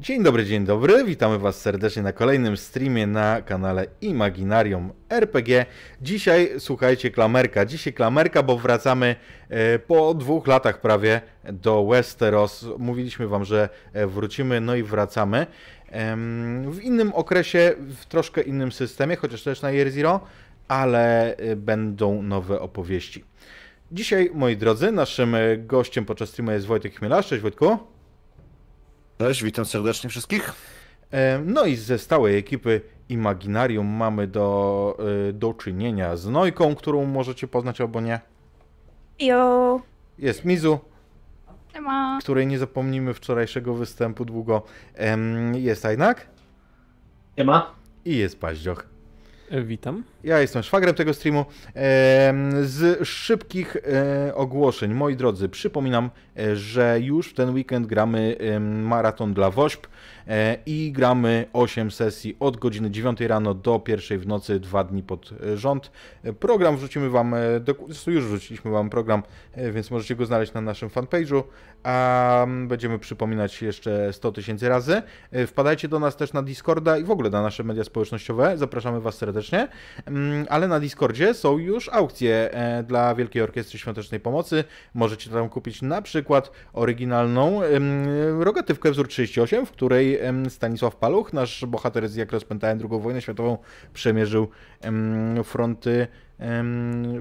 [0.00, 1.04] Dzień dobry, dzień dobry.
[1.04, 5.66] Witamy Was serdecznie na kolejnym streamie na kanale Imaginarium RPG.
[6.02, 7.66] Dzisiaj, słuchajcie, klamerka.
[7.66, 9.16] Dzisiaj klamerka, bo wracamy
[9.48, 11.20] e, po dwóch latach prawie
[11.52, 12.66] do Westeros.
[12.78, 15.46] Mówiliśmy Wam, że e, wrócimy, no i wracamy.
[16.70, 20.20] W innym okresie, w troszkę innym systemie, chociaż też na Year Zero,
[20.68, 23.24] ale e, będą nowe opowieści.
[23.92, 27.26] Dzisiaj, moi drodzy, naszym gościem podczas streamu jest Wojtek Chmielarz.
[27.26, 27.97] Cześć Wojtku.
[29.18, 30.52] Cześć, witam serdecznie wszystkich.
[31.44, 37.48] No i ze stałej ekipy Imaginarium mamy do, e, do czynienia z Nojką, którą możecie
[37.48, 38.20] poznać albo nie.
[39.20, 39.80] Jo.
[40.18, 40.78] Jest Mizu,
[41.74, 42.18] Nie ma.
[42.22, 44.62] której nie zapomnimy wczorajszego występu długo.
[45.54, 46.26] Jest Ajnak
[47.38, 47.74] Nie ma?
[48.04, 48.86] i jest Paździoch.
[49.50, 50.04] E, Witam.
[50.24, 51.44] Ja jestem szwagrem tego streamu.
[52.62, 59.34] Z szybkich e, ogłoszeń, moi drodzy, przypominam, e, że już w ten weekend gramy maraton
[59.34, 59.86] dla WOŚP.
[60.28, 65.02] E, i gramy 8 sesji od godziny 9 rano do 1 w nocy, dwa dni
[65.02, 65.90] pod rząd.
[66.22, 67.38] E, program wrzucimy Wam, e,
[68.06, 69.22] już wrzuciliśmy Wam program,
[69.72, 71.42] więc możecie go znaleźć na naszym fanpage'u,
[71.82, 75.02] a będziemy przypominać jeszcze 100 tysięcy razy.
[75.46, 79.14] Wpadajcie do nas też na Discorda i w ogóle na nasze media społecznościowe, zapraszamy Was
[79.14, 79.68] serdecznie,
[80.06, 82.50] mm, ale na Discordzie są już aukcje
[82.86, 84.64] dla Wielkiej Orkiestry Świątecznej Pomocy.
[84.94, 87.60] Możecie tam kupić na przykład oryginalną
[88.38, 90.17] rogatywkę wzór 38, w której
[90.48, 93.58] Stanisław Paluch, nasz bohater z jak rozpętałem II wojnę światową,
[93.92, 94.48] przemierzył
[95.44, 96.06] fronty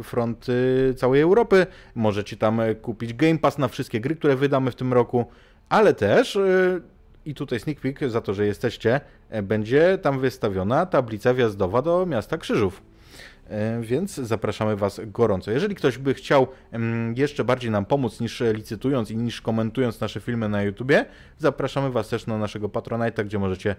[0.03, 1.67] fronty całej Europy.
[1.95, 5.25] Możecie tam e, kupić Game Pass na wszystkie gry, które wydamy w tym roku,
[5.69, 6.79] ale też e,
[7.25, 12.05] i tutaj sneak peek za to, że jesteście, e, będzie tam wystawiona tablica wjazdowa do
[12.05, 12.81] miasta Krzyżów.
[13.49, 15.51] E, więc zapraszamy Was gorąco.
[15.51, 16.47] Jeżeli ktoś by chciał
[17.15, 21.05] jeszcze bardziej nam pomóc niż licytując i niż komentując nasze filmy na YouTubie,
[21.37, 23.75] zapraszamy Was też na naszego Patronite'a, gdzie możecie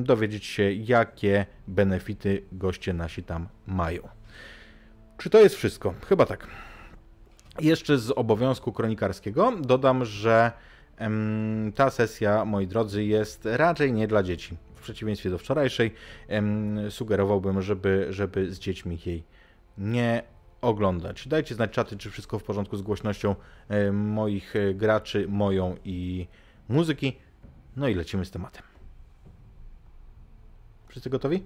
[0.00, 4.08] dowiedzieć się, jakie benefity goście nasi tam mają.
[5.18, 5.94] Czy to jest wszystko?
[6.08, 6.46] Chyba tak.
[7.60, 10.52] Jeszcze z obowiązku kronikarskiego dodam, że
[11.74, 15.94] ta sesja, moi drodzy, jest raczej nie dla dzieci przeciwieństwie do wczorajszej,
[16.90, 19.24] sugerowałbym, żeby, żeby z dziećmi jej
[19.78, 20.22] nie
[20.60, 21.28] oglądać.
[21.28, 23.34] Dajcie znać czaty, czy wszystko w porządku z głośnością
[23.92, 26.26] moich e, graczy, moją i
[26.68, 27.16] muzyki.
[27.76, 28.62] No i lecimy z tematem.
[30.88, 31.42] Wszyscy gotowi?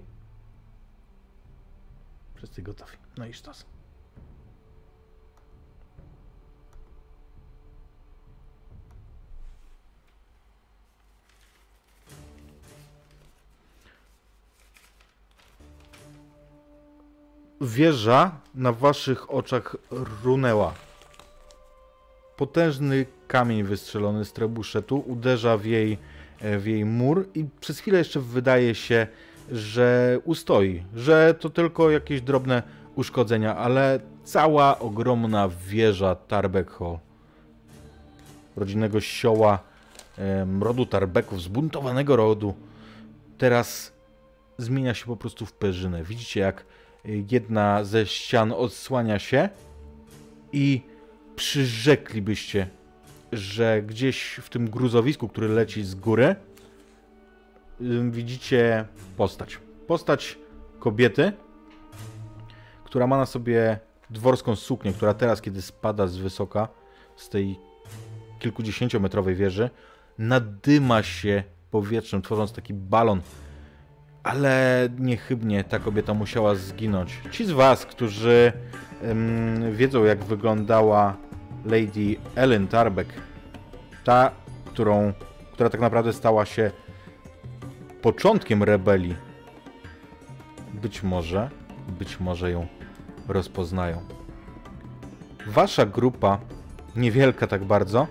[2.35, 2.97] Wszyscy gotowi.
[3.17, 3.65] No i sztos.
[17.61, 19.75] Wieża na waszych oczach
[20.23, 20.73] runęła.
[22.37, 25.97] Potężny kamień wystrzelony z trebuszetu uderza w jej,
[26.41, 29.07] w jej mur i przez chwilę jeszcze wydaje się,
[29.51, 32.63] że ustoi, że to tylko jakieś drobne
[32.95, 36.99] uszkodzenia, ale cała ogromna wieża Tarbek Hall,
[38.55, 39.59] rodzinnego sioła,
[40.59, 42.53] rodu Tarbeków, zbuntowanego rodu,
[43.37, 43.93] teraz
[44.57, 46.03] zmienia się po prostu w perzynę.
[46.03, 46.65] Widzicie, jak
[47.05, 49.49] jedna ze ścian odsłania się
[50.51, 50.81] i
[51.35, 52.67] przyrzeklibyście,
[53.31, 56.35] że gdzieś w tym gruzowisku, który leci z góry,
[58.09, 58.85] widzicie
[59.17, 59.59] postać.
[59.87, 60.37] Postać
[60.79, 61.31] kobiety,
[62.83, 63.79] która ma na sobie
[64.09, 66.67] dworską suknię, która teraz, kiedy spada z wysoka,
[67.15, 67.59] z tej
[68.39, 69.69] kilkudziesięciometrowej wieży,
[70.17, 73.21] nadyma się powietrzem, tworząc taki balon
[74.23, 77.21] ale niechybnie ta kobieta musiała zginąć.
[77.31, 78.53] Ci z Was, którzy
[79.03, 81.17] um, wiedzą, jak wyglądała
[81.65, 83.13] Lady Ellen Tarbeck,
[84.03, 84.31] ta,
[84.65, 85.13] którą,
[85.53, 86.71] która tak naprawdę stała się
[88.01, 89.15] początkiem rebelii,
[90.73, 91.49] być może,
[91.99, 92.67] być może ją
[93.27, 94.01] rozpoznają.
[95.47, 96.39] Wasza grupa,
[96.95, 98.07] niewielka tak bardzo,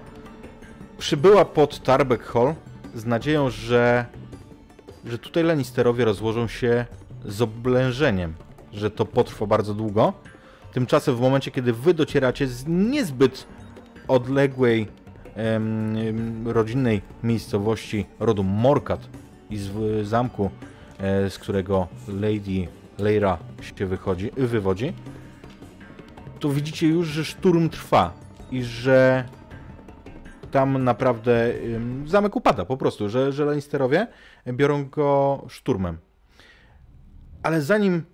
[0.99, 2.55] przybyła pod Tarbeck Hall
[2.95, 4.07] z nadzieją, że
[5.07, 6.87] że tutaj Lannisterowie rozłożą się
[7.25, 8.35] z oblężeniem,
[8.73, 10.13] że to potrwa bardzo długo.
[10.73, 13.47] Tymczasem w momencie, kiedy wy docieracie z niezbyt
[14.09, 14.89] odległej
[15.35, 19.09] em, rodzinnej miejscowości rodu Morkat
[19.51, 19.71] i z
[20.07, 20.51] zamku,
[20.99, 22.69] e, z którego Lady
[22.99, 23.39] Leira
[23.79, 24.93] się wychodzi, wywodzi,
[26.41, 28.13] to widzicie już, że szturm trwa
[28.51, 29.25] i że
[30.57, 31.55] tam naprawdę
[32.07, 34.07] zamek upada po prostu, że, że Lannisterowie
[34.47, 35.99] biorą go szturmem.
[37.43, 38.05] Ale zanim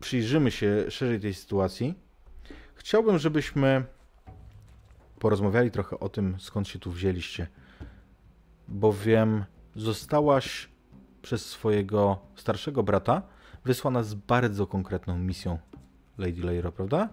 [0.00, 1.94] przyjrzymy się szerzej tej sytuacji,
[2.74, 3.84] chciałbym, żebyśmy
[5.18, 7.46] porozmawiali trochę o tym, skąd się tu wzięliście.
[8.68, 9.44] bowiem
[9.76, 10.68] zostałaś
[11.22, 13.22] przez swojego starszego brata
[13.64, 15.58] wysłana z bardzo konkretną misją
[16.18, 17.08] Lady Leiro, prawda?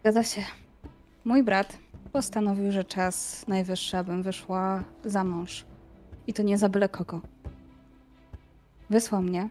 [0.00, 0.63] Zgadza się.
[1.24, 1.78] Mój brat
[2.12, 5.64] postanowił, że czas najwyższy, abym wyszła za mąż.
[6.26, 7.20] I to nie za byle kogo.
[8.90, 9.48] Wysłał mnie,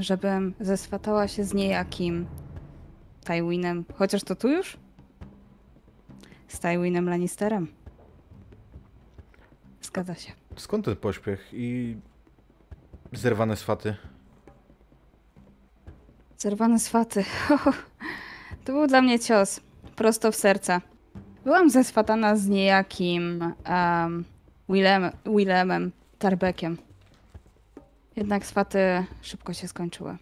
[0.00, 2.26] żebym zeswatała się z niejakim
[3.24, 4.76] Tywinem, chociaż to tu już?
[6.48, 7.68] Z Tywinem Lannisterem.
[9.82, 10.32] Zgadza się.
[10.56, 11.96] Skąd ten pośpiech i
[13.12, 13.96] zerwane swaty?
[16.38, 17.24] Zerwane swaty.
[18.64, 19.60] To był dla mnie cios.
[19.96, 20.80] Prosto w serce.
[21.46, 24.24] Byłam zeswatana z niejakim um,
[24.68, 26.78] Willem, Willemem Tarbeckiem.
[28.16, 28.78] Jednak swaty
[29.22, 30.16] szybko się skończyły.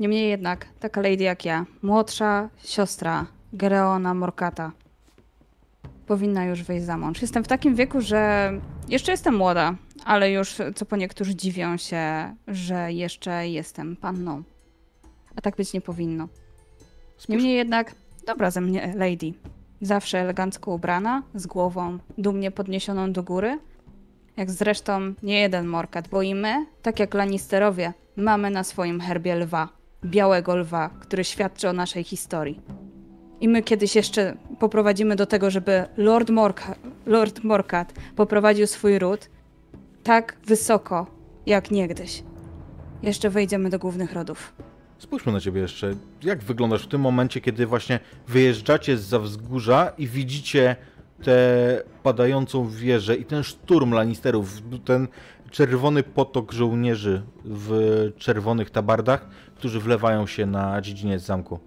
[0.00, 4.72] Niemniej jednak, taka lady jak ja, młodsza siostra Gereona Morkata,
[6.06, 7.22] powinna już wyjść za mąż.
[7.22, 8.52] Jestem w takim wieku, że
[8.88, 9.74] jeszcze jestem młoda,
[10.04, 14.42] ale już co po niektórzy dziwią się, że jeszcze jestem panną.
[15.36, 16.28] A tak być nie powinno.
[17.28, 17.94] Niemniej jednak,
[18.26, 19.55] dobra ze mnie lady.
[19.80, 23.58] Zawsze elegancko ubrana, z głową dumnie podniesioną do góry.
[24.36, 29.34] Jak zresztą nie jeden morkat, bo i my, tak jak Lannisterowie, mamy na swoim herbie
[29.34, 29.68] lwa.
[30.04, 32.60] Białego lwa, który świadczy o naszej historii.
[33.40, 36.74] I my kiedyś jeszcze poprowadzimy do tego, żeby Lord, Morka,
[37.06, 39.30] Lord Morkat poprowadził swój ród
[40.02, 41.06] tak wysoko,
[41.46, 42.22] jak niegdyś.
[43.02, 44.54] Jeszcze wejdziemy do głównych rodów.
[44.98, 45.94] Spójrzmy na ciebie jeszcze.
[46.22, 50.76] Jak wyglądasz w tym momencie, kiedy właśnie wyjeżdżacie z wzgórza i widzicie
[51.22, 51.36] tę
[52.02, 55.08] padającą wieżę i ten szturm Lannisterów, ten
[55.50, 57.72] czerwony potok żołnierzy w
[58.18, 61.58] czerwonych tabardach, którzy wlewają się na dziedziniec zamku.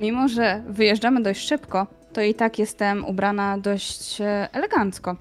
[0.00, 5.16] Mimo, że wyjeżdżamy dość szybko, to i tak jestem ubrana dość e, elegancko.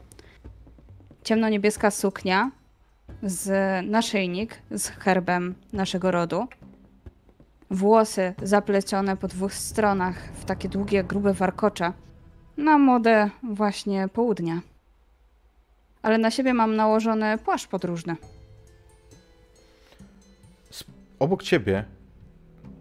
[1.24, 2.52] Ciemno-niebieska suknia
[3.24, 3.50] z
[3.86, 6.48] naszyjnik z herbem naszego rodu.
[7.72, 11.94] Włosy zaplecione po dwóch stronach w takie długie, grube warkocze.
[12.58, 14.62] Na modę właśnie południa.
[16.02, 18.16] Ale na siebie mam nałożony płaszcz podróżny.
[21.20, 21.86] Obok ciebie,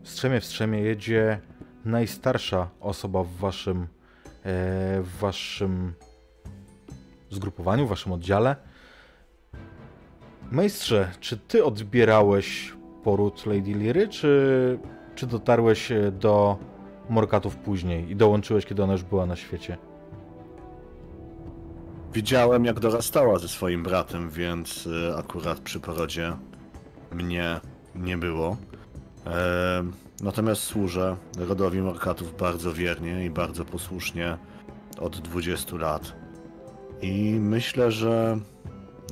[0.02, 1.40] strzemie w strzemie, jedzie
[1.84, 3.86] najstarsza osoba w waszym, e,
[5.02, 5.94] w waszym
[7.30, 8.56] zgrupowaniu, w waszym oddziale.
[10.50, 12.72] Majstrze, czy ty odbierałeś
[13.04, 14.78] poród Lady Liry, czy,
[15.14, 16.58] czy dotarłeś e, do
[17.10, 19.76] Morkatów później i dołączyłeś, kiedy ona już była na świecie?
[22.12, 26.32] Widziałem, jak dorastała ze swoim bratem, więc y, akurat przy porodzie
[27.12, 27.60] mnie
[27.94, 28.56] nie było.
[29.26, 29.84] E,
[30.22, 34.36] natomiast służę rodowi Morkatów bardzo wiernie i bardzo posłusznie
[35.00, 36.12] od 20 lat.
[37.02, 38.38] I myślę, że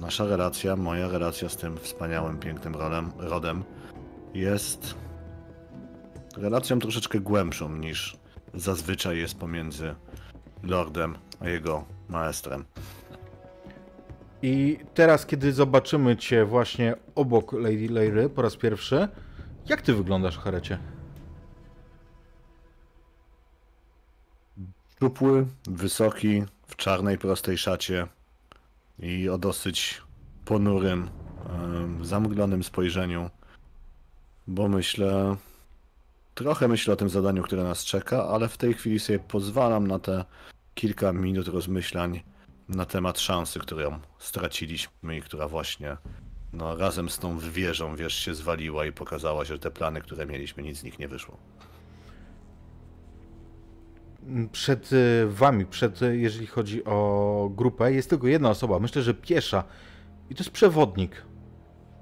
[0.01, 3.65] nasza relacja, moja relacja z tym wspaniałym, pięknym rodem, rodem
[4.35, 4.95] jest
[6.37, 8.17] relacją troszeczkę głębszą niż
[8.55, 9.95] zazwyczaj jest pomiędzy
[10.63, 12.65] lordem a jego maestrem.
[14.43, 19.09] I teraz, kiedy zobaczymy cię właśnie obok Lady Leiry po raz pierwszy,
[19.67, 20.79] jak ty wyglądasz, Harecie?
[24.97, 28.07] Szczupły, wysoki, w czarnej, prostej szacie
[28.99, 30.03] i o dosyć
[30.45, 31.09] ponurym,
[32.03, 33.31] zamglonym spojrzeniu,
[34.47, 35.37] bo myślę,
[36.35, 39.99] trochę myślę o tym zadaniu, które nas czeka, ale w tej chwili sobie pozwalam na
[39.99, 40.25] te
[40.75, 42.23] kilka minut rozmyślań
[42.69, 45.97] na temat szansy, którą straciliśmy i która właśnie
[46.53, 50.63] no, razem z tą wieżą, wiesz, się zwaliła i pokazała, że te plany, które mieliśmy,
[50.63, 51.37] nic z nich nie wyszło.
[54.53, 59.15] Przed y, wami, przed, y, jeżeli chodzi o grupę, jest tylko jedna osoba, myślę, że
[59.15, 59.65] piesza.
[60.31, 61.23] I to jest przewodnik.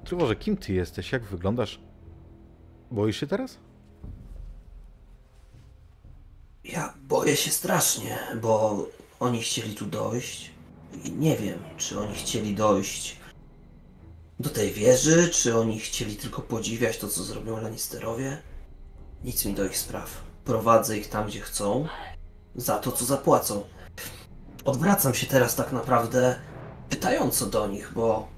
[0.05, 1.13] Trwoże, kim ty jesteś?
[1.13, 1.81] Jak wyglądasz?
[2.91, 3.59] Boisz się teraz?
[6.65, 8.87] Ja boję się strasznie, bo
[9.21, 10.51] oni chcieli tu dojść
[11.05, 13.17] i nie wiem, czy oni chcieli dojść
[14.41, 18.43] do tej wieży, czy oni chcieli tylko podziwiać to, co zrobią Lannisterowie.
[19.25, 20.25] Nic mi do ich spraw.
[20.45, 21.87] Prowadzę ich tam, gdzie chcą,
[22.57, 23.65] za to, co zapłacą.
[24.65, 26.41] Odwracam się teraz tak naprawdę
[26.89, 28.29] pytająco do nich, bo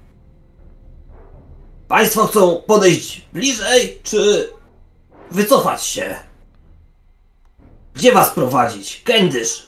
[1.87, 4.49] Państwo chcą podejść bliżej, czy
[5.31, 6.15] wycofać się?
[7.93, 9.01] Gdzie was prowadzić?
[9.05, 9.67] Kędyż!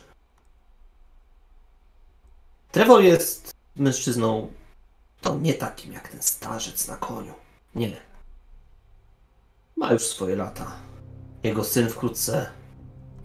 [2.72, 4.48] Trevor jest mężczyzną
[5.22, 7.34] to nie takim jak ten starzec na koniu.
[7.76, 7.98] Nie.
[9.76, 10.72] Ma już swoje lata.
[11.44, 12.50] Jego syn wkrótce.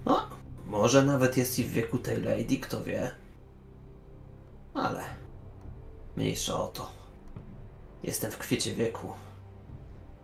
[0.05, 0.29] No,
[0.73, 3.11] może nawet jest i w wieku tej lady, kto wie.
[4.75, 5.05] Ale
[6.17, 6.91] mniejsza o to.
[8.03, 9.13] Jestem w kwiecie wieku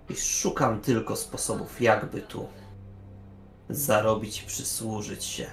[0.08, 2.48] i szukam tylko sposobów, jakby tu
[3.68, 5.46] zarobić i przysłużyć się.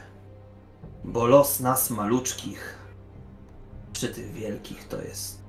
[1.04, 2.78] Bo los nas maluczkich
[3.94, 5.42] przy tych wielkich to jest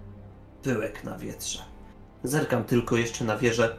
[0.63, 1.63] pyłek na wietrze.
[2.25, 3.77] Zerkam tylko jeszcze na wieżę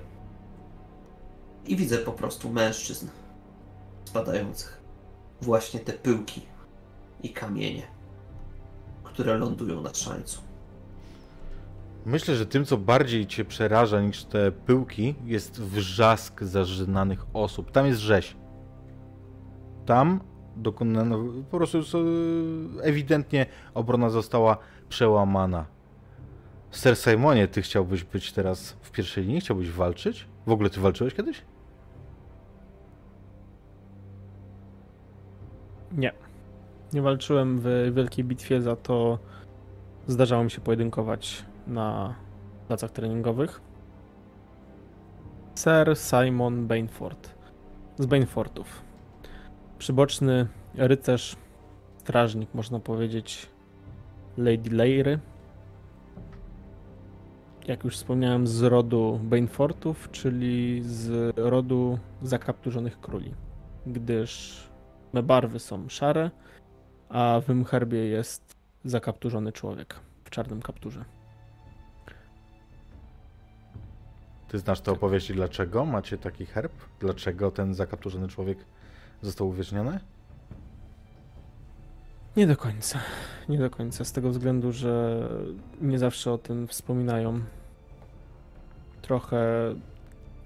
[1.65, 3.07] i widzę po prostu mężczyzn
[4.05, 4.76] spadających.
[5.41, 6.41] Właśnie te pyłki
[7.23, 7.87] i kamienie,
[9.03, 10.41] które lądują na szańcu.
[12.05, 17.71] Myślę, że tym, co bardziej cię przeraża niż te pyłki, jest wrzask zażynanych osób.
[17.71, 18.35] Tam jest rzeź.
[19.85, 20.19] Tam
[20.55, 21.19] dokonano,
[21.51, 21.77] po prostu
[22.81, 24.57] ewidentnie obrona została
[24.89, 25.65] przełamana.
[26.71, 29.41] Ser Simonie, ty chciałbyś być teraz w pierwszej linii?
[29.41, 30.27] Chciałbyś walczyć?
[30.47, 31.41] W ogóle ty walczyłeś kiedyś?
[35.97, 36.13] Nie.
[36.93, 39.19] Nie walczyłem w wielkiej bitwie, za to
[40.07, 42.15] zdarzało mi się pojedynkować na
[42.67, 43.61] placach treningowych.
[45.55, 47.37] Sir Simon Bainford
[47.99, 48.81] z Bainfordów.
[49.77, 51.35] Przyboczny rycerz,
[51.97, 53.49] strażnik, można powiedzieć,
[54.37, 55.19] Lady Leiry.
[57.67, 63.33] Jak już wspomniałem, z rodu Bainfortów, czyli z rodu zakapturzonych króli.
[63.87, 64.63] Gdyż
[65.13, 66.31] barwy są szare,
[67.09, 71.05] a w mym herbie jest zakapturzony człowiek w czarnym kapturze.
[74.47, 76.71] Ty znasz te opowieści, dlaczego macie taki herb?
[76.99, 78.57] Dlaczego ten zakapturzony człowiek
[79.21, 79.99] został uwieczniony?
[82.37, 82.99] Nie do końca.
[83.49, 85.23] Nie do końca, z tego względu, że
[85.81, 87.41] nie zawsze o tym wspominają.
[89.01, 89.45] Trochę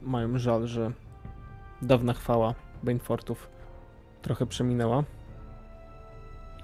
[0.01, 0.91] mają żal, że
[1.81, 3.49] dawna chwała Bainfortów
[4.21, 5.03] trochę przeminęła.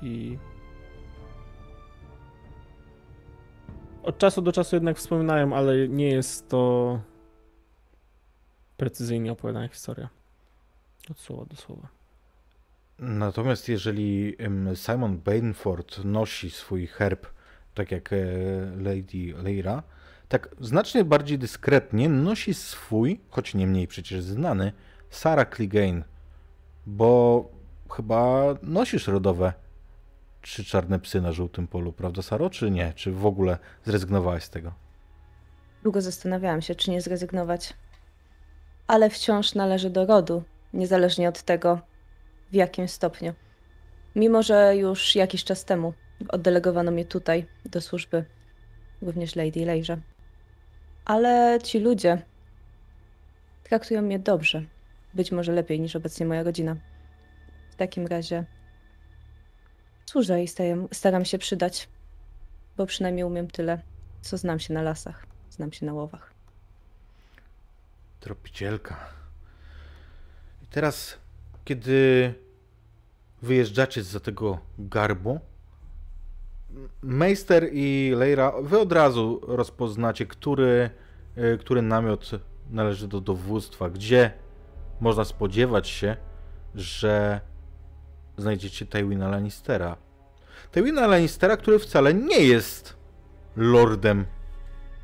[0.02, 0.38] I
[4.04, 7.02] od czasu do czasu jednak wspominają, ale nie jest to
[8.78, 10.10] precyzyjnie opowiadana historia.
[11.12, 11.88] Od słowa do słowa.
[13.00, 14.38] Natomiast jeżeli
[14.76, 17.28] Simon Bainford nosi swój herb,
[17.74, 18.18] tak jak e,
[18.78, 19.84] Lady Leira,
[20.28, 24.72] tak znacznie bardziej dyskretnie nosi swój, choć nie mniej przecież znany,
[25.10, 26.04] Sarah Clegane,
[26.88, 27.50] bo
[27.90, 29.54] chyba nosisz rodowe
[30.42, 32.94] trzy czarne psy na żółtym polu, prawda Saro, czy nie?
[32.94, 34.74] Czy w ogóle zrezygnowałaś z tego?
[35.84, 37.74] Długo zastanawiałam się, czy nie zrezygnować.
[38.88, 41.80] Ale wciąż należy do rodu, niezależnie od tego,
[42.52, 43.34] w jakim stopniu.
[44.16, 45.94] Mimo, że już jakiś czas temu
[46.30, 48.26] oddelegowano mnie tutaj do służby,
[49.02, 49.98] również Lady Lejrze.
[51.06, 52.22] Ale ci ludzie
[53.64, 54.64] traktują mnie dobrze,
[55.14, 56.76] być może lepiej niż obecnie moja rodzina.
[57.72, 58.46] W takim razie
[60.06, 60.48] służę i
[60.92, 61.90] staram się przydać,
[62.78, 63.82] bo przynajmniej umiem tyle,
[64.22, 66.34] co znam się na lasach, znam się na łowach.
[68.20, 69.10] Tropicielka.
[70.64, 71.18] I teraz
[71.66, 72.34] kiedy
[73.42, 75.40] wyjeżdżacie za tego garbu,
[77.02, 80.90] Meister i Leira, wy od razu rozpoznacie, który,
[81.36, 82.32] e, który namiot
[82.72, 84.32] należy do dowództwa, gdzie
[85.00, 86.16] można spodziewać się,
[86.76, 87.42] że
[88.38, 89.98] znajdziecie Tywina Lannistera.
[90.72, 92.98] Tywina Lannistera, który wcale nie jest
[93.56, 94.26] lordem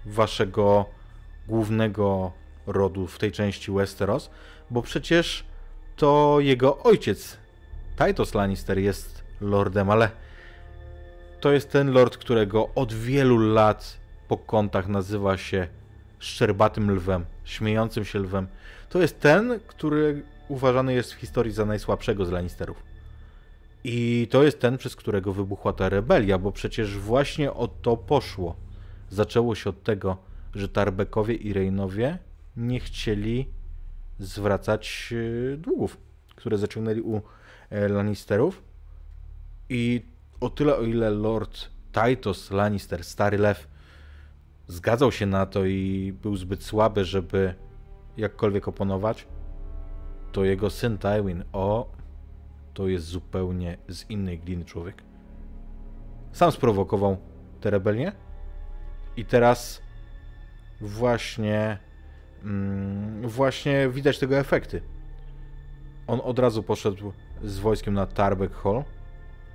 [0.06, 0.86] waszego
[1.48, 2.32] głównego
[2.68, 4.30] rodu w tej części Westeros,
[4.70, 5.46] bo przecież
[5.96, 7.38] to jego ojciec,
[7.98, 10.10] Titus Lannister, jest lordem, ale
[11.40, 13.98] to jest ten lord, którego od wielu lat
[14.28, 15.68] po kątach nazywa się
[16.20, 18.48] szczerbatym lwem, śmiejącym się lwem.
[18.94, 22.84] To jest ten, który uważany jest w historii za najsłabszego z Lannisterów.
[23.84, 28.56] I to jest ten, przez którego wybuchła ta rebelia, bo przecież właśnie o to poszło.
[29.10, 30.18] Zaczęło się od tego,
[30.56, 32.18] że Tarbekowie i Reynowie
[32.58, 33.48] nie chcieli
[34.20, 35.14] zwracać
[35.54, 35.98] e, długów,
[36.36, 37.22] które zaciągnęli u
[37.70, 38.64] e, Lannisterów.
[39.70, 40.02] I
[40.40, 43.68] o tyle, o ile Lord Titus Lannister, stary lew,
[44.68, 47.56] zgadzał się na to i był zbyt słaby, żeby
[48.18, 49.28] jakkolwiek oponować,
[50.32, 51.92] to jego syn Tywin, o,
[52.74, 55.04] to jest zupełnie z innej gliny człowiek.
[56.32, 57.18] Sam sprowokował
[57.62, 58.12] tę rebelię
[59.18, 59.82] i teraz
[60.82, 61.78] właśnie
[62.44, 64.82] Mm, właśnie widać tego efekty.
[66.08, 68.84] On od razu poszedł z wojskiem na Tarbek Hall,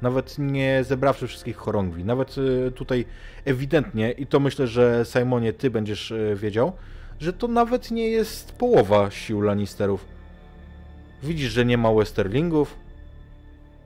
[0.02, 2.04] nawet nie zebrawszy wszystkich chorągwi.
[2.04, 3.04] Nawet y, tutaj
[3.44, 6.72] ewidentnie, i to myślę, że Simonie, ty będziesz y, wiedział,
[7.20, 10.04] że to nawet nie jest połowa sił Lannisterów.
[11.22, 12.76] Widzisz, że nie ma Westerlingów,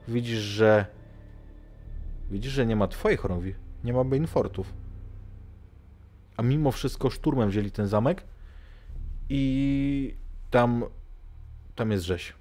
[0.07, 0.85] widzisz, że
[2.31, 3.55] widzisz, że nie ma twojej chorągwi.
[3.83, 4.73] Nie ma Banefortów.
[6.37, 8.23] A mimo wszystko szturmem wzięli ten zamek
[9.29, 10.15] i
[10.51, 10.85] tam,
[11.75, 12.33] tam jest rzeź.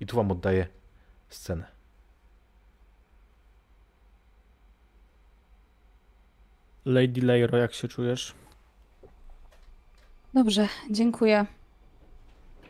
[0.00, 0.66] I tu wam oddaję
[1.28, 1.66] scenę.
[6.84, 8.34] Lady Leiro, jak się czujesz?
[10.36, 11.46] Dobrze, dziękuję.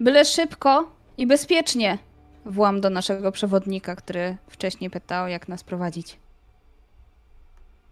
[0.01, 1.99] Byle szybko i bezpiecznie.
[2.45, 6.19] Włam do naszego przewodnika, który wcześniej pytał, jak nas prowadzić.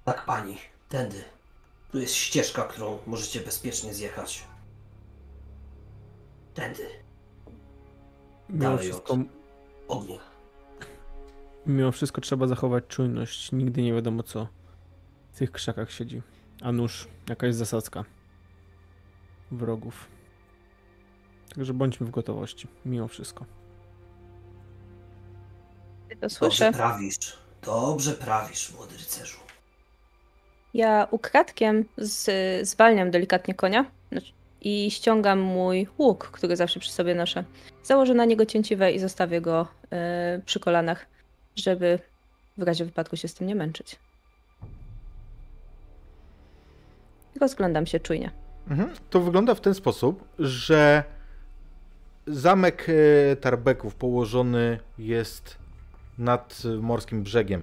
[0.05, 0.57] Tak, pani,
[0.89, 1.25] tędy.
[1.93, 4.45] Tu jest ścieżka, którą możecie bezpiecznie zjechać.
[4.45, 4.55] Mimo
[6.55, 6.87] Tędy.
[8.49, 9.19] Dalej wszystko,
[9.89, 10.19] Ognia.
[11.67, 13.53] mimo wszystko trzeba zachować czujność.
[13.53, 14.49] Nigdy nie wiadomo, co
[15.33, 16.23] w tych krzakach siedzi.
[16.63, 18.05] A nóż, jakaś zasadzka
[19.51, 20.09] wrogów.
[21.55, 23.45] Także bądźmy w gotowości, mimo wszystko.
[26.09, 26.73] Ty to Dobrze słyszę.
[26.73, 27.39] prawisz.
[27.63, 29.39] Dobrze prawisz, młody rycerzu.
[30.75, 32.29] Ja ukradkiem z,
[32.69, 37.45] zwalniam delikatnie konia znaczy- i ściągam mój łuk, który zawsze przy sobie noszę.
[37.83, 41.07] Założę na niego cięciwe i zostawię go e, przy kolanach,
[41.57, 41.99] żeby
[42.59, 43.97] w razie wypadku się z tym nie męczyć.
[47.41, 48.31] Rozglądam się czujnie.
[48.71, 48.91] Mhm.
[49.11, 51.05] To wygląda w ten sposób, że
[52.27, 55.59] zamek e, Tarbeków położony jest
[56.19, 57.63] nad morskim brzegiem.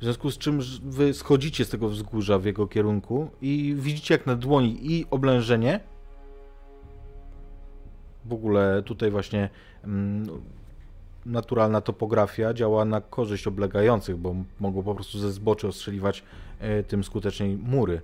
[0.00, 4.26] W związku z czym wy schodzicie z tego wzgórza w jego kierunku i widzicie jak
[4.26, 5.80] na dłoni i oblężenie.
[8.24, 9.50] W ogóle tutaj właśnie
[9.84, 10.26] mm,
[11.26, 16.22] naturalna topografia działa na korzyść oblegających, bo mogą po prostu ze zboczy ostrzeliwać
[16.60, 18.02] e, tym skuteczniej mury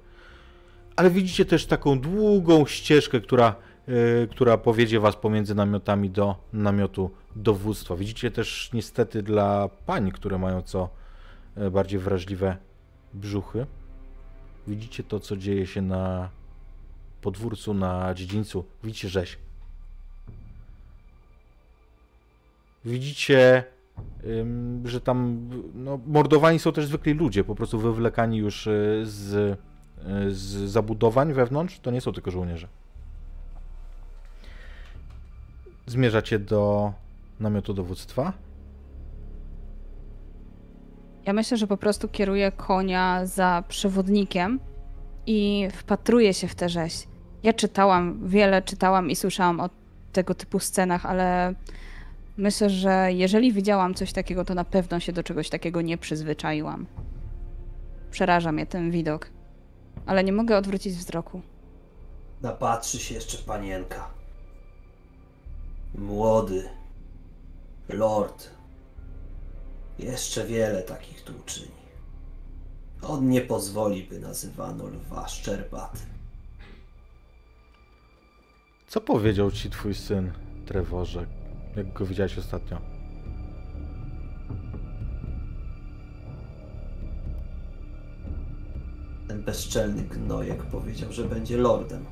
[0.96, 3.56] ale widzicie też taką długą ścieżkę, która,
[3.88, 7.96] yy, która powiedzie was pomiędzy namiotami do namiotu dowództwa.
[7.96, 10.88] Widzicie też niestety dla pań, które mają co
[11.56, 12.56] e, bardziej wrażliwe
[13.14, 13.66] brzuchy.
[14.66, 16.30] Widzicie to, co dzieje się na
[17.20, 18.64] podwórcu, na dziedzińcu.
[18.84, 19.38] Widzicie rzeź.
[22.84, 23.64] Widzicie,
[24.84, 29.58] że tam no, mordowani są też zwykli ludzie, po prostu wywlekani już y, z
[30.28, 32.68] z zabudowań wewnątrz, to nie są tylko żołnierze.
[35.86, 36.92] Zmierzacie do
[37.40, 38.32] namiotu dowództwa.
[41.26, 44.60] Ja myślę, że po prostu kieruję konia za przewodnikiem
[45.26, 47.06] i wpatruję się w tę rzeź.
[47.42, 49.70] Ja czytałam, wiele czytałam i słyszałam o
[50.12, 51.54] tego typu scenach, ale
[52.36, 56.86] myślę, że jeżeli widziałam coś takiego, to na pewno się do czegoś takiego nie przyzwyczaiłam.
[58.10, 59.30] Przeraża mnie ten widok,
[60.06, 61.42] ale nie mogę odwrócić wzroku.
[62.42, 64.10] Napatrzy się jeszcze panienka.
[65.94, 66.68] Młody.
[67.88, 68.50] Lord.
[69.98, 71.84] Jeszcze wiele takich tu uczyni.
[73.02, 75.98] On nie pozwoli, by nazywano lwa szczerbaty.
[78.86, 80.32] Co powiedział ci twój syn,
[80.66, 81.26] Trevorze,
[81.76, 82.93] jak go widziałeś ostatnio?
[89.34, 92.04] Ten bezczelny gnojek powiedział, że będzie lordem.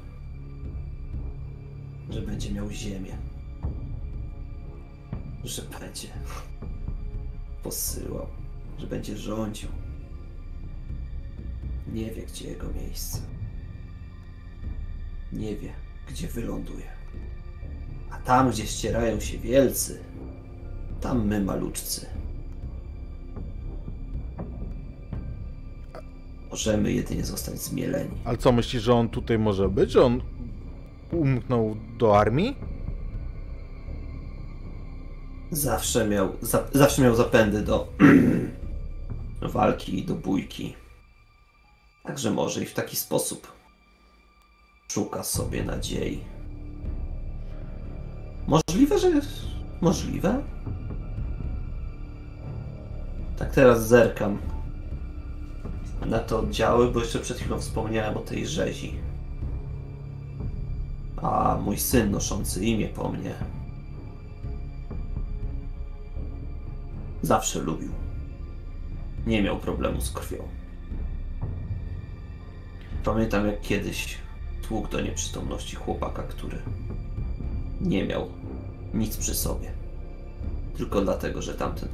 [2.11, 3.16] Że będzie miał ziemię.
[5.44, 6.08] Że będzie
[7.62, 8.26] posyłał.
[8.78, 9.68] Że będzie rządził.
[11.92, 13.18] Nie wie, gdzie jego miejsce.
[15.32, 15.72] Nie wie,
[16.08, 16.87] gdzie wyląduje.
[18.11, 20.00] A tam, gdzie ścierają się wielcy,
[21.00, 22.06] tam my maluczcy.
[26.52, 28.10] Możemy jedynie zostać zmieleni.
[28.24, 29.90] Ale co, myślisz, że on tutaj może być?
[29.90, 30.22] Że on
[31.12, 32.56] umknął do armii?
[35.50, 37.88] Zawsze miał, za, zawsze miał zapędy do
[39.54, 40.74] walki i do bójki.
[42.02, 43.52] Także może i w taki sposób
[44.88, 46.24] szuka sobie nadziei.
[48.46, 49.10] Możliwe, że
[49.80, 50.42] możliwe?
[53.38, 54.38] Tak teraz zerkam
[56.06, 58.94] na te oddziały, bo jeszcze przed chwilą wspomniałem o tej rzezi.
[61.16, 63.34] A mój syn noszący imię po mnie
[67.22, 67.92] Zawsze lubił.
[69.26, 70.48] Nie miał problemu z krwią.
[73.04, 74.18] Pamiętam jak kiedyś
[74.62, 76.58] tłukł do nieprzytomności chłopaka, który
[77.80, 78.28] nie miał
[78.94, 79.72] nic przy sobie.
[80.76, 81.88] Tylko dlatego, że tamten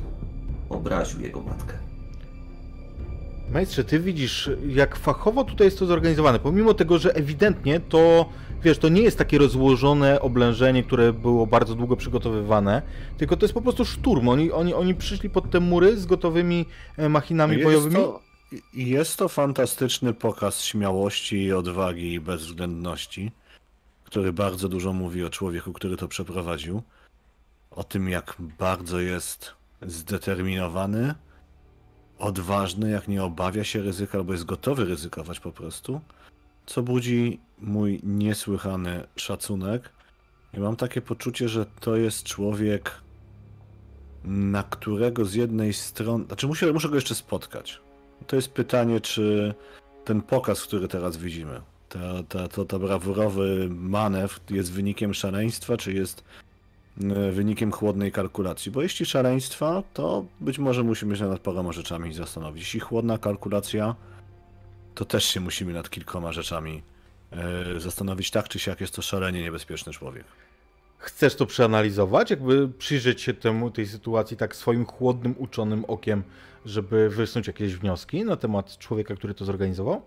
[0.68, 1.87] obraził jego matkę.
[3.52, 6.38] Majstrze, ty widzisz, jak fachowo tutaj jest to zorganizowane.
[6.38, 8.28] Pomimo tego, że ewidentnie to,
[8.62, 12.82] wiesz, to nie jest takie rozłożone oblężenie, które było bardzo długo przygotowywane,
[13.18, 14.28] tylko to jest po prostu szturm.
[14.28, 17.94] Oni, oni, oni przyszli pod te mury z gotowymi e, machinami Jest bojowymi.
[17.94, 18.20] to,
[18.52, 23.32] I- I jest to fantastyczny pokaz śmiałości, odwagi i bezwzględności,
[24.04, 26.82] który bardzo dużo mówi o człowieku, który to przeprowadził.
[27.70, 31.14] O tym, jak bardzo jest zdeterminowany,
[32.18, 36.00] odważny, jak nie obawia się ryzyka, albo jest gotowy ryzykować po prostu,
[36.66, 39.92] co budzi mój niesłychany szacunek.
[40.54, 42.92] I mam takie poczucie, że to jest człowiek,
[44.24, 46.24] na którego z jednej strony.
[46.24, 47.80] Znaczy, muszę, muszę go jeszcze spotkać.
[48.26, 49.54] To jest pytanie, czy
[50.04, 55.92] ten pokaz, który teraz widzimy, ta, ta, to, ta brawurowy manewr jest wynikiem szaleństwa, czy
[55.92, 56.24] jest
[57.32, 58.72] wynikiem chłodnej kalkulacji.
[58.72, 62.62] Bo jeśli szaleństwa, to być może musimy się nad paroma rzeczami zastanowić.
[62.62, 63.94] Jeśli chłodna kalkulacja,
[64.94, 66.82] to też się musimy nad kilkoma rzeczami
[67.32, 68.30] e, zastanowić.
[68.30, 70.24] Tak czy siak jest to szalenie niebezpieczny człowiek.
[70.98, 76.22] Chcesz to przeanalizować, jakby przyjrzeć się temu, tej sytuacji tak swoim chłodnym, uczonym okiem,
[76.64, 80.02] żeby wysnuć jakieś wnioski na temat człowieka, który to zorganizował?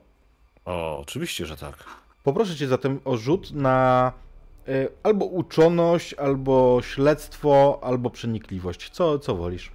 [0.65, 1.75] O, oczywiście, że tak.
[2.23, 4.13] Poproszę cię zatem o rzut na
[5.03, 8.89] albo uczoność, albo śledztwo, albo przenikliwość.
[8.89, 9.71] Co, co wolisz?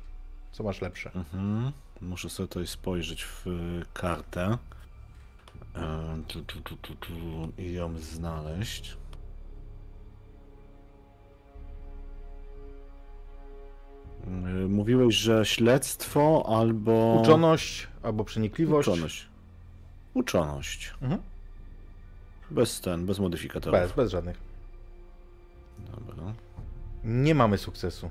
[0.52, 1.10] Co masz lepsze?
[1.14, 1.72] Mhm.
[2.00, 4.58] Muszę sobie tutaj spojrzeć w y, kartę.
[6.28, 7.12] Tu, tu, tu, tu, tu,
[7.58, 8.96] I ją znaleźć.
[14.26, 17.18] Y, Mówiłeś, że śledztwo albo.
[17.22, 18.88] Uczoność, albo przenikliwość.
[18.88, 19.26] Uczoność.
[20.14, 20.94] Uczoność.
[21.02, 21.22] Mhm.
[22.50, 23.80] Bez ten, bez modyfikatorów.
[23.80, 24.45] Bez, bez żadnych.
[25.78, 26.34] Dobra.
[27.04, 28.10] Nie mamy sukcesu.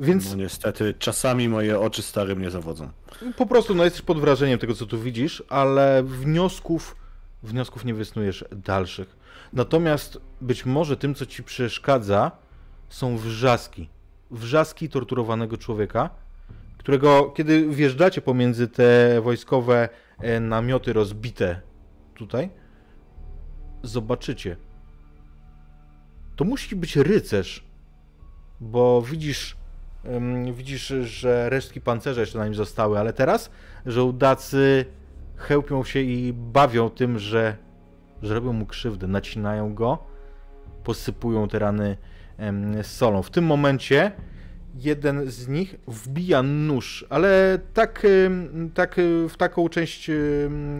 [0.00, 2.90] Więc No niestety, czasami moje oczy starym nie zawodzą.
[3.36, 6.96] po prostu no, jesteś pod wrażeniem tego, co tu widzisz, ale wniosków,
[7.42, 9.16] wniosków nie wysnujesz dalszych.
[9.52, 12.30] Natomiast być może tym, co ci przeszkadza,
[12.88, 13.88] są wrzaski.
[14.30, 16.10] Wrzaski torturowanego człowieka,
[16.78, 21.60] którego, kiedy wjeżdżacie pomiędzy te wojskowe e, namioty rozbite
[22.14, 22.50] tutaj,
[23.82, 24.56] zobaczycie.
[26.36, 27.64] To musi być rycerz,
[28.60, 29.56] bo widzisz,
[30.52, 33.50] widzisz, że resztki pancerza jeszcze na nim zostały, ale teraz
[33.86, 34.84] żołdacy
[35.36, 37.56] chełpią się i bawią tym, że,
[38.22, 39.98] że robią mu krzywdę, nacinają go,
[40.84, 41.96] posypują te rany
[42.82, 43.22] solą.
[43.22, 44.12] W tym momencie
[44.74, 48.06] jeden z nich wbija nóż, ale tak,
[48.74, 48.96] tak
[49.28, 50.10] w taką część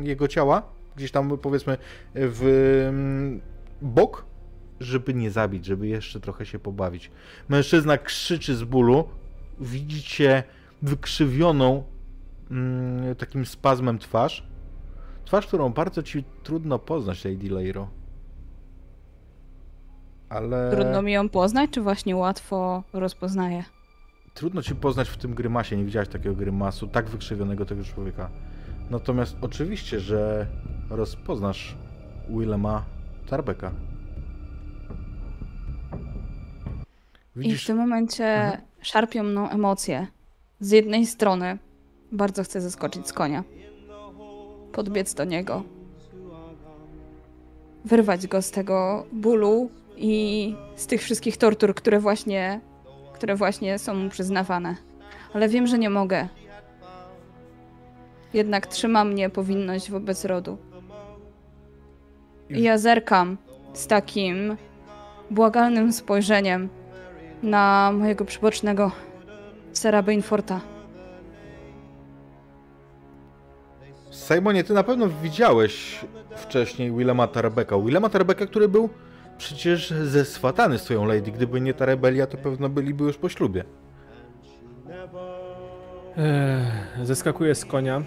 [0.03, 0.63] jego ciała,
[0.97, 1.77] gdzieś tam powiedzmy
[2.15, 2.91] w
[3.83, 4.25] bok,
[4.85, 7.11] żeby nie zabić, żeby jeszcze trochę się pobawić.
[7.49, 9.09] Mężczyzna krzyczy z bólu.
[9.61, 10.43] Widzicie
[10.83, 11.83] wykrzywioną
[12.51, 14.47] mm, takim spazmem twarz.
[15.25, 17.89] Twarz, którą bardzo ci trudno poznać, Lady Leiro.
[20.29, 23.65] Ale Trudno mi ją poznać, czy właśnie łatwo rozpoznaję?
[24.35, 25.77] trudno ci poznać w tym grymasie.
[25.77, 28.31] Nie widziałeś takiego grymasu, tak wykrzywionego tego człowieka.
[28.91, 30.47] Natomiast oczywiście, że
[30.91, 31.77] rozpoznasz
[32.29, 32.85] Willema
[33.27, 33.73] Tarbeka.
[37.37, 38.61] I w tym momencie Mhm.
[38.83, 40.07] szarpią mną emocje.
[40.61, 41.59] Z jednej strony
[42.13, 43.45] bardzo chcę zeskoczyć z konia.
[44.73, 45.63] Podbiec do niego.
[47.85, 52.61] Wyrwać go z tego bólu i z tych wszystkich tortur, które właśnie,
[53.15, 54.77] które właśnie są mu przyznawane.
[55.35, 56.29] Ale wiem, że nie mogę.
[58.35, 60.59] Jednak trzyma mnie powinność wobec rodu.
[62.51, 63.37] I ja zerkam
[63.73, 64.57] z takim
[65.31, 66.69] błagalnym spojrzeniem
[67.43, 68.91] na mojego przybocznego
[69.73, 70.61] Sera Bainforta.
[74.11, 76.01] Simonie, ty na pewno widziałeś
[76.37, 77.79] wcześniej Willema Tarbeka.
[77.79, 78.89] Willema Tarbeka, który był
[79.39, 81.33] przecież zeswatany z twoją lady.
[81.33, 83.65] Gdyby nie ta rebelia, to pewno byliby już po ślubie.
[86.17, 88.03] Ech, zeskakuję z konia.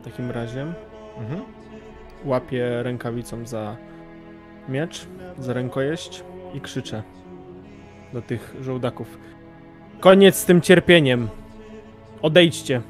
[0.00, 0.66] W takim razie
[1.18, 1.42] Mhm.
[2.24, 3.76] łapię rękawicą za
[4.68, 5.06] miecz,
[5.38, 6.24] za rękojeść
[6.54, 7.02] i krzyczę
[8.12, 9.18] do tych żołdaków.
[10.00, 11.28] Koniec z tym cierpieniem!
[12.22, 12.82] Odejdźcie!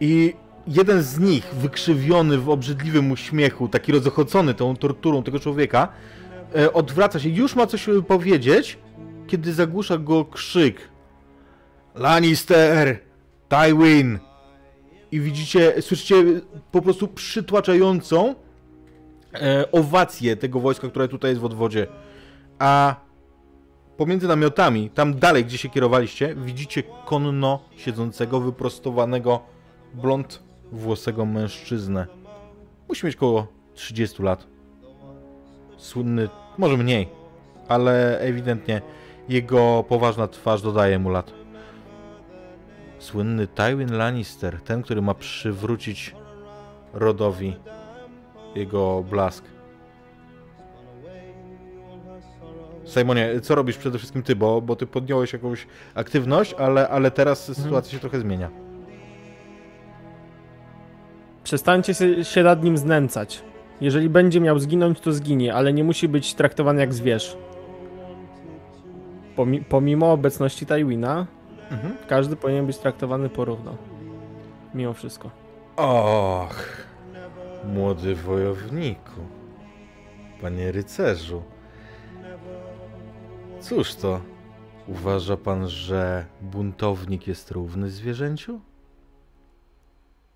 [0.00, 0.34] I
[0.66, 5.88] jeden z nich, wykrzywiony w obrzydliwym uśmiechu, taki rozochocony tą torturą tego człowieka,
[6.56, 8.78] e, odwraca się, już ma coś powiedzieć,
[9.26, 10.88] kiedy zagłusza go krzyk.
[11.94, 12.98] Lannister!
[13.48, 14.18] Tywin!
[15.12, 16.14] I widzicie, słyszycie
[16.72, 18.34] po prostu przytłaczającą
[19.34, 21.86] e, tego wojska, które tutaj jest w odwodzie.
[22.58, 22.96] A
[23.96, 29.40] pomiędzy namiotami, tam dalej, gdzie się kierowaliście, widzicie konno siedzącego, wyprostowanego,
[29.94, 30.42] blond
[30.72, 32.06] włosego mężczyznę.
[32.88, 34.46] Musi mieć około 30 lat.
[35.76, 37.08] Słynny, może mniej,
[37.68, 38.82] ale ewidentnie
[39.28, 41.32] jego poważna twarz dodaje mu lat.
[42.98, 46.14] Słynny Tywin Lannister, ten, który ma przywrócić
[46.92, 47.56] rodowi
[48.54, 49.44] jego blask.
[52.84, 57.44] Simonie, co robisz przede wszystkim ty, bo, bo ty podjąłeś jakąś aktywność, ale, ale teraz
[57.56, 58.50] sytuacja się trochę zmienia.
[61.44, 63.42] Przestańcie się, się nad nim znęcać.
[63.80, 67.36] Jeżeli będzie miał zginąć, to zginie, ale nie musi być traktowany jak zwierz.
[69.36, 71.26] Pomi pomimo obecności Tywina,
[71.70, 71.96] Mhm.
[72.08, 73.76] każdy powinien być traktowany porówno.
[74.74, 75.30] Mimo wszystko.
[75.76, 76.56] Och,
[77.66, 79.20] młody wojowniku,
[80.40, 81.42] panie rycerzu.
[83.60, 84.20] Cóż to?
[84.86, 88.60] Uważa pan, że buntownik jest równy zwierzęciu?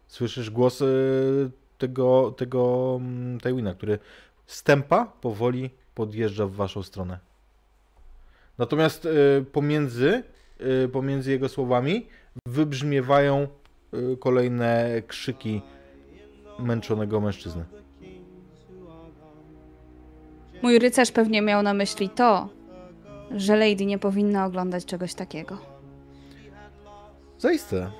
[0.07, 3.99] Słyszysz głos y, tego, tego mm, Tywina, który
[4.47, 7.19] stępa powoli podjeżdża w waszą stronę.
[8.59, 10.23] Natomiast y, pomiędzy,
[10.85, 12.07] y, pomiędzy jego słowami
[12.47, 13.49] wybrzmiewają
[14.21, 15.63] kolejne krzyki
[16.59, 17.65] męczonego mężczyzny.
[20.63, 22.49] Mój rycerz pewnie miał na myśli to,
[23.31, 25.59] że Lady nie powinna oglądać czegoś takiego.
[27.39, 27.91] Zaiste.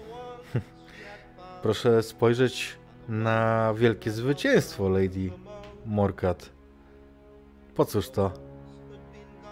[1.63, 2.77] Proszę spojrzeć
[3.09, 5.31] na wielkie zwycięstwo Lady
[5.87, 6.51] Morkat.
[7.75, 8.33] Po cóż to?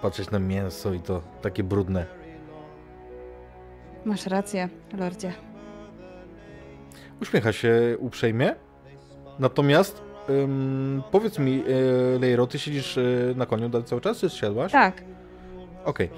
[0.02, 2.06] Patrzeć na mięso i to takie brudne.
[4.04, 5.32] Masz rację, lordzie.
[7.22, 8.65] Uśmiecha się uprzejmie.
[9.38, 14.72] Natomiast ym, powiedz mi, yy, Leiro, ty siedzisz yy, na koniu cały czas, czy zsiadłaś?
[14.72, 15.02] Tak,
[15.84, 16.10] Okej.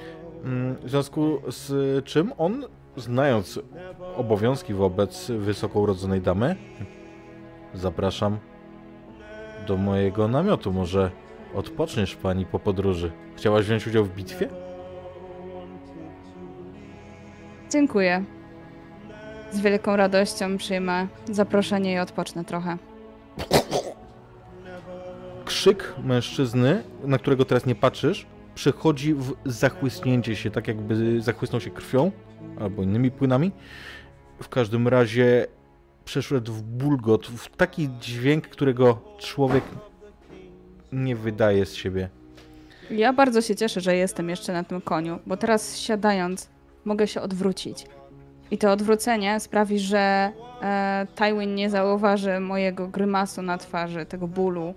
[0.45, 2.65] Mm, W związku z czym on,
[2.97, 3.61] znając
[4.17, 6.57] obowiązki wobec wysoko urodzonej damy,
[7.75, 8.39] zapraszam
[9.67, 10.73] do mojego namiotu.
[10.73, 11.11] Może
[11.55, 13.11] odpoczniesz pani po podróży.
[13.37, 14.49] Chciałaś wziąć udział w bitwie?
[17.71, 18.25] dziękuję.
[19.53, 22.77] Z wielką radością przyjmę zaproszenie i odpocznę trochę.
[25.45, 31.71] Krzyk mężczyzny, na którego teraz nie patrzysz, przechodzi w zachłysnięcie się, tak jakby zachłysnął się
[31.71, 32.13] krwią
[32.61, 33.53] albo innymi płynami.
[34.43, 35.47] W każdym razie
[36.05, 39.65] przeszedł w bulgot, w taki dźwięk, którego człowiek
[40.93, 42.09] nie wydaje z siebie.
[42.91, 46.49] Ja bardzo się cieszę, że jestem jeszcze na tym koniu, bo teraz siadając
[46.85, 47.87] mogę się odwrócić.
[48.51, 50.33] I to odwrócenie sprawi, że
[50.63, 54.75] e, Tywin nie zauważy mojego grymasu na twarzy, tego bólu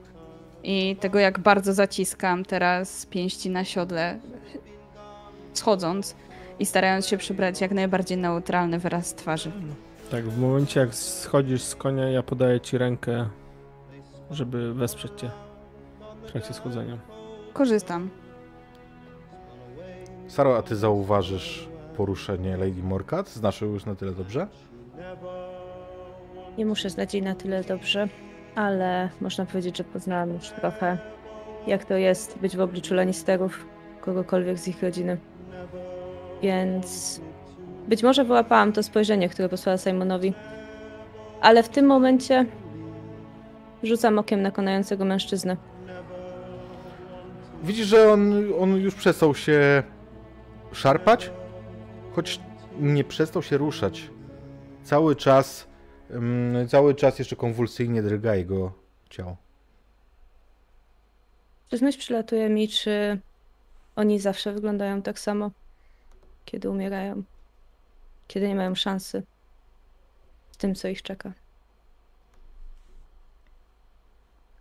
[0.63, 4.19] i tego, jak bardzo zaciskam teraz pięści na siodle,
[5.53, 6.15] schodząc
[6.59, 9.51] i starając się przybrać jak najbardziej neutralny wyraz twarzy.
[10.11, 13.29] Tak, w momencie jak schodzisz z konia, ja podaję ci rękę,
[14.31, 15.31] żeby wesprzeć cię
[16.23, 16.97] w trakcie schodzenia.
[17.53, 18.09] Korzystam.
[20.27, 23.29] Saro, a ty zauważysz poruszenie Lady Morkat?
[23.29, 24.47] Znasz ją już na tyle dobrze?
[26.57, 28.07] Nie muszę znać jej na tyle dobrze,
[28.55, 30.97] ale można powiedzieć, że poznałam już trochę,
[31.67, 33.65] jak to jest być w obliczu Lannisterów,
[34.01, 35.17] kogokolwiek z ich rodziny.
[36.41, 37.21] Więc
[37.87, 40.33] być może wyłapałam to spojrzenie, które posłała Simonowi.
[41.41, 42.45] Ale w tym momencie
[43.83, 45.57] rzucam okiem na konającego mężczyznę.
[47.63, 49.83] Widzisz, że on, on już przestał się
[50.71, 51.31] szarpać,
[52.15, 52.39] choć
[52.79, 54.09] nie przestał się ruszać.
[54.83, 55.67] Cały czas,
[56.11, 58.73] ym, cały czas jeszcze konwulsyjnie drga jego
[59.09, 59.37] ciało.
[61.67, 63.19] Przez myśl przylatuje mi, czy
[63.95, 65.51] oni zawsze wyglądają tak samo,
[66.45, 67.23] kiedy umierają,
[68.27, 69.23] kiedy nie mają szansy
[70.51, 71.33] z tym, co ich czeka.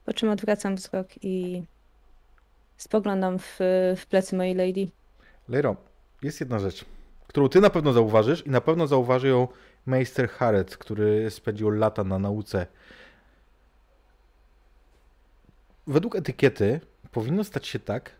[0.05, 1.63] Po czym odwracam wzrok i
[2.77, 3.59] spoglądam w,
[3.97, 4.89] w plecy mojej lady.
[5.49, 5.77] Leiro,
[6.23, 6.85] jest jedna rzecz,
[7.31, 9.49] którą ty na pewno zauważysz i na pewno zauważy ją
[9.87, 12.67] Meister Harret, który spędził lata na nauce.
[15.87, 18.11] Według etykiety powinno stać się tak,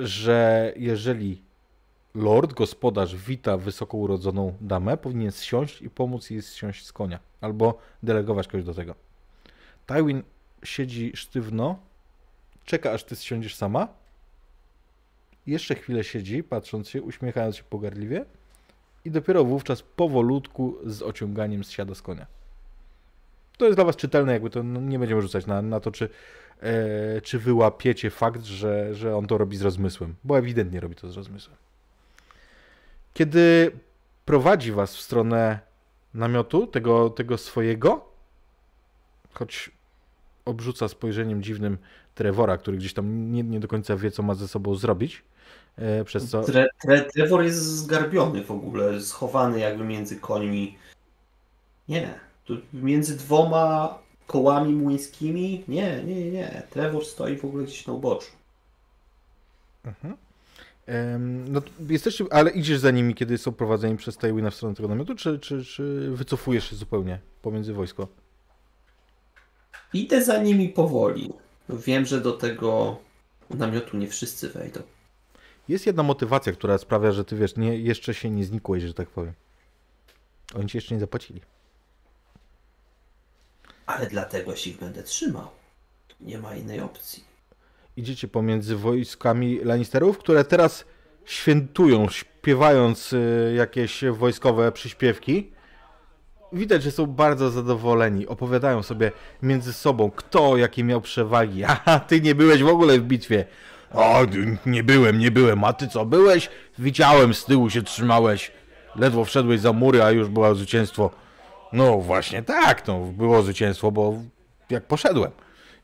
[0.00, 1.42] że jeżeli
[2.14, 7.18] lord, gospodarz wita wysoko urodzoną damę, powinien zsiąść i pomóc jej zsiąść z konia.
[7.40, 8.94] Albo delegować kogoś do tego.
[9.86, 10.22] Tywin
[10.64, 11.78] siedzi sztywno,
[12.64, 13.88] czeka aż ty zsiądziesz sama.
[15.46, 18.24] Jeszcze chwilę siedzi, patrząc się, uśmiechając się pogardliwie.
[19.04, 22.26] I dopiero wówczas powolutku z ociąganiem zsiada z konia.
[23.58, 26.08] To jest dla was czytelne, jakby to no, nie będziemy rzucać na, na to, czy,
[26.60, 31.12] e, czy wyłapiecie fakt, że, że on to robi z rozmysłem, bo ewidentnie robi to
[31.12, 31.56] z rozmysłem.
[33.14, 33.72] Kiedy
[34.24, 35.58] prowadzi was w stronę
[36.14, 38.04] namiotu, tego, tego swojego,
[39.32, 39.70] choć
[40.44, 41.78] obrzuca spojrzeniem dziwnym
[42.14, 45.22] Trevora, który gdzieś tam nie, nie do końca wie, co ma ze sobą zrobić,
[46.04, 46.42] przez co...
[46.42, 50.78] Tre, tre, Trevor jest zgarbiony w ogóle, schowany jakby między końmi.
[51.88, 52.14] Nie,
[52.44, 55.64] tu między dwoma kołami młyńskimi.
[55.68, 56.62] Nie, nie, nie, nie.
[56.70, 58.30] Trevor stoi w ogóle gdzieś na uboczu.
[59.84, 60.16] Mhm.
[61.48, 64.88] No, to jesteście, ale idziesz za nimi, kiedy są prowadzeni przez Tywina w stronę tego
[64.88, 68.08] namiotu, czy, czy, czy wycofujesz się zupełnie pomiędzy wojsko?
[69.92, 71.32] Idę za nimi powoli.
[71.68, 72.96] Wiem, że do tego
[73.50, 74.80] namiotu nie wszyscy wejdą.
[75.70, 79.08] Jest jedna motywacja, która sprawia, że ty wiesz, nie, jeszcze się nie znikłeś, że tak
[79.08, 79.32] powiem.
[80.54, 81.40] Oni ci jeszcze nie zapłacili.
[83.86, 85.48] Ale dlatego się ich będę trzymał.
[86.20, 87.24] Nie ma innej opcji.
[87.96, 90.84] Idziecie pomiędzy wojskami Lannisterów, które teraz
[91.24, 95.52] świętują, śpiewając y, jakieś wojskowe przyśpiewki.
[96.52, 98.26] Widać, że są bardzo zadowoleni.
[98.26, 101.64] Opowiadają sobie między sobą, kto jakie miał przewagi.
[101.74, 103.46] Aha, ty nie byłeś w ogóle w bitwie.
[103.94, 104.20] O,
[104.66, 105.64] nie byłem, nie byłem.
[105.64, 106.50] A ty co, byłeś?
[106.78, 108.52] Widziałem, z tyłu się trzymałeś.
[108.96, 111.10] Ledwo wszedłeś za mury, a już było zwycięstwo.
[111.72, 114.14] No właśnie tak, no, było zwycięstwo, bo
[114.70, 115.30] jak poszedłem.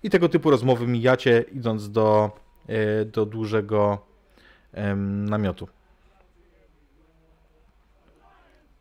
[0.03, 2.31] I tego typu rozmowy mijacie, idąc do,
[2.69, 4.07] e, do dużego
[5.05, 5.69] namiotu.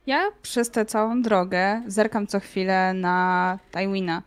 [0.07, 4.21] Ja przez tę całą drogę zerkam co chwilę na Tywina.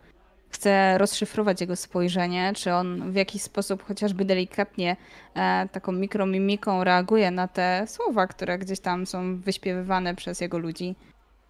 [0.50, 4.96] Chcę rozszyfrować jego spojrzenie, czy on w jakiś sposób chociażby delikatnie
[5.34, 10.96] e, taką mikromimiką reaguje na te słowa, które gdzieś tam są wyśpiewywane przez jego ludzi.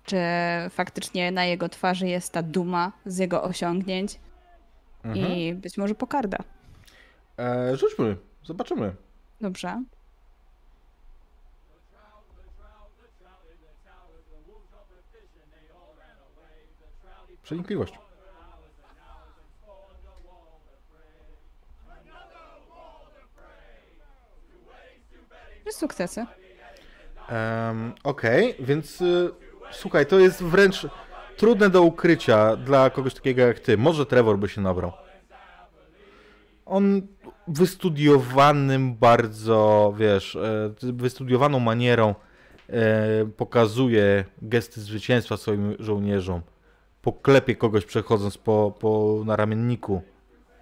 [0.05, 0.17] Czy
[0.71, 4.21] faktycznie na jego twarzy jest ta duma z jego osiągnięć
[5.15, 6.39] i być może pokarda.
[7.39, 8.95] E, rzućmy, zobaczymy.
[9.41, 9.83] Dobrze.
[17.43, 18.08] Przenikliwość.
[25.69, 26.27] Trzy sukcesy.
[27.29, 29.31] Em, Okej, więc y,
[29.71, 30.87] słuchaj, to jest wręcz
[31.37, 33.79] trudne do ukrycia dla kogoś takiego jak ty.
[33.79, 34.93] Może Trevor by się nabrał.
[36.67, 37.03] On
[37.49, 42.15] wystudiowanym bardzo, wiesz, e, wystudiowaną manierą
[42.69, 46.41] e, pokazuje gesty zwycięstwa swoim żołnierzom.
[47.03, 50.03] Poklepie kogoś przechodząc po, po naramienniku.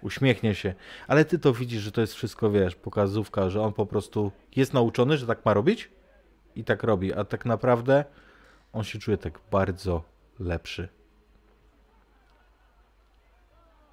[0.01, 0.73] Uśmiechnie się.
[1.07, 4.73] Ale ty to widzisz, że to jest wszystko, wiesz, pokazówka, że on po prostu jest
[4.73, 5.91] nauczony, że tak ma robić
[6.55, 7.13] i tak robi.
[7.13, 8.05] A tak naprawdę
[8.73, 10.03] on się czuje tak bardzo
[10.39, 10.89] lepszy.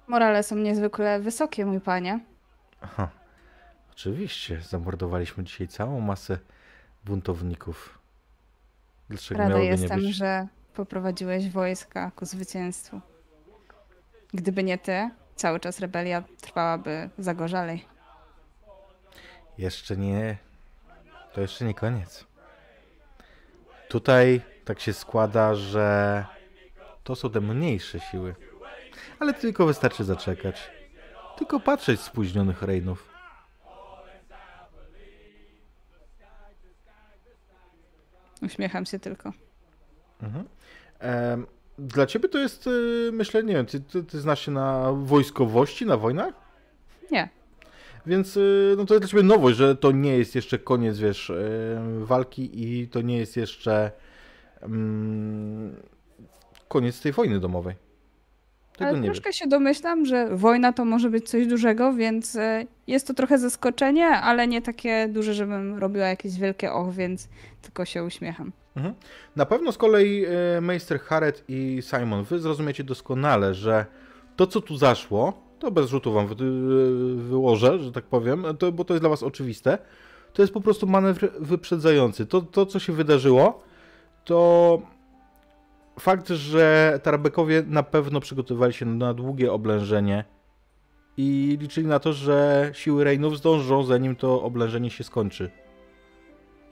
[0.07, 2.19] Morale są niezwykle wysokie, mój panie.
[2.81, 3.09] Aha.
[3.91, 6.39] Oczywiście, zamordowaliśmy dzisiaj całą masę
[7.05, 7.99] buntowników.
[9.09, 13.01] Dlaczego Rada jestem, że poprowadziłeś wojska ku zwycięstwu.
[14.33, 17.85] Gdyby nie ty, cały czas rebelia trwałaby zagorzalej.
[19.57, 20.37] Jeszcze nie.
[21.33, 22.25] To jeszcze nie koniec.
[23.89, 26.25] Tutaj tak się składa, że
[27.03, 28.35] to są te mniejsze siły.
[29.19, 30.71] Ale tylko wystarczy zaczekać.
[31.37, 33.15] Tylko patrzeć spóźnionych rejnów.
[38.41, 39.31] Uśmiecham się tylko.
[40.99, 44.91] Em, Dla ciebie to jest, y, myślę, nie wiem, ty, ty, ty znasz się na
[44.91, 46.33] wojskowości, na wojnach?
[47.11, 47.29] Nie.
[48.05, 51.29] Więc y, no to jest dla ciebie nowość, że to nie jest jeszcze koniec, wiesz,
[51.29, 53.91] y, walki i to nie jest jeszcze
[54.61, 55.75] mm,
[56.67, 57.75] koniec tej wojny domowej.
[58.77, 59.17] Tego Ale nie wiesz.
[59.17, 62.37] troszkę się domyślam, że wojna to może być coś dużego, więc
[62.87, 67.27] jest to trochę zaskoczenie, ale nie takie duże, żebym robiła jakieś wielkie och, więc
[67.61, 68.51] tylko się uśmiecham.
[68.75, 68.93] Mhm.
[69.35, 73.85] Na pewno z kolei e, Meister Harret i Simon, wy zrozumiecie doskonale, że
[74.35, 76.35] to, co tu zaszło, to bez rzutu wam wy,
[77.15, 79.77] wyłożę, że tak powiem, to, bo to jest dla was oczywiste,
[80.33, 82.25] to jest po prostu manewr wyprzedzający.
[82.25, 83.63] To, to co się wydarzyło,
[84.23, 84.81] to
[85.99, 90.25] fakt, że Tarabekowie na pewno przygotowywali się na długie oblężenie
[91.17, 95.51] i liczyli na to, że siły Reinów zdążą, zanim to oblężenie się skończy.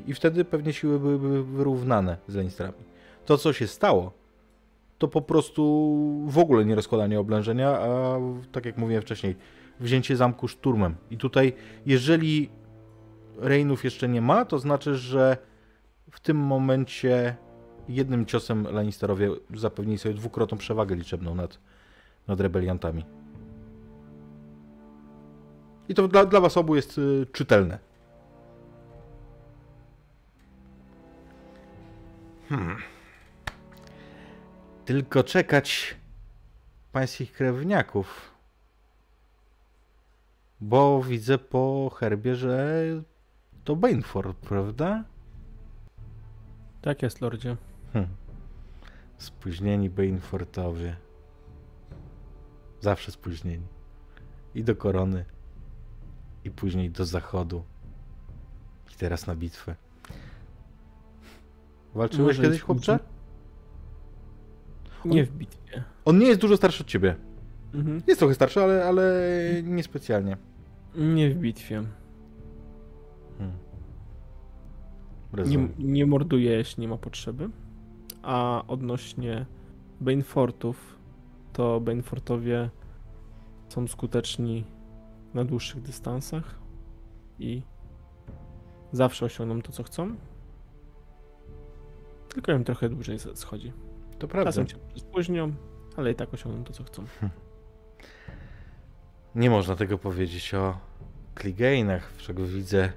[0.07, 2.77] I wtedy pewnie siły byłyby wyrównane z Lannisterami.
[3.25, 4.11] To, co się stało,
[4.97, 5.63] to po prostu
[6.27, 8.19] w ogóle nie rozkładanie oblężenia, a
[8.51, 9.35] tak jak mówiłem wcześniej,
[9.79, 10.95] wzięcie zamku szturmem.
[11.11, 11.53] I tutaj,
[11.85, 12.49] jeżeli
[13.37, 15.37] Reinów jeszcze nie ma, to znaczy, że
[16.11, 17.35] w tym momencie
[17.89, 21.59] jednym ciosem Lannisterowie zapewnili sobie dwukrotną przewagę liczebną nad,
[22.27, 23.05] nad rebeliantami.
[25.89, 27.79] I to dla, dla was obu jest y, czytelne.
[32.53, 32.77] Hmm.
[34.85, 35.95] Tylko czekać
[36.91, 38.31] pańskich krewniaków.
[40.61, 42.83] Bo widzę po herbie, że
[43.63, 45.03] To Bainford, prawda?
[46.81, 47.57] Tak jest, lordzie.
[47.93, 48.07] Hm.
[49.17, 50.95] Spóźnieni Bainfortowie.
[52.81, 53.67] Zawsze spóźnieni.
[54.55, 55.25] I do korony.
[56.43, 57.63] I później do zachodu.
[58.91, 59.75] I teraz na bitwę.
[61.95, 62.99] Walczyłeś kiedyś, chłopcze?
[65.05, 65.83] Nie w bitwie.
[66.05, 67.15] On nie jest dużo starszy od ciebie.
[67.73, 68.01] Mhm.
[68.07, 69.21] Jest trochę starszy, ale, ale
[69.63, 70.37] niespecjalnie.
[70.95, 71.83] Nie w bitwie.
[73.37, 73.53] Hmm.
[75.45, 77.49] Nie, nie morduje, jeśli nie ma potrzeby.
[78.21, 79.45] A odnośnie
[80.01, 80.99] Banefortów,
[81.53, 82.69] to Banefortowie
[83.69, 84.63] są skuteczni
[85.33, 86.59] na dłuższych dystansach
[87.39, 87.61] i
[88.91, 90.15] zawsze osiągną to, co chcą.
[92.33, 93.73] Tylko im trochę dłużej schodzi.
[94.19, 94.51] To prawda.
[94.51, 95.53] Czasem się spóźnią,
[95.97, 97.05] ale i tak osiągną to, co chcą.
[99.35, 100.77] Nie można tego powiedzieć o
[101.35, 102.93] Clegane'ach, czego widzę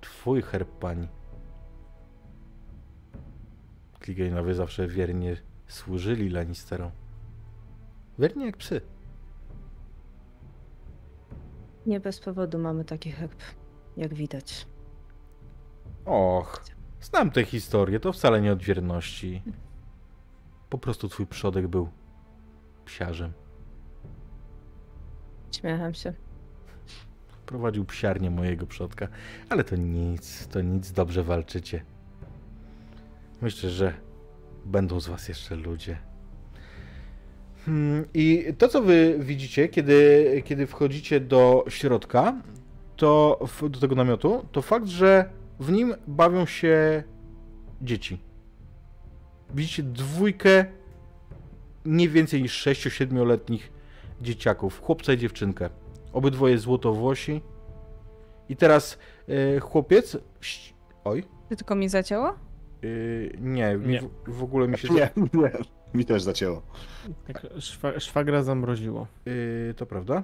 [0.00, 1.08] twój herb pani.
[4.00, 5.36] Clegane'owie zawsze wiernie
[5.66, 6.90] służyli Lannisterom.
[8.18, 8.80] Wiernie jak psy.
[11.86, 13.42] Nie bez powodu mamy taki herb,
[13.96, 14.66] jak widać.
[16.04, 16.64] Och,
[17.00, 19.42] znam tę historię, to wcale nie od wierności.
[20.70, 21.88] Po prostu twój przodek był
[22.84, 23.32] psiarzem.
[25.52, 26.12] Śmiecham się.
[27.46, 29.08] Prowadził psiarnię mojego przodka.
[29.48, 31.84] Ale to nic, to nic, dobrze walczycie.
[33.42, 33.94] Myślę, że
[34.64, 35.98] będą z was jeszcze ludzie.
[37.66, 42.34] Hmm, I to, co wy widzicie, kiedy, kiedy wchodzicie do środka,
[42.96, 43.40] to
[43.70, 45.30] do tego namiotu, to fakt, że
[45.60, 47.02] w nim bawią się
[47.82, 48.20] dzieci.
[49.54, 50.64] Widzicie dwójkę
[51.84, 53.72] nie więcej niż 6-7-letnich
[54.20, 55.70] dzieciaków, chłopca i dziewczynkę.
[56.12, 57.42] Obydwoje złotowłosi.
[58.48, 58.98] I teraz
[59.28, 60.16] e, chłopiec.
[61.04, 61.24] Oj.
[61.48, 62.34] Ty tylko mi zacięło?
[62.82, 64.00] Yy, nie, mi Nie.
[64.00, 64.88] W, w ogóle mi się.
[64.94, 65.50] Nie, nie.
[65.94, 66.62] Mi też zacięło.
[67.26, 69.06] Tak, szwa, szwagra zamroziło.
[69.26, 70.22] Yy, to prawda?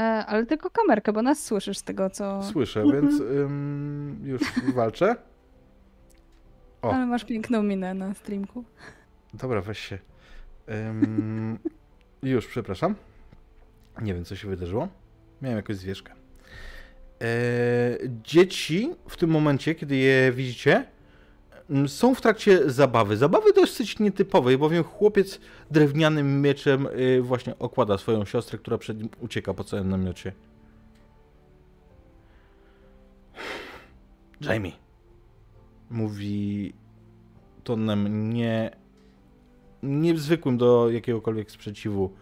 [0.00, 2.42] E, ale tylko kamerkę, bo nas słyszysz z tego, co...
[2.42, 4.42] Słyszę, więc ym, już
[4.74, 5.16] walczę.
[6.82, 6.92] O.
[6.92, 8.64] Ale masz piękną minę na streamku.
[9.34, 9.98] Dobra, weź się.
[10.68, 11.58] Ym,
[12.22, 12.94] już, przepraszam.
[14.02, 14.88] Nie wiem, co się wydarzyło.
[15.42, 16.12] Miałem jakąś zwierzkę.
[16.12, 17.26] E,
[18.24, 20.84] dzieci w tym momencie, kiedy je widzicie,
[21.86, 23.16] są w trakcie zabawy.
[23.16, 25.40] Zabawy dosyć nietypowej, bowiem chłopiec
[25.70, 30.32] drewnianym mieczem y, właśnie okłada swoją siostrę, która przed nim ucieka po całym namiocie.
[34.40, 34.72] Jamie.
[35.90, 36.72] Mówi
[37.64, 38.70] tonem nie,
[39.82, 42.12] niezwykłym do jakiegokolwiek sprzeciwu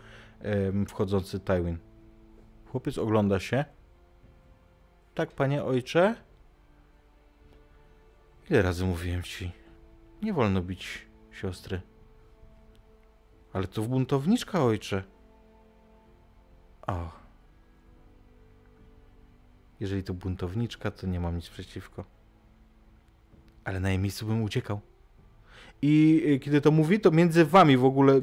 [0.88, 1.78] wchodzący Tywin.
[2.66, 3.64] Chłopiec ogląda się.
[5.14, 6.14] Tak, panie ojcze?
[8.50, 9.52] Ile razy mówiłem ci?
[10.22, 11.80] Nie wolno bić siostry.
[13.52, 15.02] Ale to buntowniczka, ojcze.
[16.86, 17.10] O.
[19.80, 22.04] Jeżeli to buntowniczka, to nie mam nic przeciwko.
[23.64, 24.80] Ale na jej miejscu bym uciekał.
[25.82, 28.20] I y, kiedy to mówi, to między wami w ogóle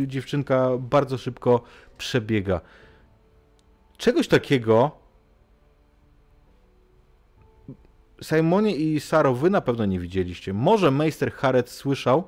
[0.00, 1.62] y, dziewczynka bardzo szybko
[1.98, 2.60] przebiega.
[3.96, 5.05] Czegoś takiego
[8.22, 10.52] Simonie i Saro, wy na pewno nie widzieliście.
[10.52, 12.24] Może Meister Harret słyszał,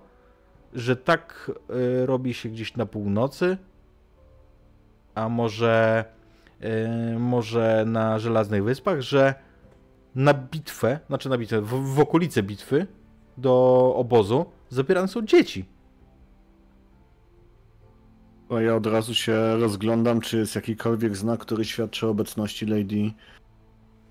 [0.74, 1.50] że tak
[2.02, 3.56] y, robi się gdzieś na północy,
[5.14, 6.04] a może,
[7.14, 9.34] y, może na Żelaznych Wyspach, że
[10.14, 12.86] na bitwę, znaczy na bitwę, w, w okolice bitwy
[13.36, 15.64] do obozu zabierane są dzieci.
[18.50, 23.12] A ja od razu się rozglądam, czy jest jakikolwiek znak, który świadczy o obecności Lady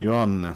[0.02, 0.54] Joanny.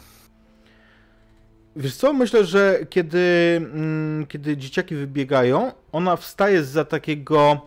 [1.76, 7.60] Wiesz co, myślę, że kiedy, mm, kiedy dzieciaki wybiegają, ona wstaje za takiego...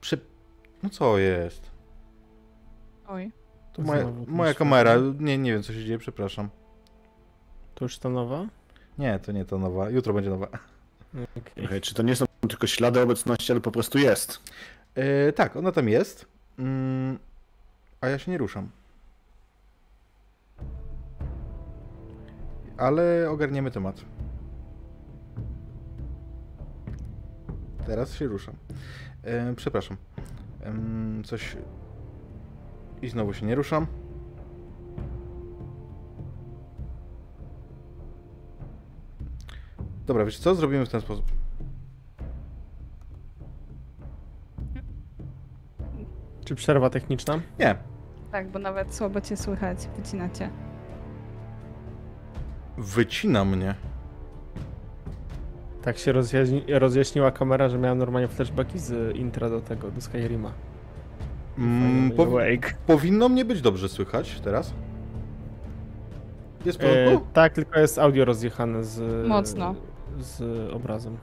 [0.00, 0.16] Prze...
[0.82, 1.70] No co jest?
[3.08, 3.32] Oj.
[3.72, 4.96] To moja, moja kamera.
[5.18, 6.48] Nie, nie wiem co się dzieje, przepraszam.
[7.74, 8.46] To już ta nowa?
[8.98, 9.90] Nie, to nie to nowa.
[9.90, 10.48] Jutro będzie nowa.
[11.36, 11.64] Okej.
[11.64, 14.40] Okej, czy to nie są tylko ślady obecności, ale po prostu jest?
[14.94, 16.26] E, tak, ona tam jest.
[16.58, 17.18] Mm,
[18.00, 18.70] a ja się nie ruszam.
[22.80, 24.04] Ale ogarniemy temat.
[27.86, 28.54] Teraz się ruszam.
[29.22, 29.96] E, przepraszam.
[30.62, 31.56] Em, coś.
[33.02, 33.86] I znowu się nie ruszam.
[40.06, 40.54] Dobra, wiesz co?
[40.54, 41.24] Zrobimy w ten sposób.
[46.44, 47.40] Czy przerwa techniczna?
[47.58, 47.76] Nie.
[48.32, 50.50] Tak, bo nawet słabo cię słychać, wycinacie.
[52.80, 53.74] Wycina mnie.
[55.82, 60.52] Tak się rozjaśni, rozjaśniła kamera, że miałem normalnie flashbacki z intra do tego, do Skyrima.
[61.58, 64.72] Mm, powi- powinno mnie być dobrze słychać teraz.
[66.64, 67.26] Jest w E, porządku?
[67.32, 69.26] tak, tylko jest audio rozjechane z...
[69.28, 69.74] Mocno.
[70.18, 71.16] Z obrazem.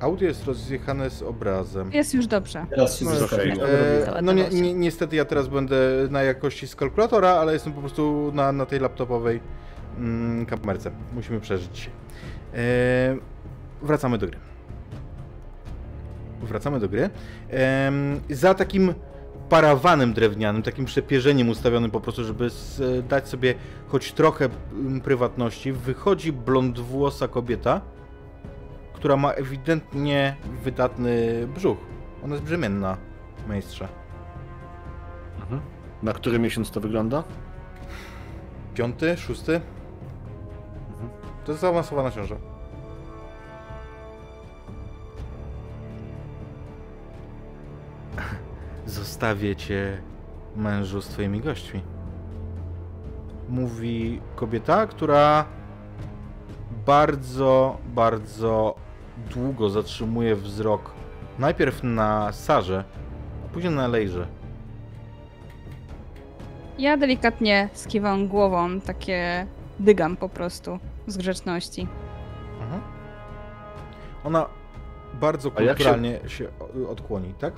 [0.00, 1.92] Audio jest rozjechane z obrazem.
[1.92, 2.66] Jest już dobrze.
[2.70, 3.52] Teraz się No, jest zyskali.
[3.52, 3.62] okej.
[4.16, 5.76] E, no ni ni niestety ja teraz będę
[6.10, 9.40] na jakości z kalkulatora, ale jestem po prostu na, na tej laptopowej
[10.00, 10.90] mm, kamerce.
[11.14, 11.92] Musimy przeżyć dzisiaj.
[12.54, 13.16] E,
[13.82, 14.38] wracamy do gry.
[16.42, 17.10] Wracamy do gry.
[17.50, 18.94] Em, za takim
[19.48, 23.54] parawanem drewnianym, takim przepierzeniem ustawionym po prostu, żeby s- dać sobie
[23.88, 24.48] choć trochę
[25.04, 27.80] prywatności, wychodzi blondwłosa kobieta,
[28.92, 31.78] która ma ewidentnie wydatny brzuch.
[32.24, 32.96] Ona jest brzemienna,
[33.48, 33.88] majstrze.
[35.40, 35.60] Mhm.
[36.02, 37.24] Na który miesiąc to wygląda?
[38.74, 39.60] Piąty, szósty?
[41.44, 42.36] To jest zaawansowana ciąża.
[48.86, 50.02] Zostawię cię,
[50.56, 51.82] mężu, z twoimi gośćmi.
[53.48, 55.44] Mówi kobieta, która
[56.86, 58.74] bardzo, bardzo
[59.34, 60.90] długo zatrzymuje wzrok
[61.38, 62.84] najpierw na Sarze,
[63.46, 64.26] a później na Lejrze.
[66.78, 69.46] Ja delikatnie skiwam głową, takie
[69.80, 71.86] dygam po prostu z grzeczności.
[72.62, 72.80] Mhm.
[74.24, 74.46] Ona
[75.20, 76.48] bardzo się- kulturalnie się...
[76.60, 77.54] o- odkłoni, tak?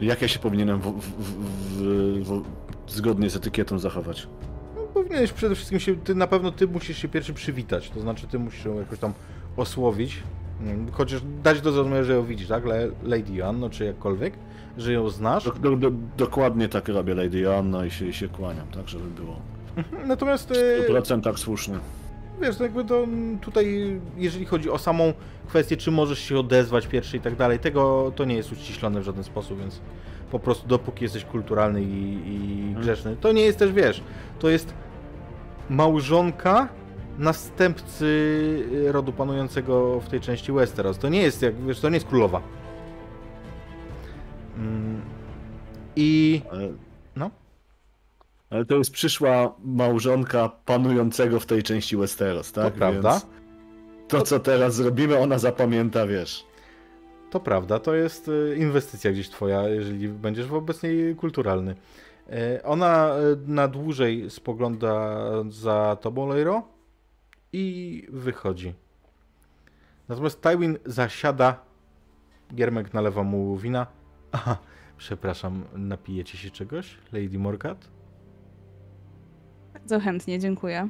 [0.00, 2.42] Jak ja się powinienem w, w, w, w,
[2.92, 4.28] zgodnie z etykietą zachować?
[4.76, 8.26] No, powinieneś przede wszystkim się, ty na pewno ty musisz się pierwszy przywitać, to znaczy
[8.26, 9.12] ty musisz ją jakoś tam
[9.56, 10.22] osłowić,
[10.92, 12.64] chociaż dać do zrozumienia, że ją widzisz, tak?
[13.02, 14.34] Lady Joanno, czy jakkolwiek,
[14.78, 15.44] że ją znasz.
[15.44, 19.10] Do, do, do, dokładnie tak robię Lady Joanna i się, i się kłaniam, tak żeby
[19.10, 19.36] było
[20.06, 21.74] Natomiast w e, 100% słusznie.
[22.42, 23.06] wiesz, no jakby to
[23.40, 25.12] tutaj, jeżeli chodzi o samą
[25.48, 29.04] kwestię, czy możesz się odezwać pierwszy i tak dalej, tego to nie jest uściślone w
[29.04, 29.80] żaden sposób, więc
[30.30, 34.02] po prostu dopóki jesteś kulturalny i, i grzeczny, to nie jest też, wiesz,
[34.38, 34.74] to jest
[35.70, 36.68] małżonka
[37.18, 38.08] następcy
[38.86, 40.98] rodu panującego w tej części Westeros.
[40.98, 42.42] To nie jest, jak wiesz, to nie jest królowa.
[44.56, 45.00] Mm,
[45.96, 46.42] I
[48.50, 52.72] Ale, to jest przyszła małżonka panującego w tej części Westeros, tak?
[52.72, 53.10] to prawda.
[53.12, 53.26] Więc
[54.08, 56.46] to, co teraz zrobimy, ona zapamięta, wiesz.
[57.30, 61.74] To prawda, to jest y, inwestycja gdzieś twoja, jeżeli będziesz wobec niej kulturalny.
[62.30, 65.16] E, Ona e, na dłużej spogląda
[65.48, 66.62] za tobą, Leiro,
[67.52, 68.74] i wychodzi.
[70.08, 71.60] Natomiast Tywin zasiada,
[72.54, 73.86] Giermek nalewa mu wina.
[74.32, 74.56] Aha,
[74.96, 77.99] przepraszam, napijecie się czegoś, Lady Morgat?
[79.80, 80.88] Bardzo chętnie, dziękuję.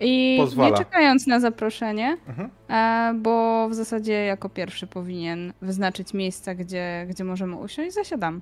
[0.00, 0.70] I Pozwala.
[0.70, 2.50] nie czekając na zaproszenie, Mhm.
[2.68, 8.40] e, bo w zasadzie jako pierwszy powinien wyznaczyć miejsca, gdzie, gdzie możemy usiąść, zasiadam.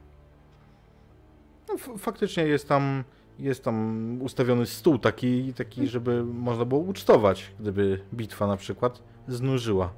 [1.68, 3.04] No, faktycznie jest tam,
[3.38, 9.92] jest tam ustawiony stół taki, taki, żeby można było ucztować, gdyby bitwa na przykład znużyła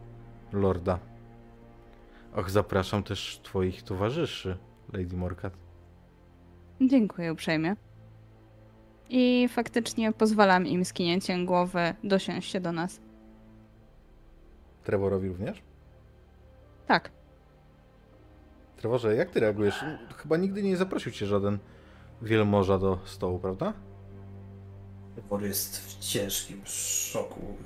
[0.52, 0.98] lorda.
[2.36, 4.56] Och, zapraszam też twoich towarzyszy,
[4.92, 5.52] Lady Morcat.
[6.80, 7.76] Dziękuję uprzejmie.
[9.08, 13.00] I faktycznie pozwalam im skinięciem głowy dosiąść się do nas.
[14.84, 15.62] Trevorowi również?
[16.86, 17.10] Tak.
[18.76, 19.84] Trevorze, jak ty reagujesz?
[20.16, 21.58] Chyba nigdy nie zaprosił cię żaden
[22.22, 23.72] wielmoża do stołu, prawda?
[25.28, 27.56] Wor jest w ciężkim szoku.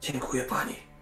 [0.00, 0.93] Dziękuję pani.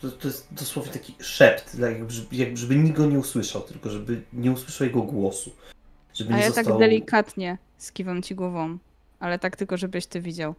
[0.00, 3.90] To, to jest dosłownie taki szept, tak jakby, żeby- jakby nikt go nie usłyszał, tylko
[3.90, 5.52] żeby nie usłyszał jego głosu.
[6.14, 6.64] Żeby A nie ja został...
[6.64, 8.78] tak delikatnie skiwam ci głową.
[9.20, 10.54] Ale tak tylko, żebyś ty widział.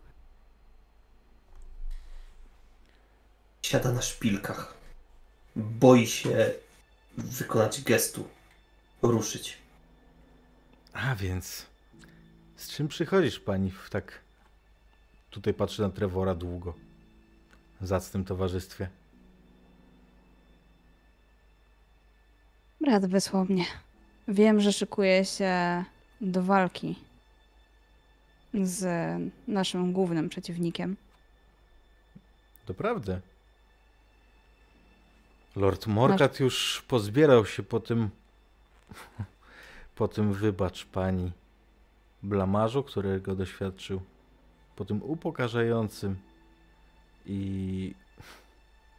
[3.61, 4.73] Siada na szpilkach.
[5.55, 6.51] Boi się
[7.17, 8.27] wykonać gestu.
[9.01, 9.57] Ruszyć.
[10.93, 11.65] A więc,
[12.55, 14.19] z czym przychodzisz pani w tak...
[15.29, 16.73] Tutaj patrzę na Trevora długo.
[17.81, 18.89] Zacnym towarzystwie.
[22.82, 23.65] Brat wysłał mnie.
[24.27, 25.84] Wiem, że szykuje się
[26.21, 26.95] do walki
[28.53, 28.86] z
[29.47, 30.95] naszym głównym przeciwnikiem.
[32.67, 33.21] Doprawdy.
[35.55, 38.09] Lord Morgat już pozbierał się po tym.
[39.95, 41.32] po tym, wybacz pani,
[42.23, 44.01] blamarzu, którego doświadczył.
[44.75, 46.15] Po tym upokarzającym
[47.25, 47.93] i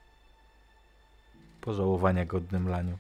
[1.60, 2.98] pożałowania godnym laniu.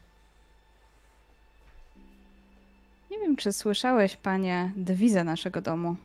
[3.36, 5.96] Czy słyszałeś, panie, dewizę naszego domu?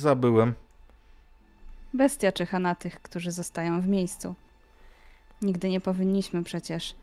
[0.00, 0.54] Zabyłem.
[1.94, 4.34] Bestia czyha na tych, którzy zostają w miejscu.
[5.42, 6.94] Nigdy nie powinniśmy przecież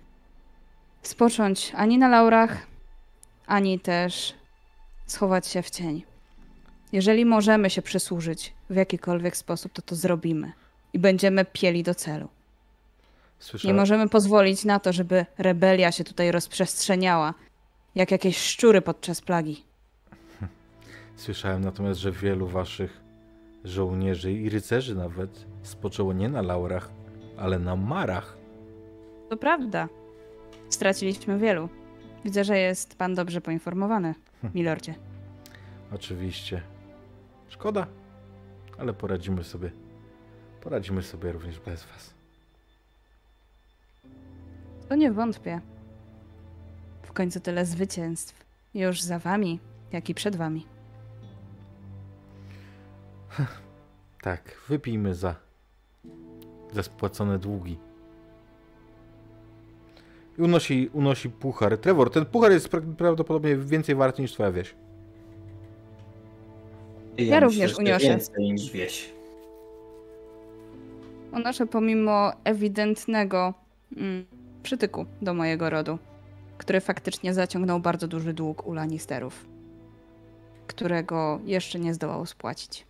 [1.02, 2.68] spocząć ani na laurach,
[3.48, 4.34] ani też
[5.06, 6.04] schować się w cień.
[6.92, 10.52] Jeżeli możemy się przysłużyć w jakikolwiek sposób, to to zrobimy
[10.94, 12.28] i będziemy pieli do celu.
[13.44, 17.34] Nie Słyszałem, możemy pozwolić na to, żeby rebelia się tutaj rozprzestrzeniała,
[17.96, 19.64] jak jakieś szczury podczas plagi.
[21.16, 23.02] Słyszałem natomiast, że wielu waszych
[23.64, 26.90] żołnierzy i rycerzy nawet spoczęło nie na laurach,
[27.38, 28.38] ale na marach.
[29.30, 29.90] To prawda.
[30.70, 31.70] Straciliśmy wielu.
[32.26, 34.16] Widzę, że jest pan dobrze poinformowany,
[34.56, 34.96] milordzie.
[35.92, 36.62] Oczywiście.
[37.50, 37.88] Szkoda,
[38.78, 39.72] ale poradzimy sobie.
[40.62, 42.13] Poradzimy sobie również bez was.
[44.94, 45.62] To nie wątpię.
[47.04, 48.46] W końcu tyle zwycięstw.
[48.74, 49.60] Już za wami,
[49.92, 50.66] jak i przed wami.
[54.22, 55.36] Tak, wypijmy za,
[56.74, 57.78] za spłacone długi.
[60.38, 61.78] I unosi, unosi puchar.
[61.78, 64.76] Trevor, ten puchar jest pra- prawdopodobnie więcej wart niż twoja wieś.
[67.18, 68.08] Ja również że uniosę.
[68.08, 69.10] Więcej niż wieś.
[71.32, 73.54] Unoszę pomimo ewidentnego
[73.98, 74.26] mm,
[74.64, 76.00] przytyku do mojego rodu,
[76.58, 79.46] który faktycznie zaciągnął bardzo duży dług u Lannisterów,
[80.68, 82.86] którego jeszcze nie zdołał spłacić.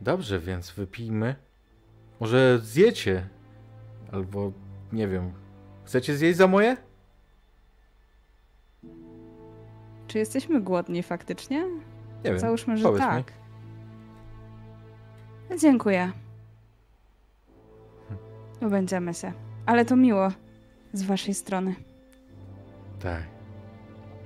[0.00, 1.34] Dobrze, więc wypijmy.
[2.20, 3.28] Może zjecie?
[4.12, 4.52] Albo
[4.92, 5.32] nie wiem.
[5.84, 6.76] Chcecie zjeść za moje?
[10.06, 11.64] Czy jesteśmy głodni faktycznie?
[12.24, 12.38] Nie wiem.
[12.38, 13.08] Załóżmy, że powiedz mi.
[13.08, 13.32] tak.
[15.60, 16.12] Dziękuję.
[18.62, 19.32] Ubędziemy się.
[19.66, 20.28] Ale to miło
[20.92, 21.74] z waszej strony.
[23.00, 23.22] Tak.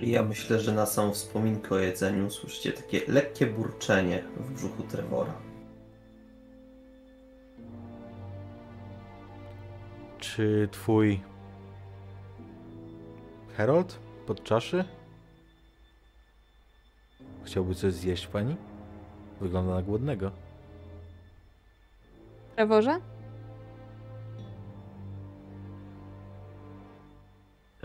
[0.01, 5.33] Ja myślę, że na samą wspominkę o jedzeniu słyszycie takie lekkie burczenie w brzuchu Trevora.
[10.19, 11.21] Czy twój
[13.57, 14.85] Harold pod czaszy?
[17.45, 18.57] Chciałby coś zjeść pani?
[19.41, 20.31] Wygląda na głodnego.
[22.57, 23.01] Trevorze?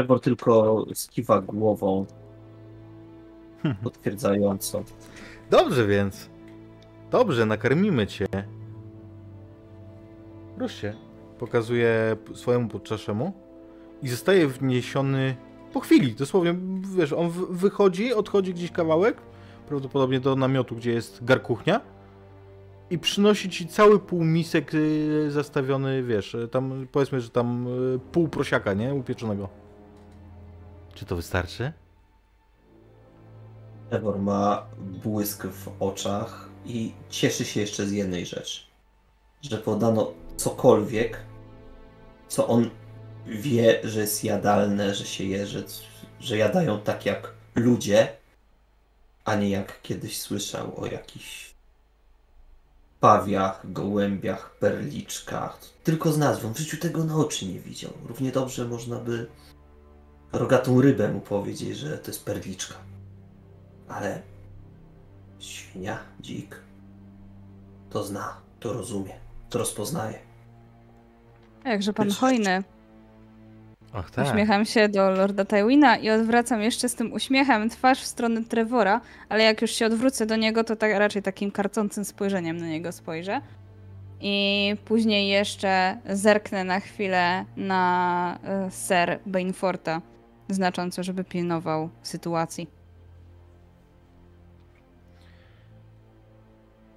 [0.02, 2.06] Trevor tylko skiwa głową
[3.84, 4.84] potwierdzająco.
[5.50, 6.30] Dobrze więc.
[7.12, 8.28] Dobrze, nakarmimy cię.
[10.68, 10.94] Się.
[11.40, 13.34] Pokazuje swojemu podczaszemu
[14.04, 15.36] i zostaje wniesiony
[15.74, 16.14] po chwili.
[16.14, 16.56] Dosłownie,
[16.98, 19.18] wiesz, on wychodzi, odchodzi gdzieś kawałek,
[19.68, 21.82] prawdopodobnie do namiotu, gdzie jest garkuchnia
[22.90, 28.28] i przynosi ci cały półmisek y, zastawiony, wiesz, y, tam powiedzmy, że tam y, pół
[28.28, 28.94] prosiaka, nie?
[28.94, 29.61] Upieczonego.
[30.96, 31.74] Czy to wystarczy?
[33.90, 38.62] Trevor ma błysk w oczach i cieszy się jeszcze z jednej rzeczy.
[39.42, 41.18] Że podano cokolwiek,
[42.28, 42.70] co on
[43.26, 45.64] wie, że jest jadalne, że się je, że,
[46.20, 48.18] że jadają tak jak ludzie,
[49.26, 51.54] a nie jak kiedyś słyszał o jakichś
[53.00, 55.60] pawiach, gołębiach, perliczkach.
[55.84, 56.54] Tylko z nazwą.
[56.54, 57.92] W życiu tego na oczy nie widział.
[58.06, 59.28] Równie dobrze można by
[60.34, 62.76] rogatą rybę mu powiedzieć, że to jest perliczka.
[63.88, 64.22] Ale
[65.40, 66.56] świnia, dzik,
[67.90, 69.14] to zna, to rozumie,
[69.50, 70.20] to rozpoznaje.
[71.66, 72.64] Jakże pan Wiesz, hojny.
[73.94, 74.28] Ach tak.
[74.28, 79.02] Uśmiecham się do Lorda Tywina i odwracam jeszcze z tym uśmiechem twarz w stronę Trevora,
[79.30, 82.92] ale jak już się odwrócę do niego, to tak raczej takim karcącym spojrzeniem na niego
[82.92, 83.42] spojrzę.
[84.22, 90.02] I później jeszcze zerknę na chwilę na e, Sir Bainforta,
[90.54, 92.68] znacząco, żeby pilnował sytuacji.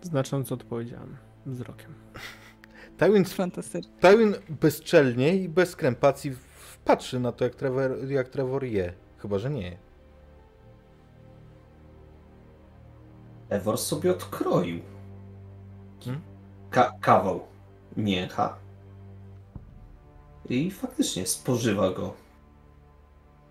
[0.03, 1.95] Znacząco odpowiedziałem wzrokiem.
[2.99, 3.25] Tywin.
[4.01, 6.37] Tywin bezczelnie i bez krępacji
[6.85, 8.93] patrzy na to, jak Trevor, jak Trevor je.
[9.19, 9.77] Chyba, że nie.
[13.49, 14.81] Ewor sobie odkroił
[16.05, 16.23] Hmm?
[16.71, 17.41] ka- kawał
[17.97, 18.57] mięcha
[20.49, 22.15] i faktycznie spożywa go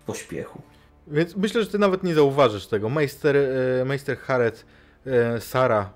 [0.06, 0.62] pośpiechu.
[1.06, 2.88] Więc myślę, że ty nawet nie zauważysz tego.
[2.88, 4.66] Meister, e, Meister Harret,
[5.06, 5.92] e, Sara,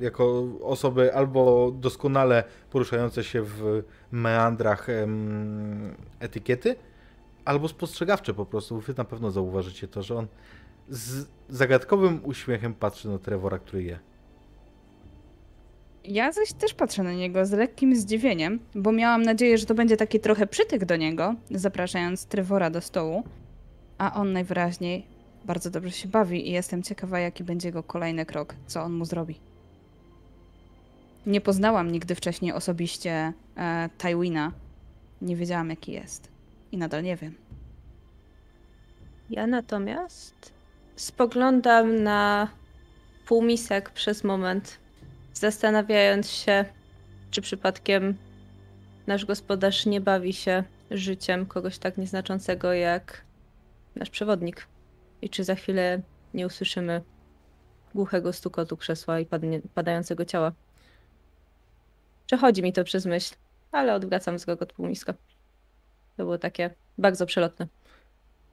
[0.00, 3.82] jako osoby albo doskonale poruszające się w
[4.12, 4.86] meandrach
[6.20, 6.76] etykiety,
[7.44, 8.80] albo spostrzegawcze po prostu.
[8.80, 10.26] Wy na pewno zauważycie to, że on
[10.88, 13.98] z zagadkowym uśmiechem patrzy na Trevora, który je.
[16.10, 19.96] Ja zaś też patrzę na niego z lekkim zdziwieniem, bo miałam nadzieję, że to będzie
[19.96, 23.24] taki trochę przytyk do niego, zapraszając Trevora do stołu,
[23.98, 25.06] a on najwyraźniej
[25.44, 29.04] bardzo dobrze się bawi i jestem ciekawa, jaki będzie jego kolejny krok, co on mu
[29.04, 29.40] zrobi.
[31.26, 34.52] Nie poznałam nigdy wcześniej osobiście e, Tywina.
[35.22, 36.28] Nie wiedziałam, jaki jest.
[36.72, 37.34] I nadal nie wiem.
[39.30, 40.52] Ja natomiast
[40.96, 42.48] spoglądam na
[43.26, 44.78] półmisek przez moment,
[45.34, 46.64] zastanawiając się,
[47.30, 48.16] czy przypadkiem
[49.06, 53.24] nasz gospodarz nie bawi się życiem kogoś tak nieznaczącego jak
[53.96, 54.66] nasz przewodnik.
[55.22, 56.02] I czy za chwilę
[56.34, 57.02] nie usłyszymy
[57.94, 60.52] głuchego stukotu krzesła i padnie, padającego ciała.
[62.26, 63.34] Przechodzi mi to przez myśl,
[63.72, 65.12] ale odwracam wzrok od półmiska.
[66.16, 67.66] To było takie bardzo przelotne.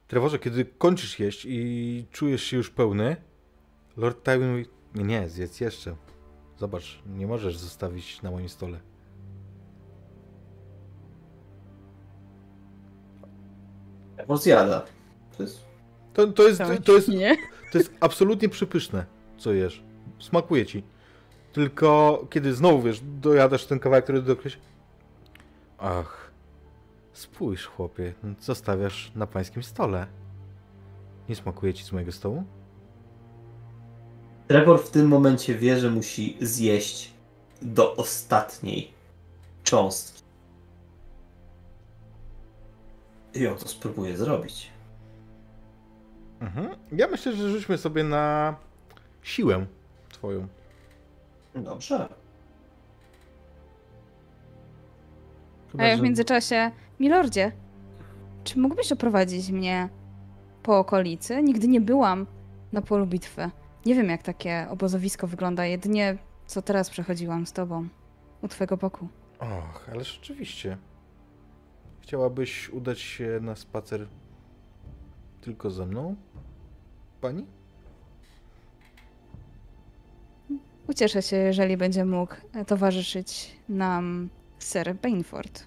[0.08, 3.16] Trevorze, kiedy kończysz jeść i czujesz się już pełny,
[3.96, 5.96] Lord Tywin mówi, nie, zjedz jeszcze.
[6.58, 8.80] Zobacz, nie możesz zostawić na moim stole.
[14.16, 14.84] Trevor zjada.
[15.36, 15.64] To jest...
[16.12, 17.36] To, to, jest, to, jest, Nie?
[17.72, 19.06] to jest absolutnie przypyszne,
[19.38, 19.82] co jesz.
[20.18, 20.82] Smakuje ci.
[21.52, 24.58] Tylko kiedy znowu, wiesz, dojadasz ten kawałek, który dokreś...
[25.78, 26.30] Ach,
[27.12, 30.06] spójrz chłopie, zostawiasz na pańskim stole.
[31.28, 32.44] Nie smakuje ci z mojego stołu?
[34.48, 37.12] Trevor w tym momencie wie, że musi zjeść
[37.62, 38.90] do ostatniej
[39.64, 40.22] cząstki.
[43.34, 44.70] I on to spróbuje zrobić.
[46.40, 46.68] Mhm.
[46.92, 48.56] Ja myślę, że rzućmy sobie na
[49.22, 49.66] siłę
[50.08, 50.46] twoją.
[51.54, 52.08] Dobrze.
[55.72, 56.70] Chyba, A ja w międzyczasie,
[57.00, 57.52] Milordzie,
[58.44, 59.88] czy mógłbyś oprowadzić mnie
[60.62, 61.42] po okolicy?
[61.42, 62.26] Nigdy nie byłam
[62.72, 63.50] na polu bitwy.
[63.86, 66.16] Nie wiem, jak takie obozowisko wygląda, jedynie
[66.46, 67.88] co teraz przechodziłam z tobą,
[68.42, 69.08] u twego boku.
[69.38, 70.76] Och, ale rzeczywiście.
[72.00, 74.06] Chciałabyś udać się na spacer
[75.40, 76.16] tylko ze mną?
[77.20, 77.46] Pani?
[80.88, 82.34] Ucieszę się, jeżeli będzie mógł
[82.66, 84.28] towarzyszyć nam
[84.58, 85.66] Sir Bainford.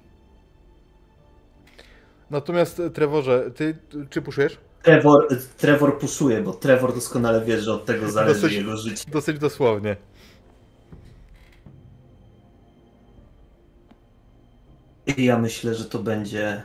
[2.29, 4.57] Natomiast Trevorze, ty ty- czy puszujesz?
[4.83, 5.27] Trevor,
[5.57, 9.11] Trevor puszuje, bo Trevor doskonale wie, że od tego zależy Dosyć- jego życie.
[9.11, 9.95] Dosyć dosłownie.
[15.17, 16.61] I ja myślę, że to będzie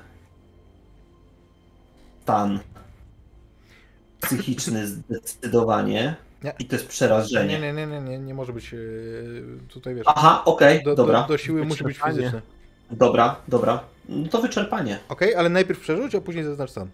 [2.23, 2.61] stan
[4.21, 6.15] psychiczny zdecydowanie.
[6.45, 6.55] Nie.
[6.59, 7.61] I to jest Nie, przerażenie.
[7.61, 8.79] nie, nie, nie, nie, nie może być e,
[9.69, 11.23] tutaj, wiesz, Aha, okej, do, dobra.
[11.23, 12.43] do, do siły musi być fizyczne.
[12.91, 13.81] Dobra, dobra.
[14.09, 14.99] No To wyczerpanie.
[15.09, 16.89] Okej, ale najpierw przerzuć, a później zaznacz stan.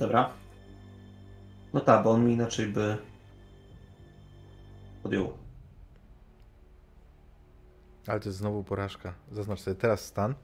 [0.00, 0.30] Dobra.
[1.72, 2.96] No tak, bo on mi inaczej by
[5.02, 5.32] podjął.
[8.06, 9.14] Ale to jest znowu porażka.
[9.32, 10.34] Zaznacz sobie teraz stan.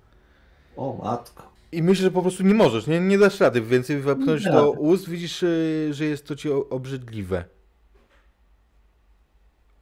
[0.77, 1.53] O matko.
[1.73, 4.71] I myślę, że po prostu nie możesz, nie, nie dasz rady więcej wepchnąć Nie do
[4.71, 7.45] ust, widzisz, y, że jest to ci obrzydliwe.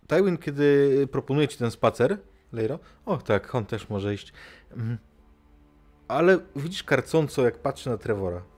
[0.07, 2.19] Tywin, kiedy proponuje ci ten spacer,
[2.53, 4.33] Leiro, o tak, on też może iść.
[4.73, 4.99] Mm.
[6.09, 8.54] Ale widzisz karcąco, jak patrzy na Trevora.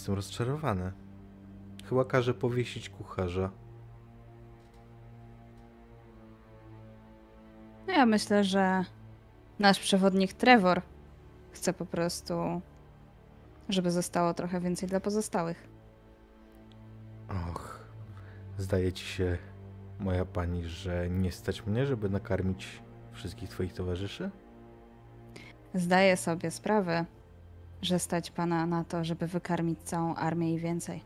[0.00, 0.92] Jestem rozczarowany.
[1.88, 3.50] Chyba każe powiesić kucharza.
[7.86, 8.84] No Ja myślę, że
[9.58, 10.82] nasz przewodnik Trevor
[11.52, 12.60] chce po prostu,
[13.68, 15.68] żeby zostało trochę więcej dla pozostałych.
[17.28, 17.80] Och,
[18.58, 19.38] zdaje ci się,
[19.98, 22.82] moja pani, że nie stać mnie, żeby nakarmić
[23.12, 24.30] wszystkich twoich towarzyszy?
[25.74, 27.04] Zdaję sobie sprawę,
[27.82, 31.02] że stać pana na to, żeby wykarmić całą armię i więcej.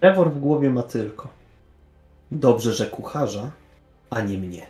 [0.00, 1.28] Trevor w głowie ma tylko.
[2.30, 3.50] Dobrze, że kucharza,
[4.10, 4.66] a nie mnie.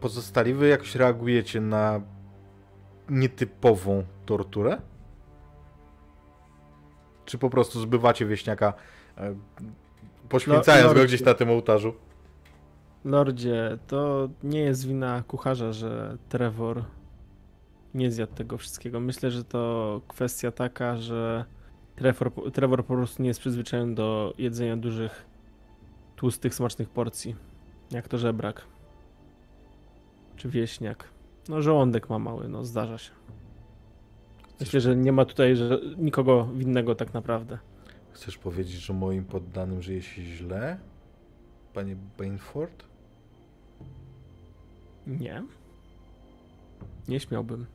[0.00, 2.00] Pozostali wy jakoś reagujecie na
[3.08, 4.80] nietypową torturę?
[7.24, 8.72] Czy po prostu zbywacie wieśniaka,
[9.18, 9.34] e,
[10.28, 11.94] poświęcając No, go no, gdzieś na tym ołtarzu?
[13.04, 16.84] Lordzie, to nie jest wina kucharza, że Trevor
[17.94, 19.00] nie zjadł tego wszystkiego.
[19.00, 21.44] Myślę, że to kwestia taka, że
[21.96, 25.26] Trevor, Trevor po prostu nie jest przyzwyczajony do jedzenia dużych,
[26.16, 27.36] tłustych, smacznych porcji.
[27.90, 28.62] Jak to żebrak.
[30.36, 31.08] Czy wieśniak.
[31.48, 33.10] No żołądek ma mały, no zdarza się.
[34.60, 37.58] Myślę, że nie ma tutaj że nikogo winnego tak naprawdę.
[38.18, 40.78] Chcesz powiedzieć, że moim poddanym żyje się źle?
[41.74, 42.84] Panie Bainford?
[45.06, 45.42] Nie.
[47.08, 47.66] Nie śmiałbym.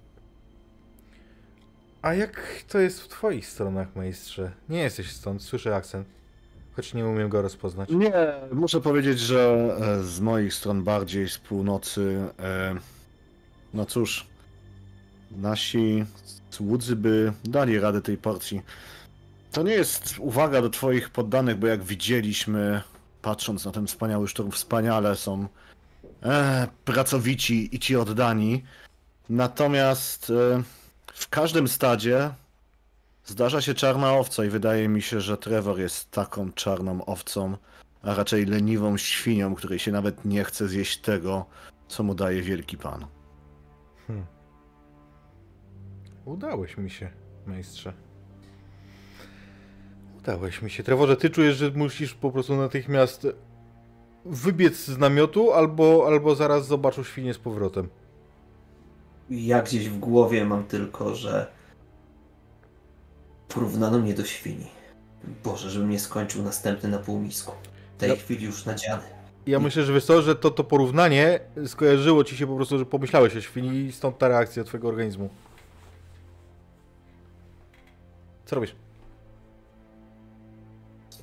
[2.02, 4.52] A jak to jest w twoich stronach, majstrze?
[4.70, 6.08] Nie jesteś stąd, słyszę akcent.
[6.76, 7.90] Choć nie umiem go rozpoznać.
[7.90, 8.14] Nie,
[8.52, 12.28] muszę powiedzieć, że e, z moich stron bardziej z północy.
[12.40, 12.76] e,
[13.74, 14.28] No cóż,
[15.32, 16.06] nasi
[16.50, 18.62] słudzy by dali radę tej porcji.
[19.54, 22.82] To nie jest uwaga do Twoich poddanych, bo jak widzieliśmy,
[23.22, 25.48] patrząc na ten wspaniały szturm, wspaniale są
[26.24, 28.64] e, pracowici i ci oddani.
[29.30, 30.64] Natomiast e,
[31.14, 32.32] w każdym stadzie
[33.26, 37.58] Zdarza się czarna owca i wydaje mi się, że Trevor jest taką czarną owcą,
[38.02, 41.46] a raczej leniwą świnią, której się nawet nie chce zjeść tego,
[41.88, 43.06] co mu daje wielki pan.
[44.08, 44.26] Hmm.
[46.26, 47.10] Udałeś mi się,
[47.46, 47.94] majstrze.
[50.24, 50.84] Udałeś mi się.
[50.84, 53.28] Trevorze, ty czujesz, że musisz po prostu natychmiast
[54.26, 57.90] wybiec z namiotu, albo, albo zaraz zobaczysz świnię z powrotem.
[59.30, 61.52] Ja gdzieś w głowie mam tylko, że
[63.48, 64.68] porównano mnie do świni.
[65.44, 67.56] Boże, żebym nie skończył następny na półmisku.
[67.98, 69.04] W tej chwili już nadziany.
[69.48, 72.86] Ja myślę, że wiesz co, że to, to porównanie skojarzyło ci się po prostu, że
[72.86, 75.30] pomyślałeś o świni i stąd ta reakcja twojego organizmu.
[78.46, 78.76] Co robisz?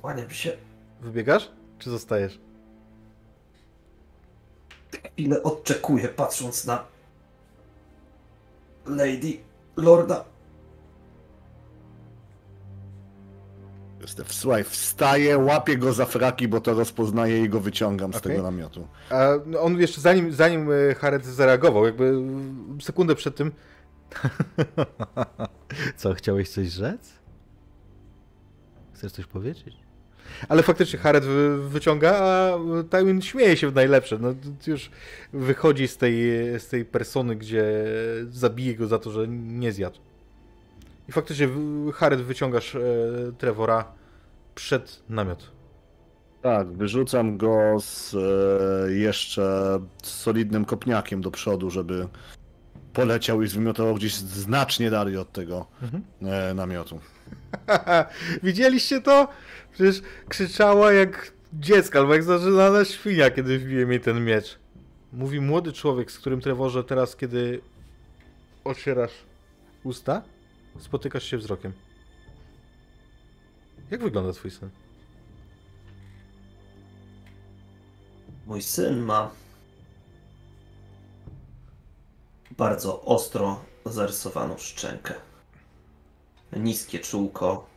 [0.01, 0.57] Skłaniam się.
[1.01, 1.51] Wybiegasz?
[1.79, 2.39] Czy zostajesz?
[5.17, 6.83] Ile odczekuję, patrząc na
[8.85, 9.37] Lady
[9.77, 10.25] Lorda.
[14.01, 18.31] Jestem, słuchaj, wstaję, łapię go za fraki, bo to rozpoznaję i go wyciągam z Okej.
[18.31, 18.87] tego namiotu.
[19.09, 22.21] A no, on jeszcze zanim, zanim e, Haret zareagował, jakby
[22.81, 23.51] sekundę przed tym.
[25.97, 27.13] Co, chciałeś coś rzec?
[28.93, 29.90] Chcesz coś powiedzieć?
[30.49, 32.57] Ale faktycznie Haret wy, wyciąga, a
[32.89, 34.17] Tywin śmieje się w najlepsze.
[34.19, 34.33] No,
[34.67, 34.91] już
[35.33, 36.21] wychodzi z tej,
[36.59, 37.65] z tej persony, gdzie
[38.29, 39.99] zabije go za to, że nie zjadł.
[41.09, 41.49] I faktycznie
[41.93, 42.79] Haret wyciągasz e,
[43.37, 43.85] Trevora
[44.55, 45.51] przed namiot.
[46.41, 52.07] Tak, wyrzucam go z e, jeszcze solidnym kopniakiem do przodu, żeby
[52.93, 56.03] poleciał i zwymiotował gdzieś znacznie dalej od tego Mhm.
[56.21, 56.99] e, namiotu.
[58.43, 59.27] Widzieliście to?
[59.71, 64.59] Przecież krzyczała jak dziecko, albo jak zażynana świnia, kiedy wbiłem jej ten miecz.
[65.13, 67.61] Mówi młody człowiek, z którym Trevorze teraz, kiedy
[68.63, 69.11] otwierasz
[69.83, 70.21] usta,
[70.79, 71.73] spotykasz się wzrokiem.
[73.91, 74.69] Jak wygląda twój syn?
[78.45, 79.31] Mój syn ma
[82.57, 85.30] bardzo ostro zarysowaną szczękę.
[86.53, 87.67] Niskie czółko.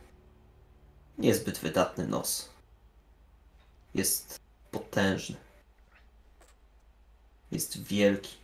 [1.17, 2.49] Niezbyt wydatny nos.
[3.93, 4.39] Jest
[4.71, 5.35] potężny.
[7.51, 8.37] Jest wielki.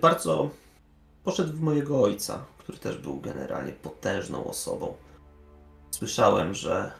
[0.00, 0.50] Bardzo
[1.24, 4.96] poszedł w mojego ojca, który też był generalnie potężną osobą.
[5.90, 6.92] Słyszałem, że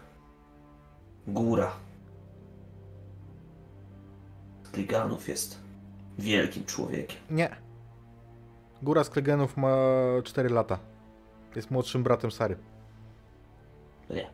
[1.27, 1.73] góra
[4.73, 5.59] Kliganów jest
[6.19, 7.19] wielkim człowiekiem.
[7.31, 7.57] Nie.
[8.83, 9.77] Góra z Klegenów ma
[10.25, 10.79] 4 lata.
[11.57, 12.57] Jest młodszym bratem Sary.
[14.11, 14.31] Nie.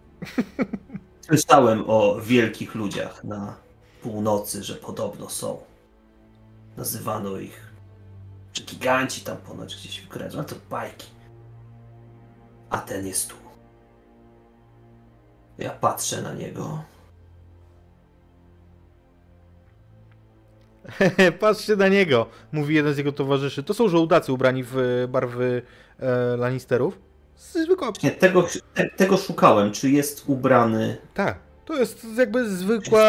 [1.26, 3.56] Słyszałem o wielkich ludziach na
[4.02, 5.60] północy, że podobno są.
[6.76, 7.72] Nazywano ich,
[8.52, 11.06] czy giganci tam ponoć gdzieś w grę, no to bajki.
[12.70, 13.36] A ten jest tu.
[15.58, 16.82] Ja patrzę na niego.
[21.40, 23.62] Patrzcie na niego, mówi jeden z jego towarzyszy.
[23.62, 25.62] To są żołdacy ubrani w barwy
[25.98, 27.11] e, Lannisterów.
[27.36, 29.72] Zwykła Nie, tego, te, tego szukałem.
[29.72, 30.96] Czy jest ubrany?
[31.14, 33.06] Tak, to jest jakby zwykła,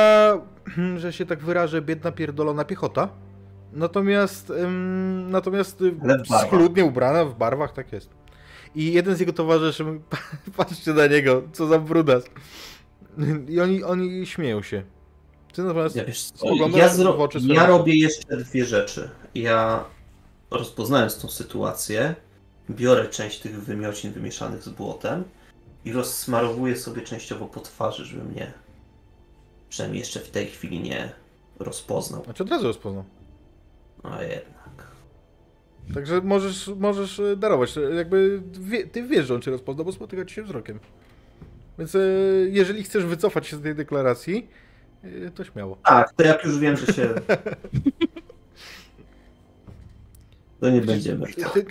[0.98, 3.10] że się tak wyrażę, biedna pierdolona piechota.
[3.74, 5.84] Natomiast, ym, natomiast
[6.48, 8.10] schludnie ubrana w barwach, tak jest.
[8.76, 9.86] I jeden z jego towarzyszy,
[10.58, 12.24] patrzcie na niego, co za brudas.
[13.50, 14.84] I oni, oni śmieją się.
[15.54, 16.28] Ty natomiast Ja, wiesz
[16.76, 17.18] ja, w zro...
[17.18, 19.10] oczy ja robię jeszcze dwie rzeczy.
[19.36, 19.86] Ja
[20.52, 22.16] rozpoznając tą sytuację,
[22.70, 25.24] biorę część tych wymiocin wymieszanych z błotem
[25.86, 28.54] i rozsmarowuję sobie częściowo po twarzy, żeby mnie
[29.70, 31.12] przynajmniej jeszcze w tej chwili nie
[31.60, 32.24] rozpoznał.
[32.24, 33.04] Znaczy od razu rozpoznał.
[34.04, 34.88] A jednak.
[35.94, 37.78] Także możesz, możesz e, darować.
[37.78, 40.80] E, Jakby wie, ty wiesz, że on cię rozpoznał, bo spotyka ci się wzrokiem.
[41.80, 42.00] Więc e,
[42.50, 44.48] jeżeli chcesz wycofać się z tej deklaracji,
[45.36, 45.78] to śmiało.
[45.86, 47.14] Tak, to jak już wiem, że się.
[50.60, 51.28] To nie będziemy.
[51.54, 51.66] Ty-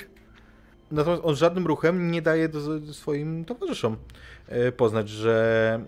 [0.93, 2.61] Natomiast on żadnym ruchem nie daje do,
[2.93, 3.97] swoim towarzyszom
[4.49, 5.81] e, poznać, że,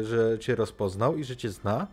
[0.00, 1.86] e, że cię rozpoznał i że cię zna.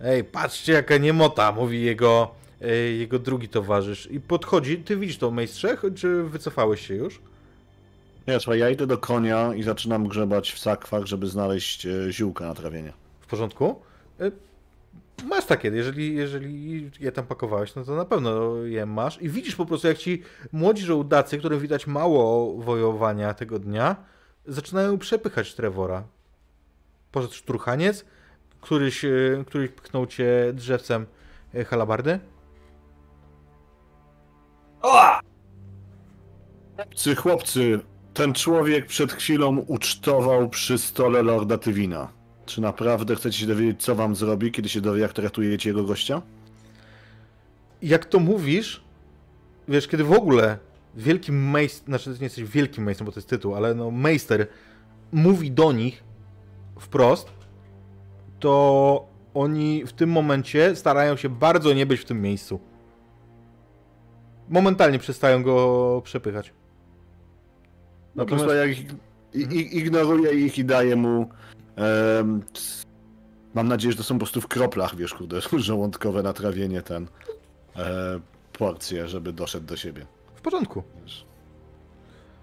[0.00, 2.30] Ej, patrzcie jaka niemota, mówi jego
[2.60, 4.78] e, jego drugi towarzysz i podchodzi.
[4.78, 7.20] Ty widzisz to, Mejstrze, czy wycofałeś się już?
[8.28, 12.54] Nie, słuchaj, ja idę do konia i zaczynam grzebać w sakwach, żeby znaleźć ziółka na
[12.54, 12.92] trawienie.
[13.20, 13.80] W porządku?
[15.24, 19.22] Masz takie, jeżeli, jeżeli je tam pakowałeś, no to na pewno je masz.
[19.22, 23.96] I widzisz po prostu, jak ci młodzi żołdacy, którym widać mało wojowania tego dnia,
[24.46, 26.04] zaczynają przepychać Trevora.
[27.12, 28.04] Poszedł szturchaniec,
[28.60, 31.06] któryś, e, któryś pchnął cię drzewcem
[31.54, 32.20] e, halabardy.
[36.76, 37.80] Chłopcy, chłopcy,
[38.14, 42.19] ten człowiek przed chwilą ucztował przy stole Lorda Tywina.
[42.50, 46.22] Czy naprawdę chcecie się dowiedzieć, co wam zrobi, kiedy się dowie, jak tratujecie jego gościa?
[47.82, 48.84] jak to mówisz,
[49.68, 50.58] wiesz, kiedy w ogóle
[50.96, 54.46] wielki meister, znaczy nie jesteś wielkim meistrem, bo to jest tytuł, ale no meister
[55.12, 56.04] mówi do nich
[56.80, 57.30] wprost,
[58.40, 62.60] to oni w tym momencie starają się bardzo nie być w tym miejscu.
[64.48, 66.52] Momentalnie przestają go przepychać.
[68.14, 68.78] No po Natomiast- prostu jak
[69.34, 71.28] ich, ignoruje ich i daje mu...
[72.54, 72.84] c-
[73.54, 77.08] mam nadzieję, że to są po prostu w kroplach, wiesz, kurde, żołądkowe natrawienie ten...
[77.76, 78.20] E,
[78.52, 80.06] porcje, żeby doszedł do siebie.
[80.34, 80.82] W porządku.
[81.02, 81.24] Wiesz.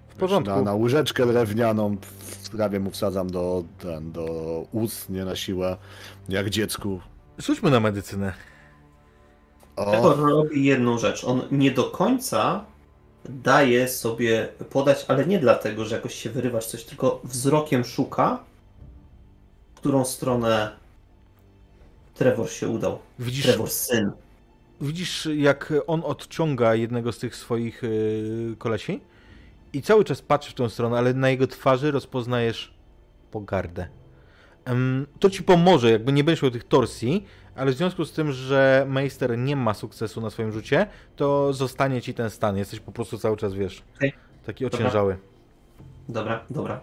[0.10, 0.56] W porządku.
[0.56, 4.26] Na, na łyżeczkę drewnianą w prawie mu wsadzam do, ten, do
[4.72, 5.78] ust, nie na siłę,
[6.30, 7.00] jak dziecku.
[7.38, 8.34] Rzućmy na medycynę.
[9.76, 11.24] O, robi jedną rzecz.
[11.24, 12.66] On nie do końca
[13.26, 18.44] daje sobie podać, ale nie dlatego, że jakoś się wyrywa czy coś, tylko wzrokiem szuka,
[19.78, 20.72] którą stronę
[22.14, 23.00] Trevor się udał.
[23.20, 24.12] Widzisz, Trevor syn.
[24.82, 29.02] widzisz jak on odciąga jednego z tych swoich yy, kolesi
[29.74, 32.74] i cały czas patrzy w tą stronę, ale na jego twarzy rozpoznajesz
[33.32, 33.88] pogardę.
[35.20, 37.26] To ci pomoże, jakby nie będziesz miał tych torsji,
[37.56, 42.02] ale w związku z tym, że Meister nie ma sukcesu na swoim rzucie, to zostanie
[42.02, 42.58] ci ten stan.
[42.58, 44.14] Jesteś po prostu cały czas, wiesz, Okej.
[44.46, 45.18] taki ociężały.
[46.10, 46.82] Dobra, dobra.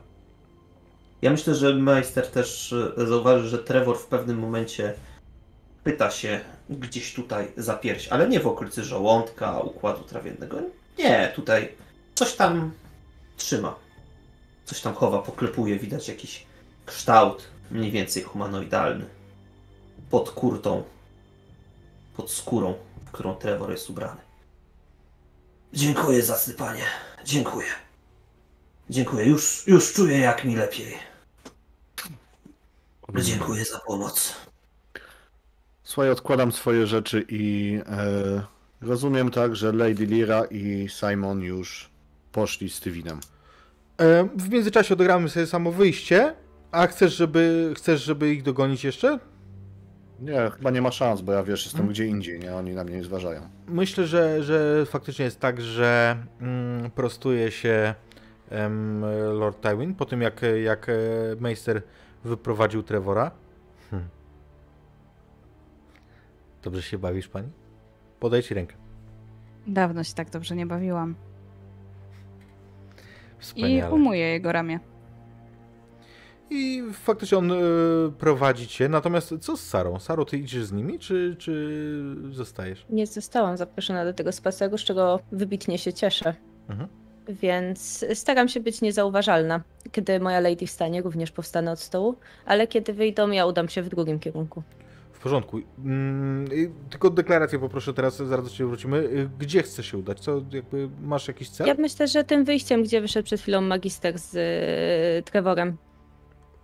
[1.25, 4.95] Ja myślę, że Meister też e, zauważy, że Trevor w pewnym momencie
[5.85, 10.57] pyta się gdzieś tutaj za pierś, ale nie w okolicy żołądka, układu trawiennego.
[10.99, 11.77] Nie, tutaj
[12.15, 12.73] coś tam
[13.37, 13.75] trzyma.
[14.65, 16.47] Coś tam chowa, poklepuje, widać jakiś
[16.87, 19.05] kształt mniej więcej humanoidalny.
[20.11, 20.83] Pod kurtą,
[22.17, 22.75] pod skórą,
[23.07, 24.21] w którą Trevor jest ubrany.
[25.73, 26.85] Dziękuję za sypanie.
[27.25, 27.69] Dziękuję.
[28.91, 29.27] Dziękuję.
[29.27, 31.14] Już, już czuję, jak mi lepiej.
[33.13, 34.37] Dziękuję za pomoc.
[35.83, 38.43] Słuchaj, odkładam swoje rzeczy i e,
[38.81, 41.91] rozumiem tak, że Lady Lira i Simon już
[42.33, 43.21] poszli z Tywinem.
[43.99, 46.35] E, w międzyczasie odegramy sobie samo wyjście,
[46.73, 49.19] a chcesz, żeby, chcesz, żeby ich dogonić jeszcze?
[50.21, 51.93] Nie, chyba nie ma szans, bo ja wiesz, jestem Hmm.
[51.93, 52.55] gdzie indziej, nie?
[52.55, 53.49] Oni na mnie nie zważają.
[53.69, 57.95] Myślę, że, że faktycznie jest tak, że mm, prostuje się
[58.51, 59.05] em,
[59.39, 60.93] Lord Tywin po tym, jak, jak e,
[61.41, 61.83] Meister
[62.25, 63.31] wyprowadził Trevora.
[63.91, 64.09] Hm.
[66.63, 67.49] Dobrze się bawisz, pani?
[68.21, 68.75] Podaj ci rękę.
[69.67, 71.15] Dawno się tak dobrze nie bawiłam.
[73.39, 73.93] I Wspaniale.
[73.93, 74.81] umuję jego ramię.
[76.51, 77.57] I faktycznie on e,
[78.19, 78.89] prowadzi cię.
[78.89, 79.99] Natomiast co z Sarą?
[79.99, 82.87] Saro, ty idziesz z nimi, czy, czy zostajesz?
[82.91, 86.35] Nie zostałam zaproszona do tego spaceru, z czego wybitnie się cieszę.
[86.69, 86.89] Mhm.
[87.29, 89.61] Więc staram się być niezauważalna.
[89.93, 92.17] Kiedy moja lady wstanie, również powstanę od stołu,
[92.47, 94.63] ale kiedy wyjdą, ja udam się w drugim kierunku.
[95.13, 95.61] W porządku.
[95.79, 98.97] Mm, i tylko deklarację poproszę teraz, zaraz do ciebie wrócimy.
[98.99, 100.21] Y, Gdzie chcesz się udać?
[100.21, 101.67] Co, jakby masz jakiś cel?
[101.67, 105.77] Ja myślę, że tym wyjściem, gdzie wyszedł przed chwilą magister z y, Trevorem.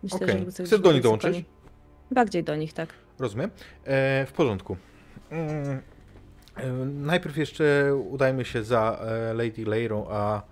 [0.03, 0.41] Myślę, Okej.
[0.43, 1.45] wrócę Chcesz do nich dołączyć?
[2.11, 2.89] Bardziej do nich, tak.
[3.19, 3.51] Rozumiem.
[3.85, 4.77] E, w porządku.
[5.31, 5.83] Mm,
[6.85, 10.43] najpierw jeszcze udajmy się za e, Lady Leirą, a,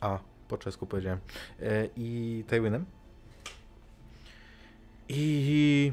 [0.00, 1.18] a po czesku powiedziałem,
[1.62, 2.84] e, i Tywinem.
[5.08, 5.92] I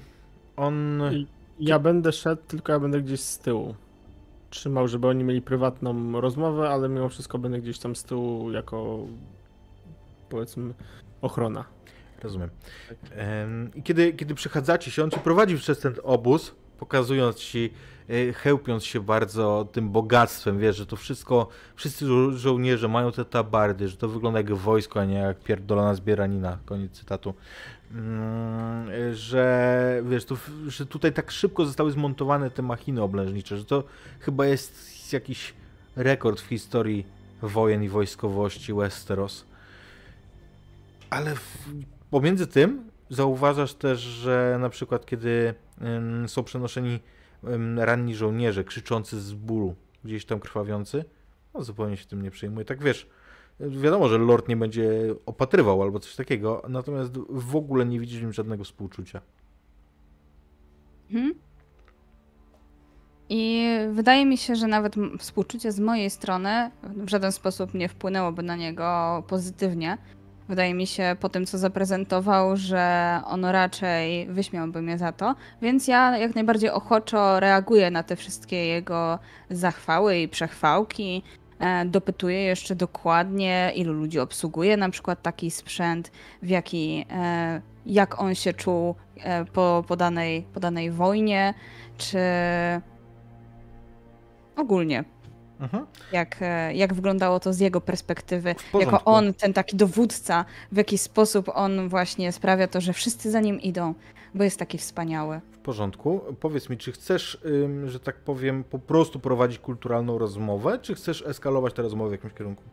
[0.55, 1.01] on...
[1.59, 3.76] Ja będę szedł, tylko ja będę gdzieś z tyłu.
[4.49, 8.99] Trzymał, żeby oni mieli prywatną rozmowę, ale mimo wszystko będę gdzieś tam z tyłu jako
[10.30, 10.74] powiedzmy
[11.22, 11.65] ochrona.
[12.24, 12.49] Rozumiem.
[13.11, 17.74] Em, I kiedy, kiedy przechadzacie się, on ci prowadzi przez ten obóz, pokazując ci,
[18.36, 23.88] chełpiąc się bardzo tym bogactwem, wiesz, że to wszystko, wszyscy żo- żołnierze mają te tabardy,
[23.88, 27.34] że to wygląda jak wojsko, a nie jak pierdolona zbieranina, koniec cytatu.
[27.91, 30.38] Mm, e, Że wiesz, to,
[30.68, 33.84] że tutaj tak szybko zostały zmontowane te machiny oblężnicze, że to
[34.20, 35.53] chyba jest jakiś
[35.95, 37.05] rekord w historii
[37.41, 39.45] wojen i wojskowości Westeros.
[41.10, 41.68] Ale w,
[42.12, 45.53] pomiędzy tym zauważasz też, że na przykład kiedy
[46.28, 46.99] są przenoszeni
[47.75, 51.05] ranni żołnierze, krzyczący z bólu, gdzieś tam krwawiący,
[51.53, 52.65] no zupełnie się tym nie przejmuje.
[52.65, 53.09] Tak wiesz,
[53.59, 58.21] wiadomo, że Lord nie będzie opatrywał albo coś takiego, natomiast w ogóle nie widzisz w
[58.21, 59.21] nim żadnego współczucia.
[61.11, 61.33] Mhm.
[63.29, 68.43] I wydaje mi się, że nawet współczucie z mojej strony w żaden sposób nie wpłynęłoby
[68.43, 69.97] na niego pozytywnie.
[70.50, 75.88] Wydaje mi się po tym, co zaprezentował, że on raczej wyśmiałby mnie za to, więc
[75.88, 79.20] ja jak najbardziej ochoczo reaguję na te wszystkie jego
[79.50, 81.24] zachwały i przechwałki.
[81.60, 88.22] E, Dopytuję jeszcze dokładnie, ilu ludzi obsługuje na przykład taki sprzęt, w jaki, e, jak
[88.22, 91.54] on się czuł e, po, po, danej, po danej wojnie,
[91.98, 92.20] czy
[94.56, 95.04] ogólnie,
[95.60, 95.86] Mhm.
[96.12, 100.97] jak, e, jak wyglądało to z jego perspektywy, jako on, ten taki dowódca, w jaki
[100.97, 103.93] sposób on właśnie sprawia to, że wszyscy za nim idą,
[104.36, 105.41] bo jest taki wspaniały.
[105.51, 106.22] W porządku.
[106.39, 107.41] Powiedz mi, czy chcesz,
[107.86, 112.34] że tak powiem, po prostu prowadzić kulturalną rozmowę, czy chcesz eskalować tę rozmowę w jakimś
[112.34, 112.64] kierunku?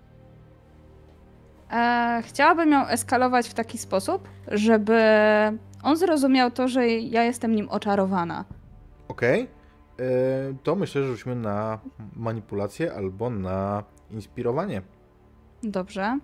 [1.72, 5.01] E, chciałabym ją eskalować w taki sposób, żeby
[5.82, 8.45] on zrozumiał to, że ja jestem nim oczarowana.
[9.09, 9.43] Okej.
[9.43, 9.63] Y,
[10.62, 11.78] To myślę, że rzućmy na
[12.16, 14.82] manipulację albo na inspirowanie.
[15.62, 16.18] Dobrze.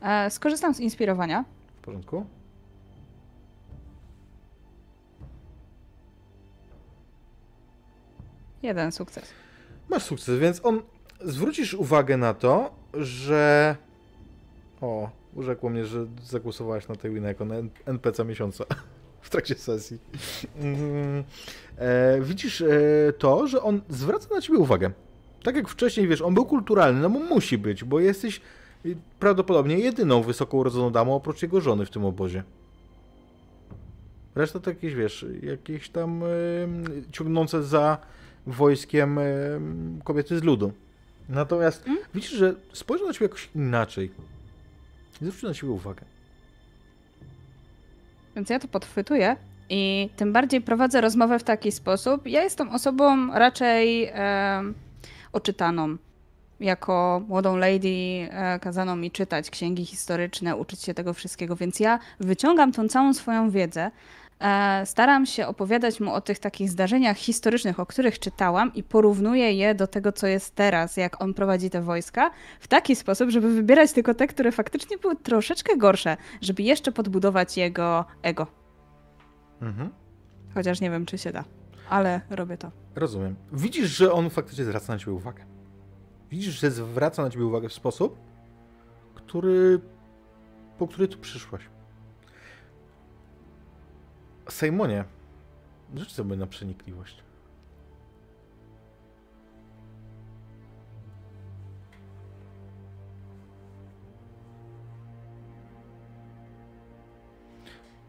[0.00, 1.44] E, skorzystam z inspirowania.
[1.76, 2.26] W porządku?
[8.62, 9.32] Jeden sukces.
[9.88, 10.82] Masz sukces, więc on
[11.20, 13.76] zwrócisz uwagę na to, że.
[14.80, 17.54] O, urzekło mnie, że zagłosowałaś na tej jako na
[17.86, 18.64] NPC miesiąca
[19.22, 19.98] w trakcie sesji.
[20.56, 21.24] Mhm.
[21.78, 22.66] E, widzisz e,
[23.18, 24.90] to, że on zwraca na ciebie uwagę.
[25.42, 28.40] Tak jak wcześniej, wiesz, on był kulturalny, no bo musi być, bo jesteś
[28.86, 32.42] y, prawdopodobnie jedyną wysoko urodzoną damą oprócz jego żony w tym obozie.
[34.34, 36.26] Reszta to jakieś, wiesz, jakieś tam y,
[37.12, 37.98] ciągnące za
[38.46, 40.72] wojskiem em, kobiety z ludu.
[41.28, 41.98] Natomiast Mm.
[42.14, 44.10] widzisz, że spojrzał na ciebie jakoś inaczej.
[45.20, 46.02] Zwrócił na ciebie uwagę.
[48.36, 49.36] Więc ja to podchwytuję
[49.70, 52.26] i tym bardziej prowadzę rozmowę w taki sposób.
[52.26, 54.74] Ja jestem osobą raczej em,
[55.32, 55.96] oczytaną.
[56.60, 61.98] Jako młodą lady e, kazano mi czytać księgi historyczne, uczyć się tego wszystkiego, więc ja
[62.20, 63.90] wyciągam tą całą swoją wiedzę.
[64.42, 69.52] E, staram się opowiadać mu o tych takich zdarzeniach historycznych, o których czytałam i porównuję
[69.52, 72.30] je do tego, co jest teraz, jak on prowadzi te wojska,
[72.60, 77.56] w taki sposób, żeby wybierać tylko te, które faktycznie były troszeczkę gorsze, żeby jeszcze podbudować
[77.56, 78.46] jego ego.
[79.60, 79.90] Mhm.
[80.54, 81.44] Chociaż nie wiem, czy się da,
[81.88, 82.70] ale robię to.
[82.94, 83.36] Rozumiem.
[83.52, 85.44] Widzisz, że on faktycznie zwraca na ciebie uwagę.
[86.30, 88.18] Widzisz, że zwraca na ciebie uwagę w sposób,
[89.14, 89.80] który.
[90.78, 91.62] po który tu przyszłaś.
[94.48, 95.04] Sejmonie,
[95.94, 97.22] rzuć sobie na przenikliwość.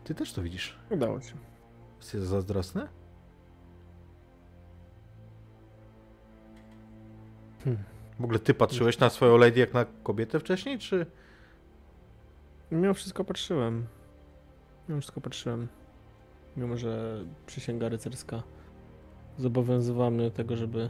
[0.04, 0.80] Ty też to widzisz.
[0.90, 1.34] Udało się.
[1.98, 2.88] Jesteś zazdrosny?
[7.64, 7.84] Hmm.
[8.20, 11.06] W ogóle ty patrzyłeś na swoją lady jak na kobietę wcześniej, czy...
[12.72, 13.88] Mimo wszystko patrzyłem.
[14.90, 15.68] Mimo wszystko patrzyłem.
[16.58, 18.43] Mimo, że przysięga rycerska
[19.38, 20.89] zobowiązywała mnie do tego, żeby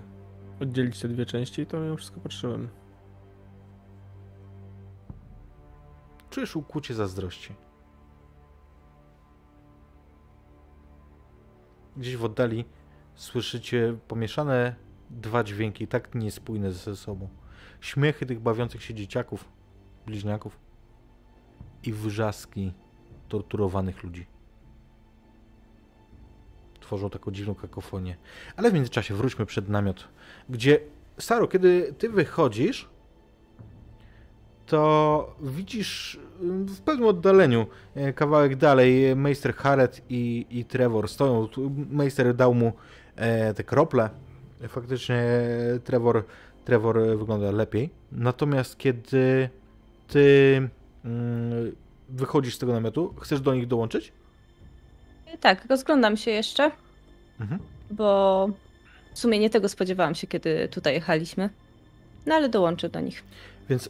[0.61, 2.69] oddzielić te dwie części, to mimo wszystko patrzyłem.
[6.29, 7.53] Czujesz ukłucie zazdrości.
[11.97, 12.65] Gdzieś w oddali
[13.15, 14.75] słyszycie pomieszane
[15.09, 17.29] dwa dźwięki, tak niespójne ze sobą.
[17.81, 19.45] Śmiechy tych bawiących się dzieciaków,
[20.05, 20.59] bliźniaków
[21.83, 22.73] i wrzaski
[23.27, 24.32] torturowanych ludzi.
[26.93, 28.15] Tworzą taką dziwną kakofonię.
[28.55, 30.07] Ale w międzyczasie wróćmy przed namiot,
[30.49, 30.79] gdzie,
[31.19, 32.89] Saro, kiedy ty wychodzisz,
[34.65, 36.19] to widzisz y,
[36.65, 41.47] w pewnym oddaleniu, e, kawałek dalej, e, Meister Harret i, i Trevor stoją.
[41.89, 42.73] Meister dał mu
[43.15, 44.09] e, te krople.
[44.67, 45.23] Faktycznie
[45.83, 46.23] Trevor,
[46.65, 47.89] Trevor wygląda lepiej.
[48.11, 49.49] Natomiast kiedy
[50.07, 50.69] ty
[51.05, 51.75] mm,
[52.09, 54.13] wychodzisz z tego namiotu, chcesz do nich dołączyć?
[55.39, 56.71] Tak, rozglądam się jeszcze,
[57.43, 57.61] Mhm.
[57.91, 58.47] bo
[59.13, 61.49] w sumie nie tego spodziewałam się, kiedy tutaj jechaliśmy.
[62.25, 63.23] No ale dołączę do nich.
[63.69, 63.89] Więc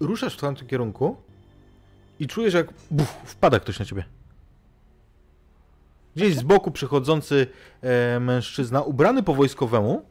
[0.00, 1.16] ruszasz w tamtym kierunku
[2.20, 4.04] i czujesz, jak buf, wpada ktoś na ciebie.
[6.16, 7.46] Gdzieś z boku przychodzący
[7.82, 10.02] e, mężczyzna, ubrany po wojskowemu,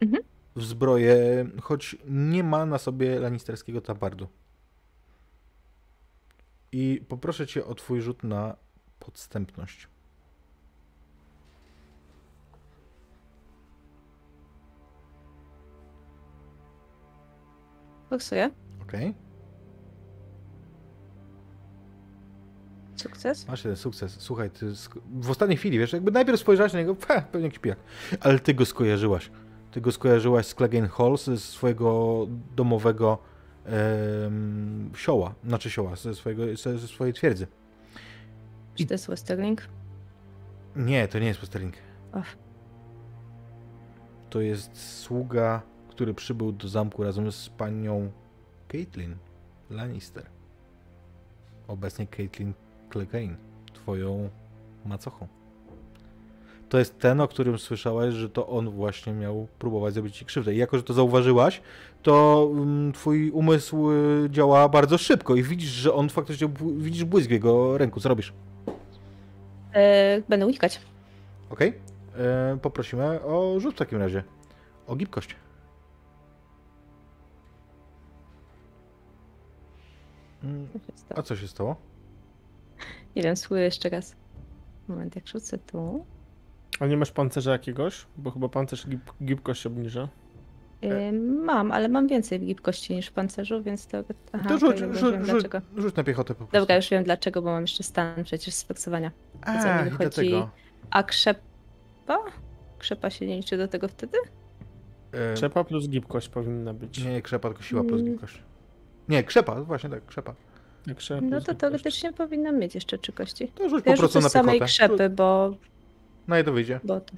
[0.00, 0.22] Mhm.
[0.56, 4.28] w zbroję, choć nie ma na sobie lanisterskiego tabardu.
[6.72, 8.56] I poproszę cię o twój rzut na
[8.98, 9.88] podstępność.
[18.14, 18.50] Forsuję.
[18.82, 19.14] Okej.
[22.96, 23.48] Sukces.
[23.48, 24.16] Masz jeden sukces.
[24.18, 24.66] Słuchaj, ty
[25.20, 26.96] w ostatniej chwili, wiesz, jakby najpierw spojrzałaś na niego,
[27.32, 27.78] pewnie kipijak.
[28.20, 29.30] Ale ty go skojarzyłaś.
[29.70, 32.26] Ty go skojarzyłaś z Clegane Hall, ze swojego
[32.56, 33.18] domowego
[33.64, 35.34] em, sioła.
[35.46, 37.46] Znaczy sioła, ze, swojego, ze, ze swojej twierdzy.
[38.74, 39.62] Czy to jest Westerling?
[40.76, 41.74] Nie, to nie jest Westerling.
[42.12, 42.36] Ach.
[44.30, 45.62] To jest sługa,
[45.94, 48.10] który przybył do zamku razem z panią
[48.68, 49.16] Caitlin
[49.70, 50.26] Lannister.
[51.68, 52.52] Obecnie Caitlin
[52.92, 53.36] Clegane,
[53.72, 54.30] twoją
[54.86, 55.26] macochą.
[56.68, 60.54] To jest ten, o którym słyszałaś, że to on właśnie miał próbować zrobić ci krzywdę.
[60.54, 61.60] I jako, że to zauważyłaś,
[62.02, 67.28] to mm, twój umysł y, działa bardzo szybko i widzisz, że on faktycznie, widzisz błysk
[67.28, 68.00] w jego ręku.
[68.00, 68.32] Co robisz?
[69.74, 70.80] E, będę unikać.
[71.50, 71.72] Okej.
[72.16, 74.22] E, Poprosimy o rzut w takim razie.
[74.86, 75.36] O gibkość.
[80.72, 81.18] Co się stało?
[81.18, 81.76] A co się stało?
[83.16, 84.16] Nie wiem, spróbuję jeszcze raz.
[84.88, 86.04] Moment, jak rzucę tu.
[86.80, 88.06] A nie masz pancerza jakiegoś?
[88.16, 90.08] Bo chyba pancerz gib gibkość obniża.
[90.82, 93.98] E, mam, ale mam więcej gibkości niż w pancerzu, więc to...
[94.32, 95.60] Aha, to rzuć, dobra, rzuć, rzuć, dlaczego.
[95.76, 96.56] rzuć na piechotę po prostu.
[96.56, 99.10] Dobra, już wiem dlaczego, bo mam jeszcze stan przecież z faksowania.
[99.44, 100.32] co mi A, wychodzi?
[100.90, 102.18] A krzepa?
[102.78, 104.18] Krzepa się nie liczy do tego wtedy?
[105.12, 107.04] E, Krzepa plus gibkość powinna być.
[107.04, 108.12] Nie, krzepa, tylko siła plus Mm.
[108.12, 108.42] gibkość.
[109.08, 110.34] Nie, krzepa, właśnie tak, krzepa.
[110.86, 113.48] Jak krzepa No to teoretycznie powinnam mieć jeszcze trzy kości.
[113.48, 114.66] To rzuć Ja po prostu na z samej piechotę.
[114.72, 115.54] krzepy, bo...
[116.28, 116.80] Na jedno wyjdzie.
[116.84, 117.12] bo to...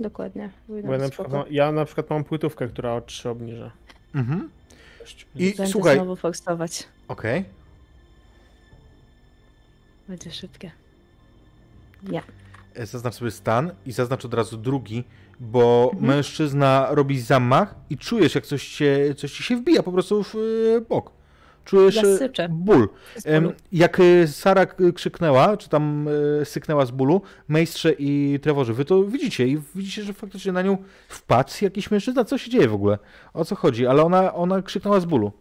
[0.00, 0.50] Dokładnie.
[0.68, 3.70] Bo ja, na przykład mam, ja na przykład mam płytówkę, która o 3 obniża.
[4.14, 4.50] Mhm.
[5.36, 6.88] I Będę słuchaj, znowu forsować.
[7.08, 7.44] okej.
[10.08, 10.70] Będzie szybkie.
[12.02, 12.22] Nie.
[12.74, 15.04] E, Zaznacz sobie stan i zaznacz od razu drugi,
[15.40, 16.06] bo Mhm.
[16.16, 20.34] mężczyzna robi zamach i czujesz, jak coś, się, coś ci się wbija po prostu w
[20.76, 21.10] e, bok.
[21.64, 22.88] Czujesz Ja e, ból.
[23.72, 26.08] Jak e, Sara krzyknęła, czy tam
[26.40, 30.62] e, syknęła z bólu, Mejstrze i Trevorze, wy to widzicie i widzicie, że faktycznie na
[30.62, 30.78] nią
[31.08, 32.24] wpadł jakiś mężczyzna.
[32.24, 32.98] Co się dzieje w ogóle?
[33.34, 33.86] O co chodzi?
[33.86, 35.32] Ale ona, ona krzyknęła z bólu.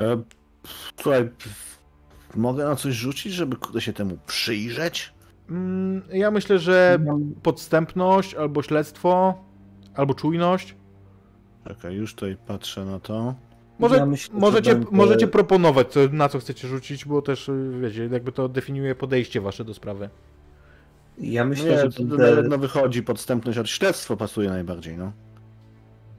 [0.00, 0.22] E,
[0.96, 1.28] słuchaj,
[2.34, 5.12] mogę na coś rzucić, żeby kurde się temu przyjrzeć?
[5.50, 6.98] Mm, Ja myślę, że
[7.42, 9.34] podstępność, albo śledztwo,
[9.94, 10.76] albo czujność.
[11.68, 13.34] Czekaj, już tutaj patrzę na to.
[13.78, 17.48] Może, Ja myślę, że możecie, będę- możecie proponować, co, na co chcecie rzucić, bo też,
[17.48, 20.08] y, wiecie, jakby to definiuje podejście wasze do sprawy.
[21.18, 22.30] Ja myślę, Nie, że to będę...
[22.30, 25.12] nawet no wychodzi podstępność od śledztwo pasuje najbardziej, no.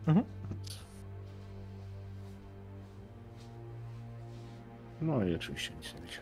[0.08, 0.26] Mhm.
[5.02, 6.20] No i oczywiście nic nie wiecie.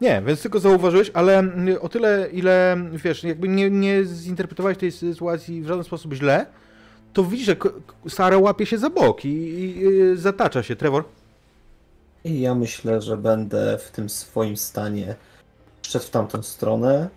[0.00, 4.92] Nie, więc tylko zauważyłeś, ale mm, o tyle, ile, wiesz, jakby nie, nie zinterpretowałeś tej
[4.92, 6.46] sytuacji w żaden sposób źle,
[7.18, 7.56] to widzisz, że
[8.08, 10.76] Sara łapie się za bok i, i, i zatacza się.
[10.76, 11.04] Trevor?
[12.24, 15.14] I ja myślę, że będę w tym swoim stanie
[15.82, 17.08] szedł w tamtą stronę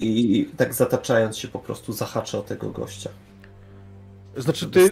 [0.00, 3.10] i tak zataczając się po prostu zahaczę o tego gościa.
[4.36, 4.90] Znaczy ty,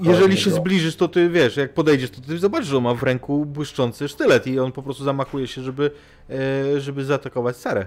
[0.00, 3.02] jeżeli się zbliżysz, to ty wiesz, jak podejdziesz, to ty zobaczysz, że on ma w
[3.02, 5.90] ręku błyszczący sztylet i on po prostu zamachuje się, żeby,
[6.30, 7.86] e, żeby zaatakować Sarę.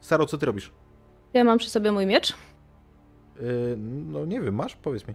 [0.00, 0.72] Saro, co ty robisz?
[1.34, 2.30] Ja mam przy sobie mój miecz.
[2.30, 2.36] E,
[4.12, 4.76] no nie wiem, masz?
[4.76, 5.14] Powiedz mi.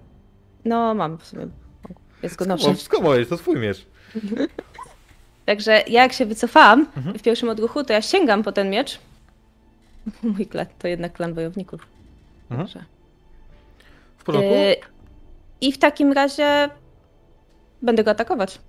[0.66, 1.48] No, mam w sumie.
[2.24, 2.76] Jest go noszę.
[2.76, 3.30] Skąd jest?
[3.30, 3.86] To twój miecz.
[5.46, 7.20] Także ja jak się wycofałam Mhm.
[7.20, 9.00] w pierwszym odruchu, to ja sięgam po ten miecz.
[10.24, 11.88] Mój klan to jednak klan wojowników.
[12.50, 12.68] Mhm.
[12.68, 12.84] Także.
[14.18, 14.50] W porządku?
[14.54, 14.76] Yy,
[15.62, 16.70] I w takim razie
[17.82, 18.60] będę go atakować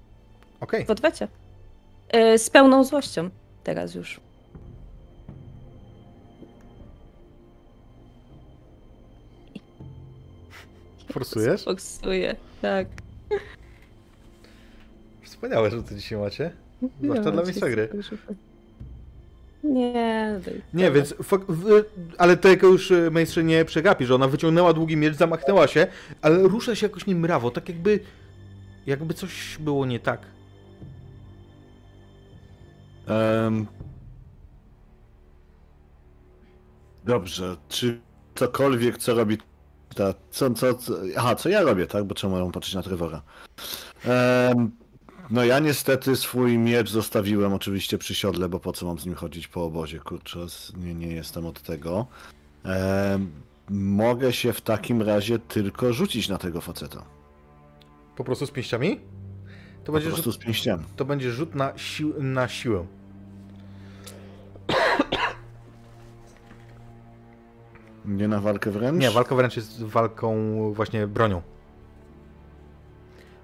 [0.61, 0.85] Okej.
[0.85, 1.29] w odwecie.
[2.13, 3.31] Yy, z pełną złością.
[3.65, 4.21] Teraz już.
[11.13, 11.65] Forsujesz?
[11.65, 12.89] Forsuję, tak.
[15.23, 16.51] Wspaniałe, że to dzisiaj macie.
[17.03, 17.89] Zwłaszcza No, dla mistrza gry.
[19.65, 20.41] Nie,
[20.75, 21.15] Nie, więc
[22.19, 25.87] ale tego już e, majstrze nie przegapi, że ona wyciągnęła długi miecz, zamachnęła się,
[26.23, 28.01] ale rusza się jakoś nim mrawo, tak jakby
[28.87, 30.21] jakby coś było nie tak.
[33.07, 33.67] Em,
[37.05, 38.01] Dobrze, czy
[38.35, 39.39] cokolwiek, co robi
[39.95, 42.05] ta, co, co, co, aha, co ja robię, tak?
[42.05, 43.23] Bo czemu mam patrzeć na Trevora?
[45.31, 49.15] No ja niestety swój miecz zostawiłem oczywiście przy siodle, bo po co mam z nim
[49.15, 50.39] chodzić po obozie, kurczę,
[50.77, 52.07] nie, nie jestem od tego.
[53.71, 57.05] Mogę się w takim razie tylko rzucić na tego faceta.
[58.17, 58.97] Po prostu z pięściami?
[59.81, 60.85] To Po będzie, prostu rzut, z pięściami.
[60.97, 62.87] to będzie rzut na, sił, na siłę.
[68.05, 69.01] Nie na walkę wręcz?
[69.01, 70.35] Nie, walka wręcz jest walką
[70.73, 71.43] właśnie bronią.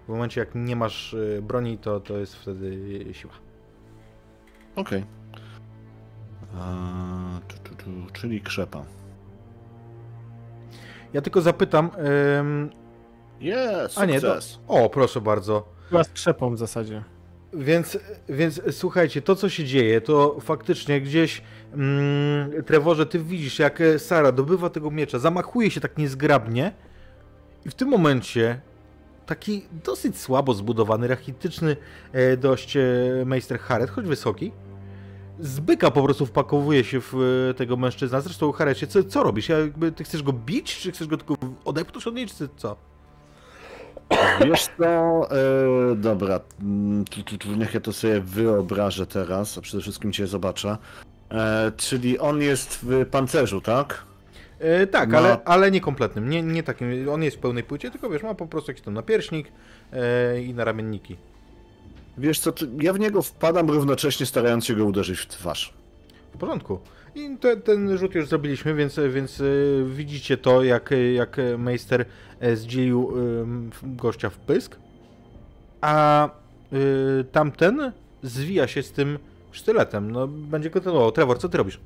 [0.07, 3.33] W momencie jak nie masz y, broni, to, to jest wtedy siła.
[4.77, 5.05] Okej.
[7.85, 8.85] Tu, Czyli krzepa.
[11.13, 11.91] Ja tylko zapytam.
[12.39, 12.71] ym,
[13.41, 14.39] Jest, a nie, to,
[14.69, 15.69] o, proszę bardzo.
[15.89, 17.05] Chyba z krzepą w zasadzie.
[17.53, 17.99] Więc,
[18.29, 21.43] więc słuchajcie, to co się dzieje, to faktycznie gdzieś,
[21.73, 26.73] mm, Trevorze, ty widzisz, jak e, Sara dobywa tego miecza, zamachuje się tak niezgrabnie
[27.65, 28.61] i w tym momencie
[29.27, 31.77] taki dosyć słabo zbudowany, rachityczny
[32.13, 32.83] e, dość e,
[33.27, 34.53] Meister Haret, choć wysoki,
[35.41, 37.15] z byka po prostu wpakowuje się w
[37.51, 38.21] e, tego mężczyzna.
[38.21, 39.49] Zresztą, Harecie, co, co robisz?
[39.49, 42.77] Ja, jakby, ty chcesz go bić, czy chcesz go tylko odepchnąć od niej, czy co?
[44.47, 49.61] Wiesz co, e, dobra, mm, tu, tu, tu, niech ja to sobie wyobrażę teraz, a
[49.61, 50.77] przede wszystkim cię zobaczę.
[51.31, 54.05] E, czyli on jest w pancerzu, tak?
[54.59, 57.91] E, tak, Ma- ale, ale nie kompletnym, nie, nie takim, on jest w pełnej płycie,
[57.91, 59.53] tylko wiesz, ma po prostu jakiś tam napierśnik
[60.47, 61.17] i naramienniki.
[62.19, 65.75] Wiesz co, ja w niego wpadam równocześnie starając się go uderzyć w twarz.
[66.35, 66.79] W porządku.
[67.17, 69.45] I te, ten rzut już zrobiliśmy, więc, więc e,
[69.87, 72.05] widzicie to, jak, jak Meister
[72.41, 73.13] e, zdzielił
[73.83, 74.77] gościa w pysk,
[75.81, 76.29] a
[76.73, 79.19] e, tamten zwija się z tym
[79.53, 80.11] sztyletem.
[80.11, 81.13] No, będzie kontynuował.
[81.13, 81.81] Trevor, co ty robisz?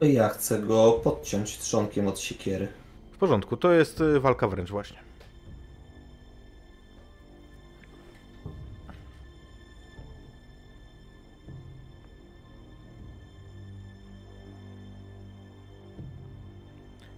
[0.00, 2.68] Ja chcę go podciąć trzonkiem od siekiery.
[3.12, 5.07] W porządku, to jest e, walka wręcz właśnie.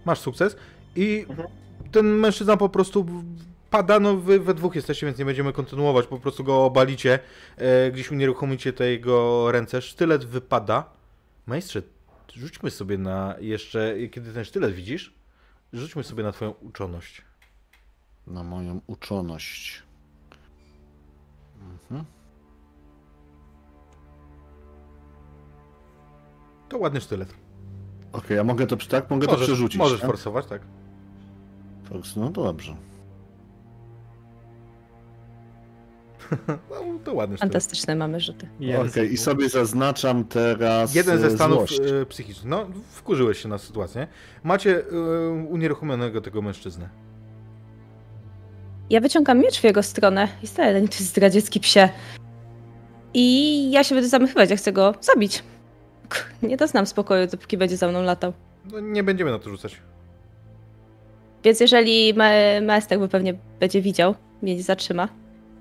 [0.05, 0.55] Masz sukces
[0.95, 1.25] i
[1.91, 3.05] ten mężczyzna po prostu
[3.69, 7.19] pada, no wy we dwóch jesteście, więc nie będziemy kontynuować, po prostu go obalicie,
[7.57, 10.89] e, gdzieś unieruchomicie te jego ręce, sztylet wypada.
[11.45, 11.81] Majstrze,
[12.33, 15.13] rzućmy sobie na jeszcze, kiedy ten sztylet widzisz,
[15.73, 17.21] rzućmy sobie na twoją uczoność.
[18.27, 19.83] Na moją uczoność.
[21.61, 22.05] Mhm.
[26.69, 27.40] To ładny sztylet.
[28.13, 29.09] Okej, a mogę to, przy- tak?
[29.09, 29.77] Mogę to Możesz, przerzucić.
[29.79, 30.07] możesz tak?
[30.09, 30.61] forsować, tak.
[31.89, 32.75] Fors- No to dobrze.
[36.47, 37.53] No, to ładny sztylet.
[37.53, 38.47] Fantastyczne mamy rzuty.
[38.89, 41.79] Okej, i sobie zaznaczam teraz Jeden ze e, stanów złość.
[42.01, 42.45] e, psychicznych.
[42.45, 44.07] No, wkurzyłeś się na sytuację.
[44.43, 46.89] Macie e, unieruchomionego tego mężczyznę.
[48.89, 51.89] Ja wyciągam miecz w jego stronę i staję na nim, to jest zdradziecki psie.
[53.13, 55.43] I ja się będę zamychać, ja chcę go zabić.
[56.11, 58.33] K- Nie doznam spokoju, dopóki będzie za mną latał.
[58.71, 59.77] No, nie będziemy na to rzucać.
[61.43, 65.07] Więc jeżeli ma- maester by pewnie będzie widział, mnie nie zatrzyma,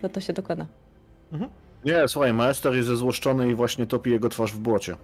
[0.02, 0.66] to to się dokona.
[1.84, 4.96] Nie, słuchaj, maester jest zezłoszczony i właśnie topi jego twarz w błocie.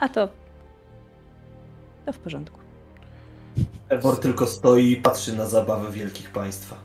[0.00, 0.28] A to...
[2.06, 2.58] To w porządku.
[3.88, 6.76] Trevor tylko stoi i patrzy na zabawę wielkich państwa.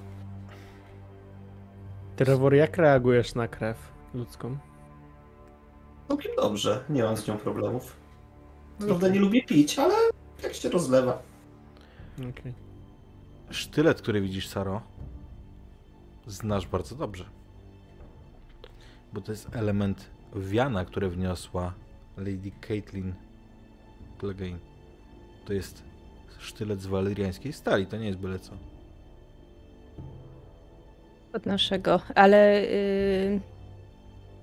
[2.16, 3.78] Trevor, jak reagujesz na krew
[4.14, 4.58] ludzką?
[6.12, 7.96] Całkiem dobrze, nie mam z nią problemów.
[8.80, 9.96] Prawda nie lubię pić, ale
[10.44, 11.22] jak się rozlewa.
[12.30, 12.54] Okej.
[13.50, 14.82] Sztylet, który widzisz, Saro,
[16.28, 17.26] znasz bardzo dobrze.
[19.14, 21.74] Bo to jest element wiana, które wniosła
[22.18, 23.14] Lady Caitlin
[24.20, 24.60] Clegane.
[25.46, 25.84] To jest
[26.40, 28.54] sztylet z walyriańskiej stali, to nie jest byle co.
[31.32, 32.62] Podnoszę go, ale...
[32.62, 33.61] Yy...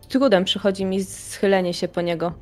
[0.08, 2.32] Trudem przychodzi mi schylenie się po niego.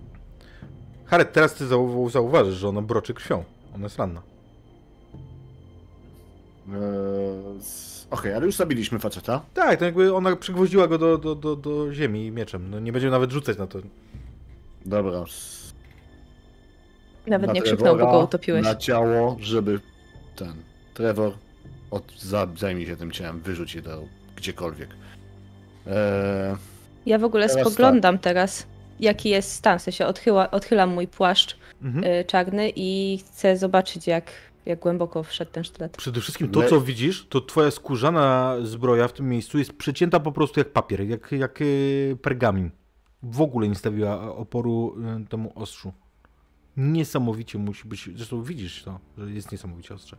[1.06, 3.44] Harry, teraz ty zau- zauważysz, że ona broczy krwią.
[3.74, 4.22] Ona jest ranna.
[6.68, 6.74] Eee,
[8.10, 9.43] Okej, ale już zabiliśmy faceta.
[9.55, 12.70] Tak, to jakby ona przygwoździła go do, do, do, do ziemi mieczem.
[12.70, 13.78] No nie będziemy nawet rzucać na to.
[14.86, 15.24] Dobra.
[17.26, 18.64] Nawet na nie krzyknął, bo go utopiłeś.
[18.64, 19.80] Na ciało, żeby
[20.36, 20.55] ten
[20.94, 21.32] Trevor
[21.90, 24.02] od, za, zajmij się tym ciałem, wyrzuć je to
[24.36, 24.88] gdziekolwiek.
[25.86, 26.56] Eee,
[27.06, 28.66] Ja w ogóle Teraz spoglądam teraz,
[29.00, 29.78] jaki jest stan.
[29.78, 32.04] W sensie odchyła, odchylam mój płaszcz Mhm.
[32.04, 34.30] y, czarny i chcę zobaczyć, jak,
[34.66, 35.96] jak głęboko wszedł ten sztylet.
[35.96, 40.32] Przede wszystkim to, co widzisz, to twoja skórzana zbroja w tym miejscu jest przecięta po
[40.32, 42.70] prostu jak papier, jak, jak y, pergamin.
[43.22, 45.92] W ogóle nie stawiła oporu y, temu ostrzu.
[46.76, 50.16] Niesamowicie musi być, zresztą widzisz to, że jest niesamowicie ostrze.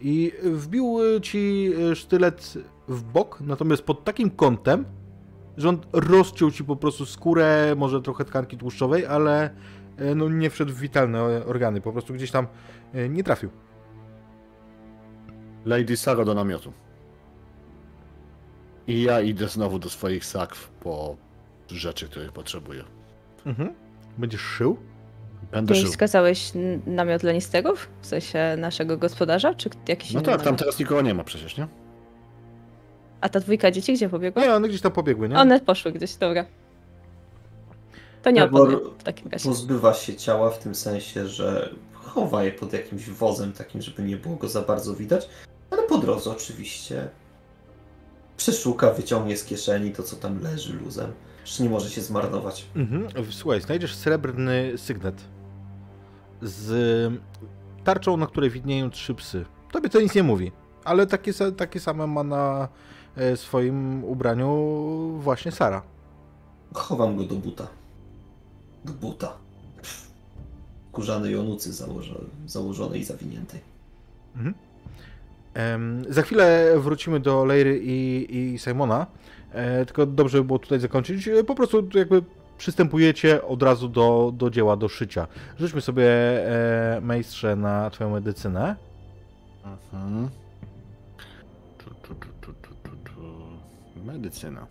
[0.00, 2.54] I wbił ci sztylet
[2.88, 4.84] w bok, natomiast pod takim kątem,
[5.56, 9.50] że on rozciął ci po prostu skórę, może trochę tkanki tłuszczowej, ale
[10.00, 12.46] y, no, nie wszedł w witalne organy, po prostu gdzieś tam
[12.94, 13.50] y, nie trafił.
[15.64, 16.72] Lady Saro do namiotu.
[18.86, 21.16] I ja idę znowu do swoich sakw po
[21.68, 22.84] rzeczy, których potrzebuję.
[23.46, 23.74] Mhm.
[24.18, 24.76] Będziesz szył?
[25.52, 25.90] Będę Ty żył.
[25.90, 26.52] wskazałeś
[26.86, 27.88] namiot Lannisterów?
[28.00, 30.58] W sensie naszego gospodarza, czy jakiś No inny tak, tam namiot?
[30.60, 31.66] teraz nikogo nie ma przecież, nie?
[33.26, 34.42] A ta dwójka dzieci gdzie pobiegła?
[34.42, 35.38] Nie, one gdzieś tam pobiegły, nie?
[35.38, 36.44] One poszły gdzieś, dobra.
[38.22, 39.48] To nie Trevor opowiem w takim razie.
[39.48, 44.16] Pozbywa się ciała w tym sensie, że chowa je pod jakimś wozem takim, żeby nie
[44.16, 45.28] było go za bardzo widać,
[45.70, 47.08] ale po drodze oczywiście
[48.36, 51.12] przeszuka, wyciągnie z kieszeni to, co tam leży luzem.
[51.44, 52.66] Że nie może się zmarnować.
[52.76, 53.08] Mhm.
[53.30, 55.24] Słuchaj, znajdziesz srebrny sygnet
[56.42, 57.12] z
[57.84, 59.44] tarczą, na której widnieją trzy psy.
[59.72, 60.52] Tobie to nic nie mówi,
[60.84, 62.68] ale takie, takie same ma na
[63.36, 64.48] swoim ubraniu
[65.20, 65.82] właśnie Sara.
[66.74, 67.66] Chowam go do buta.
[68.84, 69.32] Do buta.
[70.92, 73.60] Kurzanej onucy założo- założonej i zawiniętej.
[74.36, 74.54] Mhm.
[75.54, 79.06] Em, za chwilę wrócimy do Leiry i, i Simona,
[79.52, 81.28] e, tylko dobrze by było tutaj zakończyć.
[81.28, 82.22] E, Po prostu tu jakby
[82.58, 85.26] przystępujecie od razu do, do dzieła, do szycia.
[85.60, 86.06] Rzućmy sobie
[86.96, 88.76] e, majstrze na twoją medycynę.
[89.92, 90.28] Mhm.
[94.06, 94.66] Medycyna.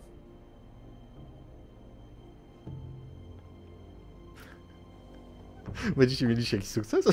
[5.96, 7.06] Będziecie mieli jakiś sukces?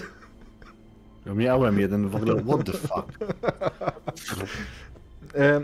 [1.25, 3.07] Ja miałem jeden w ogóle, what the fuck.
[5.35, 5.61] E,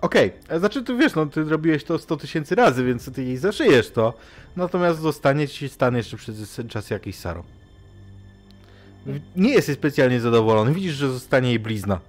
[0.00, 0.58] Okej, okay.
[0.58, 4.14] znaczy ty wiesz, no ty robiłeś to 100 tysięcy razy, więc ty jej zaszyjesz to.
[4.56, 7.44] Natomiast zostanie ci stan jeszcze przez czas jakiś Saro.
[9.36, 10.74] Nie jesteś specjalnie zadowolony.
[10.74, 12.00] Widzisz, że zostanie jej blizna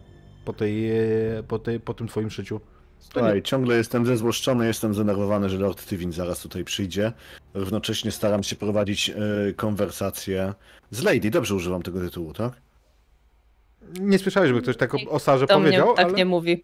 [0.46, 2.62] po, tej, e, po, tej, po tym twoim szyciu.
[3.00, 7.14] Słuchaj, ciągle jestem zezłoszczony, jestem zdenerwowany, że Lord Tywin zaraz tutaj przyjdzie.
[7.54, 9.14] Równocześnie staram się prowadzić e,
[9.56, 10.54] konwersację
[10.92, 11.30] z Lady.
[11.30, 12.54] Dobrze używam tego tytułu, tak?
[14.00, 16.64] Nie słyszałeś, żeby ktoś tak o, o Sarze To mnie powiedział, tak ale, nie mówi.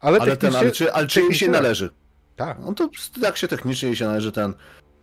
[0.00, 1.90] ale, Ale ten, ale czy, ale czy jej się należy?
[2.36, 2.58] Tak.
[2.60, 2.88] No to
[3.20, 4.54] tak się technicznie jej się należy ten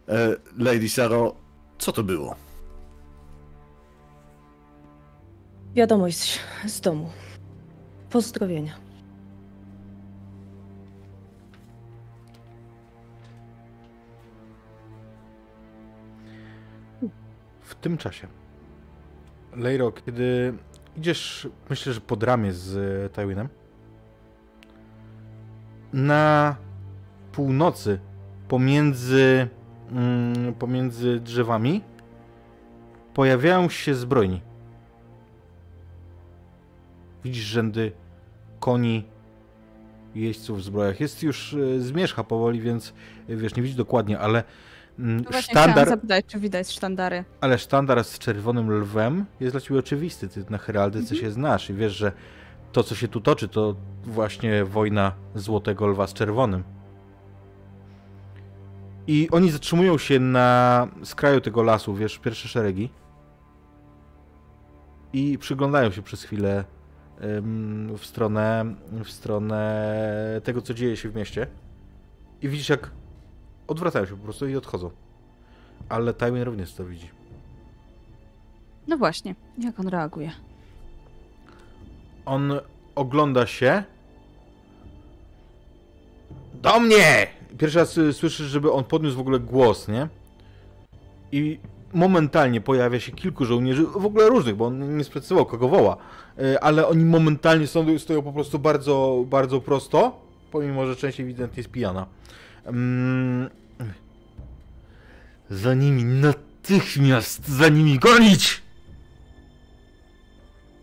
[0.09, 1.35] e, Lady Saro.
[1.77, 2.35] Co to było?
[5.75, 7.09] Wiadomość z domu.
[8.09, 8.82] Pozdrowienia.
[17.83, 18.27] Tym czasie,
[19.55, 20.53] Leiro, kiedy
[20.97, 23.49] idziesz, myślę, że pod ramię z e, Tywinem,
[25.93, 26.55] na
[27.31, 27.99] północy,
[28.47, 29.47] pomiędzy,
[29.91, 31.83] mm, pomiędzy drzewami,
[33.13, 34.41] pojawiają się zbrojni.
[37.23, 37.91] Widzisz rzędy
[38.59, 39.05] koni,
[40.15, 40.99] jeźdźców w zbrojach.
[40.99, 42.93] Jest już e, zmierzcha powoli, więc
[43.29, 44.43] e, wiesz, nie widzisz dokładnie, ale
[44.97, 47.23] No właśnie sztandar, zapytać, czy widać sztandary.
[47.41, 50.27] ale sztandar z czerwonym lwem jest dla ciebie oczywisty.
[50.27, 52.11] Ty na heraldyce się znasz i wiesz, że
[52.71, 56.63] to, co się tu toczy, to właśnie wojna złotego lwa z czerwonym.
[59.07, 62.89] I oni zatrzymują się na skraju tego lasu, wiesz, pierwsze szeregi.
[65.13, 66.63] I przyglądają się przez chwilę
[67.97, 71.47] w stronę, w stronę tego, co dzieje się w mieście.
[72.41, 72.91] I widzisz, jak
[73.67, 74.91] odwracają się po prostu i odchodzą.
[75.89, 77.09] Ale Tywin również to widzi.
[78.87, 80.31] No właśnie, jak on reaguje?
[82.25, 82.51] On
[82.95, 83.83] ogląda się.
[86.53, 87.27] Do mnie!
[87.57, 90.07] Pierwszy raz y, słyszysz, żeby on podniósł w ogóle głos, nie?
[91.31, 91.59] I
[91.93, 95.97] momentalnie pojawia się kilku żołnierzy, w ogóle różnych, bo on nie sprecyzował kogo woła,
[96.39, 100.19] y, ale oni momentalnie stoją, stoją po prostu bardzo, bardzo prosto,
[100.51, 102.05] pomimo, że część ewidentnie jest pijana.
[102.65, 103.49] Mm.
[105.49, 108.61] Za nimi natychmiast, za nimi gonić!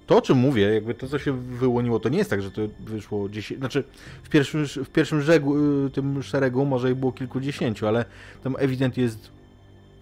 [0.07, 2.63] To, o czym mówię, jakby to, co się wyłoniło, to nie jest tak, że to
[2.81, 3.61] wyszło 10.
[3.61, 3.85] Znaczy,
[4.23, 8.05] w pierwszym, w pierwszym y, tym szeregu może ich było kilkudziesięciu, ale
[8.43, 9.31] tam ewidentnie jest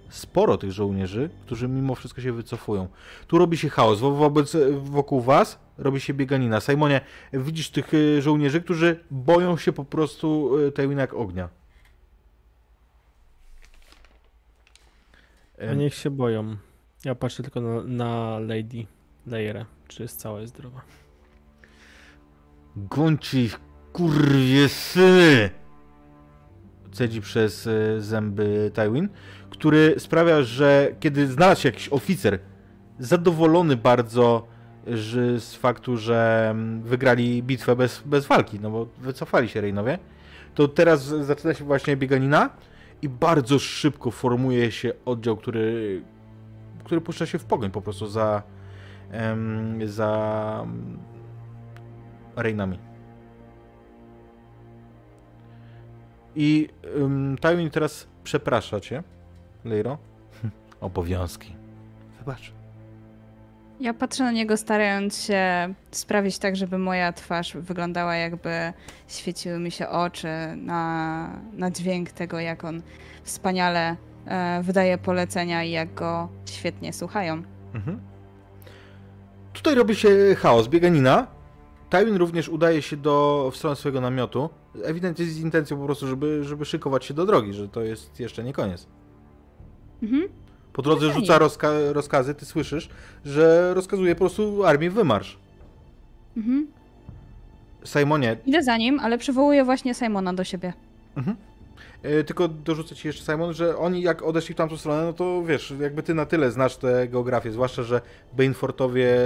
[0.09, 2.89] sporo tych żołnierzy, którzy mimo wszystko się wycofują.
[3.27, 4.01] Tu robi się chaos.
[4.01, 6.61] Wo wobec, wokół was robi się bieganina.
[6.61, 7.01] Simonie,
[7.33, 11.49] widzisz tych y, żołnierzy, którzy boją się po prostu y, Tywina jak ognia.
[15.71, 16.57] A niech się boją.
[17.05, 18.87] Ja patrzę tylko na, na Lady
[19.27, 20.81] Leirę, czy jest cała i zdrowa.
[22.77, 23.61] Gońcie ich,
[23.93, 25.51] kurwie syny!
[26.93, 29.09] Cedzi przez e, zęby Tywin,
[29.51, 32.39] który sprawia, że kiedy znalazł się jakiś oficer,
[32.99, 34.47] zadowolony bardzo
[34.87, 39.99] że, z faktu, że mm, wygrali bitwę bez, bez walki, no bo wycofali się Reinowie,
[40.55, 42.51] to teraz zaczyna się właśnie bieganina
[43.03, 46.03] i bardzo szybko formuje się oddział, który,
[46.85, 48.43] który puszcza się w pogoń po prostu za,
[49.11, 50.67] em, za
[52.37, 52.79] Reinami.
[56.37, 56.69] I
[57.01, 59.03] um, Tywin teraz przeprasza cię,
[59.65, 59.99] Leiro.
[60.81, 61.55] Obowiązki.
[62.19, 62.58] Wybacz.
[63.81, 68.73] Ja patrzę na niego, starając się sprawić tak, żeby moja twarz wyglądała jakby
[69.09, 72.83] świeciły mi się oczy na, na dźwięk tego, jak on
[73.23, 73.97] wspaniale
[74.27, 77.43] e, wydaje polecenia i jak go świetnie słuchają.
[77.75, 78.01] Mhm.
[79.53, 81.27] Tutaj robi się chaos, bieganina.
[81.91, 84.51] Tywin również udaje się do, w stronę swojego namiotu.
[84.85, 88.45] Ewidentnie z intencją po prostu, żeby, żeby szykować się do drogi, że to jest jeszcze
[88.45, 88.87] nie koniec.
[90.03, 90.29] Mhm.
[90.79, 92.89] Po drodze rzuca rozka rozkazy, ty słyszysz,
[93.25, 95.39] że rozkazuje po prostu armii wymarsz.
[96.37, 96.67] Mhm.
[97.85, 100.73] Simonie, Idę za nim, ale przywołuję właśnie Simona do siebie.
[101.17, 101.37] Mhm.
[102.03, 105.43] E, Tylko dorzucę ci jeszcze, Simon, że oni jak odeszli w tamtą stronę, no to
[105.45, 108.01] wiesz, jakby ty na tyle znasz tę geografię, zwłaszcza, że
[108.37, 109.17] Banefortowie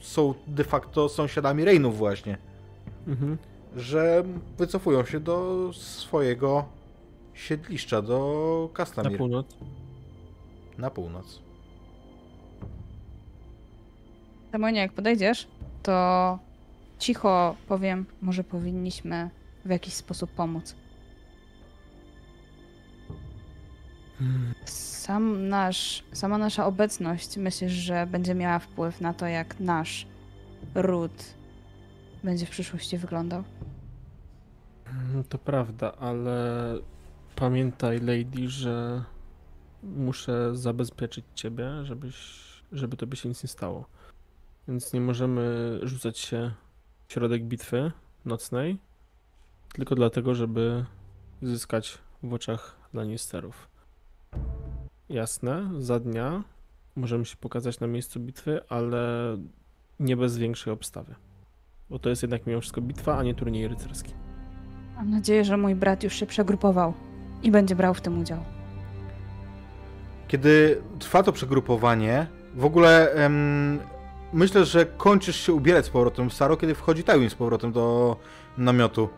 [0.00, 2.38] są de facto sąsiadami Reinów właśnie,
[3.08, 3.36] Mhm.
[3.76, 4.24] że
[4.58, 6.64] wycofują się do swojego
[7.34, 9.46] siedliszcza, do Na Castamir, północ.
[10.80, 11.42] Na północ.
[14.52, 15.48] Simonie, jak podejdziesz,
[15.82, 16.38] to
[16.98, 19.30] cicho powiem, może powinniśmy
[19.64, 20.74] w jakiś sposób pomóc.
[24.64, 30.06] Sam nasz, sama nasza obecność myślisz, że będzie miała wpływ na to, jak nasz
[30.74, 31.34] ród
[32.24, 33.44] będzie w przyszłości wyglądał?
[34.86, 36.74] Mm, To prawda, ale
[37.36, 39.04] pamiętaj, Lady, że
[39.82, 42.16] muszę zabezpieczyć ciebie, żebyś,
[42.72, 43.86] żeby tobie się nic nie stało.
[44.68, 46.50] Więc nie możemy rzucać się
[47.06, 47.92] w środek bitwy
[48.24, 48.78] nocnej,
[49.72, 50.84] tylko dlatego, żeby
[51.42, 53.68] zyskać w oczach Lannisterów.
[55.08, 56.44] Jasne, za dnia
[56.96, 59.36] możemy się pokazać na miejscu bitwy, ale
[60.00, 61.14] nie bez większej obstawy.
[61.90, 64.14] Bo to jest jednak mimo wszystko bitwa, a nie turniej rycerski.
[64.96, 66.94] Mam nadzieję, że mój brat już się przegrupował
[67.42, 68.59] i będzie brał w tym udział.
[70.30, 73.78] Kiedy trwa to przegrupowanie, w ogóle em,
[74.32, 78.16] myślę, że kończysz się ubierać z powrotem w Saro, kiedy wchodzi Tywin z powrotem do
[78.58, 79.08] namiotu.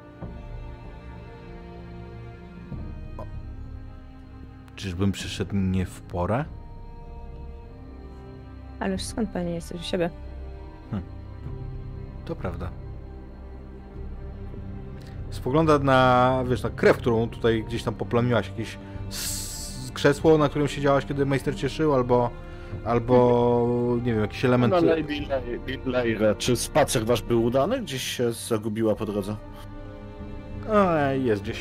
[3.18, 3.24] O.
[4.76, 6.44] Czyżbym przyszedł nie w porę?
[8.80, 10.10] Ależ skąd panie jesteś u siebie?
[12.24, 12.70] To prawda.
[15.30, 18.78] Spogląda na, wiesz, na krew, którą tutaj gdzieś tam poplamiłaś, jakieś
[19.94, 22.30] krzesło, na którym siedziałaś, kiedy majster cieszył, albo,
[22.84, 24.74] albo nie wiem, jakiś element...
[24.74, 27.80] No, Lady Le- Leire, czy spacer wasz był udany?
[27.80, 29.36] Gdzieś się zagubiła po drodze?
[30.72, 31.58] A, jest gdzieś...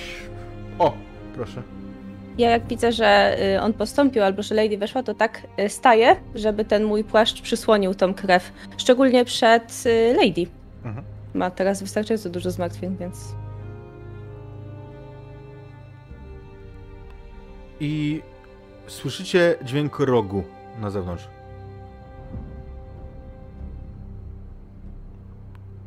[0.80, 0.94] O,
[1.36, 1.62] proszę.
[2.38, 6.16] Ja jak widzę, że y, on postąpił albo że Lady weszła, to tak y, staję,
[6.36, 8.52] żeby ten mój płaszcz przysłonił tą krew.
[8.78, 10.46] Szczególnie przed y, Lady.
[10.86, 11.06] Mhm.
[11.34, 13.36] Ma teraz wystarczająco dużo zmartwień, więc
[17.84, 18.22] I
[18.88, 20.44] słyszycie dźwięk rogu
[20.82, 21.28] na zewnątrz.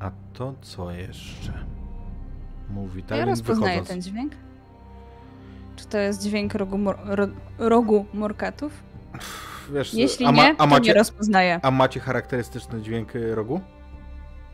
[0.01, 1.53] A to co jeszcze?
[2.71, 3.89] Mówi Ja Tywin rozpoznaję wychodząc.
[3.89, 4.33] ten dźwięk.
[5.77, 8.73] Czy to jest dźwięk rogu, mor- ro- rogu morkatów?
[9.73, 11.61] Wiesz, Jeśli a, ma, nie, a, to macie, nie rozpoznaję.
[11.63, 13.61] a macie charakterystyczny dźwięk rogu?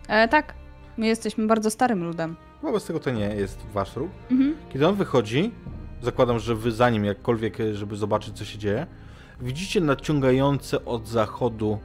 [0.09, 0.55] E, tak,
[0.97, 2.37] my jesteśmy bardzo starym ludem.
[2.63, 4.11] Wobec tego to nie jest wasz róg.
[4.31, 4.57] Mhm.
[4.73, 5.51] Kiedy on wychodzi,
[6.03, 8.87] zakładam, że wy za nim jakkolwiek, e, żeby zobaczyć, co się dzieje,
[9.41, 11.79] widzicie nadciągające od zachodu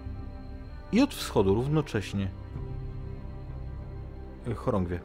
[0.91, 2.29] i od wschodu równocześnie
[4.47, 4.99] e, chorągwie.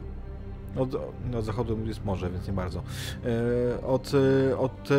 [0.77, 0.95] Od,
[1.35, 2.83] od zachodu jest morze, więc nie bardzo.
[3.79, 4.11] E, Od,
[4.57, 4.89] od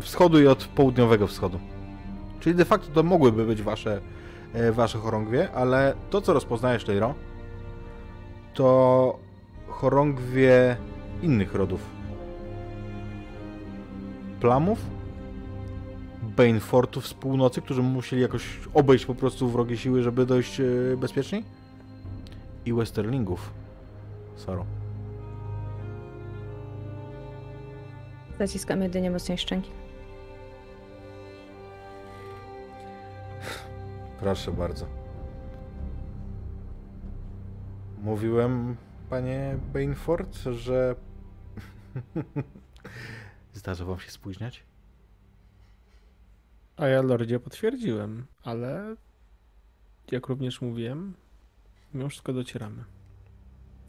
[0.00, 1.60] wschodu i od południowego wschodu.
[2.40, 4.00] Czyli de facto to mogłyby być wasze,
[4.72, 7.14] wasze chorągwie, ale to, co rozpoznajesz, Leiro,
[8.54, 9.18] to
[9.68, 10.76] chorągwie
[11.22, 11.93] innych rodów.
[14.44, 14.78] Plamów,
[16.22, 20.64] Banefortów z północy, którzy musieli jakoś obejść po prostu wrogie siły, żeby dojść e,
[20.96, 21.44] bezpieczniej.
[22.66, 23.54] I Westerlingów.
[24.36, 24.64] Saro.
[28.38, 29.70] zaciskam jedynie mocniej szczęki.
[34.20, 34.86] Proszę bardzo.
[38.02, 38.76] Mówiłem,
[39.10, 40.94] panie Banefort, że
[43.54, 44.62] zdarza wam się spóźniać?
[46.76, 48.96] A ja Lordzie potwierdziłem, ale
[50.12, 51.14] jak również mówiłem,
[51.94, 52.84] mimo wszystko docieramy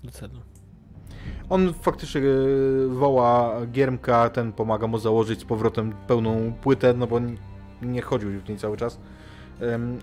[0.03, 0.41] do celu.
[1.49, 7.19] On faktycznie e, woła Giermka, ten pomaga mu założyć z powrotem pełną płytę, no bo
[7.81, 8.99] nie chodził w niej cały czas.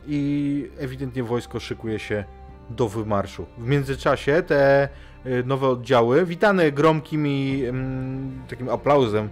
[0.07, 2.25] I ewidentnie wojsko szykuje się
[2.71, 3.47] do wymarszu.
[3.59, 4.89] W międzyczasie te
[5.45, 9.29] nowe oddziały, witane gromkim i em, takim aplauzem,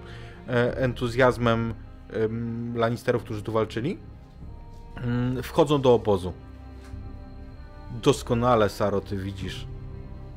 [0.48, 1.74] e, entuzjazmem
[2.12, 3.98] em, Lannisterów, którzy tu walczyli,
[4.96, 6.32] em, wchodzą do obozu.
[8.02, 9.66] doskonale, Saro, ty widzisz,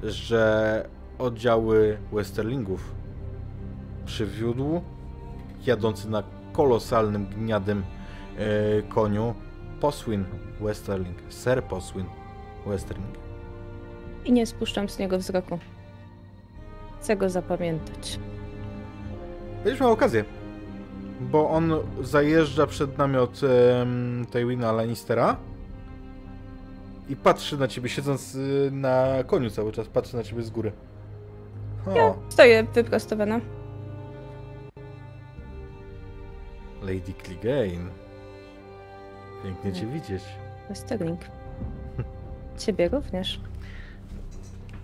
[0.03, 0.85] że
[1.19, 2.91] oddziały Westerlingów
[4.05, 4.81] przywiódł
[5.65, 6.23] jadący na
[6.53, 7.83] kolosalnym, gniadym
[8.37, 9.33] e, koniu
[9.81, 10.25] Poswin
[10.61, 12.05] Westerling, Sir Poswin
[12.65, 13.22] Westerling.
[14.25, 15.59] I nie spuszczam z niego wzroku.
[17.01, 18.19] Chcę go zapamiętać.
[19.63, 20.25] Będziesz miał okazję,
[21.21, 25.37] bo on zajeżdża przed namiot um, Tywina Lannistera
[27.09, 30.71] i patrzy na ciebie, siedząc y, na koniu cały czas, patrzy na ciebie z góry.
[31.87, 33.39] O, Stoję wyprostowana.
[36.81, 37.89] Lady Clegane.
[39.43, 40.23] Pięknie cię widzieć.
[40.69, 41.19] Westerling.
[42.57, 43.39] Ciebie również.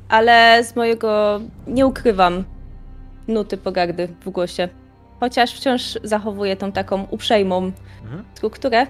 [0.09, 2.43] Ale z mojego nie ukrywam
[3.27, 4.69] nuty pogardy w głosie.
[5.19, 7.71] Chociaż wciąż zachowuję tą taką uprzejmą
[8.03, 8.23] Mhm.
[8.33, 8.87] strukturę,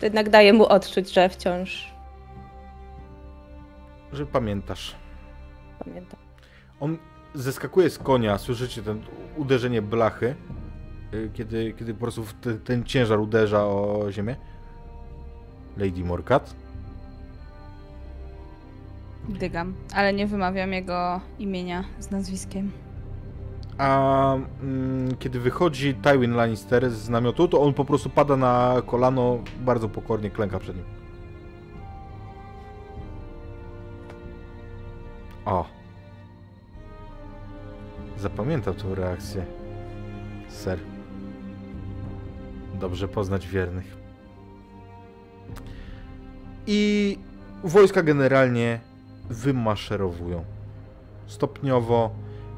[0.00, 1.92] to jednak daje mu odczuć, że wciąż
[4.12, 4.94] Że pamiętasz.
[5.84, 6.18] pamiętam.
[6.80, 6.98] On
[7.34, 9.02] zeskakuje z konia, słyszycie ten
[9.36, 10.34] uderzenie blachy,
[11.14, 14.36] y, kiedy, kiedy po prostu w te, ten ciężar uderza o ziemię.
[15.76, 16.54] Lady Morcat.
[19.28, 22.70] Dygam, ale nie wymawiam jego imienia z nazwiskiem.
[23.78, 29.38] A mm, kiedy wychodzi Tywin Lannister z namiotu, to on po prostu pada na kolano,
[29.60, 30.84] bardzo pokornie klęka przed nim.
[35.44, 35.64] O.
[38.18, 39.44] Zapamiętam tą reakcję.
[40.48, 40.78] Ser.
[42.80, 43.96] Dobrze poznać wiernych.
[46.66, 47.18] I
[47.64, 48.87] wojska generalnie
[49.30, 50.44] wymaszerowują.
[51.26, 52.10] Stopniowo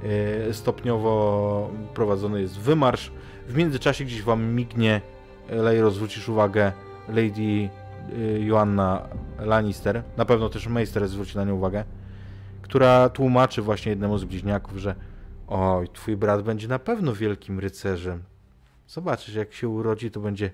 [0.03, 3.13] E, stopniowo prowadzony jest wymarsz.
[3.49, 5.01] W międzyczasie gdzieś wam mignie,
[5.49, 6.73] Lejro, zwrócisz uwagę,
[7.09, 7.69] Lady
[8.13, 11.85] e, Joanna Lannister, na pewno też Meister zwróci na nią uwagę,
[12.63, 14.95] która tłumaczy właśnie jednemu z bliźniaków, że
[15.49, 18.23] oj, twój brat będzie na pewno wielkim rycerzem.
[18.89, 20.51] Zobaczysz, jak się urodzi, to będzie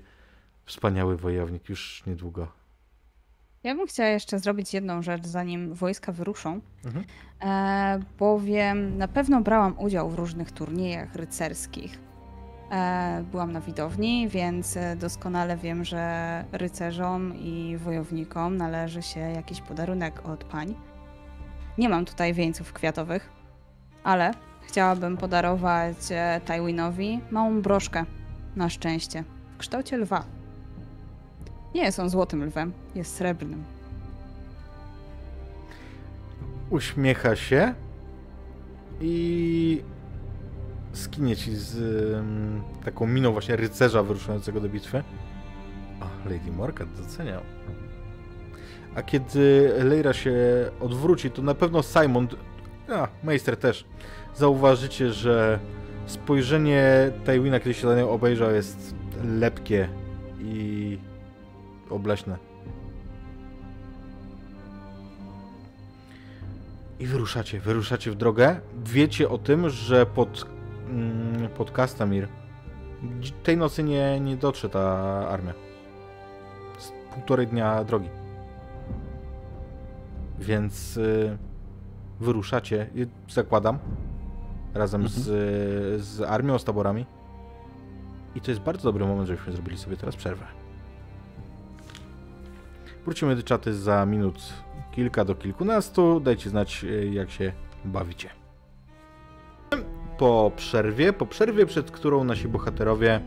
[0.64, 2.48] wspaniały wojownik już niedługo.
[3.66, 7.04] Ja bym chciała jeszcze zrobić jedną rzecz, zanim wojska wyruszą, Mhm.
[7.42, 11.98] e, bowiem na pewno brałam udział w różnych turniejach rycerskich.
[12.72, 19.60] E, byłam na widowni, więc e, doskonale wiem, że rycerzom i wojownikom należy się jakiś
[19.60, 20.74] podarunek od pań.
[21.78, 23.28] Nie mam tutaj wieńców kwiatowych,
[24.04, 24.30] ale
[24.62, 28.04] chciałabym podarować e, Tywinowi małą broszkę
[28.56, 29.24] na szczęście
[29.54, 30.35] w kształcie lwa.
[31.76, 33.64] Nie jest on złotym lwem, jest srebrnym.
[36.70, 37.74] uśmiecha się
[39.00, 39.82] i
[40.92, 41.76] skinie ci z
[42.84, 45.02] taką miną właśnie rycerza wyruszającego do bitwy.
[46.00, 47.40] O, Lady Morcat doceniał.
[48.94, 50.34] A kiedy Leira się
[50.80, 52.28] odwróci, to na pewno Simon,
[52.88, 53.84] a Meister też,
[54.34, 55.58] zauważycie, że
[56.06, 58.94] spojrzenie Tywina, kiedy się na nią obejrzał, jest
[59.24, 59.88] lepkie
[60.40, 60.98] i
[61.90, 62.38] obleśne.
[66.98, 68.60] I wyruszacie, wyruszacie w drogę.
[68.84, 70.46] Wiecie o tym, że pod,
[70.88, 72.28] mm, pod Kastamir
[73.42, 74.82] tej nocy nie, nie dotrze ta
[75.28, 75.52] armia.
[76.78, 78.08] Z półtorej dnia drogi.
[80.38, 81.38] Więc y,
[82.20, 82.90] wyruszacie,
[83.28, 83.78] zakładam,
[84.74, 85.22] razem z,
[86.02, 87.06] z armią, z taborami.
[88.34, 90.65] I to jest bardzo dobry moment, żebyśmy zrobili sobie teraz przerwę.
[93.06, 94.52] Wrócimy do czaty za minut
[94.92, 96.20] kilka do kilkunastu.
[96.20, 97.52] Dajcie znać, e, jak się
[97.84, 98.28] bawicie.
[100.18, 103.20] Po przerwie, po przerwie, przed którą nasi bohaterowie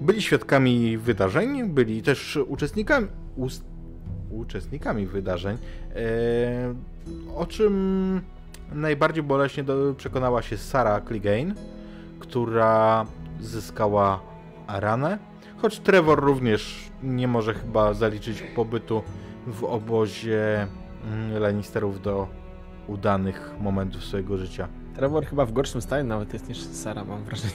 [0.00, 3.08] byli świadkami wydarzeń, byli też uczestnikami,
[4.30, 5.58] uczestnikami wydarzeń,
[5.96, 6.74] e,
[7.36, 8.20] o czym
[8.72, 9.64] najbardziej boleśnie
[9.96, 11.54] przekonała się Sara Clegane,
[12.18, 13.06] która
[13.40, 14.20] zyskała
[14.68, 15.18] ranę,
[15.56, 19.02] choć Trevor również nie może chyba zaliczyć pobytu
[19.46, 20.66] w obozie
[21.04, 22.28] mm, Lannisterów do
[22.86, 24.68] udanych momentów swojego życia.
[24.96, 27.52] Trevor chyba w gorszym stanie nawet jest niż Sara, mam wrażenie.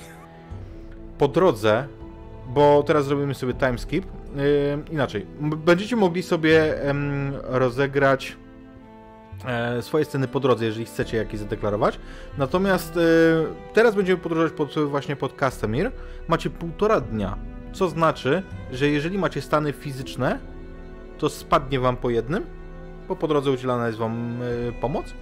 [1.18, 1.88] Po drodze,
[2.48, 4.06] bo teraz zrobimy sobie timeskip,
[4.36, 4.44] yy,
[4.92, 8.38] inaczej, będziecie mogli sobie em, rozegrać
[9.46, 12.00] e, swoje sceny po drodze, jeżeli chcecie jakieś zadeklarować.
[12.38, 13.02] Natomiast e,
[13.74, 15.92] teraz będziemy podróżować pod, właśnie pod Castamir.
[16.28, 17.38] Macie półtora dnia,
[17.74, 20.40] co znaczy, że jeżeli macie stany fizyczne,
[21.18, 22.46] to spadnie wam po jednym,
[23.08, 25.14] bo po drodze udzielana jest wam e, pomoc.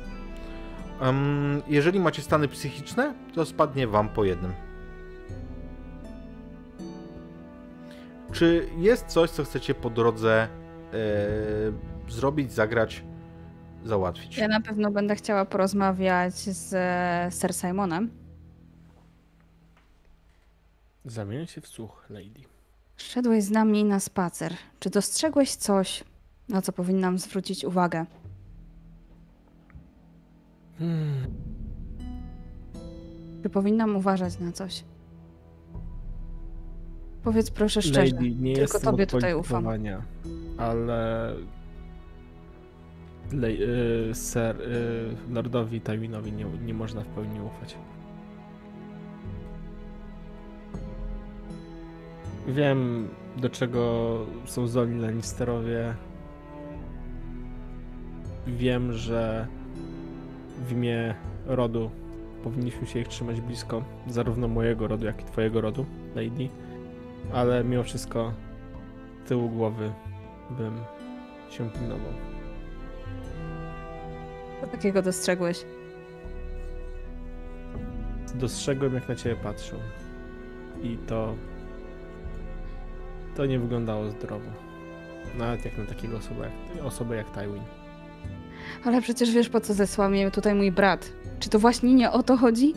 [1.67, 4.53] Jeżeli macie stany psychiczne, to spadnie wam po jednym.
[8.31, 10.47] Czy jest coś, co chcecie po drodze
[10.93, 10.97] e,
[12.11, 13.03] zrobić, zagrać,
[13.85, 14.37] załatwić.
[14.37, 18.18] Ja na pewno będę chciała porozmawiać z e, Sir Simonem.
[21.09, 22.41] Zamień się w słuch, lady.
[22.97, 24.53] Szedłeś z nami na spacer.
[24.79, 26.03] Czy dostrzegłeś coś,
[26.49, 28.05] na co powinnam zwrócić uwagę?
[30.79, 31.27] Hmm.
[33.43, 34.83] Czy powinnam uważać na coś?
[37.23, 38.15] Powiedz proszę szczerze.
[38.15, 39.67] Lady, nie tylko tobie tutaj ufam.
[40.57, 41.35] ale
[43.31, 47.75] Le, y, ser, y, Lordowi Tywinowi nie, nie można w pełni ufać.
[52.49, 54.15] Wiem, do czego
[54.45, 55.95] są zdolni Lannisterowie.
[58.47, 59.47] Wiem, że
[60.67, 61.15] w imię
[61.45, 61.91] rodu
[62.43, 65.85] powinniśmy się ich trzymać blisko, zarówno mojego rodu, jak i twojego rodu,
[66.15, 66.49] Lady.
[67.33, 68.33] Ale mimo wszystko
[69.27, 69.91] tyłu głowy
[70.49, 70.73] bym
[71.49, 72.13] się pilnował.
[74.61, 75.65] Co takiego dostrzegłeś?
[78.35, 79.75] Dostrzegłem, jak na ciebie patrzą.
[80.83, 81.35] I to.
[83.39, 84.51] To nie wyglądało zdrowo.
[85.37, 87.61] Nawet jak na takiego osobę jak, osobę jak Tywin.
[88.85, 91.11] Ale przecież wiesz, po co zesłał mnie tutaj mój brat.
[91.39, 92.73] Czy to właśnie nie o to chodzi?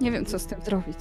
[0.00, 0.96] Nie wiem, co z tym zrobić.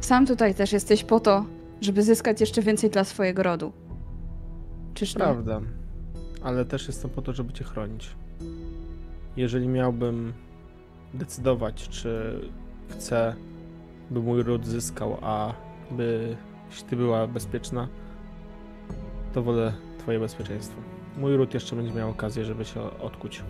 [0.00, 1.44] Sam tutaj też jesteś po to,
[1.80, 3.72] żeby zyskać jeszcze więcej dla swojego rodu.
[4.94, 5.18] Czyż nie?
[5.18, 5.60] Prawda.
[6.42, 8.16] Ale też jestem po to, żeby cię chronić.
[9.36, 10.32] Jeżeli miałbym
[11.14, 12.40] decydować, czy
[12.88, 13.34] chcę,
[14.12, 15.54] by mój ród zyskał, a
[15.90, 17.88] byś ty była bezpieczna,
[19.32, 20.80] to wolę twoje bezpieczeństwo.
[21.16, 23.42] Mój ród jeszcze będzie miał okazję, żeby się odkuć.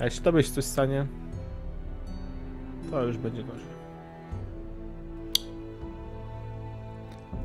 [0.00, 1.06] A jeśli tobie się coś stanie,
[2.90, 3.74] to już będzie gorzej.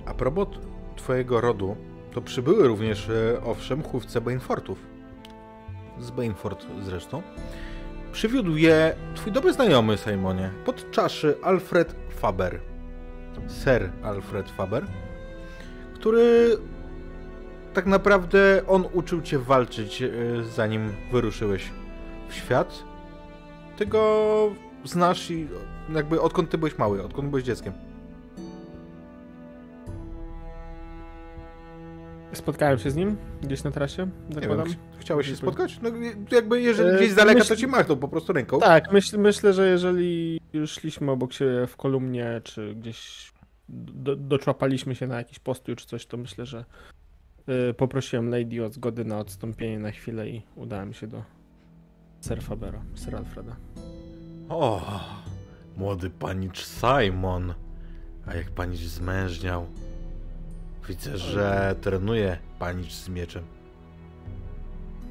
[0.05, 0.47] A propos
[0.95, 1.75] twojego rodu,
[2.11, 4.85] to przybyły również, e, owszem, chówce Bainfortów.
[5.99, 7.21] Z Bainfort zresztą.
[8.11, 12.59] Przywiódł je twój dobry znajomy, Simonie, pod czaszy Alfred Faber.
[13.47, 14.85] Sir Alfred Faber,
[15.93, 16.57] który
[17.73, 20.09] tak naprawdę on uczył cię walczyć, e,
[20.55, 21.69] zanim wyruszyłeś
[22.29, 22.83] w świat.
[23.77, 24.51] Ty go
[24.83, 25.47] znasz i
[25.95, 27.73] jakby odkąd ty byłeś mały, odkąd byłeś dzieckiem.
[32.33, 34.88] Spotkałem się z nim gdzieś na trasie, Nie wiem, zakładam.
[34.99, 35.79] Chciałeś się spotkać?
[35.81, 35.89] No
[36.31, 38.59] jakby jeżeli E, gdzieś z daleka, myśl- to ci machnął po prostu ręką.
[38.59, 43.31] Tak, myśl, myślę, że jeżeli już szliśmy obok siebie w kolumnie, czy gdzieś
[43.69, 46.65] do, doczłapaliśmy się na jakiś postój czy coś, to myślę, że
[47.69, 51.23] y, poprosiłem Lady o zgodę na odstąpienie na chwilę i udałem się do
[52.21, 53.55] Sir Fabera, Sir Alfreda.
[54.49, 54.99] O,
[55.77, 57.53] młody panicz Simon.
[58.25, 59.65] A jak panicz zmężniał.
[60.87, 63.43] Widzę, że trenuje panicz z mieczem.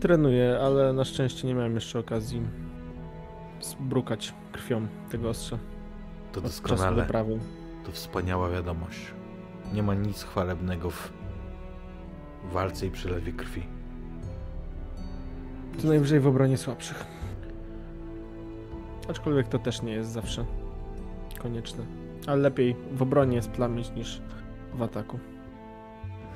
[0.01, 2.43] Trenuję, ale na szczęście nie miałem jeszcze okazji
[3.61, 5.59] zbrukać krwią tego ostrza
[6.33, 7.07] To doskonale.
[7.85, 8.99] To wspaniała wiadomość.
[9.73, 11.13] Nie ma nic chwalebnego w
[12.53, 13.63] walce i przelewie krwi.
[15.83, 17.07] To najwyżej w obronie słabszych.
[19.09, 20.45] Aczkolwiek to też nie jest zawsze
[21.39, 21.85] konieczne.
[22.27, 24.23] Ale lepiej w obronie splamić niż
[24.75, 25.19] w ataku.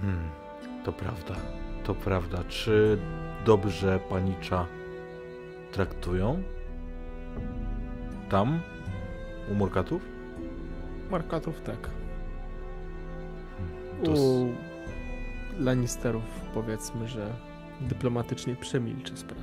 [0.01, 0.31] Hmm,
[0.85, 1.35] to prawda.
[1.85, 2.39] To prawda.
[2.49, 2.99] Czy
[3.45, 4.67] dobrze panicza
[5.73, 6.43] traktują?
[8.29, 8.61] Tam?
[9.51, 10.03] U Murkatów?
[11.11, 11.91] Markatów tak.
[14.05, 14.47] To s- U
[15.59, 16.23] Lannisterów
[16.55, 17.31] powiedzmy, że
[17.81, 19.43] dyplomatycznie przemilczę sprawę.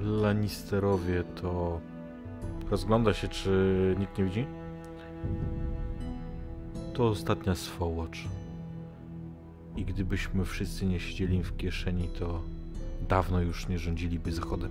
[0.00, 1.80] Lannisterowie to...
[2.70, 4.46] Rozgląda się, czy nikt nie widzi?
[6.94, 8.24] To ostatnia swołocz.
[9.78, 12.42] I gdybyśmy wszyscy nie siedzieli im w kieszeni, to
[13.08, 14.70] dawno już nie rządziliby zachodem.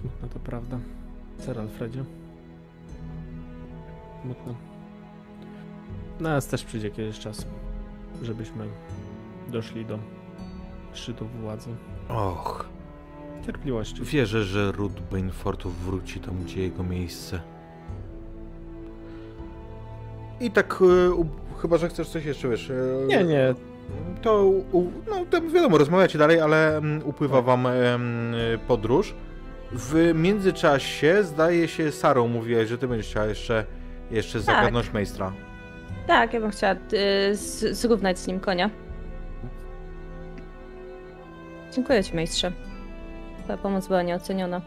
[0.00, 0.78] Smutna to prawda.
[1.44, 2.04] Sir Alfredzie.
[4.22, 4.54] Smutno.
[6.20, 7.46] Nas też przyjdzie kiedyś czas,
[8.22, 8.68] żebyśmy
[9.48, 9.98] doszli do
[10.92, 11.70] szczytu władzy.
[12.08, 12.68] Och,
[13.46, 14.04] Cierpliwości.
[14.04, 17.40] wierzę, że ród Bainfortów wróci tam, gdzie jego miejsce.
[20.40, 21.24] I tak, e,
[21.62, 22.70] chyba, że chcesz coś jeszcze, wiesz...
[22.70, 23.54] e, Nie, nie.
[24.22, 24.50] To,
[25.10, 28.34] no to wiadomo, rozmawiacie dalej, ale mm, upływa wam em,
[28.68, 29.14] podróż.
[29.72, 33.64] W międzyczasie, zdaje się, Sarą mówiłaś, że ty będziesz chciała jeszcze,
[34.10, 35.32] jeszcze zagadnąć Majstra.
[36.06, 36.76] Tak, ja bym chciała y,
[37.36, 38.70] z- zrównać z nim konia.
[41.72, 42.52] Dziękuję ci, majstrze.
[43.44, 44.60] Twoja pomoc była nieoceniona.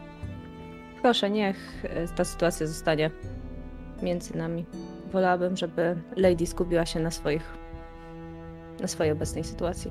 [1.02, 1.82] Proszę, niech
[2.16, 3.10] ta sytuacja zostanie
[4.02, 4.64] między nami.
[5.12, 7.42] Wolałabym, żeby Lady skupiła się na swoich,
[8.80, 9.90] na swojej obecnej sytuacji.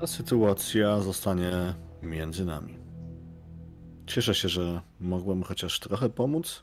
[0.00, 2.78] Ta sytuacja zostanie między nami.
[4.06, 6.62] Cieszę się, że mogłem chociaż trochę pomóc.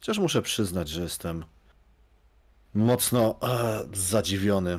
[0.00, 1.44] Chociaż muszę przyznać, że jestem
[2.74, 4.78] mocno e, zadziwiony.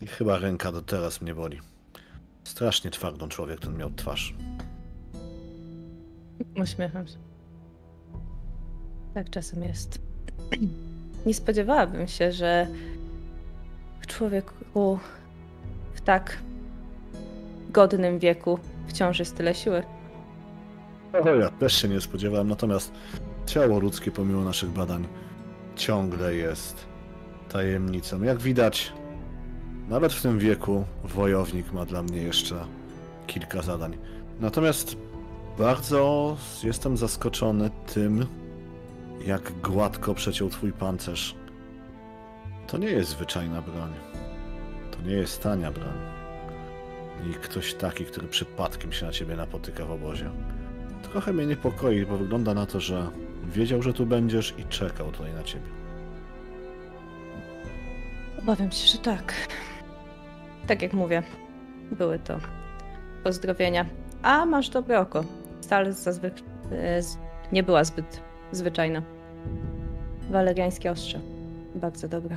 [0.00, 1.60] I chyba ręka do teraz mnie boli.
[2.44, 4.34] Strasznie twardą człowiek ten miał twarz.
[6.56, 7.29] Uśmiecham się.
[9.14, 9.98] Tak czasem jest.
[11.26, 12.66] Nie spodziewałabym się, że
[14.00, 14.98] w człowieku
[15.94, 16.38] w tak
[17.70, 18.58] godnym wieku
[18.88, 19.82] wciąż jest tyle siły.
[21.24, 22.92] O, ja też się nie spodziewałem, natomiast
[23.46, 25.06] ciało ludzkie pomimo naszych badań
[25.76, 26.86] ciągle jest
[27.48, 28.22] tajemnicą.
[28.22, 28.92] Jak widać,
[29.88, 32.54] nawet w tym wieku wojownik ma dla mnie jeszcze
[33.26, 33.98] kilka zadań.
[34.40, 34.96] Natomiast
[35.58, 38.26] bardzo jestem zaskoczony tym,
[39.26, 41.34] jak gładko przeciął twój pancerz.
[42.66, 43.92] To nie jest zwyczajna broń.
[44.90, 45.98] To nie jest tania broń.
[47.30, 50.30] I ktoś taki, który przypadkiem się na ciebie napotyka w obozie.
[51.02, 53.10] Trochę mnie niepokoi, bo wygląda na to, że
[53.44, 55.66] wiedział, że tu będziesz i czekał tutaj na ciebie.
[58.38, 59.34] Obawiam się, że tak.
[60.66, 61.22] Tak jak mówię,
[61.92, 62.38] były to
[63.24, 63.86] pozdrowienia.
[64.22, 65.24] A masz dobre oko.
[65.60, 66.44] Stal zazwyczaj
[67.52, 69.02] nie była zbyt zwyczajna.
[70.30, 71.20] Waleriańskie ostrze.
[71.74, 72.36] Bardzo dobre.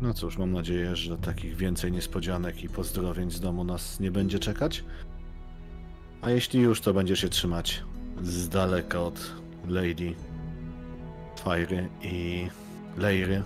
[0.00, 4.38] No cóż, mam nadzieję, że takich więcej niespodzianek i pozdrowień z domu nas nie będzie
[4.38, 4.84] czekać.
[6.22, 7.82] A jeśli już, to będziesz się trzymać
[8.22, 9.32] z daleka od
[9.68, 10.14] Lady
[11.44, 12.46] Fire i
[12.98, 13.42] Leiry,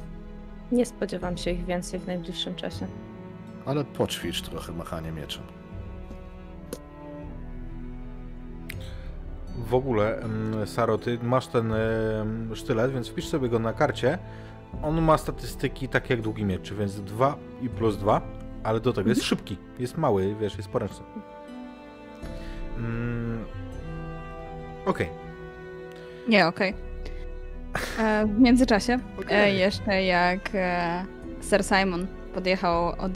[0.72, 2.86] Nie spodziewam się ich więcej w najbliższym czasie.
[3.66, 5.42] ale poćwicz trochę machanie mieczem.
[9.58, 11.72] W ogóle, em, Saro, ty masz ten
[12.54, 14.18] sztylet, więc wpisz sobie go na karcie.
[14.82, 18.20] On ma statystyki takie jak długi miecz, więc 2 i plus 2,
[18.64, 21.04] ale do tego jest szybki, jest mały, wiesz, jest poręczny.
[22.76, 23.44] Mm,
[24.86, 25.08] Okej.
[26.28, 26.74] Nie, okej.
[27.98, 28.98] E, W międzyczasie,
[29.30, 31.04] e, jeszcze jak e,
[31.42, 33.12] Sir Simon podjechał, od,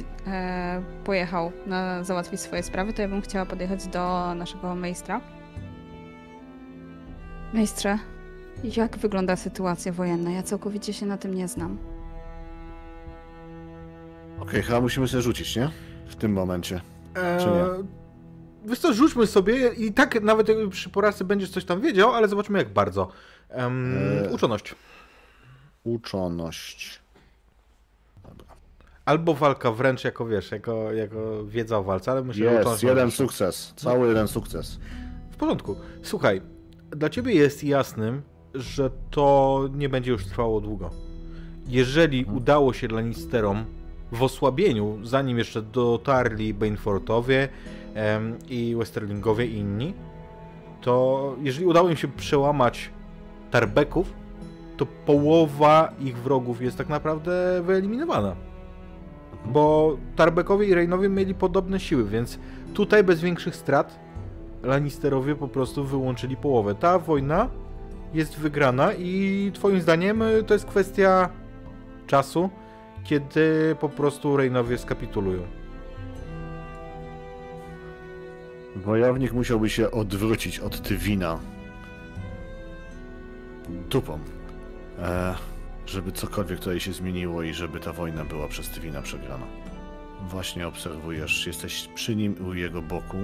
[1.04, 5.20] pojechał na załatwić swoje sprawy, to ja bym chciała podjechać do naszego majstra.
[7.54, 7.98] Majstrze,
[8.76, 10.30] jak wygląda sytuacja wojenna?
[10.30, 11.78] Ja całkowicie się na tym nie znam.
[14.40, 15.70] Okej, chyba musimy sobie rzucić, nie?
[16.08, 16.80] W tym momencie.
[17.16, 17.64] Eee, Czy nie?
[18.70, 22.28] Wiesz co, rzućmy sobie i tak nawet jakby przy porażce będziesz coś tam wiedział, ale
[22.28, 23.08] zobaczmy jak bardzo.
[23.50, 23.68] Eee.
[24.32, 24.74] Uczoność.
[25.84, 27.00] Uczoność.
[28.28, 28.54] Dobra.
[29.04, 32.82] Albo walka wręcz jako, wiesz, jako, jako wiedza o walce, ale myślę, że Jest, uczoność
[32.82, 33.72] jeden ma- sukces.
[33.76, 34.78] Cały jeden sukces.
[35.30, 35.76] W porządku.
[36.02, 36.42] Słuchaj,
[36.90, 38.22] dla ciebie jest jasnym,
[38.54, 40.90] że to nie będzie już trwało długo.
[41.66, 43.64] Jeżeli udało się Lannisterom
[44.12, 47.48] w osłabieniu, zanim jeszcze dotarli Banefortowie
[47.94, 49.94] em, i Westerlingowie i inni,
[50.80, 52.90] to jeżeli udało im się przełamać
[53.50, 54.12] Tarbeków,
[54.76, 58.36] to połowa ich wrogów jest tak naprawdę wyeliminowana.
[59.46, 62.38] Bo Tarbekowie i Reynowie mieli podobne siły, więc
[62.74, 63.98] tutaj bez większych strat
[64.62, 66.74] Lannisterowie po prostu wyłączyli połowę.
[66.74, 67.48] Ta wojna
[68.14, 71.28] jest wygrana i twoim zdaniem y, to jest kwestia
[72.06, 72.50] czasu,
[73.04, 75.42] kiedy po prostu Reynowie skapitulują.
[78.76, 81.38] Wojownik musiałby się odwrócić od Tywina
[83.90, 84.18] dupą,
[84.98, 85.34] e,
[85.86, 89.46] żeby cokolwiek tutaj się zmieniło i żeby ta wojna była przez Tywina przegrana.
[90.22, 93.16] Właśnie obserwujesz, jesteś przy nim u jego boku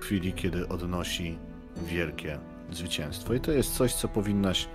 [0.00, 1.38] chwili, kiedy odnosi
[1.86, 2.38] wielkie
[2.72, 3.34] zwycięstwo.
[3.34, 4.68] I to jest coś, co powinnaś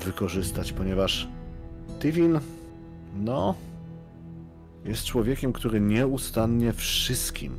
[0.00, 1.28] wykorzystać, ponieważ
[1.98, 2.40] Tywin,
[3.16, 3.54] no,
[4.84, 7.58] jest człowiekiem, który nieustannie wszystkim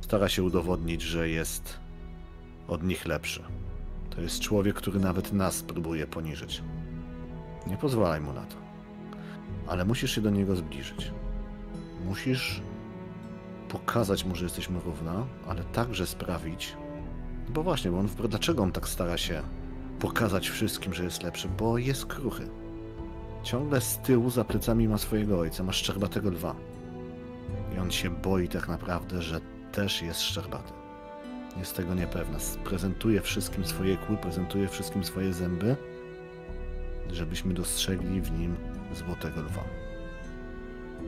[0.00, 1.78] stara się udowodnić, że jest
[2.68, 3.42] od nich lepszy.
[4.10, 6.62] To jest człowiek, który nawet nas próbuje poniżyć.
[7.66, 8.56] Nie pozwalaj mu na to.
[9.66, 11.12] Ale musisz się do niego zbliżyć.
[12.06, 12.62] Musisz
[13.70, 16.76] pokazać mu, że jesteśmy równa, ale także sprawić.
[17.48, 19.42] Bo właśnie, bo on, dlaczego on tak stara się
[19.98, 21.48] pokazać wszystkim, że jest lepszy?
[21.48, 22.48] Bo jest kruchy.
[23.42, 26.54] Ciągle z tyłu za plecami ma swojego ojca, ma szczerbatego lwa.
[27.76, 29.40] I on się boi tak naprawdę, że
[29.72, 30.72] też jest szczerbaty.
[31.56, 32.38] Jest tego niepewna.
[32.64, 35.76] Prezentuje wszystkim swoje kły, prezentuje wszystkim swoje zęby,
[37.12, 38.56] żebyśmy dostrzegli w nim
[38.94, 39.64] złotego lwa.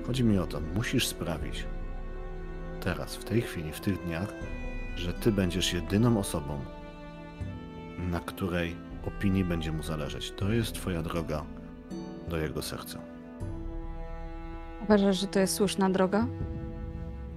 [0.07, 1.65] Chodzi mi o to, musisz sprawić
[2.85, 4.33] teraz, w tej chwili, w tych dniach,
[4.97, 6.61] że ty będziesz jedyną osobą,
[7.99, 8.77] na której
[9.07, 10.33] opinii będzie mu zależeć.
[10.37, 11.45] To jest twoja droga
[12.29, 12.99] do jego serca.
[14.83, 16.27] Uważasz, że to jest słuszna droga?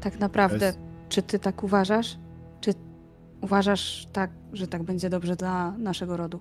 [0.02, 2.18] Tak naprawdę, Jest- czy ty tak uważasz?
[2.62, 2.72] Czy
[3.42, 6.40] uważasz tak, że tak będzie dobrze dla naszego rodu?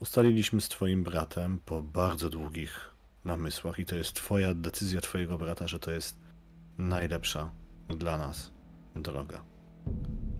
[0.00, 2.90] Ustaliliśmy z twoim bratem po bardzo długich
[3.24, 6.25] namysłach i to jest twoja decyzja twojego brata, że to jest
[6.78, 7.50] najlepsza
[7.88, 8.50] dla nas
[8.96, 9.42] droga.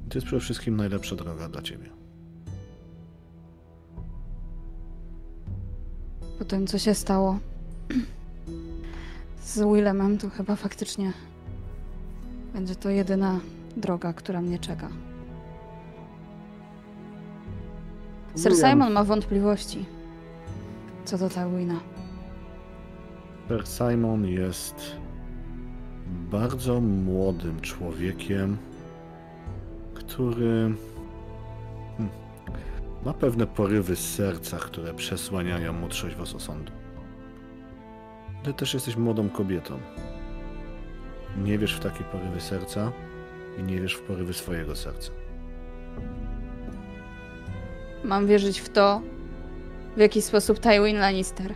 [0.08, 1.90] To jest przede wszystkim najlepsza droga dla ciebie.
[6.38, 7.38] Po tym, co się stało
[9.42, 11.12] z Willemem, to chyba faktycznie
[12.52, 13.40] będzie to jedyna
[13.76, 14.88] droga, która mnie czeka.
[18.36, 18.56] Sir.
[18.56, 19.86] Simon ma wątpliwości
[21.06, 21.80] co do Tywina.
[23.48, 24.96] Sir Simon jest
[26.06, 28.56] bardzo młodym człowiekiem,
[29.94, 30.74] który
[31.96, 32.12] hmm,
[33.04, 36.72] ma pewne porywy serca, które przesłaniają mu trzeźwość osądu.
[38.42, 39.78] Ty też jesteś młodą kobietą.
[41.44, 42.92] Nie wiesz w takie porywy serca
[43.58, 45.10] i nie wiesz w porywy swojego serca.
[48.04, 49.00] Mam wierzyć w to,
[49.96, 51.54] w jaki sposób Tywin Lannister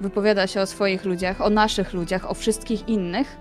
[0.00, 3.36] wypowiada się o swoich ludziach, o naszych ludziach, o wszystkich innych.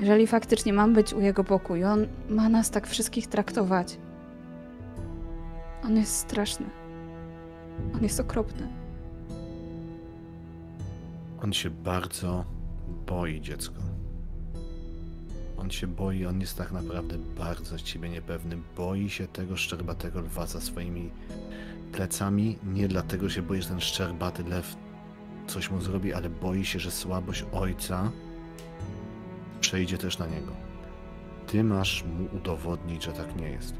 [0.00, 3.98] Jeżeli faktycznie mam być u jego boku i on ma nas tak wszystkich traktować.
[5.84, 6.66] On jest straszny.
[7.94, 8.68] On jest okropny.
[11.42, 12.44] On się bardzo
[13.06, 13.80] boi, dziecko.
[15.58, 18.58] On się boi, on jest tak naprawdę bardzo ciebie niepewny.
[18.76, 21.10] Boi się tego szczerbatego lwa za swoimi
[21.92, 22.58] plecami.
[22.64, 24.76] Nie dlatego się boi, że ten szczerbaty lew
[25.46, 28.10] coś mu zrobi, ale boi się, że słabość ojca
[29.60, 30.52] przejdzie też na niego.
[31.46, 33.74] Ty masz mu udowodnić, że tak nie jest.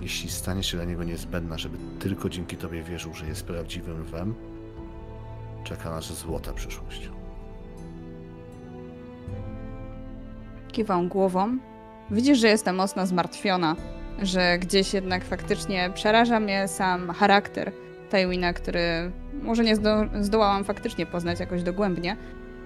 [0.00, 4.34] Jeśli staniesz się dla niego niezbędna, żeby tylko dzięki tobie wierzył, że jest prawdziwym lwem,
[5.64, 7.10] czeka nas złota przyszłość.
[10.72, 11.58] Kiwam głową.
[12.10, 13.76] Widzisz, że jestem mocno zmartwiona,
[14.22, 17.72] że gdzieś jednak faktycznie przeraża mnie sam charakter
[18.10, 19.12] Tywina, który
[19.42, 22.16] może nie zdo zdołałam faktycznie poznać jakoś dogłębnie,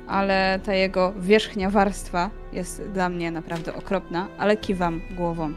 [0.09, 5.53] ale ta jego wierzchnia warstwa jest dla mnie naprawdę okropna, ale kiwam głową.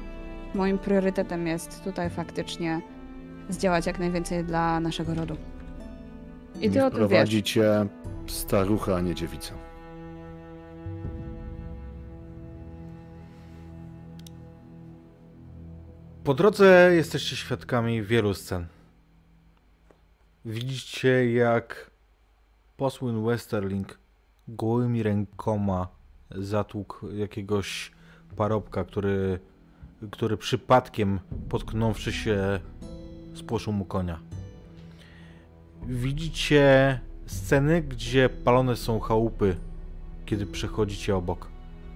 [0.55, 2.81] Moim priorytetem jest tutaj faktycznie
[3.49, 5.37] zdziałać jak najwięcej dla naszego rodu.
[6.61, 7.09] I ty o tym wiesz.
[7.09, 7.85] prowadzi cię
[8.27, 9.53] starucha, a nie dziewica.
[16.23, 18.67] Po drodze jesteście świadkami wielu scen.
[20.45, 21.91] Widzicie, jak
[22.77, 24.00] posłyn Westerling
[24.55, 25.87] gołymi rękoma
[26.31, 27.91] zatłukł jakiegoś
[28.35, 29.39] parobka, który,
[30.11, 31.19] który przypadkiem
[31.49, 32.59] potknąwszy się
[33.33, 34.19] spłoszył mu konia.
[35.87, 39.57] Widzicie sceny, gdzie palone są chałupy,
[40.25, 41.47] kiedy przechodzicie obok.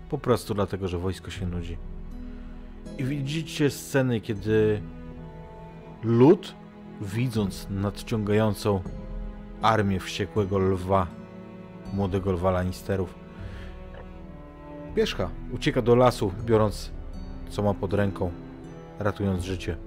[0.10, 1.78] Po prostu dlatego, że wojsko się nudzi.
[2.98, 4.82] I widzicie sceny, kiedy
[6.04, 6.56] lud,
[7.02, 8.82] widząc nadciągającą
[9.62, 11.08] armię wściekłego lwa,
[11.96, 13.26] młodego lwa Lannisterów,
[14.96, 16.92] Pieszka ucieka do lasu, biorąc
[17.50, 18.32] co ma pod ręką,
[19.00, 19.78] ratując życie.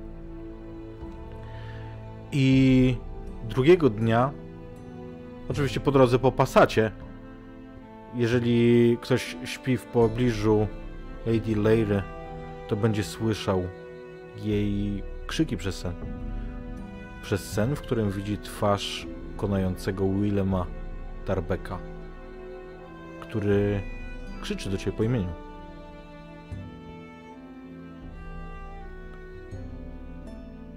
[2.33, 2.97] I
[3.49, 4.31] drugiego dnia,
[5.49, 6.93] oczywiście po drodze po pasacie,
[8.15, 10.67] jeżeli ktoś śpi w pobliżu
[11.27, 12.03] Lady Leiry,
[12.69, 13.63] to będzie słyszał
[14.37, 15.95] jej krzyki przez sen.
[17.23, 19.07] Przez sen, w którym widzi twarz
[19.37, 20.67] konającego Willema
[21.27, 21.79] Tarbeka,
[23.29, 23.83] który
[24.43, 25.33] krzyczy do ciebie po imieniu.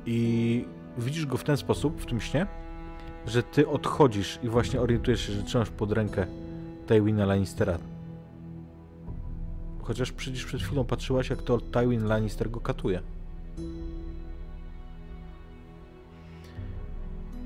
[0.06, 0.65] I
[0.98, 2.48] widzisz go w ten sposób, w tym śnie,
[3.28, 6.26] że ty odchodzisz i właśnie orientujesz się, że trzymasz pod rękę
[6.88, 7.78] Tywina Lannistera.
[9.82, 13.02] Chociaż przecież przed chwilą patrzyłaś, jak to Tywin Lannister go katuje.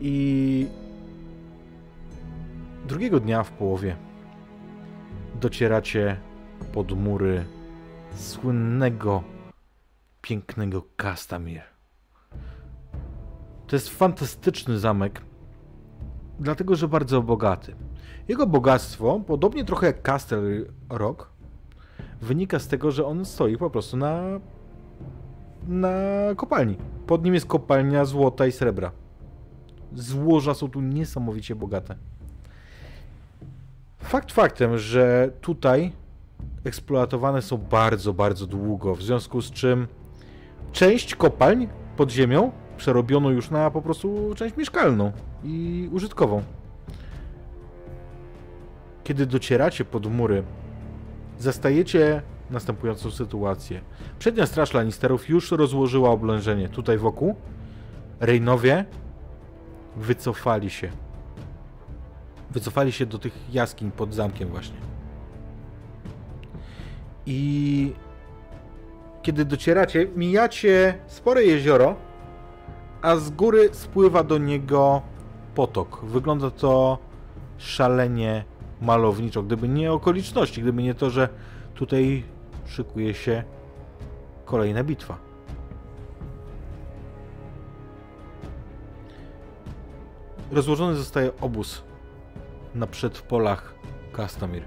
[0.01, 0.67] I
[2.87, 3.95] drugiego dnia w połowie
[5.45, 6.17] docieracie
[6.73, 7.45] pod mury
[8.15, 9.23] słynnego,
[10.21, 11.61] pięknego Castamir.
[13.67, 15.21] To jest fantastyczny zamek,
[16.39, 17.75] dlatego że bardzo bogaty.
[18.27, 20.41] Jego bogactwo, podobnie trochę jak Castle
[20.89, 21.29] Rock,
[22.21, 24.21] wynika z tego, że on stoi po prostu na,
[25.67, 25.89] na
[26.35, 26.77] kopalni.
[27.07, 28.91] Pod nim jest kopalnia złota i srebra.
[29.93, 31.95] Złoża są tu niesamowicie bogate.
[34.05, 35.91] Fakt faktem, że tutaj
[36.63, 39.87] eksploatowane są bardzo, bardzo długo, w związku z czym
[40.71, 41.67] część kopalń
[41.97, 45.11] pod ziemią przerobioną już na po prostu część mieszkalną
[45.43, 46.43] i użytkową.
[49.03, 50.43] Kiedy docieracie pod mury,
[51.39, 53.81] zastajecie następującą sytuację.
[54.19, 57.35] Przednia straż Lannisterów już rozłożyła oblężenie tutaj wokół.
[58.19, 58.85] Reynowie
[59.95, 61.04] wycofali się.
[62.51, 64.77] Wycofali się do tych jaskiń pod zamkiem właśnie.
[67.25, 67.93] I
[69.21, 71.95] kiedy docieracie, mijacie spore jezioro,
[73.01, 75.01] a z góry spływa do niego
[75.55, 76.05] potok.
[76.05, 76.97] Wygląda to
[77.57, 78.43] szalenie
[78.81, 79.43] malowniczo.
[79.43, 81.29] Gdyby nie okoliczności, gdyby nie to, że
[81.73, 82.23] tutaj
[82.65, 83.43] szykuje się
[84.45, 85.17] kolejna bitwa.
[90.51, 91.83] Rozłożony zostaje obóz
[92.75, 93.75] na przedpolach
[94.13, 94.63] Kastamir.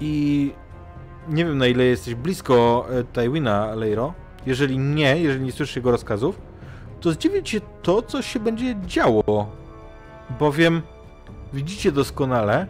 [0.00, 0.52] I
[1.28, 4.14] nie wiem na ile jesteś blisko e, Tywina, Leiro.
[4.46, 6.40] Jeżeli nie, jeżeli nie słyszysz jego rozkazów,
[7.00, 9.50] to zdziwi cię to, co się będzie działo.
[10.38, 10.82] Bowiem
[11.52, 12.66] widzicie doskonale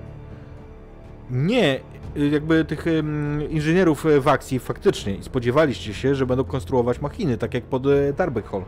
[1.30, 1.80] nie
[2.16, 2.84] y, jakby tych
[3.50, 7.82] inżynierów w akcji faktycznie spodziewaliście się, że będą konstruować machiny, tak jak pod
[8.16, 8.64] Darbeck Hall.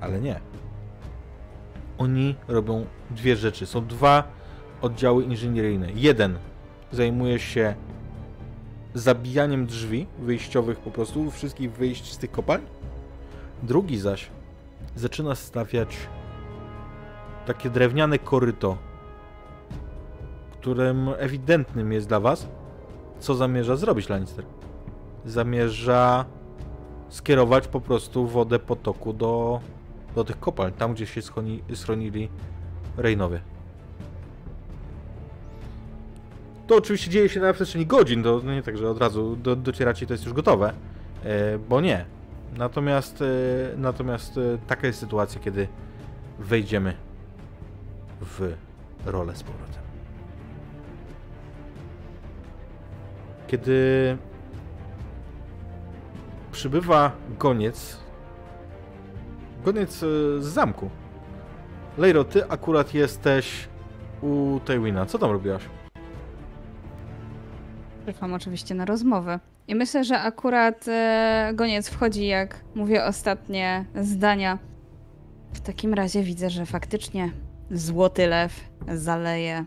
[0.00, 0.40] Ale nie.
[1.98, 3.66] Oni robią dwie rzeczy.
[3.66, 4.24] Są dwa
[4.82, 5.88] oddziały inżynieryjne.
[5.94, 6.38] Jeden
[6.92, 7.74] zajmuje się
[8.94, 12.62] zabijaniem drzwi wyjściowych po prostu, wszystkich wyjść z tych kopalń.
[13.62, 14.30] Drugi zaś
[14.96, 15.96] zaczyna stawiać
[17.46, 18.76] takie drewniane koryto,
[20.52, 22.48] którym ewidentnym jest dla was,
[23.20, 24.44] co zamierza zrobić Lannister.
[25.24, 26.24] Zamierza
[27.08, 29.60] skierować po prostu wodę potoku do,
[30.14, 32.28] do tych kopalń, tam gdzie się schroni, schronili
[32.96, 33.40] Reynowie.
[36.66, 40.06] To oczywiście dzieje się na przestrzeni godzin, to nie tak, że od razu do, docieracie
[40.06, 40.72] to jest już gotowe,
[41.24, 42.04] e, bo nie.
[42.56, 43.24] Natomiast, e,
[43.76, 45.68] natomiast e, taka jest sytuacja, kiedy
[46.38, 46.94] wejdziemy
[48.20, 48.54] w
[49.06, 49.82] rolę z powrotem.
[53.46, 54.16] Kiedy
[56.52, 58.00] przybywa goniec,
[59.64, 60.06] goniec e,
[60.42, 60.90] z zamku.
[61.98, 63.68] Lejro, ty akurat jesteś
[64.22, 65.06] u Tywina.
[65.06, 65.62] Co tam robiłaś?
[68.06, 69.40] Czekam oczywiście na rozmowę.
[69.68, 74.58] I myślę, że akurat e, goniec wchodzi, jak mówię ostatnie zdania.
[75.52, 77.30] W takim razie widzę, że faktycznie
[77.70, 78.60] złoty lew
[78.94, 79.64] zaleje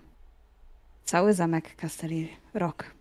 [1.03, 2.91] cały zamek Castelli Rock.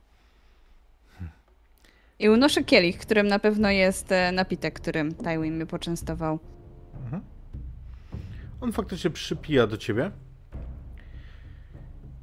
[2.18, 6.38] I unoszę kielich, którym na pewno jest e, napitek, którym Tywin mnie poczęstował.
[8.60, 10.10] On faktycznie przypija do ciebie.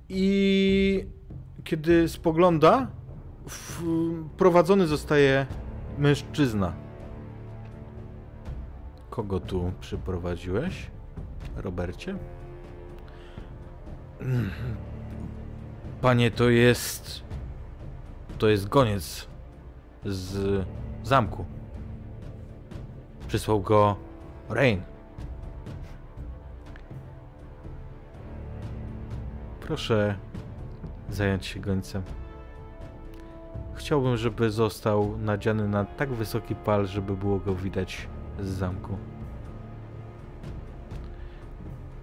[0.10, 1.06] I
[1.64, 2.88] kiedy spogląda,
[4.38, 5.45] prowadzony zostaje
[5.98, 6.73] mężczyzna.
[9.10, 10.91] Kogo tu przyprowadziłeś,
[11.56, 12.18] Robercie?
[16.02, 17.23] Panie, to jest.
[18.38, 19.27] To jest goniec
[20.06, 20.65] z
[21.03, 21.45] zamku.
[23.27, 24.06] Przysłał go
[24.49, 24.81] Rain.
[29.61, 30.15] Proszę
[31.09, 32.03] zająć się gońcem.
[33.75, 38.07] Chciałbym, żeby został nadziany na tak wysoki pal, żeby było go widać
[38.39, 38.97] z zamku.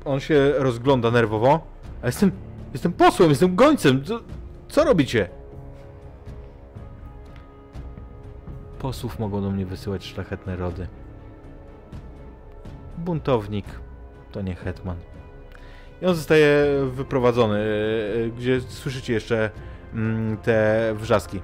[0.04, 1.60] On się rozgląda nerwowo.
[2.02, 2.32] A jestem.
[2.72, 4.04] Jestem posłem, jestem gońcem.
[4.04, 4.20] Co,
[4.68, 5.28] co robicie?
[8.78, 10.88] Posłów mogą do mnie wysyłać szlachetne rody.
[13.05, 13.64] Buntownik
[14.32, 14.97] to nie hetman.
[16.02, 19.51] I on zostaje wyprowadzony, e, gdzie słyszycie jeszcze
[19.94, 21.40] mm, te wrzaski.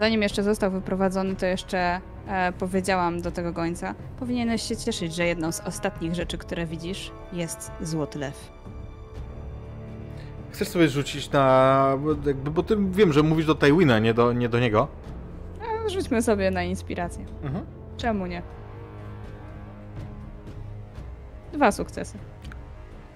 [0.00, 5.26] Zanim jeszcze został wyprowadzony, to jeszcze e, powiedziałam do tego gońca: Powinieneś się cieszyć, że
[5.26, 8.52] jedną z ostatnich rzeczy, które widzisz, jest złoty lew.
[10.50, 11.98] Chcesz sobie rzucić na.
[12.26, 14.88] Jakby, bo ty wiem, że mówisz do Tywina, nie do, nie do niego.
[15.88, 17.24] Rzućmy sobie na inspirację.
[17.42, 17.64] Mhm.
[17.96, 18.42] Czemu nie?
[21.54, 22.18] Dwa sukcesy.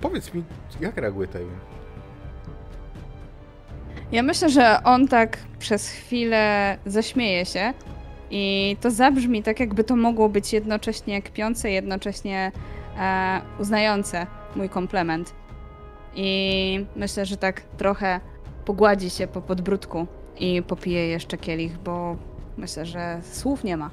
[0.00, 0.42] Powiedz mi,
[0.80, 1.56] jak reaguje Tywin?
[4.12, 7.72] Ja myślę, że on tak przez chwilę zaśmieje się
[8.30, 12.52] i to zabrzmi tak, jakby to mogło być jednocześnie kpiące, jednocześnie
[12.98, 15.34] e, uznające mój komplement.
[16.14, 18.20] I myślę, że tak trochę
[18.64, 20.06] pogładzi się po podbródku
[20.38, 22.16] i popije jeszcze kielich, bo
[22.56, 23.90] myślę, że słów nie ma.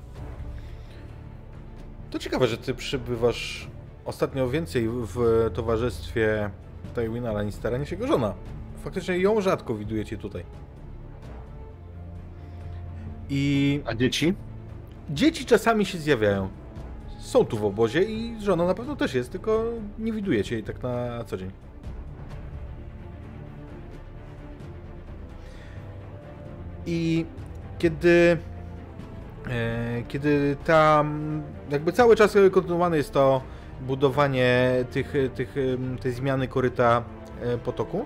[2.11, 3.67] To ciekawe, że ty przybywasz
[4.05, 6.49] ostatnio więcej w towarzystwie
[6.95, 8.33] Tywina Lannistera niż jego żona.
[8.83, 10.43] Faktycznie ją rzadko widujecie tutaj.
[13.29, 14.33] I A dzieci?
[15.09, 16.49] dzieci czasami się zjawiają.
[17.19, 19.63] Są tu w obozie i żona na pewno też jest, tylko
[19.99, 21.51] nie widujecie jej tak na co dzień.
[26.85, 27.25] I
[27.79, 28.37] kiedy
[29.49, 33.41] e, kiedy tam jakby cały czas kontynuowane jest to
[33.85, 35.55] budowanie tych, tych,
[36.01, 37.03] tej zmiany koryta
[37.41, 38.05] e, potoku.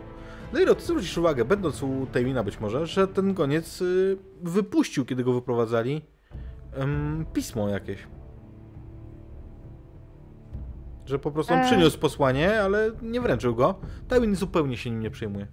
[0.54, 5.06] No i ty zwrócisz uwagę, będąc u Tejmina być może, że ten goniec y, wypuścił,
[5.06, 6.02] kiedy go wyprowadzali,
[7.34, 8.08] pismo jakieś.
[11.06, 13.80] Że po prostu on przyniósł posłanie, ale nie wręczył go.
[14.08, 15.48] Tywin zupełnie się nim nie przejmuje.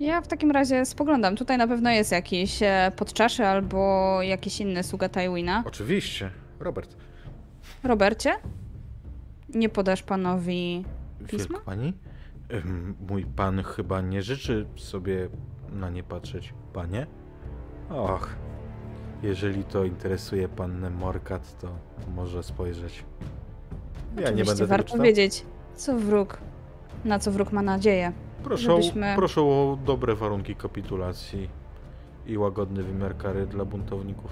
[0.00, 1.36] Ja w takim razie spoglądam.
[1.36, 5.62] Tutaj na pewno jest jakiś e, podczaszy albo jakiś inny sługa Tywina.
[5.66, 6.30] Oczywiście.
[6.60, 6.96] Robert.
[7.84, 8.32] Robercie?
[9.48, 10.84] Nie podasz panowi
[11.28, 11.48] Pismo?
[11.48, 11.92] Wielka pani?
[13.08, 15.28] Mój pan chyba nie życzy sobie
[15.72, 17.06] na nie patrzeć, panie?
[17.90, 18.28] Och,
[19.22, 21.68] jeżeli to interesuje pannę Morkat, to
[22.14, 23.04] może spojrzeć.
[24.16, 26.38] Ja nie Oczywiście będę tego warto wiedzieć, co wróg,
[27.04, 28.12] na co wróg ma nadzieję.
[28.44, 31.48] Proszę, żebyśmy- proszę o dobre warunki kapitulacji
[32.26, 34.30] i łagodny wymiar kary dla buntowników.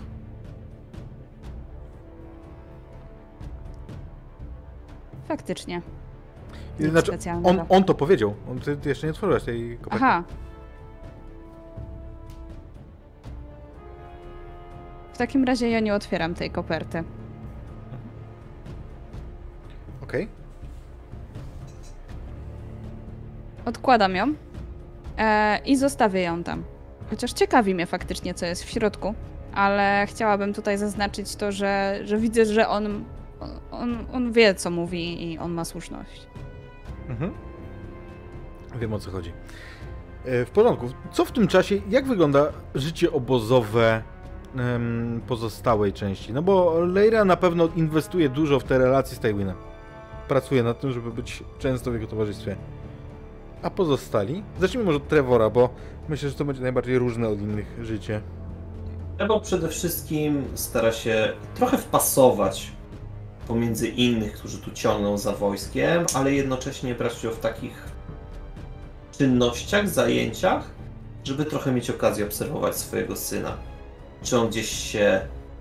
[5.29, 5.83] Faktycznie.
[6.81, 7.13] Nic Znaczy,
[7.45, 8.35] on, on to powiedział.
[8.51, 10.05] On, ty, ty jeszcze nie otworzyłeś tej koperty.
[10.05, 10.25] Aha.
[15.13, 17.05] W takim razie ja nie otwieram tej koperty.
[20.03, 20.29] Okej.
[23.65, 24.35] Odkładam ją
[25.19, 26.65] e, i zostawię ją tam.
[27.11, 29.15] Chociaż ciekawi mnie faktycznie, co jest w środku,
[29.55, 33.05] ale chciałabym tutaj zaznaczyć to, że, że widzę, że on,
[33.71, 36.27] on, on wie, co mówi i on ma słuszność.
[37.09, 37.33] Mhm.
[38.81, 39.33] Wiem o co chodzi.
[40.25, 40.87] E, W porządku.
[41.13, 44.03] Co w tym czasie, jak wygląda życie obozowe
[44.57, 46.33] em, pozostałej części?
[46.33, 49.57] No bo Leira na pewno inwestuje dużo w te relacje z Tywinem.
[50.29, 52.57] Pracuje nad tym, żeby być często w jego towarzystwie.
[53.63, 54.43] A pozostali?
[54.61, 55.69] Zacznijmy może od Trevora, bo
[56.09, 62.73] myślę, że to będzie najbardziej różne od innych życie.Ebo przede wszystkim stara się trochę wpasować
[63.49, 67.89] pomiędzy innych, którzy tu ciągną za wojskiem, ale jednocześnie brać udział w takich
[69.19, 70.71] czynnościach, zajęciach,
[71.25, 73.57] żeby trochę mieć okazję obserwować swojego syna.
[74.23, 75.21] Czy on gdzieś się,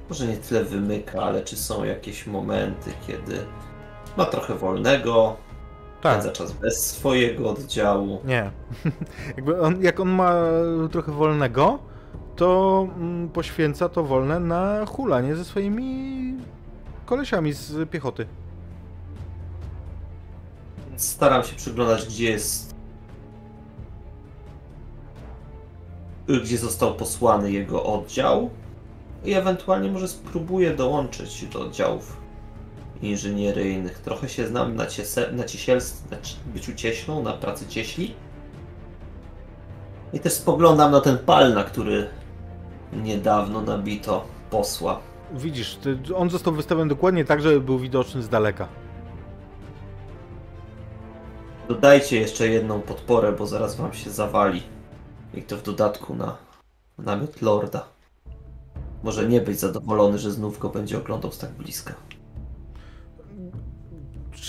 [0.09, 3.37] może nie tyle wymyka, ale czy są jakieś momenty, kiedy
[4.17, 5.35] ma trochę wolnego,
[6.01, 6.13] Tak.
[6.13, 8.21] spędza czas bez swojego oddziału.
[8.25, 8.51] Nie.
[9.35, 10.33] Jakby on, jak on ma
[10.91, 11.79] trochę wolnego,
[12.35, 16.33] to mm, poświęca to wolne na hulanie ze swoimi
[17.07, 18.27] kolesiami z piechoty.
[20.95, 22.75] Staram się przyglądać, gdzie jest.
[26.43, 28.49] Gdzie został posłany jego oddział.
[29.25, 32.17] I ewentualnie może spróbuję dołączyć do oddziałów
[33.01, 33.99] inżynieryjnych.
[33.99, 38.15] Trochę się znam na, ciese, na ciesielstwie, na ci- byciu cieślą, na pracy cieśli.
[40.13, 42.09] I też spoglądam na ten pal, na który
[42.93, 44.99] niedawno nabito posła.
[45.33, 45.79] Widzisz,
[46.15, 48.67] on został wystawiony dokładnie tak, żeby był widoczny z daleka.
[51.67, 54.63] Dodajcie jeszcze jedną podporę, bo zaraz wam się zawali.
[55.33, 56.37] I to w dodatku na
[56.97, 57.85] namiot Lorda.
[59.03, 61.93] Może nie być zadowolony, że znów go będzie oglądał z tak bliska.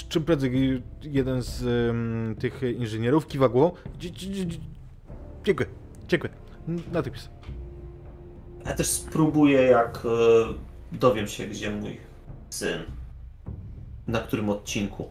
[0.09, 3.76] Czym prędzej jeden z ym, tych inżynierów kiwa głową.
[5.44, 5.68] Dziękuję,
[6.09, 6.32] dziękuję.
[6.92, 7.28] Natychmiast.
[8.66, 11.97] Ja też spróbuję, jak e, dowiem się, gdzie mój
[12.51, 12.78] syn,
[14.06, 15.09] na którym odcinku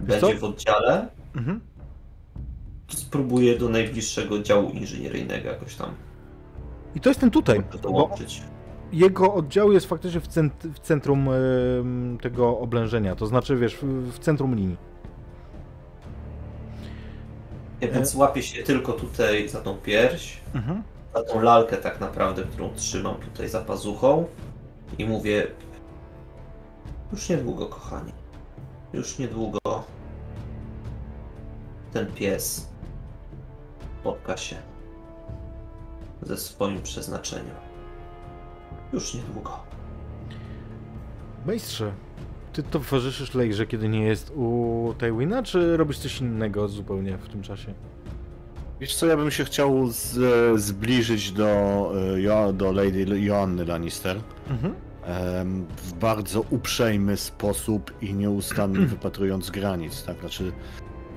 [0.00, 0.40] Wiesz będzie co?
[0.40, 1.60] w oddziale, Mhm.
[2.88, 5.90] spróbuję do najbliższego działu inżynieryjnego jakoś tam
[6.94, 8.42] I to jest ten tutaj, dołączyć.
[8.92, 11.28] jego oddział jest faktycznie w, cent, w centrum
[12.22, 14.76] tego oblężenia, to znaczy, wiesz, w, w centrum linii.
[17.80, 20.82] Ja więc łapię się tylko tutaj za tą pierś, Mhm.
[21.14, 24.24] za tą lalkę tak naprawdę, którą trzymam tutaj za pazuchą
[24.98, 25.46] i mówię
[27.12, 28.12] już niedługo, kochani.
[28.92, 29.58] Już niedługo
[31.92, 32.68] ten pies
[34.00, 34.56] spotka się
[36.22, 37.54] ze swoim przeznaczeniem.
[38.92, 39.58] Już niedługo.
[41.46, 41.92] Majstrze,
[42.52, 47.42] ty towarzyszysz Lejrze, kiedy nie jest u Tywina, czy robisz coś innego zupełnie w tym
[47.42, 47.74] czasie?
[48.80, 51.92] Wiesz co, ja bym się chciał z, zbliżyć do,
[52.48, 54.74] e, do Lady Joanny Lannister Mhm.
[55.76, 60.20] w bardzo uprzejmy sposób i nieustannie wypatrując granic, tak?
[60.20, 60.52] Znaczy,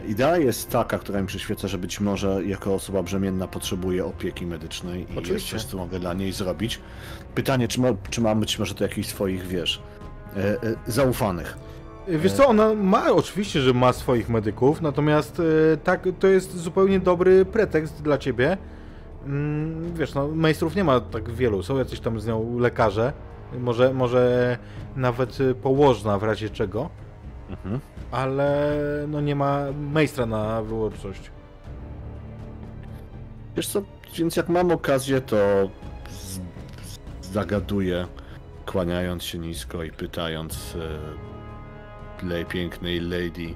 [0.07, 5.01] Idea jest taka, która mi przyświeca, że być może jako osoba brzemienna potrzebuje opieki medycznej
[5.01, 5.33] i Oczywiście.
[5.33, 6.79] jest coś, co mogę dla niej zrobić.
[7.35, 9.81] Pytanie, czy, ma, czy mam być może to jakichś swoich, wiesz,
[10.35, 10.57] e, e,
[10.87, 11.57] zaufanych.
[12.19, 15.39] Wiesz co, ona ma, oczywiście, że ma swoich medyków, natomiast
[15.73, 18.57] e, tak, to jest zupełnie dobry pretekst dla ciebie.
[19.25, 23.13] Mm, Wiesz, no, majstrów nie ma tak wielu, są jacyś tam z nią lekarze,
[23.59, 24.57] może, może
[24.95, 26.89] nawet e, położna w razie czego,
[27.49, 27.79] Mhm.
[28.11, 28.67] ale
[29.07, 29.59] no nie ma
[29.91, 31.31] majstra na wyłączność.
[33.55, 33.81] Wiesz co,
[34.15, 35.37] więc jak mam okazję, to
[37.21, 38.07] zagaduję,
[38.65, 40.77] kłaniając się nisko i pytając
[42.23, 43.55] e, tej pięknej lady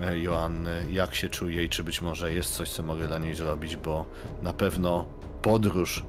[0.00, 3.34] e, Joanny, jak się czuje i czy być może jest coś, co mogę dla niej
[3.34, 4.06] zrobić, bo
[4.42, 5.06] na pewno
[5.42, 6.04] podróż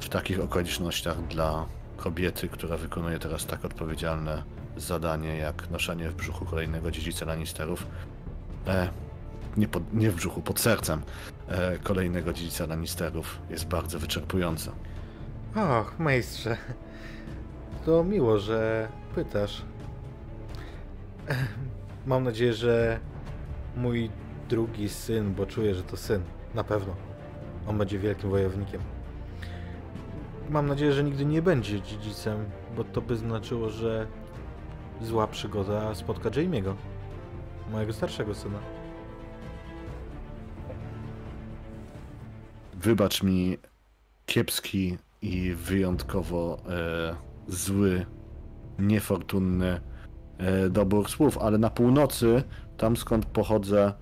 [0.00, 4.42] w takich okolicznościach dla kobiety, która wykonuje teraz tak odpowiedzialne
[4.76, 7.86] zadanie, jak noszenie w brzuchu kolejnego dziedzica Lannisterów,
[8.66, 8.88] e,
[9.56, 11.02] nie, pod, nie w brzuchu, pod sercem,
[11.48, 14.72] e, kolejnego dziedzica Lannisterów jest bardzo wyczerpująca.
[15.56, 16.56] Och, majstrze,
[17.86, 19.62] to miło, że pytasz.
[22.06, 23.00] Mam nadzieję, że
[23.76, 24.10] mój
[24.48, 26.22] drugi syn, bo czuję, że to syn,
[26.54, 26.94] na pewno.
[27.66, 28.80] On będzie wielkim wojownikiem.
[30.50, 32.44] Mam nadzieję, że nigdy nie będzie dziedzicem,
[32.76, 34.06] bo to by znaczyło, że
[35.02, 36.74] zła przygoda spotka Jamie'ego,
[37.70, 38.58] mojego starszego syna.
[42.74, 43.58] Wybacz mi
[44.26, 47.16] kiepski i wyjątkowo e,
[47.48, 48.06] zły,
[48.78, 49.80] niefortunny
[50.70, 52.42] dobór słów, ale na północy,
[52.76, 53.92] tam skąd pochodzę,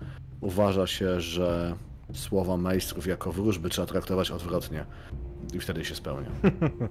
[0.41, 1.75] uważa się, że
[2.13, 4.85] słowa majstrów jako wróżby trzeba traktować odwrotnie.
[5.55, 6.31] I wtedy się spełnia.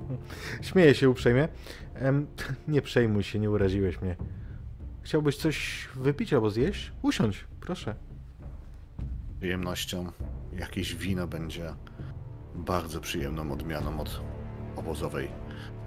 [0.61, 1.47] Śmieję się uprzejmie.
[1.93, 2.27] Em,
[2.67, 4.15] nie przejmuj się, nie uraziłeś mnie.
[5.01, 6.91] Chciałbyś coś wypić albo zjeść?
[7.01, 7.95] Usiądź, proszę.
[9.39, 10.11] Przyjemnością
[10.53, 11.73] jakieś wino będzie
[12.55, 14.21] bardzo przyjemną odmianą od
[14.75, 15.27] obozowej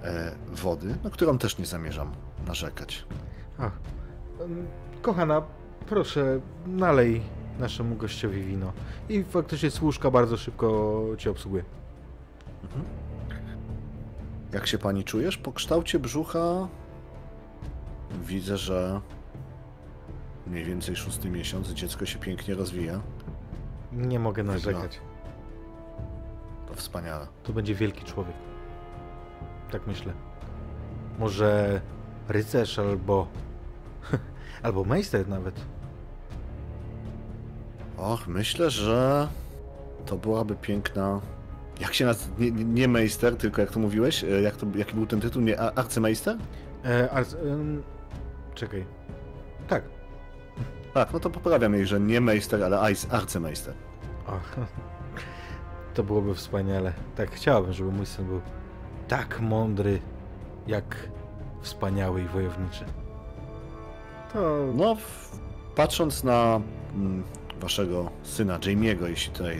[0.03, 2.11] e, wody, na którą też nie zamierzam
[2.47, 3.05] narzekać.
[3.59, 4.67] Em,
[5.01, 5.41] kochana,
[5.89, 7.21] proszę, nalej
[7.59, 8.73] naszemu gościowi wino.
[9.09, 11.63] I faktycznie służka bardzo szybko cię obsługuje.
[14.53, 15.37] Jak się pani czujesz?
[15.37, 16.67] Po kształcie brzucha
[18.25, 19.01] widzę, że
[20.47, 23.01] mniej więcej szósty miesiąc dziecko się pięknie rozwija.
[23.91, 24.99] Nie mogę narzekać.
[26.67, 27.27] To wspaniale.
[27.43, 28.35] To będzie wielki człowiek.
[29.71, 30.13] Tak myślę.
[31.19, 31.81] Może
[32.27, 33.27] rycerz albo...
[34.63, 35.55] albo majster nawet.
[37.97, 39.27] Och, myślę, że
[40.05, 41.21] to byłaby piękna.
[41.79, 42.35] Jak się nazywa?
[42.39, 44.23] Nie, nie- meister, tylko jak to mówiłeś?
[44.23, 45.41] E, Jak to, jaki był ten tytuł?
[45.41, 46.37] Nie, arcymeister?
[46.85, 47.33] E, arc...
[47.33, 47.83] em,
[48.55, 48.85] czekaj.
[49.67, 49.83] Tak.
[50.93, 52.79] Tak, no to poprawiam jej, że nie meister, ale
[53.11, 53.73] arcymeister.
[54.27, 54.55] Ach,
[55.93, 56.93] to byłoby wspaniale.
[57.15, 58.41] Tak chciałabym, żeby mój syn był
[59.07, 59.99] tak mądry,
[60.67, 60.95] jak
[61.61, 62.85] wspaniały i wojowniczy.
[64.33, 64.97] To No,
[65.75, 66.61] patrząc na
[66.95, 67.23] mm,
[67.59, 69.59] waszego syna Jamie'ego, jeśli tutaj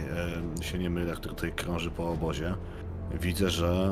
[0.60, 2.56] e, się nie mylę, który tutaj krąży po obozie,
[3.22, 3.90] widzę, że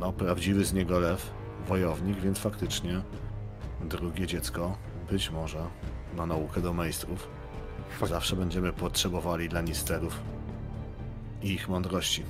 [0.00, 1.30] no, prawdziwy z niego lew,
[1.68, 3.00] wojownik, więc faktycznie
[3.84, 4.76] drugie dziecko
[5.10, 5.58] być może
[6.16, 7.28] na naukę do majstrów.
[8.00, 10.20] Fak- Zawsze będziemy potrzebowali dla nisterów
[11.42, 12.22] i ich mądrości.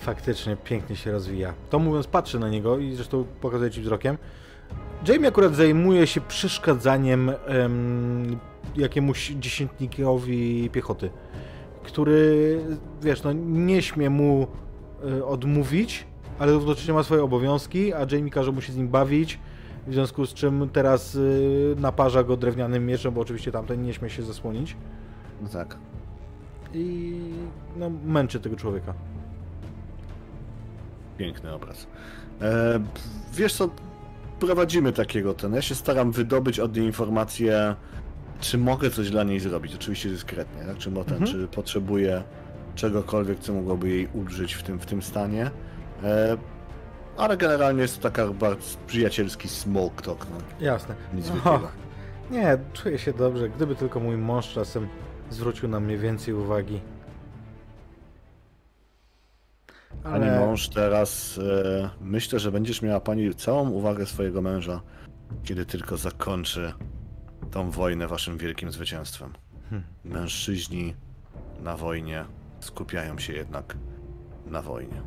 [0.00, 1.54] faktycznie pięknie się rozwija.
[1.70, 4.18] To mówiąc, patrzę na niego i zresztą pokazuję ci wzrokiem.
[5.08, 8.38] Jamie akurat zajmuje się przeszkadzaniem em,
[8.76, 11.10] jakiemuś dziesiętnikowi piechoty,
[11.82, 12.60] który,
[13.02, 14.46] wiesz, no nie śmie mu
[15.18, 16.06] e, odmówić,
[16.38, 19.38] ale równocześnie ma swoje obowiązki, a Jamie każe mu się z nim bawić,
[19.86, 24.10] w związku z czym teraz y, naparza go drewnianym mieczem, bo oczywiście tamten nie śmie
[24.10, 24.76] się zasłonić
[25.42, 25.76] No tak.
[26.74, 27.14] i
[27.76, 28.94] no, męczy tego człowieka.
[31.18, 31.86] Piękny obraz.
[32.40, 32.80] E,
[33.34, 33.68] wiesz co,
[34.46, 35.54] prowadzimy takiego ten.
[35.54, 37.74] Ja się staram wydobyć od niej informację,
[38.40, 39.74] czy mogę coś dla niej zrobić.
[39.74, 40.78] Oczywiście dyskretnie, tak?
[40.78, 41.26] Czy, ten, Mhm.
[41.26, 42.22] czy potrzebuję
[42.74, 45.50] czegokolwiek, co mogłoby jej ulżyć w tym, w tym stanie.
[46.04, 46.36] E,
[47.16, 50.26] ale generalnie jest to taka bardzo przyjacielski smoke talk.
[50.30, 50.66] No.
[50.66, 50.94] Jasne.
[51.14, 51.32] Nic.
[52.30, 53.48] Nie, czuję się dobrze.
[53.48, 54.88] Gdyby tylko mój mąż czasem
[55.30, 56.80] zwrócił na mnie więcej uwagi.
[60.02, 64.80] Pani mąż teraz, e, myślę, że będziesz miała pani całą uwagę swojego męża,
[65.44, 66.72] kiedy tylko zakończy
[67.50, 69.32] tą wojnę waszym wielkim zwycięstwem.
[69.70, 69.88] Hmm.
[70.04, 70.94] Mężczyźni
[71.62, 72.24] na wojnie
[72.60, 73.76] skupiają się jednak
[74.46, 75.02] na wojnie.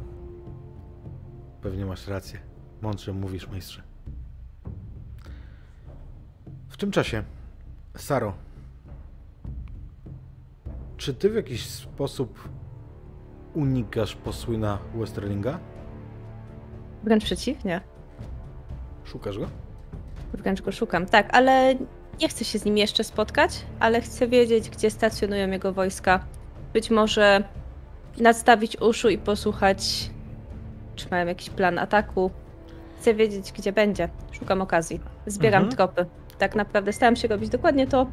[1.61, 2.39] Pewnie masz rację.
[2.81, 3.81] Mądrze mówisz, majstrze.
[6.69, 7.23] W tym czasie,
[7.97, 8.33] Saro,
[10.97, 12.49] czy ty w jakiś sposób
[13.55, 15.59] unikasz posłyna Westerlinga?
[17.03, 17.81] Wręcz przeciwnie.
[19.03, 19.45] Szukasz go?
[20.33, 21.05] Wręcz go szukam.
[21.05, 21.75] Tak, ale
[22.21, 26.25] nie chcę się z nim jeszcze spotkać, ale chcę wiedzieć, gdzie stacjonują jego wojska.
[26.73, 27.43] Być może
[28.19, 30.09] nadstawić uszu i posłuchać,
[30.95, 32.31] czy mają jakiś plan ataku.
[32.99, 34.09] Chcę wiedzieć, gdzie będzie.
[34.31, 34.99] Szukam okazji.
[35.27, 35.75] Zbieram Mhm.
[35.77, 36.05] tropy.
[36.37, 38.07] Tak naprawdę staram się robić dokładnie to,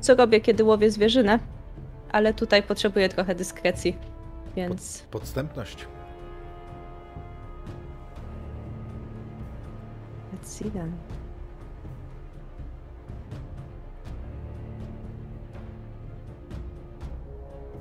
[0.00, 1.38] co robię, kiedy łowię zwierzynę,
[2.12, 3.96] ale tutaj potrzebuję trochę dyskrecji,
[4.58, 5.86] więc Podstępność.
[10.32, 10.92] let's see then.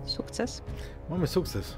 [0.06, 0.62] Sukces.
[1.10, 1.76] Mamy sukces.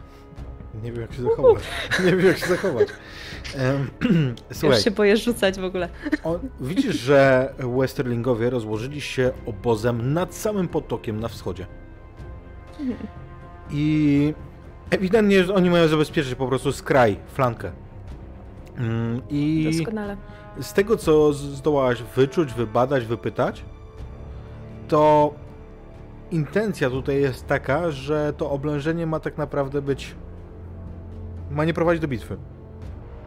[0.83, 1.63] Nie wiem jak się zachować.
[2.05, 2.87] Nie wiem jak się zachować.
[4.51, 5.89] Słuchaj, Już się boję rzucać w ogóle.
[6.23, 11.65] o, widzisz, że Westerlingowie rozłożyli się obozem nad samym potokiem na wschodzie.
[13.71, 14.33] I
[14.89, 17.71] ewidentnie że oni mają zabezpieczyć po prostu skraj, flankę.
[18.77, 20.17] Mm, I Doskonale.
[20.61, 23.65] z tego, co zdołałaś wyczuć, wybadać, wypytać,
[24.87, 25.33] to
[26.31, 30.15] intencja tutaj jest taka, że to oblężenie ma tak naprawdę być.
[31.51, 32.37] ma nie prowadzić do bitwy.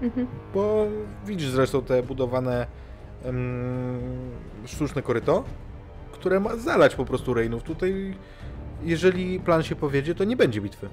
[0.03, 0.27] Mhm.
[0.55, 0.87] Bo
[1.27, 2.67] widzisz zresztą te budowane
[3.25, 4.01] em,
[4.67, 5.45] sztuczne koryto,
[6.13, 7.63] które ma zalać po prostu Reinów.
[7.63, 8.15] Tutaj,
[8.83, 10.89] jeżeli plan się powiedzie, to nie będzie bitwy.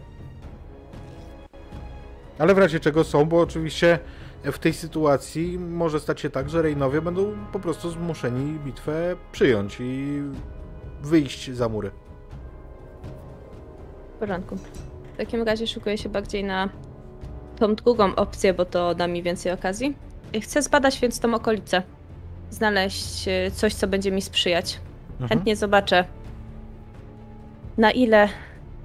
[2.40, 4.00] Ale w razie czego są, bo oczywiście
[4.44, 9.78] w tej sytuacji może stać się tak, że Reinowie będą po prostu zmuszeni bitwę przyjąć
[9.80, 10.22] i
[11.02, 11.92] wyjść za mury.
[14.16, 14.56] W porządku.
[15.14, 16.70] W takim razie szykuję się bardziej na
[17.60, 19.96] tą drugą opcję, bo to da mi więcej okazji.
[20.42, 21.84] Chcę zbadać więc tą okolicę.
[22.50, 24.80] Znaleźć e, coś, co będzie mi sprzyjać.
[25.12, 25.30] Mhm.
[25.30, 26.06] Chętnie zobaczę,
[27.78, 28.30] na ile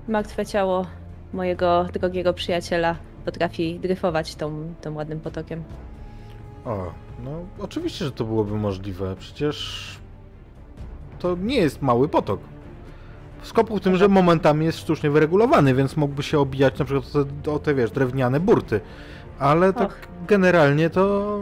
[0.09, 0.87] martwe ciało
[1.33, 5.63] mojego drogiego przyjaciela potrafi dryfować tą, tym ładnym potokiem.
[6.65, 6.93] O,
[7.25, 7.31] no
[7.61, 9.17] oczywiście, że to byłoby możliwe.
[9.19, 9.85] Przecież
[11.19, 12.41] to nie jest mały potok.
[13.43, 17.25] Skopł w tym, że momentami jest sztucznie wyregulowany, więc mógłby się obijać na przykład o
[17.43, 18.81] te, o te wiesz, drewniane burty.
[19.39, 20.09] Ale tak Och.
[20.29, 21.39] generalnie to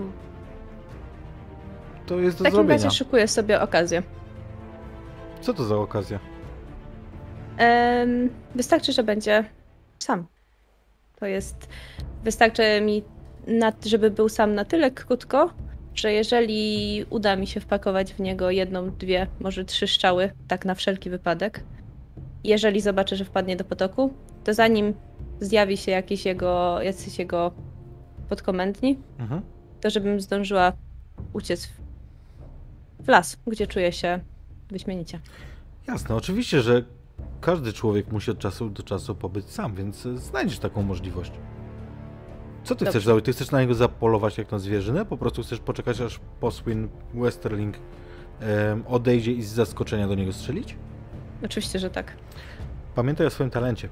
[2.06, 2.84] to jest W do takim zrobienia.
[2.84, 4.02] razie szykuję sobie okazję.
[5.40, 6.18] Co to za okazja?
[8.54, 9.44] Wystarczy, że będzie.
[11.22, 11.68] To jest.
[12.24, 13.02] Wystarczy mi,
[13.46, 15.50] na, żeby był sam na tyle krótko,
[15.94, 20.74] że jeżeli uda mi się wpakować w niego jedną, dwie, może trzy strzały, tak na
[20.74, 21.64] wszelki wypadek,
[22.44, 24.94] jeżeli zobaczę, że wpadnie do potoku, to zanim
[25.40, 27.52] zjawi się jakiś jego, jacyś jego
[28.28, 29.42] podkomendni, Mhm.
[29.80, 30.72] to żebym zdążyła
[31.32, 31.80] uciec w,
[33.04, 34.20] w las, gdzie czuję się
[34.70, 35.20] wyśmienicie.
[35.88, 36.84] Jasne, oczywiście, że
[37.40, 41.32] każdy człowiek musi od czasu do czasu pobyć sam, więc e, znajdziesz taką możliwość.
[42.64, 42.90] Co ty Dobrze.
[42.90, 43.24] chcesz zrobić?
[43.24, 45.04] Ty chcesz na niego zapolować jak na zwierzynę?
[45.04, 47.76] Po prostu chcesz poczekać, aż posłyn Westerling
[48.40, 50.76] em, odejdzie i z zaskoczenia do niego strzelić?
[51.44, 52.16] Oczywiście, że tak.
[52.94, 53.88] Pamiętaj o swoim talencie.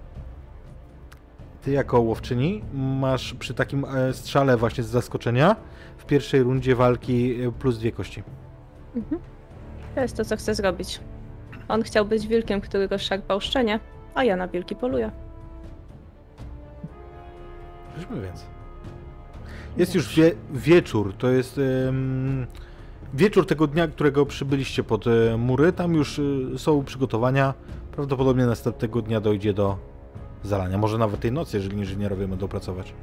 [1.62, 5.56] Ty jako łowczyni masz przy takim e, strzale właśnie z zaskoczenia
[5.98, 8.22] w pierwszej rundzie walki e, plus dwie kości.
[8.96, 9.20] Mhm.
[9.94, 11.00] To jest to, co chcę zrobić.
[11.70, 13.80] On chciał być wilkiem, który rozszarpał szczenie,
[14.14, 15.10] a ja na wilki poluję.
[17.96, 18.44] Weźmy więc.
[19.76, 21.60] Jest już wie, wieczór, to jest
[23.14, 25.72] wieczór tego dnia, którego przybyliście pod e, mury.
[25.72, 27.54] Tam już e, są przygotowania.
[27.92, 29.78] Prawdopodobnie następnego dnia dojdzie do
[30.42, 30.78] zalania.
[30.78, 32.94] Może nawet tej nocy, jeżeli inżynierowie będą pracować.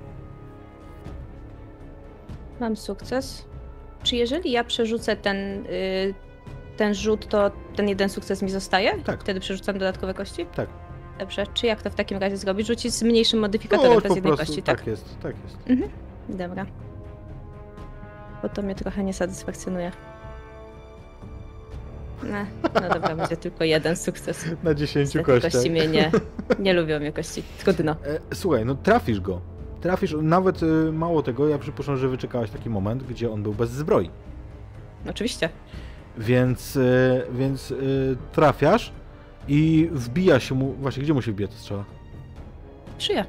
[2.60, 3.46] Mam sukces.
[4.04, 6.14] Czy jeżeli ja przerzucę ten, y,
[6.78, 9.02] ten rzut, to ten jeden sukces mi zostaje?
[9.04, 9.22] Tak.
[9.22, 10.46] Wtedy przerzucam dodatkowe kości?
[10.56, 10.70] Tak.
[11.20, 11.48] Dobrze.
[11.54, 12.68] Czy jak to w takim razie zrobić?
[12.68, 14.78] Rzucić z mniejszym modyfikatorem No, bez jednej kości, tak?
[14.78, 15.58] tak jest, tak jest.
[16.30, 16.66] Dobra.
[18.42, 19.92] Bo to mnie trochę nie satysfakcjonuje.
[22.24, 24.46] Ne, no dobra, będzie tylko jeden sukces.
[24.64, 25.52] Na 10 Niestety kościach.
[25.52, 26.12] kości mnie nie,
[26.60, 27.44] nie lubią mnie kości.
[27.60, 27.92] Trudno.
[27.92, 29.42] E, Słuchaj, no trafisz go.
[29.82, 33.70] Trafisz, nawet e, mało tego, ja przypuszczam, że wyczekałaś taki moment, gdzie on był bez
[33.70, 34.10] zbroi.
[35.10, 35.50] Oczywiście.
[36.18, 37.76] Więc, e, więc e,
[38.32, 38.92] trafiasz
[39.48, 40.74] i wbija się mu.
[40.74, 41.86] Właśnie, gdzie mu się wbija ta strzała?
[42.98, 43.26] Szyję.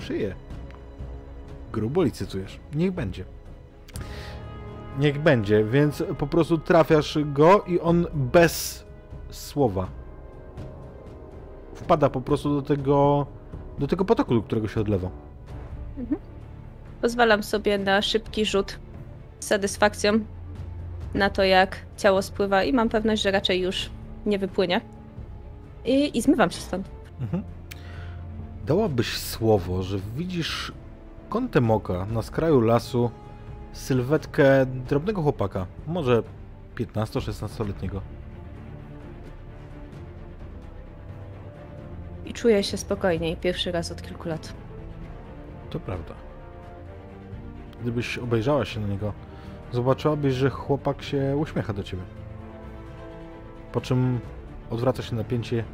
[0.00, 0.34] Szyję.
[1.72, 2.60] Grubo licytujesz.
[2.74, 3.24] Niech będzie.
[4.98, 8.84] Niech będzie, więc po prostu trafiasz go i on bez
[9.30, 9.88] słowa
[11.74, 13.26] wpada po prostu do tego
[13.78, 15.10] do tego potoku, do którego się odlewa.
[17.02, 18.78] Pozwalam sobie na szybki rzut
[19.40, 20.20] z satysfakcją
[21.14, 23.90] na to, jak ciało spływa i mam pewność, że raczej już
[24.26, 24.80] nie wypłynie.
[25.84, 26.90] I, i zmywam się stąd.
[27.20, 27.42] Mhm.
[28.66, 30.72] Dałabyś słowo, że widzisz
[31.28, 33.10] kątem oka na skraju lasu
[33.72, 36.22] sylwetkę drobnego chłopaka, może
[36.76, 38.00] 15-16-letniego.
[42.24, 44.54] I czuję się spokojniej pierwszy raz od kilku lat.
[45.70, 46.14] To prawda.
[47.82, 49.12] Gdybyś obejrzała się na niego,
[49.74, 52.02] zobaczyłabyś, że chłopak się uśmiecha do ciebie.
[53.72, 54.20] Po czym
[54.70, 55.64] odwraca się napięcie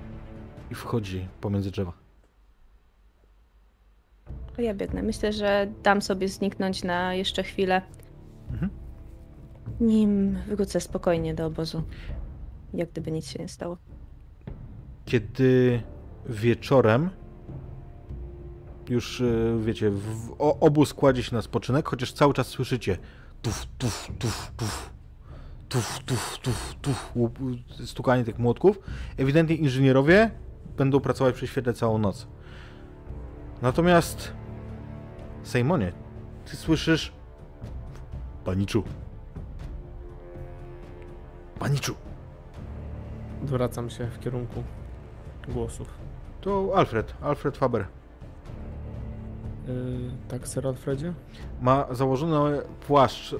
[0.70, 1.92] i wchodzi pomiędzy drzewa.
[4.58, 5.02] Ja biegnę.
[5.02, 7.82] Myślę, że dam sobie zniknąć na jeszcze chwilę.
[8.50, 8.70] Mhm.
[9.80, 11.82] Nim wrócę spokojnie do obozu.
[12.74, 13.76] Jak gdyby nic się nie stało.
[15.04, 15.82] Kiedy
[16.26, 17.10] wieczorem
[18.88, 19.24] już, e,
[19.64, 19.92] wiecie,
[20.38, 22.98] obóz kładzie się na spoczynek, chociaż cały czas słyszycie
[23.42, 24.90] tuf, tuf, tuf, tuf,
[25.68, 27.12] tuf, tuf, tuf, tuf,
[27.84, 28.78] stukanie tych młotków.
[29.16, 30.30] Ewidentnie inżynierowie
[30.76, 32.26] będą pracować przy świetle całą noc.
[33.62, 34.32] Natomiast
[35.42, 35.92] Sejmonie,
[36.44, 37.12] ty słyszysz
[38.44, 38.84] Paniczu.
[41.58, 41.94] Paniczu.
[43.42, 44.62] Odwracam się w kierunku
[45.48, 45.88] głosów.
[46.40, 47.86] To Alfred, Alfred Faber.
[49.68, 51.12] Yy, tak, Sir Alfredzie?
[51.60, 53.34] Ma założony płaszcz,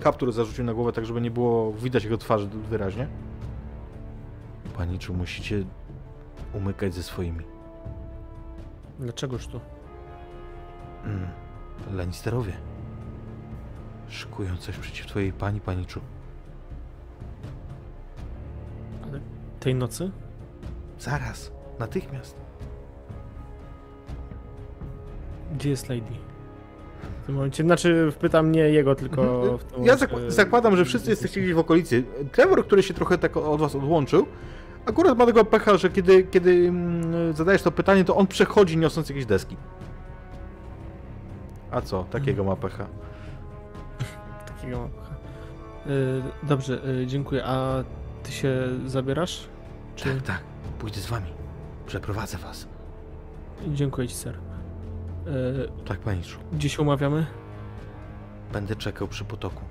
[0.00, 3.08] kaptur zarzucił na głowę, tak żeby nie było widać jego twarzy wyraźnie.
[4.76, 5.64] Paniczu, musicie
[6.54, 7.44] umykać ze swoimi.
[9.00, 9.60] Dlaczegoż to?
[11.04, 11.28] Mm,
[11.92, 12.52] Lannisterowie.
[14.08, 16.00] Szykują coś przeciw twojej pani, Paniczu.
[19.02, 19.20] Ale
[19.60, 20.10] tej nocy?
[20.98, 22.36] Zaraz, natychmiast.
[25.52, 26.02] Gdzie jest Lady?
[27.22, 29.84] W tym momencie, znaczy pytam nie jego, tylko Mhm.
[29.84, 29.96] Ja
[30.28, 32.04] zakładam, że wszyscy jesteście gdzieś w okolicy.
[32.32, 34.26] Trevor, który się trochę tak od was odłączył,
[34.86, 39.08] akurat ma tego pecha, że kiedy, kiedy mm, zadajesz to pytanie, to on przechodzi niosąc
[39.08, 39.56] jakieś deski.
[41.70, 42.04] A co?
[42.10, 42.86] Takiego ma pecha.
[44.56, 45.14] Takiego mam pecha.
[45.86, 47.44] Yy, dobrze, yy, dziękuję.
[47.44, 47.84] A
[48.22, 49.48] ty się zabierasz?
[49.96, 50.04] Czy...
[50.04, 50.40] Tak, tak.
[50.78, 51.26] Pójdę z wami.
[51.86, 52.66] Przeprowadzę was.
[53.68, 54.51] Dziękuję ci, ser.
[55.26, 56.38] Yy, Tak, paniczu.
[56.52, 57.26] gdzie się umawiamy?
[58.52, 59.62] Będę czekał przy potoku.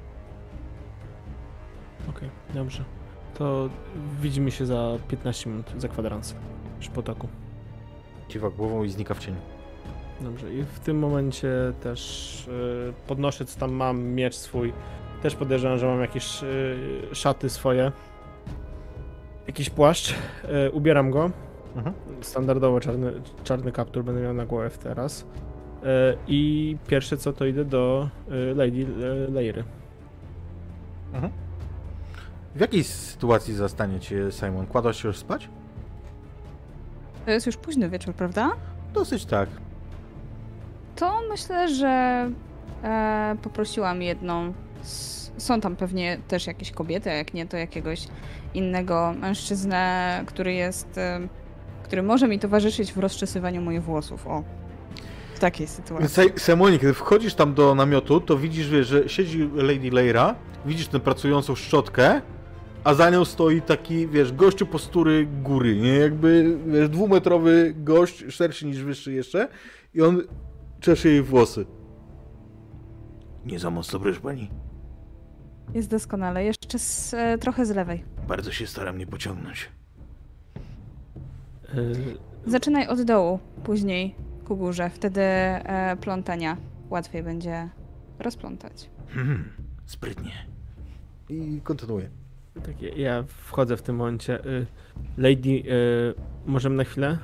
[2.10, 2.84] Okej, dobrze.
[3.38, 3.70] To
[4.22, 6.36] widzimy się za 15 minut, za kwadrans.
[6.80, 7.28] Przy potoku.
[8.28, 9.38] Kiwa głową i znika w cieniu.
[10.22, 11.50] Dobrze, i w tym momencie
[11.84, 12.44] też
[12.88, 14.74] yy, podnoszę, co tam mam, miecz swój.
[15.22, 17.92] Też podejrzewam, że mam jakieś yy, szaty swoje.
[19.48, 20.14] Jakiś płaszcz.
[20.64, 21.32] Yy, ubieram go.
[21.76, 21.96] Mhm.
[22.22, 25.26] Standardowo czarny, czarny kaptur będę miał na głowę teraz.
[25.84, 25.88] Yy,
[26.28, 29.64] I pierwsze co to idę do yy, Lady yy, Leiry.
[31.14, 31.32] Mhm.
[32.56, 34.68] W jakiej sytuacji zastanie cię Simon?
[34.68, 35.50] Kładłaś się już spać?
[37.26, 38.52] To jest już późny wieczór, prawda?
[38.94, 39.50] Dosyć tak.
[40.96, 42.30] To myślę, że
[42.84, 44.54] e, poprosiłam jedną.
[44.82, 48.08] Z, są tam pewnie też jakieś kobiety, a jak nie, to jakiegoś
[48.54, 50.98] innego mężczyznę, który jest.
[50.98, 51.20] E,
[51.92, 54.28] który może mi towarzyszyć w rozczesywaniu moich włosów.
[54.28, 54.44] O.
[55.36, 56.24] W takiej sytuacji.
[56.38, 60.36] Simonie, kiedy wchodzisz tam do namiotu, to widzisz, wiesz, że siedzi Lady Leira,
[60.66, 62.22] widzisz tę pracującą szczotkę,
[62.84, 65.94] a za nią stoi taki, wiesz, gościu postury góry, nie?
[65.94, 69.48] Jakby, wiesz, dwumetrowy gość, szerszy niż wyższy jeszcze
[69.94, 70.22] i on
[70.80, 71.66] czesze jej włosy.
[73.46, 74.50] Nie za mocno, proszę pani.
[75.74, 76.44] Jest doskonale.
[76.44, 78.04] Jeszcze z, e, trochę z lewej.
[78.28, 79.70] Bardzo się staram nie pociągnąć.
[81.76, 81.96] Yy,
[82.46, 84.16] Zaczynaj od dołu, później
[84.48, 84.90] ku górze.
[84.90, 86.58] Wtedy e, plątania
[86.90, 87.70] łatwiej będzie
[88.20, 88.90] rozplątać.
[89.10, 89.50] Hmm,
[89.86, 90.32] sprytnie.
[91.30, 92.10] I kontynuuję.
[92.66, 94.46] Tak, ja- wchodzę w tym momencie.
[94.46, 94.66] Y,
[95.18, 95.64] Lady, y,
[96.46, 97.18] możemy na chwilę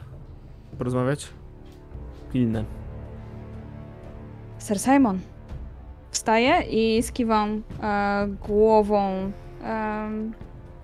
[0.78, 1.30] porozmawiać?
[2.34, 2.64] Pilne.
[4.60, 5.20] Sir Simon.
[6.12, 9.32] Wstaję i skiwam e, głową.
[9.64, 10.34] em,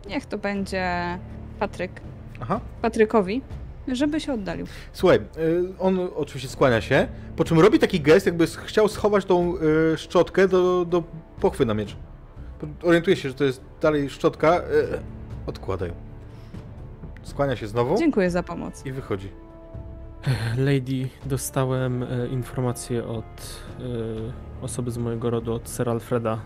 [0.09, 1.17] niech to będzie
[1.59, 2.01] Patryk.
[2.43, 2.59] Aha.
[2.81, 3.41] Patrykowi,
[3.87, 4.65] żeby się oddalił.
[4.93, 9.55] Słuchaj, y, on oczywiście skłania się, po czym robi taki gest, jakby chciał schować tą
[9.93, 11.03] y, szczotkę do, do
[11.41, 11.95] pochwy na miecz.
[12.83, 14.63] Orientuje się, że to jest dalej szczotka, y,
[15.47, 15.91] odkładaj.
[17.23, 18.85] Skłania się znowu Dziękuję za pomoc.
[18.85, 19.29] i wychodzi.
[20.57, 23.25] Lady, dostałem e, informację od
[23.79, 23.83] e,
[24.61, 26.39] osoby z mojego rodu, od Sir Alfreda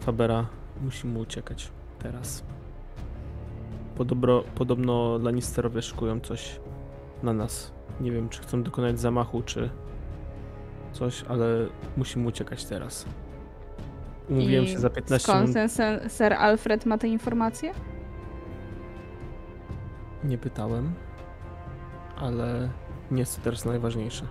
[0.00, 0.46] Fabera.
[0.82, 2.44] Musimy uciekać teraz.
[3.96, 6.60] Podobro, podobno Lannisterowie szykują coś
[7.22, 7.72] na nas.
[8.00, 9.70] Nie wiem, czy chcą dokonać zamachu, czy
[10.92, 11.46] coś, ale
[11.96, 13.06] musimy uciekać teraz.
[14.28, 15.72] Umówiłem I się za 15 Skąd minut.
[15.76, 17.72] ten Sir Alfred ma te informacje?
[20.24, 20.94] Nie pytałem.
[22.16, 22.68] ale
[23.10, 24.24] nie jest to teraz najważniejsze.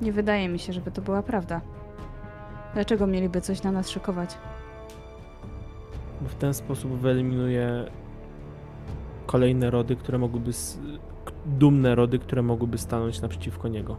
[0.00, 1.60] Nie wydaje mi się, żeby to była prawda.
[2.74, 4.38] Dlaczego mieliby coś na nas szykować?
[6.22, 7.84] Bo w ten sposób wyeliminuje
[9.26, 10.50] kolejne rody, które mogłyby.
[11.46, 13.96] dumne rody, które mogłyby stanąć naprzeciwko niego.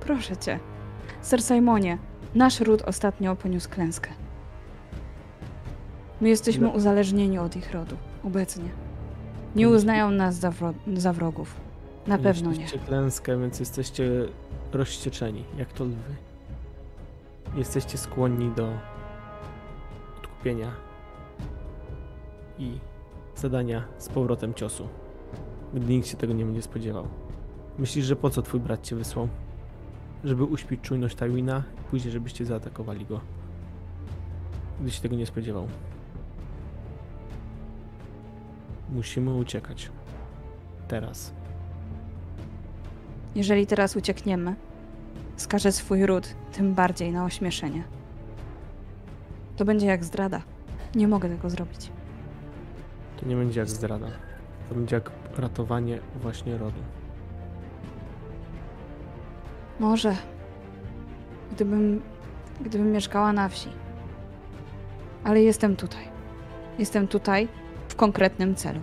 [0.00, 0.58] Proszę cię.
[1.22, 1.98] Sir Simonie,
[2.34, 4.10] nasz ród ostatnio poniósł klęskę.
[6.20, 6.72] My jesteśmy No.
[6.72, 7.96] uzależnieni od ich rodu.
[8.24, 8.68] Obecnie.
[9.56, 11.54] Nie uznają nas za, wro- za wrogów.
[12.06, 12.56] Na pewno nie.
[12.56, 14.10] Mieliście klęskę, więc jesteście
[14.72, 16.14] rozścieczeni, jak to lwy.
[17.56, 18.68] Jesteście skłonni do
[20.18, 20.70] odkupienia
[22.58, 22.78] i
[23.36, 24.88] zadania z powrotem ciosu,
[25.74, 27.08] gdy nikt się tego nie będzie spodziewał.
[27.78, 29.28] Myślisz, że po co twój brat cię wysłał?
[30.24, 33.20] Żeby uśpić czujność Tywina i później, żebyście zaatakowali go,
[34.80, 35.68] gdy się tego nie spodziewał.
[38.90, 39.90] Musimy uciekać.
[40.88, 41.32] Teraz.
[43.34, 44.54] Jeżeli teraz uciekniemy,
[45.36, 47.84] skaże swój ród tym bardziej na ośmieszenie.
[49.56, 50.42] To będzie jak zdrada.
[50.94, 51.90] Nie mogę tego zrobić.
[53.16, 54.06] To nie będzie jak zdrada.
[54.68, 56.80] To będzie jak ratowanie właśnie rodu.
[59.80, 60.16] Może.
[61.52, 62.02] Gdybym.
[62.60, 63.68] Gdybym mieszkała na wsi.
[65.24, 66.04] Ale jestem tutaj.
[66.78, 67.48] Jestem tutaj
[67.88, 68.80] w konkretnym celu.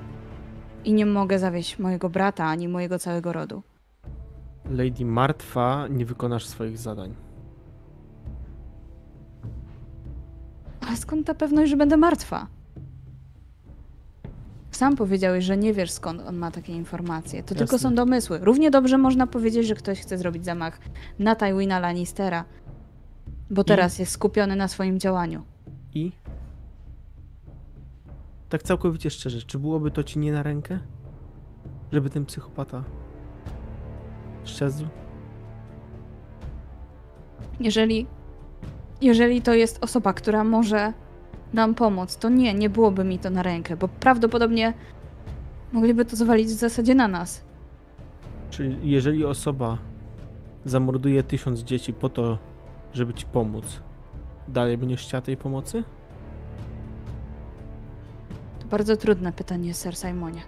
[0.86, 3.64] I nie mogę zawieść mojego brata ani mojego całego rodu.
[4.70, 7.16] Lady Martwa, nie wykonasz swoich zadań.
[10.88, 12.48] Ale skąd ta pewność, że będę martwa?
[14.84, 17.44] Sam powiedziałeś, że nie wiesz skąd on ma takie informacje.
[17.44, 17.56] To Jasne.
[17.56, 18.40] tylko są domysły.
[18.42, 20.80] Równie dobrze można powiedzieć, że ktoś chce zrobić zamach
[21.20, 22.46] na Tywina Lannistera.
[23.50, 25.44] Bo teraz jest skupiony na swoim działaniu.
[25.94, 26.12] I?
[28.50, 30.80] Tak całkowicie szczerze, czy byłoby to ci nie na rękę?
[31.92, 32.84] Żeby ten psychopata
[34.44, 34.86] szczezł?
[37.60, 38.08] Jeżeli,
[39.02, 40.94] jeżeli to jest osoba, która może
[41.54, 44.74] nam pomóc, to nie, nie byłoby mi to na rękę, bo prawdopodobnie
[45.72, 47.42] mogliby to zwalić w zasadzie na nas.
[48.50, 49.78] Czyli jeżeli osoba
[50.66, 52.38] zamorduje tysiąc dzieci po to,
[52.94, 53.82] żeby ci pomóc,
[54.48, 55.84] dalej będziesz chciała tej pomocy?
[58.60, 60.42] To bardzo trudne pytanie, Sir Simonie.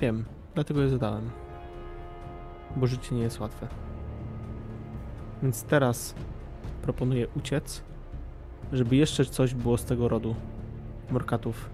[0.00, 1.30] Wiem, dlatego je zadałem.
[2.76, 3.68] Bo życie nie jest łatwe.
[5.42, 6.14] Więc teraz
[6.82, 7.82] proponuję uciec,
[8.72, 10.34] żeby jeszcze coś było z tego rodu
[11.10, 11.70] morkatów.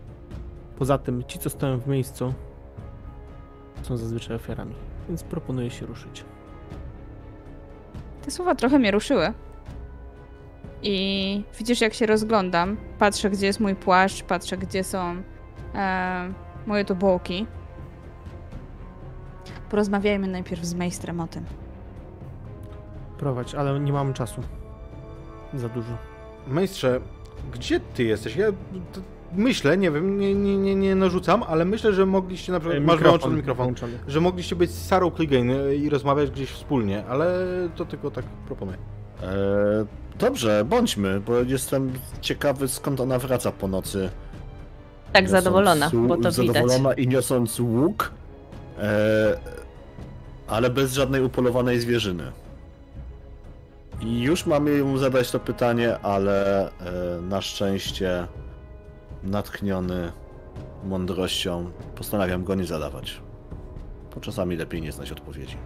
[0.78, 2.34] Poza tym, ci co stoją w miejscu,
[3.82, 4.74] są zazwyczaj ofiarami.
[5.08, 6.24] Więc proponuję się ruszyć.
[8.24, 9.32] Te słowa trochę mnie ruszyły.
[10.82, 12.76] I widzisz, jak się rozglądam.
[12.98, 15.22] Patrzę, gdzie jest mój płaszcz, patrzę, gdzie są
[15.74, 16.32] e,
[16.66, 17.46] moje tobołki.
[19.70, 21.44] Porozmawiajmy najpierw z Mejstrem o tym.
[23.18, 24.40] Prowadź, ale nie mam czasu.
[25.54, 26.15] Za dużo.
[26.48, 27.00] Majstrze,
[27.52, 28.36] gdzie ty jesteś?
[28.36, 28.46] Ja
[29.32, 32.82] myślę, nie wiem, nie, nie, nie, nie narzucam, ale myślę, że mogliście na przykład...
[32.82, 33.66] Masz wyłączony mikrofon.
[33.66, 33.92] Włączony.
[34.08, 37.44] Że mogliście być z Sarą Clegane i rozmawiać gdzieś wspólnie, ale
[37.76, 38.78] to tylko tak proponuję.
[39.22, 39.26] E,
[40.18, 44.10] dobrze, bądźmy, bo jestem ciekawy skąd ona wraca po nocy.
[45.12, 46.34] Tak Niosąc zadowolona, bo to widać.
[46.34, 48.10] Zadowolona i niosąc łuk,
[48.78, 49.36] e,
[50.48, 52.32] ale bez żadnej upolowanej zwierzyny.
[54.00, 56.70] I już mamy ją zadać to pytanie, ale e,
[57.22, 58.26] na szczęście
[59.22, 60.12] natchniony
[60.84, 63.20] mądrością postanawiam go nie zadawać.
[64.14, 65.56] Bo czasami lepiej nie znać odpowiedzi.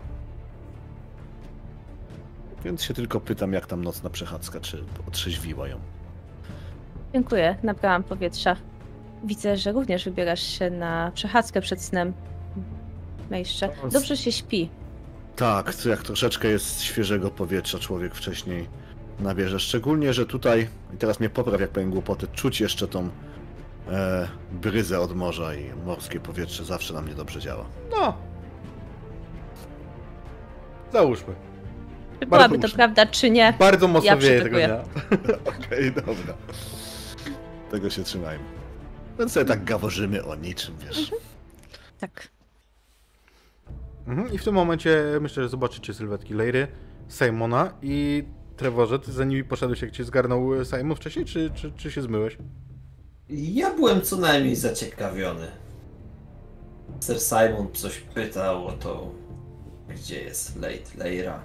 [2.65, 5.77] Więc się tylko pytam, jak tam nocna przechadzka, czy otrzeźwiła ją.
[7.13, 8.57] Dziękuję, nabrałam powietrza.
[9.25, 12.13] Widzę, że również wybierasz się na przechadzkę przed snem.
[13.89, 14.71] Z- Dobrze się śpi.
[15.37, 18.69] Tak, to jak troszeczkę jest świeżego powietrza człowiek wcześniej
[19.21, 19.61] nabierze.
[19.61, 23.09] Szczególnie, że tutaj, i teraz mnie popraw jak powiem głupoty, czuć jeszcze tą
[23.91, 27.65] e, bryzę od morza i morskie powietrze zawsze na mnie dobrze działa.
[27.91, 28.15] No.
[30.93, 31.35] Załóżmy.
[32.21, 32.77] Czy byłaby to słusznie.
[32.77, 33.55] prawda, czy nie?
[33.59, 34.77] Bardzo mocno Ja wieje tego dnia.
[35.67, 36.35] Okej, dobra.
[37.71, 38.45] Tego się trzymajmy.
[39.19, 41.11] Więc sobie tak gaworzymy o niczym, wiesz.
[42.01, 42.29] Tak.
[44.11, 44.33] Mhm.
[44.33, 46.69] I w tym momencie myślę, że zobaczycie sylwetki Lejry,
[47.09, 48.25] Simona i
[48.57, 48.99] Trevorze.
[48.99, 52.37] Ty za nimi poszedłeś, jak cię zgarnął e, Simon wcześniej, czy, czy, czy się zmyłeś?
[53.29, 55.47] Ja byłem co najmniej zaciekawiony.
[57.01, 59.11] Sir Simon coś pytał o to,
[59.89, 61.43] gdzie jest Late Leira.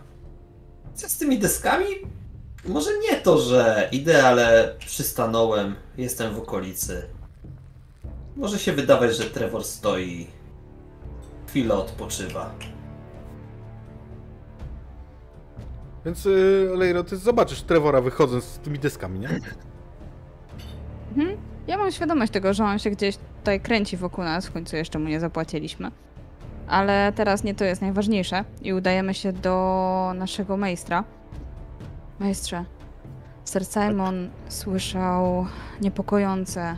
[0.94, 1.86] Co z tymi deskami?
[2.68, 7.06] Może nie to, że idę, ale przystanąłem, jestem w okolicy.
[8.36, 10.28] Może się wydawać, że Trevor stoi
[11.56, 12.52] chwilę odpoczywa.
[16.06, 19.30] Więc yy, Lejro, ty zobaczysz Trevora wychodząc z tymi deskami, nie?
[21.18, 21.38] Mhm.
[21.68, 25.00] Ja mam świadomość tego, że on się gdzieś tutaj kręci wokół nas, w końcu jeszcze
[25.00, 25.92] mu nie zapłaciliśmy.
[26.68, 31.04] Ale teraz nie to jest najważniejsze i udajemy się do naszego majstra.
[32.20, 32.66] Majstrze,
[33.46, 35.46] Sir Simon słyszał
[35.82, 36.78] niepokojące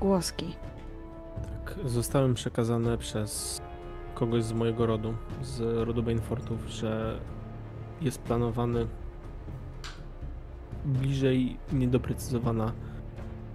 [0.00, 0.65] głoski.
[1.86, 3.62] Zostałem przekazany przez
[4.14, 7.18] kogoś z mojego rodu, z rodu Bainfortów, że
[8.00, 8.86] jest planowany
[10.84, 12.72] bliżej niedoprecyzowana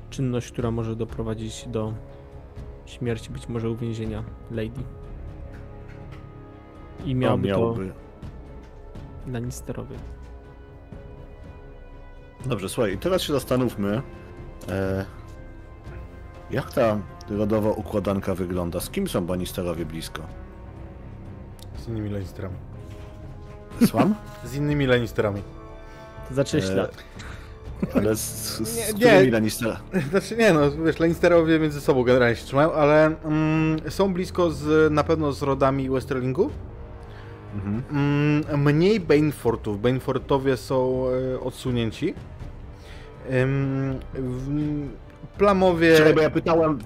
[0.09, 1.93] czynność, która może doprowadzić do
[2.85, 4.81] śmierci, być może uwięzienia Lady.
[7.05, 7.93] I To miałby to miałby...
[9.27, 9.95] Lannisterowie.
[12.45, 14.01] Dobrze, słuchaj, teraz się zastanówmy,
[14.69, 15.05] e,
[16.51, 16.97] jak ta
[17.29, 18.79] rodowa układanka wygląda?
[18.79, 20.21] Z kim są Bannisterowie blisko?
[21.77, 22.55] Z innymi Lannisterami.
[23.87, 24.15] Słucham?
[24.45, 25.41] Z innymi Lannisterami.
[26.27, 27.03] To znaczy E, ślad.
[27.95, 29.31] Ale z, z, z Nie, którymi nie.
[29.31, 29.77] Lannister...
[30.11, 34.91] Znaczy nie no, wiesz, Lannisterowie między sobą generalnie się trzymają, ale mm, są blisko z,
[34.93, 36.49] na pewno z rodami Westerlingu.
[37.55, 37.83] Mhm.
[37.91, 39.81] Mm, mniej Banefortów.
[39.81, 41.05] Banefortowie są
[41.35, 42.13] e, odsunięci.
[45.37, 45.97] Plamowie...
[45.97, 46.79] Czekaj, bo ja pytałem,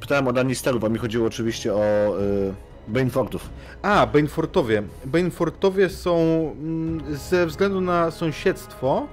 [0.00, 1.80] pytałem o Lannisterów, a mi chodziło oczywiście o
[2.20, 2.54] y,
[2.88, 3.50] Banefortów.
[3.82, 4.82] A, Banefortowie.
[5.04, 6.16] Banefortowie są
[6.60, 9.06] mm, ze względu na sąsiedztwo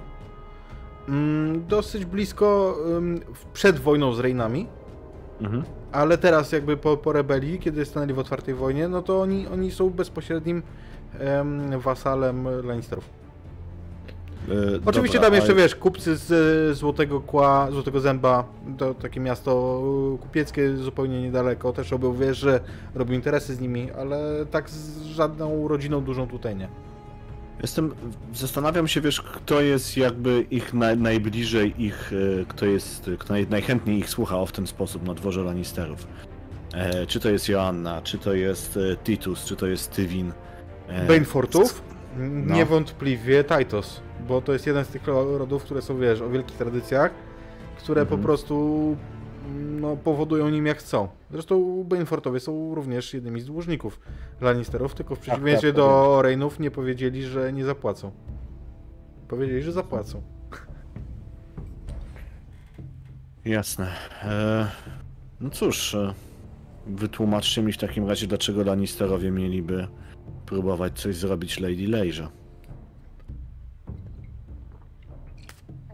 [1.08, 2.78] mm, dosyć blisko
[3.52, 4.66] przed wojną z Rejnami.
[5.40, 5.62] Mhm.
[5.92, 9.70] Ale teraz jakby po, po rebelii, kiedy stanęli w otwartej wojnie, no to oni, oni
[9.70, 10.62] są bezpośrednim
[11.18, 13.25] em, wasalem Lannisterów.
[14.48, 18.44] Y, Oczywiście dobra, tam jeszcze, a- wiesz, kupcy z Złotego Kła, Złotego Zęba,
[18.78, 19.82] to takie miasto
[20.14, 22.60] e, kupieckie zupełnie niedaleko, też robią, wiesz, że
[22.94, 26.68] robią interesy z nimi, ale tak z żadną rodziną dużą tutaj nie.
[27.62, 27.94] Jestem,
[28.34, 33.46] zastanawiam się, wiesz, kto jest jakby ich naj, najbliżej, ich, e, kto jest, kto naj,
[33.50, 36.06] najchętniej ich słuchał w ten sposób na dworze Lannisterów.
[36.74, 40.32] E, czy to jest Joanna, czy to jest Titus, czy to jest Tywin.
[40.88, 41.82] E, Banefortów?
[42.18, 42.54] No.
[42.54, 46.56] Niewątpliwie Titus, bo to jest jeden z tych ro- rodów, które są, wiesz, o wielkich
[46.56, 47.10] tradycjach,
[47.78, 48.20] które Mhm.
[48.20, 48.96] po prostu
[49.80, 51.08] no, powodują nim jak chcą.
[51.30, 54.00] Zresztą Banefortowie są również jednymi z dłużników
[54.40, 58.10] Lannisterów, tylko w przeciwieństwie tak, do Reynów nie powiedzieli, że nie zapłacą.
[59.28, 60.22] Powiedzieli, że zapłacą.
[63.44, 63.88] Jasne.
[64.22, 64.66] E,
[65.40, 66.14] no cóż, e,
[66.86, 69.88] wytłumaczcie mi w takim razie, dlaczego Lannisterowie mieliby
[70.46, 72.28] próbować coś zrobić Lady Lejrze.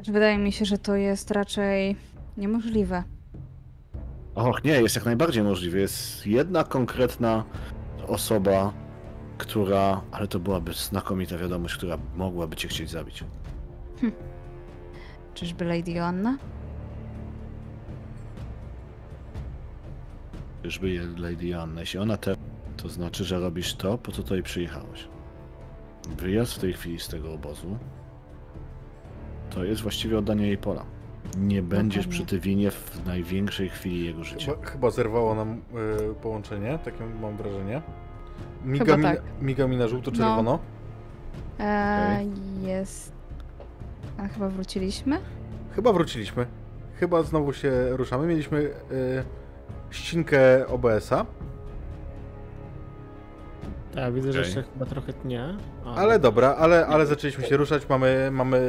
[0.08, 1.96] Wydaje mi się, że to jest raczej
[2.36, 3.02] niemożliwe.
[4.34, 5.78] Och, nie, jest jak najbardziej możliwe.
[5.78, 7.44] Jest jedna konkretna
[8.06, 8.72] osoba,
[9.38, 13.24] która, ale to byłaby znakomita wiadomość, która mogłaby cię chcieć zabić.
[15.34, 16.38] Czyżby Lady Joanna?
[20.62, 22.36] Czyżby Lady Joanna, jeśli ona te,
[22.76, 25.08] to znaczy, że robisz to, po co tutaj przyjechałeś.
[26.16, 27.78] Wyjazd w tej chwili z tego obozu
[29.54, 30.84] to jest właściwie oddanie jej pola.
[31.38, 34.52] Nie będziesz przy Tywinie w największej chwili jego życia.
[34.52, 35.52] Chyba, chyba zerwało nam
[36.10, 37.82] y, połączenie, takie mam wrażenie.
[38.64, 39.22] Miga, Chyba mi, tak.
[39.40, 40.58] miga mi na żółto-czerwono.
[41.58, 42.28] Eee,
[42.62, 43.12] Jest.
[44.18, 45.18] A chyba wróciliśmy?
[45.74, 46.46] Chyba wróciliśmy.
[46.94, 48.26] Chyba znowu się ruszamy.
[48.26, 48.72] Mieliśmy y,
[49.90, 51.26] ścinkę OBS-a,
[53.94, 54.54] Tak, widzę, że Okej.
[54.54, 55.54] jeszcze chyba trochę nie.
[55.96, 58.60] ale dobra, ale, ale zaczęliśmy się ruszać, mamy, mamy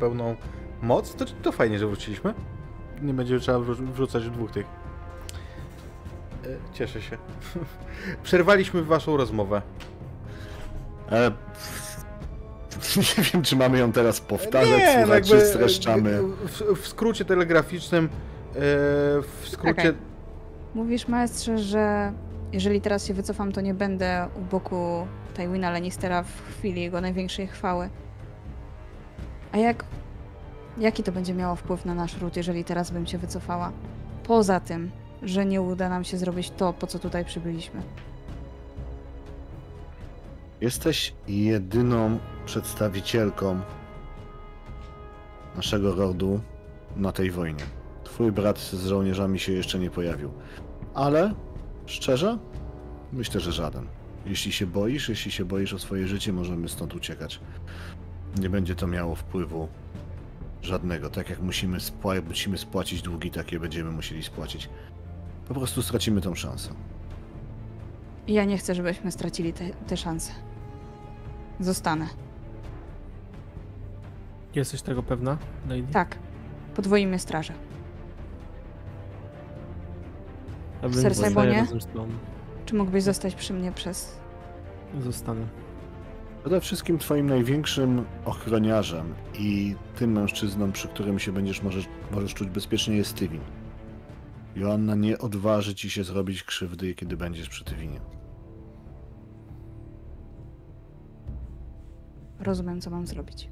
[0.00, 0.36] pełną
[0.82, 1.14] moc.
[1.14, 2.34] To, to fajnie, że wróciliśmy.
[3.02, 4.66] Nie będzie trzeba wrzu- wrzucać dwóch tych.
[6.46, 7.16] Y, Cieszę się.
[8.22, 9.62] Przerwaliśmy waszą rozmowę.
[11.12, 11.30] E,
[12.96, 16.22] nie wiem, czy mamy ją teraz powtarzać, Nie, no słuchać, czy streszczamy.
[16.22, 18.08] W, w skrócie telegraficznym, y,
[19.22, 19.94] w skrócie Czekaj.
[20.74, 22.12] Mówisz, maestrze, że
[22.52, 27.46] jeżeli teraz się wycofam, to nie będę u boku Tywina Lannistera w chwili jego największej
[27.46, 27.90] chwały.
[29.52, 29.84] A jak...
[30.78, 33.72] Jaki to będzie miało wpływ na nasz ród, jeżeli teraz bym się wycofała?
[34.24, 34.90] Poza tym,
[35.22, 37.82] że nie uda nam się zrobić to, po co tutaj przybyliśmy.
[40.60, 43.60] Jesteś jedyną przedstawicielką
[45.56, 46.40] naszego rodu
[46.96, 47.64] na tej wojnie.
[48.04, 50.32] Twój brat z żołnierzami się jeszcze nie pojawił.
[50.94, 51.34] Ale,
[51.90, 52.38] szczerze,
[53.12, 53.86] myślę, że żaden.
[54.26, 57.40] Jeśli się boisz, jeśli się boisz o swoje życie, możemy stąd uciekać.
[58.38, 59.68] Nie będzie to miało wpływu
[60.62, 61.10] żadnego.
[61.10, 64.68] Tak jak musimy, spła- musimy spłacić długi, takie będziemy musieli spłacić.
[65.48, 66.70] Po prostu stracimy tą szansę.
[68.28, 70.32] Ja nie chcę, żebyśmy stracili te, te szanse.
[71.60, 72.06] Zostanę.
[74.54, 75.38] Jesteś tego pewna,
[75.68, 75.92] Lady?
[75.92, 76.18] Tak.
[76.76, 77.52] Podwoimy strażę.
[80.82, 82.08] Ja z tobą.
[82.66, 84.20] Czy mógłbyś zostać przy mnie przez...
[85.00, 85.46] Zostanę.
[86.40, 92.48] Przede wszystkim twoim największym ochroniarzem i tym mężczyzną, przy którym się będziesz możesz, możesz czuć
[92.48, 93.40] bezpiecznie jest Tywin.
[94.56, 98.00] Joanna nie odważy ci się zrobić krzywdy, kiedy będziesz przy Tywinie.
[102.40, 103.48] Rozumiem, co mam zrobić.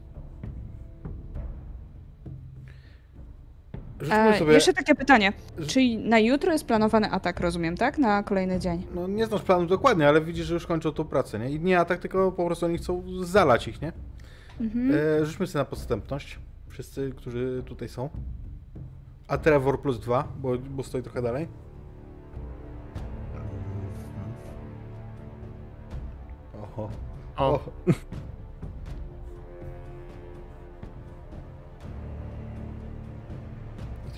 [4.01, 4.53] Rzućmy E, sobie...
[4.53, 5.33] Jeszcze takie pytanie.
[5.67, 7.99] Czyli na jutro jest planowany atak, rozumiem, tak?
[7.99, 8.87] Na kolejny dzień.
[8.95, 11.51] No nie znasz planów dokładnie, ale widzisz, że już kończą tą pracę, nie?
[11.51, 13.93] I nie atak, tylko po prostu oni chcą zalać ich, nie?
[14.61, 14.93] Mhm.
[15.23, 16.39] E, rzućmy sobie na podstępność.
[16.69, 18.09] Wszyscy, którzy tutaj są.
[19.29, 21.49] A Trevor plus dwa, bo, bo stoi trochę dalej.
[26.63, 26.91] Oho.
[27.37, 27.71] O, Oho.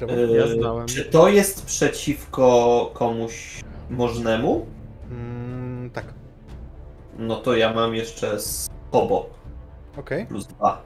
[0.08, 0.14] Ja
[0.46, 0.86] Yy, znałem.
[0.86, 4.66] Czy to jest przeciwko komuś możnemu?
[5.10, 6.14] Mm, tak,
[7.18, 9.30] No to ja mam jeszcze z Kobo
[9.98, 10.26] okej.
[10.26, 10.82] plus dwa.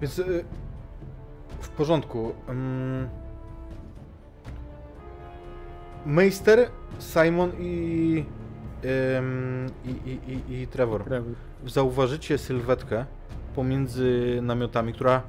[0.00, 0.44] Więc y,
[1.60, 2.32] w porządku.
[2.48, 3.08] Ym,
[6.06, 8.24] Meister, Simon i,
[9.84, 11.04] i, i, i Trevor.
[11.04, 11.32] Trevor.
[11.66, 13.04] Zauważycie sylwetkę
[13.54, 15.22] pomiędzy namiotami, która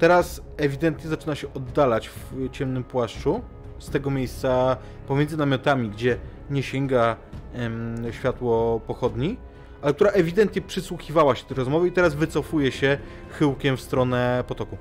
[0.00, 3.40] teraz ewidentnie zaczyna się oddalać w ciemnym płaszczu.
[3.78, 4.76] Z tego miejsca
[5.08, 6.16] pomiędzy namiotami, gdzie
[6.50, 7.16] nie sięga
[7.54, 9.36] em, światło pochodni,
[9.82, 12.98] ale która ewidentnie przysłuchiwała się tej rozmowy i teraz wycofuje się
[13.38, 14.76] chyłkiem w stronę potoku.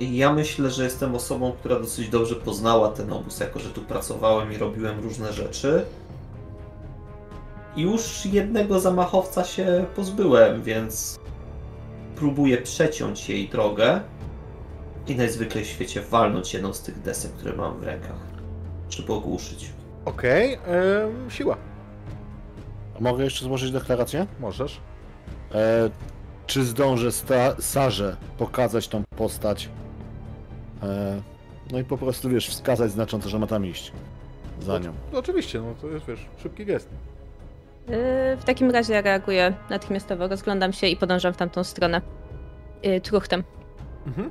[0.00, 4.52] Ja myślę, że jestem osobą, która dosyć dobrze poznała ten obóz, jako że tu pracowałem
[4.52, 5.84] i robiłem różne rzeczy.
[7.76, 11.18] Już jednego zamachowca się pozbyłem, więc
[12.16, 14.00] próbuję przeciąć jej drogę
[15.10, 18.16] i najzwyklej w świecie walnąć jedną z tych desek, które mam w rękach,
[18.90, 19.70] żeby ogłuszyć.
[20.04, 21.56] Okej, em, siła.
[22.98, 24.26] A mogę jeszcze złożyć deklarację?
[24.40, 24.80] Możesz.
[25.54, 25.90] E,
[26.46, 29.68] czy zdążę sta- Sarze pokazać tą postać?
[30.82, 31.20] E,
[31.72, 33.92] no i po prostu, wiesz, wskazać znacząco, że ma tam iść.
[34.60, 34.92] Za nią.
[35.12, 36.88] No, oczywiście, no to jest, wiesz, szybki gest.
[37.88, 37.96] Yy,
[38.36, 42.00] w takim razie ja reaguję natychmiastowo, rozglądam się i podążam w tamtą stronę.
[42.82, 43.44] Yy, truchtem.
[44.06, 44.30] Mhm.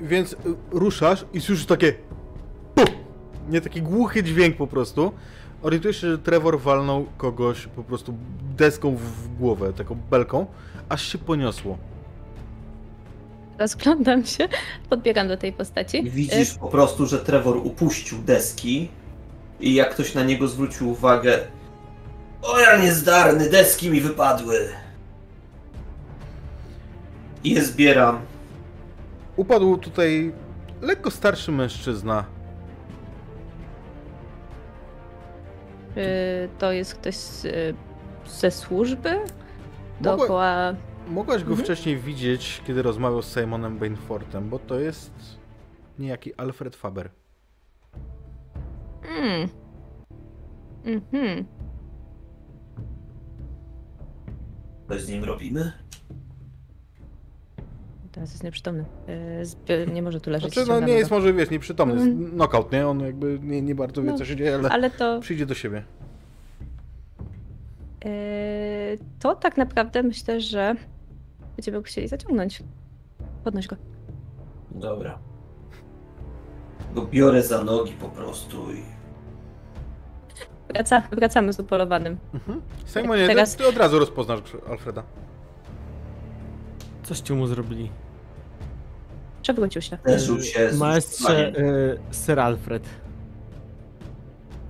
[0.00, 0.36] Więc y,
[0.70, 1.94] ruszasz i słyszysz takie.
[2.74, 2.88] Puf!
[3.48, 5.12] Nie taki głuchy dźwięk po prostu.
[5.62, 8.14] Orientujesz się, że Trevor walnął kogoś po prostu
[8.56, 10.46] deską w głowę, taką belką,
[10.88, 11.78] aż się poniosło.
[13.58, 14.48] Rozglądam się,
[14.90, 16.10] podbiegam do tej postaci.
[16.10, 18.88] Widzisz po prostu, że Trevor upuścił deski
[19.60, 21.38] i jak ktoś na niego zwrócił uwagę
[22.44, 24.68] O ja niezdarny, deski mi wypadły.
[27.44, 28.20] I je zbieram.
[29.36, 30.32] Upadł tutaj
[30.82, 32.24] lekko starszy mężczyzna.
[35.96, 36.02] Yy,
[36.58, 37.46] to jest ktoś z,
[38.26, 39.10] ze służby?
[39.10, 39.26] Mogła-
[40.00, 40.74] Dookoła...
[41.08, 41.64] Mogłaś go Mhm.
[41.64, 45.12] wcześniej widzieć, kiedy rozmawiał z Simonem Bainfortem, bo to jest
[45.98, 47.10] niejaki Alfred Faber.
[49.18, 49.48] Mm.
[50.84, 51.44] Mhm.
[54.88, 55.72] Coś z nim robimy?
[58.14, 58.84] Teraz jest nieprzytomny.
[59.38, 60.54] Yy, zbi- nie może tu leżeć.
[60.54, 62.30] Znaczy, no nie jest może, wiesz, nieprzytomny, jest Mhm.
[62.30, 62.88] knockout, nie?
[62.88, 65.54] On jakby nie, nie bardzo wie, No, co się dzieje, ale, Ale to, przyjdzie do
[65.54, 65.84] siebie.
[68.04, 68.10] yy,
[69.20, 70.74] to tak naprawdę myślę, że
[71.56, 72.62] będziemy go chcieli zaciągnąć.
[73.44, 73.76] Podnoś go.
[74.70, 75.18] Dobra.
[76.94, 78.82] Go biorę za nogi po prostu i
[80.68, 82.16] Wraca, wracamy z upolowanym.
[82.34, 82.62] Mhm.
[82.86, 85.02] Simonie, Teraz- ty, od razu rozpoznasz Alfreda.
[87.02, 87.90] Coście mu zrobili?
[89.44, 89.98] Przewrócił się.
[90.04, 91.74] leżył się z Maestrze wyzwaniem.
[91.74, 92.82] y, Sir Alfred.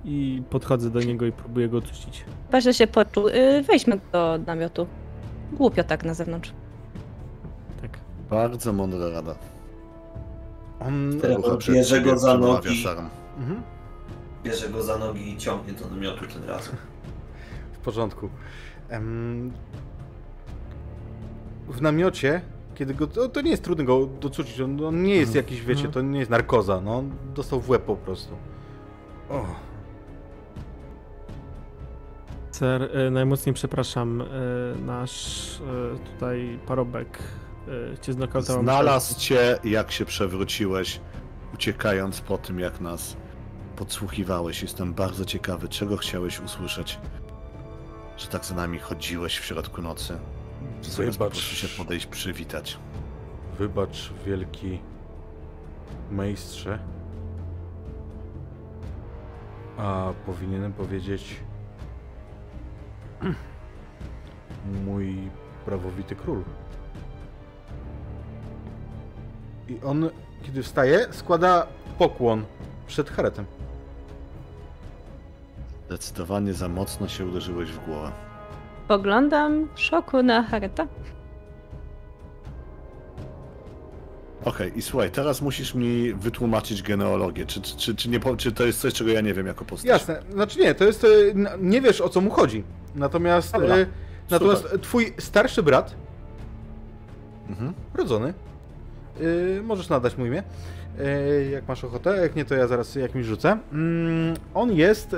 [0.05, 2.25] I podchodzę do niego i próbuję go oczyścić.
[2.45, 3.27] Chyba, że się poczuł.
[3.29, 4.87] Yy, wejdźmy do namiotu.
[5.53, 6.53] Głupio tak na zewnątrz.
[7.81, 7.99] Tak.
[8.29, 9.35] Bardzo mądra rada.
[10.79, 11.19] On...
[11.73, 12.85] Bierze go za nogi.
[13.37, 13.61] Mhm.
[14.43, 16.75] Bierze go za nogi i ciągnie do namiotu tym razem.
[17.73, 18.29] W porządku.
[18.89, 19.51] Em,
[21.67, 22.41] W namiocie,
[22.75, 23.07] kiedy go.
[23.07, 24.61] To, to nie jest trudno go docucić.
[24.61, 26.81] On, on nie jest jakiś, wiecie, to nie jest narkoza.
[26.81, 28.35] No, on dostał w łeb po prostu.
[29.29, 29.45] O,
[32.55, 34.25] Sir, y, najmocniej przepraszam, y,
[34.85, 37.19] nasz y, tutaj parobek
[37.67, 38.63] y, cię znokautował.
[38.63, 40.99] Znalazł cię, jak się przewróciłeś,
[41.53, 43.17] uciekając po tym, jak nas
[43.75, 44.61] podsłuchiwałeś.
[44.61, 46.99] Jestem bardzo ciekawy, czego chciałeś usłyszeć.
[48.17, 50.17] Że tak za nami chodziłeś w środku nocy.
[50.89, 51.37] Zamiast Wybacz.
[51.37, 52.77] się podejść, przywitać.
[53.59, 54.79] Wybacz, wielki
[56.11, 56.79] majstrze.
[59.77, 61.35] A powinienem powiedzieć
[64.85, 65.29] mój
[65.65, 66.43] prawowity król.
[69.69, 70.09] I on,
[70.43, 72.45] kiedy wstaje, składa pokłon
[72.87, 73.45] przed Haretem.
[75.87, 78.34] Zdecydowanie za mocno się uderzyłeś w głowę.
[78.87, 80.87] Poglądam w szoku na Hareta.
[84.45, 87.45] Okej, i słuchaj, teraz musisz mi wytłumaczyć genealogię.
[87.45, 89.89] Czy, czy, czy, czy, nie, czy to jest coś, czego ja nie wiem jako postać?
[89.89, 91.03] Jasne, znaczy nie, to jest.
[91.03, 91.07] e,
[91.59, 92.63] Nie wiesz o co mu chodzi.
[92.95, 93.51] Natomiast.
[93.53, 93.85] Dobra, e,
[94.29, 95.95] Natomiast twój starszy brat,
[97.49, 97.73] Mhm.
[97.93, 98.33] rodzony,
[99.19, 100.43] yy, możesz nadać mu imię,
[100.97, 103.57] yy, jak masz ochotę, jak nie to ja zaraz jakimś rzucę.
[103.73, 105.15] Mm, on jest,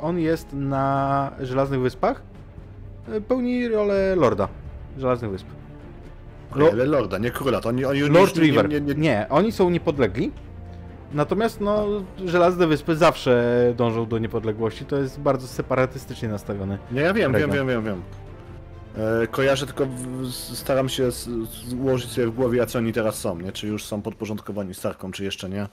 [0.00, 2.33] on jest na Żelaznych Wyspach, yy,
[3.28, 4.48] pełni rolę lorda
[4.98, 5.46] Żelaznych Wysp.
[6.52, 8.68] Okej, ale Lorda, nie króla, to oni, oni już Lord nie, River.
[8.68, 10.32] Nie, nie, nie, Nie, oni są niepodlegli.
[11.12, 11.86] Natomiast no,
[12.24, 14.84] Żelazne Wyspy zawsze dążą do niepodległości.
[14.84, 16.78] To jest bardzo separatystycznie nastawiony.
[16.92, 17.66] nie, ja wiem, wiem, Region.
[17.66, 18.02] wiem, wiem, wiem.
[19.22, 19.86] E, kojarzę, tylko
[20.30, 21.10] staram się
[21.68, 23.52] złożyć sobie w głowie, jacy oni teraz są, nie?
[23.52, 25.68] Czy już są podporządkowani Starkom, czy jeszcze nie.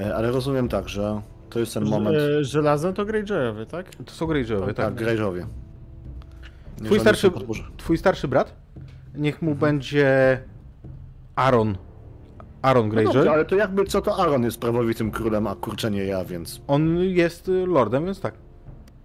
[0.00, 1.20] E, ale rozumiem tak, że
[1.50, 2.16] to jest ten moment...
[2.16, 3.86] E, Żelazne to Greyjoyowie, tak?
[4.04, 4.94] To są Greyjoyowie, tak, tak.
[4.94, 5.46] Greyjowie.
[6.84, 7.30] Twój starszy,
[7.76, 8.54] twój starszy brat?
[9.14, 10.40] Niech mu będzie
[11.36, 11.76] Aaron.
[12.62, 13.14] Aaron No Greyjoy.
[13.14, 16.60] dobrze, ale to jakby co to Aaron jest prawowitym królem, a kurczę nie ja, więc
[16.66, 18.34] On jest y, lordem, więc tak.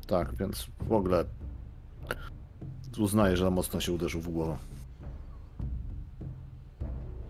[0.07, 1.25] tak, więc w ogóle
[2.99, 4.57] uznaję, że mocno się uderzył w głowę.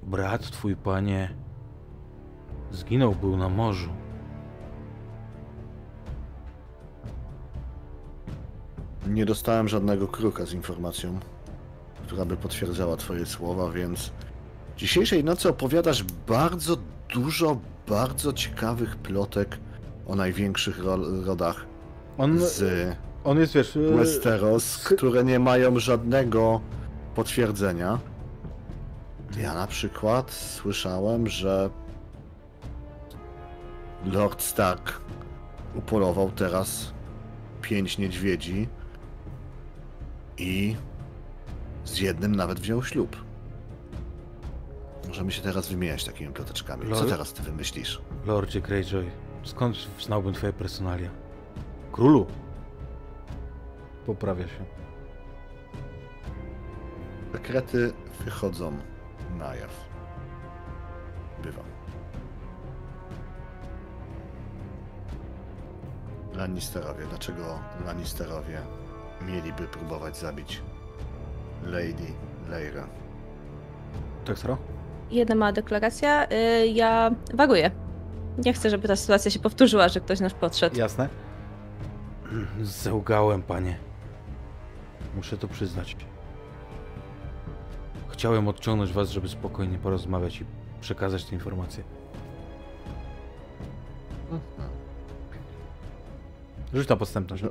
[0.03, 1.29] Brat twój, panie,
[2.71, 3.89] zginął, był na morzu.
[9.07, 11.19] Nie dostałem żadnego kruka z informacją,
[12.07, 14.11] która by potwierdzała twoje słowa, więc
[14.77, 16.77] dzisiejszej nocy opowiadasz bardzo
[17.13, 19.57] dużo, bardzo ciekawych plotek
[20.07, 21.65] o największych ro- rodach
[22.17, 22.63] On, z
[23.23, 26.61] on jest, wiesz, y, Westeros, które nie mają żadnego
[27.15, 27.99] potwierdzenia.
[29.37, 31.69] Ja na przykład słyszałem, że
[34.05, 35.01] Lord Stark
[35.75, 36.93] upolował teraz
[37.61, 38.67] pięć niedźwiedzi
[40.39, 40.75] i
[41.85, 43.17] z jednym nawet wziął ślub.
[45.07, 46.83] Możemy się teraz wymieniać takimi ploteczkami.
[46.83, 48.01] Co Lord- teraz ty wymyślisz?
[48.25, 49.11] Lordzie Greyjoy,
[49.43, 51.09] skąd znałbym twoje personalia?
[51.91, 52.27] Królu.
[54.05, 54.65] Poprawia się.
[57.33, 57.93] Sekrety
[58.25, 58.77] wychodzą
[59.37, 59.71] na jaw.
[61.43, 61.61] Bywa.
[66.33, 67.05] Lannisterowie.
[67.09, 68.61] Dlaczego Lannisterowie
[69.27, 70.61] mieliby próbować zabić
[71.63, 72.13] Lady
[72.49, 72.87] Leira?
[74.25, 74.57] Tak, Saro?
[75.11, 76.27] Jedna mała deklaracja.
[76.31, 77.71] Y, Ja waruję.
[78.45, 80.77] Nie chcę, żeby ta sytuacja się powtórzyła, że ktoś nasz podszedł.
[80.77, 81.09] Jasne.
[82.61, 83.77] Zełgałem, panie.
[85.15, 85.95] Muszę to przyznać.
[88.09, 90.45] Chciałem odciągnąć was, żeby spokojnie porozmawiać i
[90.81, 91.83] przekazać te informacje.
[96.73, 97.43] Rzuć na podstępność.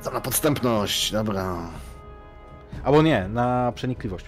[0.00, 1.56] Co na podstępność, dobra.
[2.84, 4.26] Albo nie, na przenikliwość.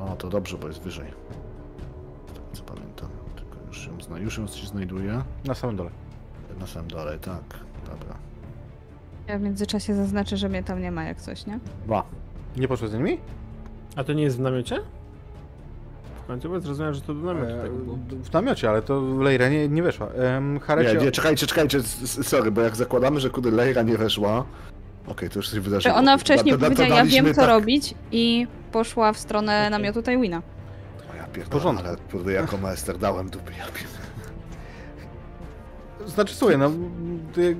[0.00, 1.12] O, to dobrze, bo jest wyżej.
[2.30, 3.08] Z tego co pamiętam.
[3.36, 5.22] Tylko już ją, zna, już ją się znajduje.
[5.44, 5.90] Na samym dole.
[6.60, 7.42] Na samym dole, tak.
[7.86, 8.16] Dobra.
[9.26, 11.58] Ja w międzyczasie zaznaczę, że mnie tam nie ma jak coś, nie?
[11.84, 12.02] Dwa.
[12.56, 13.18] Nie poszło z nimi?
[13.96, 14.80] A to nie jest w namiocie?
[16.28, 17.98] W końcu bo zrozumiałem, że to do namiotu E, tego było.
[18.24, 20.08] w namiocie, ale to Lejra nie, nie weszła.
[20.62, 20.94] Harecie...
[20.98, 21.82] Nie, nie, czekajcie, czekajcie,
[22.22, 24.44] sorry, bo jak zakładamy, że kudy Leira nie weszła,
[25.06, 25.94] okej, to już coś wydarzyło.
[25.94, 30.02] Ona wcześniej Da- da- powiedziała, ja wiem co tak- robić i poszła w stronę namiotu
[30.02, 30.42] Tywina.
[31.12, 34.08] O ja pierdolę, ale kurde, jako maester dałem dupy, ja pierdolę.
[36.06, 36.70] Znaczy, słuchaj, no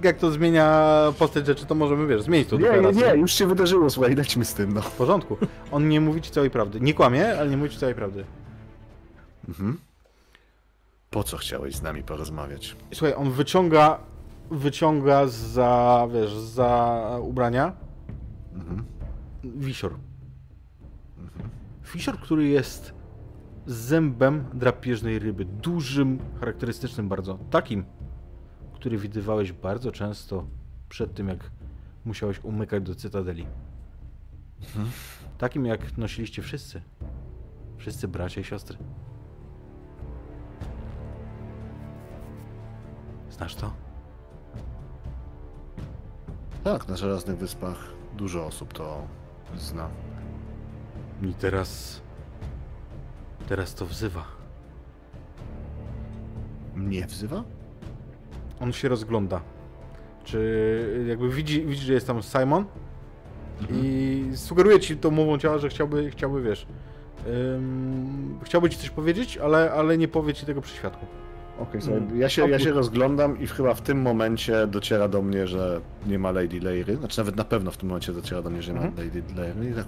[0.04, 3.46] jak to zmienia postać rzeczy, to możemy, wiesz, zmienić to Nie, nie, nie, już się
[3.46, 4.80] wydarzyło, słuchaj, lećmy z tym, no.
[4.82, 5.36] W porządku.
[5.72, 6.80] On nie mówi ci całej prawdy.
[6.80, 8.24] Nie kłamie, ale nie mówi ci całej prawdy.
[9.48, 9.78] Mhm.
[11.10, 12.76] Po co chciałeś z nami porozmawiać?
[12.94, 13.98] Słuchaj, on wyciąga,
[14.50, 17.72] wyciąga za, wiesz, za ubrania
[18.54, 18.84] Mhm.
[19.44, 19.94] wisior.
[21.94, 22.92] Wisior, który jest
[23.66, 25.44] zębem drapieżnej ryby.
[25.44, 27.38] Dużym, charakterystycznym bardzo.
[27.50, 27.84] Takim,
[28.74, 30.46] który widywałeś bardzo często
[30.88, 31.50] przed tym, jak
[32.04, 33.46] musiałeś umykać do cytadeli.
[35.38, 36.82] Takim, jak nosiliście wszyscy.
[37.76, 38.78] Wszyscy bracia i siostry.
[43.38, 43.72] Znasz to?
[46.64, 47.84] Tak, na Żelaznych Wyspach
[48.16, 49.02] dużo osób to
[49.56, 49.88] zna.
[51.22, 52.00] I teraz...
[53.48, 54.24] Teraz to wzywa.
[56.74, 57.44] Mnie wzywa?
[58.60, 59.40] On się rozgląda.
[60.24, 62.64] Czy jakby widzi, widzi że jest tam Simon
[63.70, 66.66] i sugeruje ci tą mową ciała, że chciałby, chciałby wiesz,
[67.26, 71.06] ym, chciałby ci coś powiedzieć, ale, ale nie powie ci tego przy świadku.
[71.58, 75.46] Okej, słuchaj, ja, się, ja się rozglądam i chyba w tym momencie dociera do mnie,
[75.46, 76.96] że nie ma Lady Leiry.
[76.96, 79.06] Znaczy nawet na pewno w tym momencie dociera do mnie, że nie ma Mhm.
[79.08, 79.84] Lady Leiry.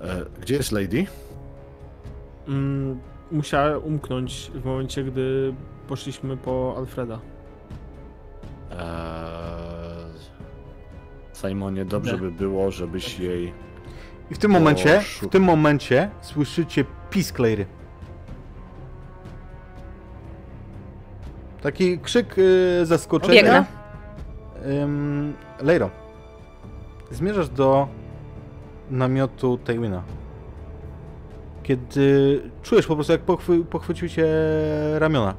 [0.00, 1.06] E, gdzie jest Lady?
[2.48, 3.00] Mm,
[3.32, 5.54] musiała umknąć w momencie, gdy
[5.88, 7.18] poszliśmy po Alfreda.
[8.70, 8.78] Eee,
[11.48, 12.18] Simonie, dobrze Nie.
[12.18, 13.52] by było, żebyś jej...
[14.30, 17.66] I w tym momencie, w tym momencie słyszycie pisk Lejry.
[21.62, 23.34] Taki krzyk y, zaskoczenia.
[23.34, 23.64] Biegnę.
[24.82, 25.90] Ym, Lejro,
[27.10, 27.88] zmierzasz do
[28.90, 30.02] namiotu Taywina.
[31.62, 34.26] Kiedy czujesz po prostu, jak pochwy, pochwycił cię
[34.94, 35.34] ramiona.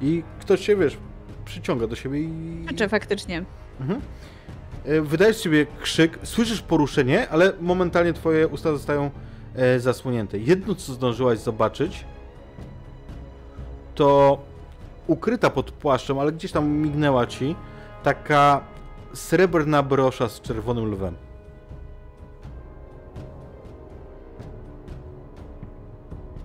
[0.00, 0.96] I ktoś cię, wiesz,
[1.44, 2.66] przyciąga do siebie i...
[2.76, 3.44] Czy faktycznie.
[3.80, 4.00] Mhm.
[4.84, 9.10] E, Wydajesz sobie krzyk, słyszysz poruszenie, ale momentalnie twoje usta zostają
[9.54, 10.38] e, zasłonięte.
[10.38, 12.04] Jedno, co zdążyłaś zobaczyć,
[13.96, 14.38] to
[15.06, 17.56] ukryta pod płaszczem, ale gdzieś tam mignęła ci,
[18.02, 18.60] taka
[19.14, 21.14] srebrna brosza z czerwonym lwem.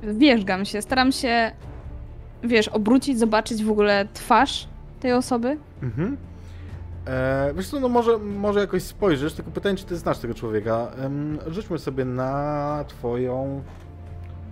[0.04, 1.52] Wierzgam się, staram się,
[2.44, 4.68] wiesz, obrócić, zobaczyć w ogóle twarz
[5.00, 5.58] tej osoby.
[5.84, 6.18] Mhm.
[7.08, 10.92] E, wiesz co, no może, może jakoś spojrzysz, tylko pytanie, czy ty znasz tego człowieka.
[10.98, 13.64] Em, rzućmy sobie na twoją,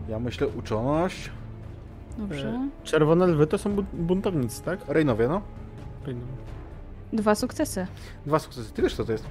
[0.09, 1.31] ja myślę, uczoność.
[2.19, 2.59] Dobrze.
[2.83, 4.79] Czerwone lwy to są bu- buntownicy, tak?
[4.87, 5.41] Rejnowie, no.
[7.13, 7.87] Dwa sukcesy.
[8.25, 8.73] Dwa sukcesy.
[8.73, 9.25] Ty wiesz, co to jest?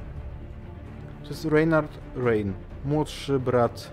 [1.23, 2.53] To jest Reynard Rain,
[2.85, 3.91] młodszy brat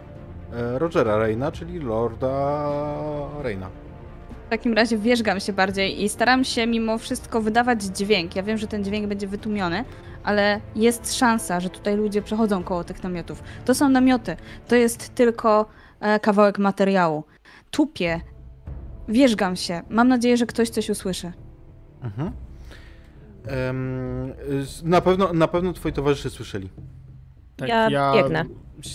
[0.54, 2.68] e, Rogera Reyna, czyli Lorda
[3.42, 3.70] Reyna.
[4.46, 8.36] W takim razie wierzgam się bardziej i staram się mimo wszystko wydawać dźwięk.
[8.36, 9.86] Ja wiem, że ten dźwięk będzie wytłumiony,
[10.24, 13.44] ale jest szansa, że tutaj ludzie przechodzą koło tych namiotów.
[13.66, 14.36] To są namioty,
[14.68, 15.66] to jest tylko
[16.00, 17.24] e, kawałek materiału.
[17.72, 18.22] Tupię,
[19.08, 19.82] wierzgam się.
[19.90, 21.32] Mam nadzieję, że ktoś coś usłyszy.
[22.02, 22.32] Mhm.
[24.64, 26.70] Z- na, pewno, na pewno twoi towarzysze słyszeli.
[27.56, 28.46] Tak, Ja biegnę.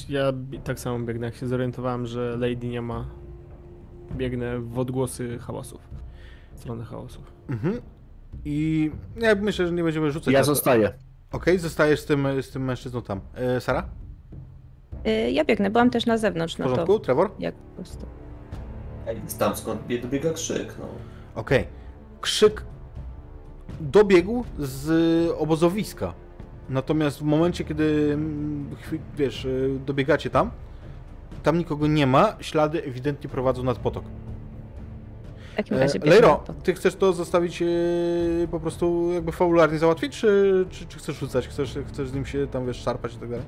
[0.08, 0.32] Ja
[0.64, 3.06] tak samo biegnę, jak się zorientowałem, że Lady nie ma.
[4.16, 5.80] Biegnę w odgłosy hałasów.
[6.54, 7.32] W stronę hałasów.
[7.48, 7.80] Mhm.
[8.44, 10.34] I ja myślę, że nie będziemy rzucać.
[10.34, 10.54] Ja na to.
[10.54, 10.92] zostaję.
[11.32, 13.20] Okej, zostajesz z tym, z tym mężczyzną tam.
[13.34, 13.88] E, Sara?
[15.06, 16.98] Y, Ja biegnę, byłam też na zewnątrz, W no porządku?
[16.98, 17.30] to Trevor?
[17.38, 18.06] jak po prostu.
[19.38, 20.86] Tam skąd bie- dobiega krzyk, no.
[21.34, 21.66] Okej.
[22.20, 22.64] Krzyk
[23.80, 26.14] dobiegł z obozowiska.
[26.68, 28.76] Natomiast w momencie, kiedy mm,
[29.16, 30.50] wiesz, y, dobiegacie tam,
[31.42, 34.04] tam nikogo nie ma, ślady ewidentnie prowadzą nad potok.
[35.52, 37.66] W takim E, razie biegnę Lejro, ty chcesz to zostawić e,
[38.50, 41.48] po prostu jakby fabularnie załatwić, czy, czy, czy chcesz rzucać?
[41.48, 43.44] Chcesz, chcesz z nim się tam, wiesz, szarpać i tak dalej?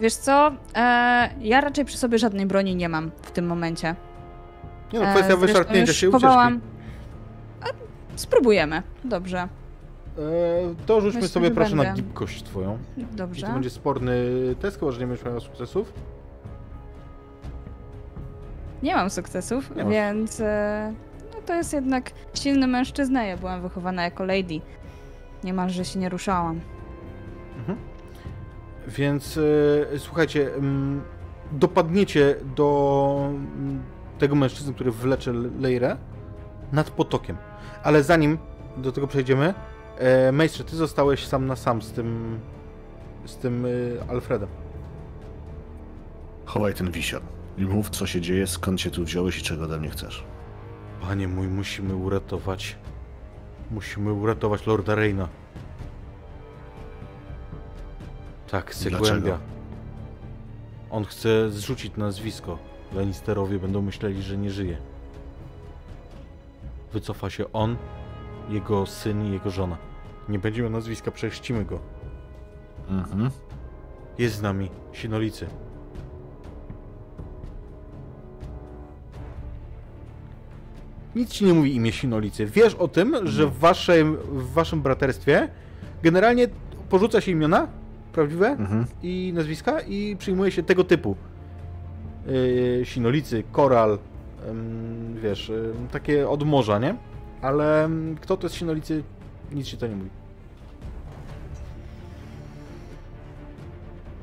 [0.00, 0.52] Wiesz co?
[0.76, 3.94] E, ja raczej przy sobie żadnej broni nie mam w tym momencie.
[4.92, 6.26] Nie no, E, kwestia zresztą wyszarpnięcia się i ucieczki.
[6.26, 6.60] powołam-
[7.62, 7.66] A,
[8.16, 8.82] spróbujemy.
[9.04, 9.48] Dobrze, E,
[10.86, 12.02] to rzućmy sobie proszę na będę.
[12.02, 12.78] gibkość twoją.
[12.96, 13.46] I dobrze.
[13.46, 14.14] to będzie sporny
[14.60, 15.92] test, chyba że nie będziesz miał sukcesów.
[18.82, 20.92] Nie mam sukcesów, Nie więc e,
[21.34, 23.24] no to jest jednak silny mężczyzna.
[23.24, 24.60] Ja byłam wychowana jako lady.
[25.44, 26.60] Niemalże się nie ruszałam.
[28.88, 29.38] Więc
[29.94, 31.02] e, słuchajcie, mm,
[31.52, 33.82] dopadniecie do mm,
[34.18, 35.96] tego mężczyzny, który wlecze Lejrę
[36.72, 37.36] nad potokiem.
[37.82, 38.38] Ale zanim
[38.76, 39.54] do tego przejdziemy,
[39.98, 42.40] e, Mejstrze, ty zostałeś sam na sam z tym
[43.24, 44.48] z tym e, Alfredem.
[46.44, 47.22] Chowaj ten wisior.
[47.58, 50.24] I mów, co się dzieje, skąd się tu wziąłeś i czego ode mnie chcesz.
[51.00, 52.76] Panie mój, musimy uratować.
[53.70, 55.28] Musimy uratować Lorda Reyna.
[58.50, 58.74] Tak?
[58.74, 59.38] Zagłębia.
[60.90, 62.58] On chce zrzucić nazwisko.
[62.94, 64.76] Lannisterowie będą myśleli, że nie żyje.
[66.92, 67.76] Wycofa się on,
[68.48, 69.76] jego syn i jego żona.
[70.28, 71.78] Nie będzie miał nazwiska, prześcimy go.
[72.88, 73.30] Mhm.
[74.18, 75.46] Jest z nami, Sinolicy.
[81.14, 82.46] Nic ci nie mówi imię Sinolicy.
[82.46, 85.48] Wiesz o tym, że w waszym, w waszym braterstwie
[86.02, 86.48] generalnie
[86.90, 87.68] porzuca się imiona
[88.14, 88.86] prawdziwe Mhm.
[89.02, 91.16] i nazwiska i przyjmuje się tego typu.
[92.26, 93.98] Yy, Sinolicy, Koral,
[94.48, 96.96] em, wiesz, em, takie od morza, nie?
[97.42, 97.88] Ale
[98.20, 99.02] kto to jest Sinolicy,
[99.52, 100.10] nic się to nie mówi.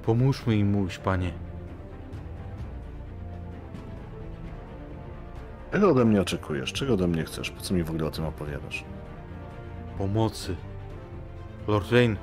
[0.05, 1.31] Pomóżmy im mówić, panie.
[5.71, 6.73] Czego ode mnie oczekujesz?
[6.73, 7.51] Czego ode mnie chcesz?
[7.51, 8.83] Po co mi w ogóle o tym opowiadasz?
[9.97, 10.55] Pomocy.
[11.67, 12.15] Lord Rain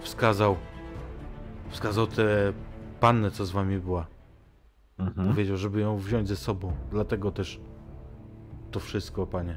[0.00, 0.56] wskazał,
[1.70, 2.52] wskazał tę
[3.00, 4.06] pannę, co z wami była.
[4.98, 5.28] Mhm.
[5.28, 6.72] Powiedział, żeby ją wziąć ze sobą.
[6.90, 7.60] Dlatego też
[8.70, 9.56] to wszystko, panie.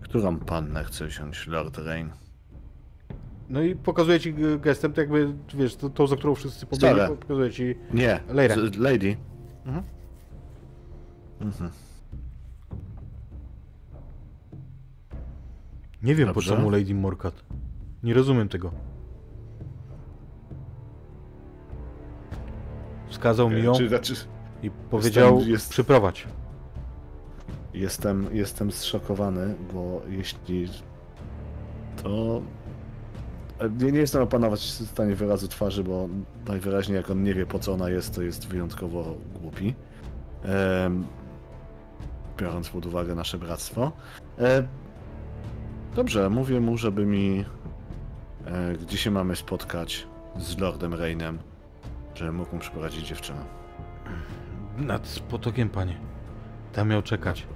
[0.00, 2.10] Którą pannę chce wziąć Lord Rain?
[3.48, 7.50] No i pokazuje ci gestem, to jakby, wiesz, to, to za którą wszyscy pobiegli, pokazuje
[7.50, 7.74] ci...
[7.94, 8.56] Nie, Lejra.
[8.78, 9.16] Lady.
[9.66, 9.84] Mhm.
[11.40, 11.70] Mhm.
[16.02, 16.50] Nie wiem, Dobrze.
[16.50, 17.44] po czemu Lady Morcat.
[18.02, 18.70] Nie rozumiem tego.
[23.08, 24.14] Wskazał mi ją Czy, znaczy,
[24.62, 26.26] i powiedział, jest- przyprowadź.
[27.74, 30.68] jestem, jestem zszokowany, bo jeśli
[32.02, 32.42] to...
[33.80, 36.08] Nie, nie jestem opanować w stanie wyrazu twarzy, bo
[36.48, 39.74] najwyraźniej jak on nie wie po co ona jest, to jest wyjątkowo głupi.
[40.44, 41.06] Em,
[42.38, 43.92] biorąc pod uwagę nasze bractwo.
[44.38, 44.62] E,
[45.94, 47.44] dobrze, mówię mu, żeby mi
[48.82, 50.06] gdzie się mamy spotkać
[50.38, 51.38] z Lordem Rainem,
[52.14, 53.40] żeby mógł mu przyprowadzić dziewczynę.
[54.78, 55.96] Nad potokiem, panie.
[56.72, 57.46] Tam miał czekać.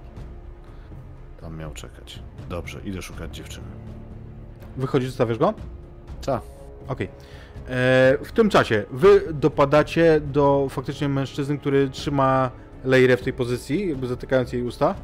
[1.40, 2.22] Tam miał czekać.
[2.48, 3.66] Dobrze, idę szukać dziewczyny.
[4.76, 5.54] Wychodzisz, zostawiasz go?
[6.20, 6.40] Co?
[6.88, 7.06] Okej.
[7.06, 12.50] E, W tym czasie wy dopadacie do faktycznie mężczyzny, który trzyma
[12.84, 14.94] Lejrę w tej pozycji, jakby zatykając jej usta.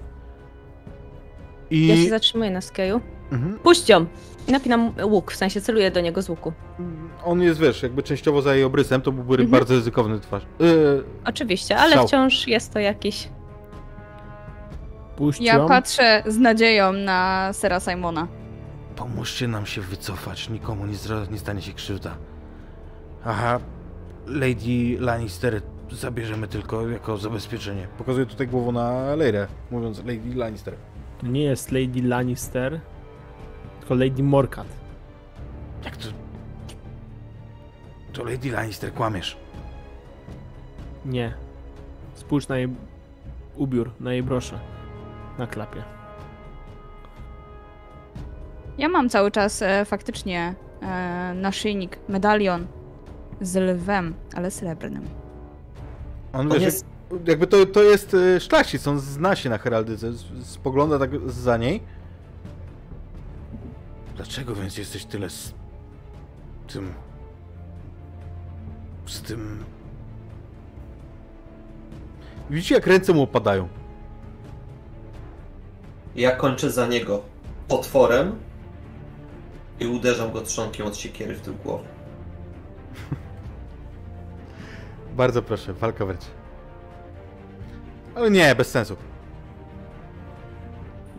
[1.70, 3.00] I Ja się zatrzymuję na Skeju.
[3.32, 3.58] Mhm.
[3.58, 4.06] Puść ją!
[4.48, 6.52] I napinam łuk, w sensie celuję do niego z łuku.
[7.24, 9.50] on jest, wiesz, jakby częściowo za jej obrysem, to byłby Mhm.
[9.50, 10.42] bardzo ryzykowny twarz.
[10.60, 12.06] Yy, Oczywiście, ale Strzał.
[12.08, 13.28] wciąż jest to jakiś...
[15.16, 15.68] Puść Ja ją.
[15.68, 18.28] patrzę z nadzieją na Sera Simona.
[18.96, 22.10] pomóżcie nam się wycofać, nikomu nie, zra- nie stanie się krzywda.
[23.24, 23.58] Aha,
[24.26, 25.60] Lady Lannister
[25.92, 27.86] zabierzemy tylko jako zabezpieczenie.
[27.98, 30.74] Pokazuję tutaj głową na Lejrę, mówiąc Lady Lannister.
[31.20, 32.80] To nie jest Lady Lannister,
[33.92, 34.66] tylko Lady Morcat.
[35.84, 36.08] Jak to...
[38.12, 39.36] To Lady Lannister, kłamiesz.
[41.04, 41.34] Nie.
[42.14, 42.68] Spójrz na jej
[43.56, 44.58] ubiór, na jej broszę.
[45.38, 45.82] Na klapie.
[48.78, 52.66] Ja mam cały czas e, faktycznie e, naszyjnik, medalion
[53.40, 55.02] z lwem, ale srebrnym.
[56.32, 59.58] On, On wiesz, jest- jak- jakby to, to jest e, szlachcic, on zna się na
[59.58, 60.12] heraldyce,
[60.42, 61.82] spogląda tak za niej.
[64.16, 65.54] Dlaczego więc jesteś tyle z
[66.66, 66.94] tym...
[69.06, 69.64] z tym...
[72.50, 73.68] Widzicie, jak ręce mu opadają.
[76.14, 77.22] Ja kończę za niego
[77.68, 78.38] potworem
[79.80, 81.84] i uderzam go trzonkiem od siekiery w tył głowy.
[85.16, 86.24] Bardzo proszę, walka wręcz.
[88.14, 88.96] Ale nie, bez sensu.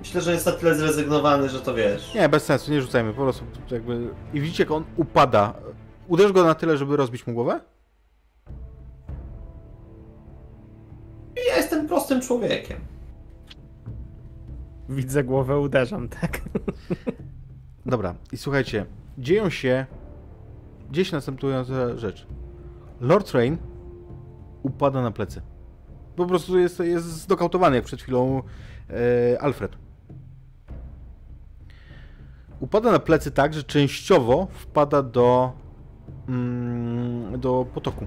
[0.04, 2.14] Myślę, że jest na tyle zrezygnowany, że to wiesz.
[2.14, 4.10] Nie, bez sensu, nie rzucajmy, po prostu jakby...
[4.34, 5.54] I widzicie, jak on upada.
[6.08, 7.60] Uderz go na tyle, żeby rozbić mu głowę?
[11.48, 12.78] Ja jestem prostym człowiekiem.
[14.90, 16.42] Widzę głowę, uderzam, tak?
[17.86, 18.86] Dobra, i słuchajcie,
[19.18, 19.86] dzieją się
[20.92, 22.28] gdzieś następująca rzecz.
[23.02, 23.58] Lord Rain
[24.64, 25.42] upada na plecy.
[26.16, 28.42] Po prostu jest, jest zdokautowany, jak przed chwilą
[28.90, 29.84] e, Alfred.
[32.64, 35.52] Upada na plecy tak, że częściowo wpada do,
[36.30, 38.06] mm, do potoku.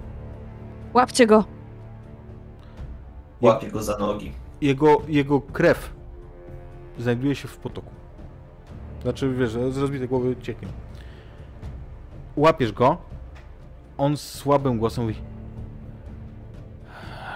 [0.94, 1.44] Łapcie go!
[3.40, 4.32] Łapię go za nogi.
[4.60, 5.94] Jego, jego krew
[6.98, 7.90] znajduje się w potoku.
[9.02, 10.68] Znaczy, wiesz, z rozbitej głowy cieknie.
[12.36, 12.96] Łapiesz go,
[13.98, 15.20] on słabym głosem mówi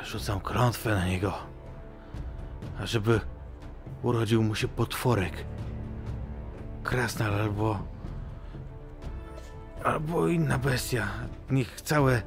[0.05, 1.33] Rzucam klątwę na niego,
[2.85, 3.21] żeby
[4.03, 5.45] urodził mu się potworek.
[6.83, 7.79] Krasnal albo...
[9.85, 11.09] albo inna bestia.
[11.51, 12.23] Niech całe...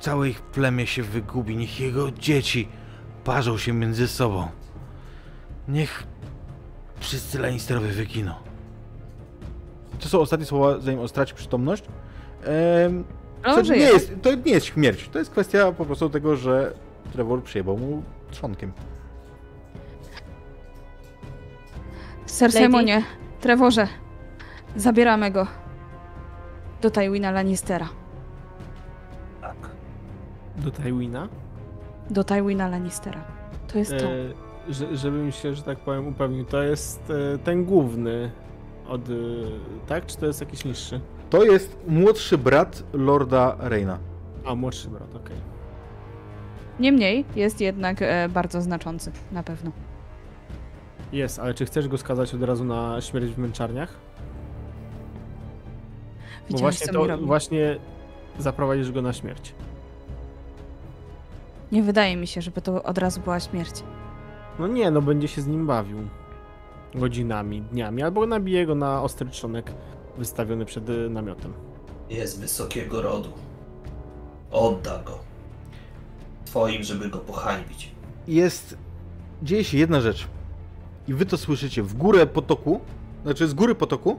[0.00, 2.68] całe ich plemię się wygubi, niech jego dzieci
[3.24, 4.48] parzą się między sobą.
[5.68, 6.02] Niech
[7.00, 8.34] wszyscy Lannisterowie wyginą.
[10.00, 11.84] To są ostatnie słowa, zanim on straci przytomność.
[12.44, 13.04] Ehm,
[13.46, 16.72] No, co nie jest, to nie jest śmierć, to jest kwestia po prostu tego, że
[17.12, 18.72] Trevor przyjebał mu trzonkiem.
[22.34, 22.66] Ser Lady?
[22.66, 23.02] Simonie,
[23.40, 23.88] Trevorze,
[24.76, 25.46] zabieramy go
[26.82, 27.88] do Tywina Lannistera.
[29.40, 29.56] Tak.
[30.56, 31.28] Do Tywina?
[32.10, 33.24] Do Tywina Lannistera.
[33.72, 34.04] To jest to.
[34.04, 34.10] E,
[34.68, 36.44] że, żebym się, że tak powiem, upewnił.
[36.44, 38.30] To jest e, ten główny
[38.88, 39.08] od...
[39.08, 39.12] E,
[39.86, 40.06] tak?
[40.06, 41.00] Czy to jest jakiś niższy?
[41.30, 43.98] To jest młodszy brat Lorda Reina.
[44.44, 45.36] A, młodszy brat, okej.
[46.80, 49.70] Niemniej jest jednak e, bardzo znaczący, na pewno.
[51.14, 53.94] Jest, ale czy chcesz go skazać od razu na śmierć w męczarniach?
[56.50, 57.76] Bo właśnie co to, właśnie
[58.38, 59.54] zaprowadzisz go na śmierć.
[61.72, 63.70] Nie wydaje mi się, żeby to od razu była śmierć.
[64.58, 65.98] No nie, no będzie się z nim bawił.
[66.94, 69.72] Godzinami, dniami, albo nabije go na ostry trzonek
[70.18, 71.52] wystawiony przed y, namiotem.
[72.10, 73.28] Jest wysokiego rodu.
[74.50, 75.18] Odda go.
[76.44, 77.90] Twoim, żeby go pohańbić.
[78.28, 78.76] Jest...
[79.42, 80.28] Dzieje się jedna rzecz.
[81.08, 82.80] I wy to słyszycie w górę potoku,
[83.22, 84.18] znaczy z góry potoku,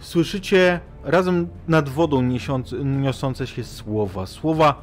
[0.00, 2.22] słyszycie razem nad wodą
[2.84, 4.26] niosące się słowa.
[4.26, 4.82] Słowa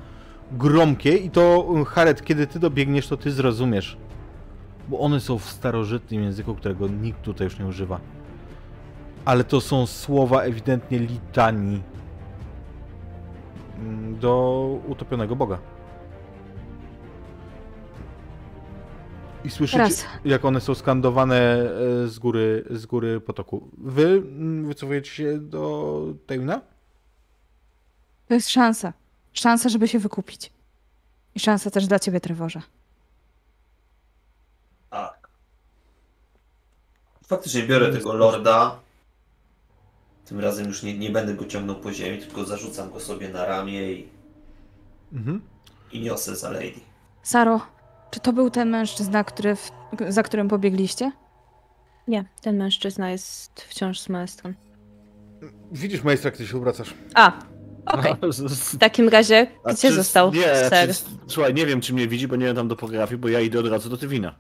[0.52, 3.98] gromkie i to, Haret, kiedy ty dobiegniesz, to ty zrozumiesz.
[4.88, 8.00] Bo one są w starożytnym języku, którego nikt tutaj już nie używa.
[9.26, 11.82] Ale to są słowa ewidentnie litanii
[13.80, 15.58] mm, do utopionego Boga.
[19.44, 20.06] I słyszycie, Raz.
[20.26, 23.70] jak one są skandowane e, z góry, z góry potoku.
[23.78, 26.62] Wy mm, wycofujecie się do Tejna?
[28.28, 28.94] To jest szansa.
[29.34, 30.52] Szansa, żeby się wykupić.
[31.36, 32.62] I szansa też dla ciebie, Trevorze.
[34.90, 35.30] Tak.
[37.28, 38.80] Faktycznie biorę tego lorda.
[40.26, 43.46] Tym razem już nie, nie będę go ciągnął po ziemi, tylko zarzucam go sobie na
[43.46, 44.08] ramię i,
[45.14, 45.42] Mhm.
[45.92, 46.80] i niosę za lady.
[47.24, 47.62] Saro,
[48.12, 49.72] czy to był ten mężczyzna, który w,
[50.10, 51.12] za którym pobiegliście?
[52.08, 54.56] Nie, ten mężczyzna jest wciąż z maestrem.
[55.72, 56.94] Widzisz, majstra, kiedy się obracasz.
[57.16, 57.32] A,
[57.86, 58.14] okej.
[58.50, 60.90] W takim razie, A gdzie czy- został Nie, ser?
[60.90, 63.40] czy, słuchaj, nie wiem czy mnie widzi, bo nie wiem tam do topografii, bo ja
[63.40, 64.36] idę od razu do Tywina.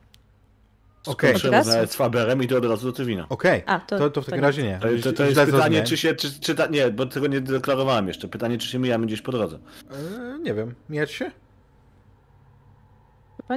[1.07, 3.25] Okej, rozmawiać z Faberem i idę od razu do Tywina.
[3.29, 3.63] okej.
[3.65, 4.79] A, to, To, to w takim razie nie.
[4.79, 5.85] To, to, jest pytanie, zrozumiałem.
[5.85, 8.27] czy się, czy, czy ta, nie, bo tego nie deklarowałem jeszcze.
[8.27, 9.59] Pytanie, czy się mijamy gdzieś po drodze.
[9.91, 11.31] E, nie wiem, mijać się?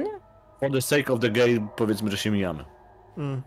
[0.01, 0.19] Nie.
[0.59, 2.65] For the sake of the game powiedzmy, że się mijamy.
[3.17, 3.41] Mm.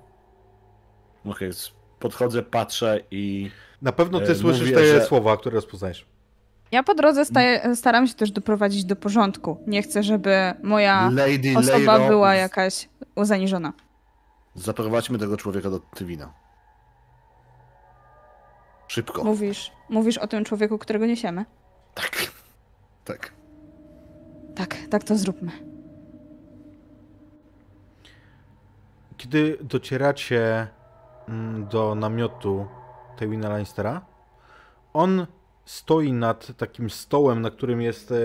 [1.25, 3.51] Okej, s- podchodzę, patrzę i...
[3.83, 6.07] Na pewno ty E, słyszysz mówię, te że- słowa, które rozpoznajesz.
[6.73, 9.65] Ja po drodze staję, staram się też doprowadzić do porządku.
[9.67, 12.89] Nie chcę, żeby moja Lady osoba Leiro, była jakaś
[13.23, 13.73] zaniżona.
[14.55, 16.33] Zaprowadźmy tego człowieka do Tywina.
[18.89, 19.25] Szybko.
[19.25, 21.45] Mówisz, mówisz o tym człowieku, którego niesiemy?
[21.95, 22.17] Tak.
[23.05, 23.33] Tak.
[24.57, 25.53] Tak, tak to zróbmy.
[29.17, 30.69] Kiedy docieracie
[31.29, 32.67] mm, do namiotu
[33.17, 34.07] Tywina Lannistera,
[34.93, 35.27] on
[35.65, 38.17] stoi nad takim stołem, na którym jest e,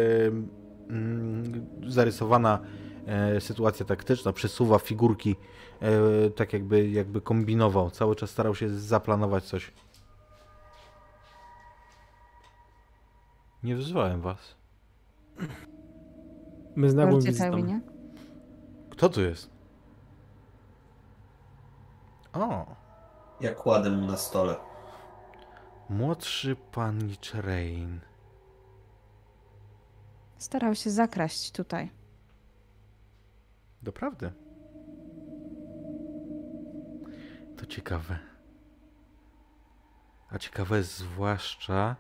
[0.90, 2.60] mm, zarysowana
[3.06, 5.36] e, sytuacja taktyczna, przesuwa figurki,
[5.82, 7.90] e, tak jakby, jakby kombinował.
[7.90, 9.72] Cały czas starał się zaplanować coś.
[13.64, 14.56] Nie wzywałem was.
[16.76, 17.52] My z nagłym Lordzie wizytą.
[17.52, 17.82] Tywinie.
[18.90, 19.61] Kto tu jest?
[22.34, 22.66] O,
[23.42, 24.56] Ja kładę mu na stole.
[25.90, 28.00] młodszy panicz Rain.
[30.38, 31.92] Starał się zakraść tutaj.
[33.82, 34.32] Doprawdy.
[37.58, 38.20] To ciekawe.
[40.30, 41.96] A ciekawe jest zwłaszcza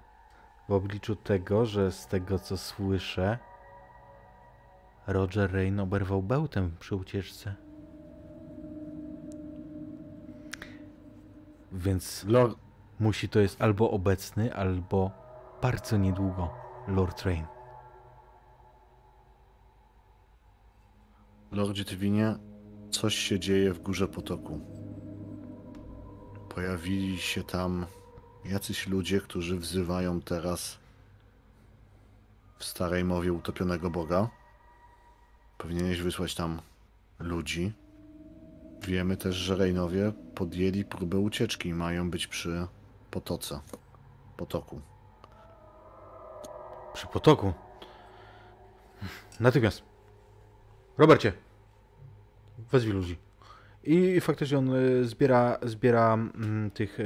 [0.69, 3.37] w obliczu tego, że z tego co słyszę,
[5.07, 7.55] Roger Rain oberwał bełtem przy ucieczce.
[11.71, 12.57] Więc Lord,
[12.99, 15.11] musi to jest albo obecny, albo
[15.61, 16.49] bardzo niedługo
[16.87, 17.45] Lord Rain.
[21.51, 22.35] Lordzie Tywinie,
[22.91, 24.59] coś się dzieje w górze potoku.
[26.49, 27.85] Pojawili się tam
[28.45, 30.79] jacyś ludzie, którzy wzywają teraz
[32.57, 34.29] w starej mowie utopionego Boga.
[35.57, 36.61] Powinieneś wysłać tam
[37.19, 37.73] ludzi.
[38.81, 42.67] Wiemy też, że Rejnowie podjęli próbę ucieczki i mają być przy
[43.11, 43.59] potoce.
[44.37, 44.81] Potoku.
[46.93, 47.53] Przy potoku.
[49.39, 49.83] Natychmiast.
[50.97, 51.33] Robercie.
[52.71, 53.17] Wezwij ludzi.
[53.83, 57.05] I faktycznie on y, zbiera, zbiera mm, tych y,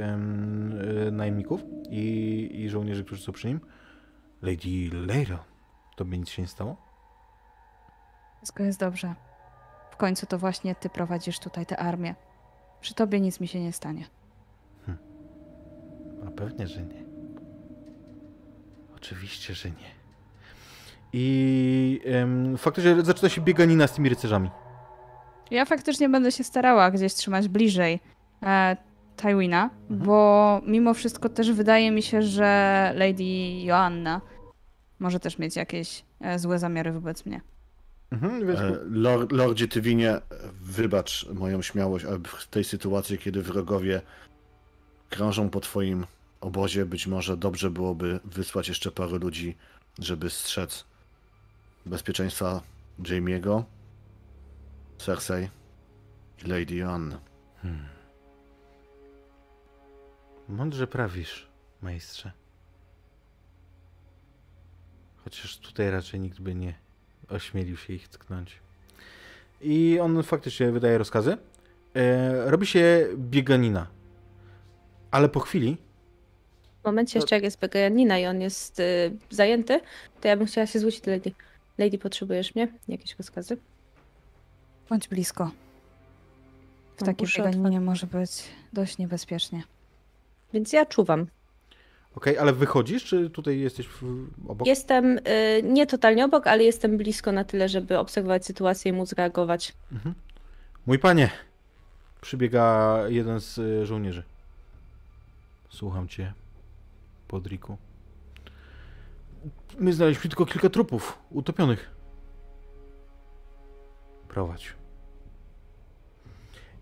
[1.12, 3.60] najemników i, i żołnierzy, którzy są przy nim.
[4.42, 5.44] Lady Leiro.
[5.96, 6.76] Tobie nic się nie stało?
[8.36, 9.14] Wszystko jest dobrze.
[9.96, 12.14] W końcu to właśnie ty prowadzisz tutaj tę armię.
[12.80, 14.04] Przy tobie nic mi się nie stanie.
[16.26, 17.02] A pewnie, że nie.
[18.96, 19.90] Oczywiście, że nie.
[21.12, 24.50] I em, faktycznie zaczyna się bieganina z tymi rycerzami.
[25.50, 28.00] Ja faktycznie będę się starała gdzieś trzymać bliżej
[28.42, 28.76] e,
[29.16, 30.00] Tywina, Mhm.
[30.08, 34.20] bo mimo wszystko też wydaje mi się, że Lady Joanna
[34.98, 37.40] może też mieć jakieś e, złe zamiary wobec mnie.
[38.10, 40.20] Mhm, więc E, Lord, Lordzie Tywinie,
[40.60, 44.02] wybacz moją śmiałość, ale w tej sytuacji, kiedy wrogowie
[45.10, 46.06] krążą po twoim
[46.40, 49.56] obozie, być może dobrze byłoby wysłać jeszcze parę ludzi,
[49.98, 50.84] żeby strzec
[51.86, 52.62] bezpieczeństwa
[53.00, 53.62] Jamie'ego,
[54.98, 55.48] Cersei
[56.44, 57.18] i Lady Joanny.
[60.48, 61.48] mądrze prawisz,
[61.82, 62.32] majstrze.
[65.24, 66.85] Chociaż tutaj raczej nikt by nie
[67.30, 68.58] ośmielił się ich tknąć.
[69.60, 71.36] I on faktycznie wydaje rozkazy.
[71.94, 73.86] E, robi się bieganina.
[75.10, 75.76] Ale po chwili
[76.82, 79.80] W momencie jeszcze jak jest Begajanina i on jest y, zajęty,
[80.20, 81.32] to ja bym chciała się zwrócić do Lady.
[81.78, 82.68] Lady, potrzebujesz mnie?
[82.88, 83.56] Jakieś rozkazy?
[84.88, 85.50] Bądź blisko.
[86.96, 88.30] W Mam takiej bieganinie może być
[88.72, 89.62] dość niebezpiecznie.
[90.52, 91.26] Więc ja czuwam.
[92.16, 93.88] Okej, ale wychodzisz, czy tutaj jesteś
[94.48, 94.66] obok?
[94.66, 95.22] Jestem y,
[95.62, 99.74] nie totalnie obok, ale jestem blisko na tyle, żeby obserwować sytuację i móc reagować.
[99.92, 100.14] Mhm.
[100.86, 101.30] Mój panie!
[102.20, 104.22] Przybiega jeden z y, żołnierzy.
[105.68, 106.32] Słucham cię,
[107.28, 107.76] Podriku.
[109.78, 111.90] My znaleźliśmy tylko kilka trupów utopionych.
[114.28, 114.74] Prowadź.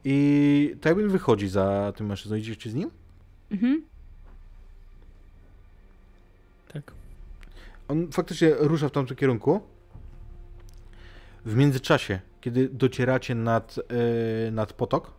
[0.04, 2.36] I Tywin wychodzi za tym mężczyzną.
[2.36, 2.90] Idziecie z nim?
[3.50, 3.93] Mhm.
[7.88, 9.60] On faktycznie rusza w tamtym kierunku.
[11.44, 13.76] W międzyczasie, kiedy docieracie nad,
[14.46, 15.12] e, nad potok,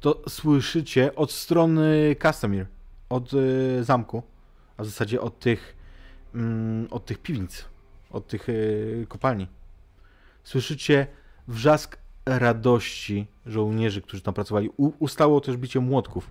[0.00, 2.66] to słyszycie od strony Castamir,
[3.08, 4.22] od e, zamku,
[4.76, 5.76] a w zasadzie od tych,
[6.34, 7.64] mm, od tych piwnic,
[8.10, 8.52] od tych e,
[9.08, 9.48] kopalni.
[10.44, 11.06] Słyszycie
[11.48, 14.70] wrzask radości żołnierzy, którzy tam pracowali.
[14.76, 16.30] U, ustało też bicie młotków.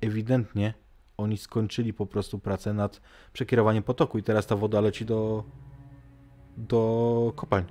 [0.00, 0.74] Ewidentnie
[1.16, 3.00] oni skończyli po prostu pracę nad
[3.32, 5.44] przekierowaniem potoku i teraz ta woda leci do,
[6.56, 7.64] do kopalń.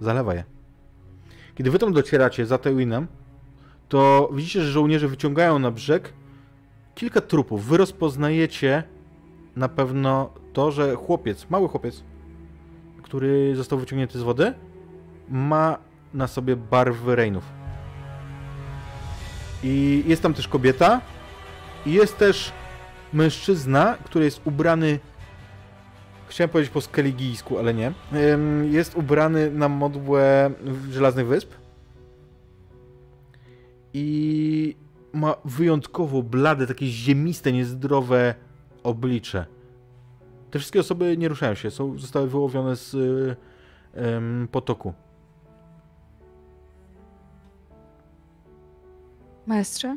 [0.00, 0.44] Zalewa je.
[1.54, 3.06] Kiedy wy tam docieracie za Tewinem,
[3.88, 6.12] to widzicie, że żołnierze wyciągają na brzeg
[6.94, 7.64] kilka trupów.
[7.66, 8.82] Wy rozpoznajecie
[9.56, 12.02] na pewno to, że chłopiec, mały chłopiec,
[13.02, 14.54] który został wyciągnięty z wody,
[15.28, 15.78] ma
[16.14, 17.44] na sobie barwy Reinów.
[19.64, 21.00] I jest tam też kobieta,
[21.86, 22.52] jest też
[23.12, 24.98] mężczyzna, który jest ubrany.
[26.28, 27.92] Chciałem powiedzieć po skeligijsku, ale nie.
[28.70, 30.50] Jest ubrany na modłę
[30.90, 31.52] Żelaznych Wysp.
[33.94, 34.76] I
[35.12, 38.34] ma wyjątkowo blade, takie ziemiste, niezdrowe
[38.82, 39.46] oblicze.
[40.50, 42.96] Te wszystkie osoby nie ruszają się, są, zostały wyłowione z
[44.50, 44.92] potoku.
[49.46, 49.96] Maestrze?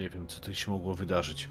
[0.00, 1.48] Nie wiem, co tutaj się mogło wydarzyć.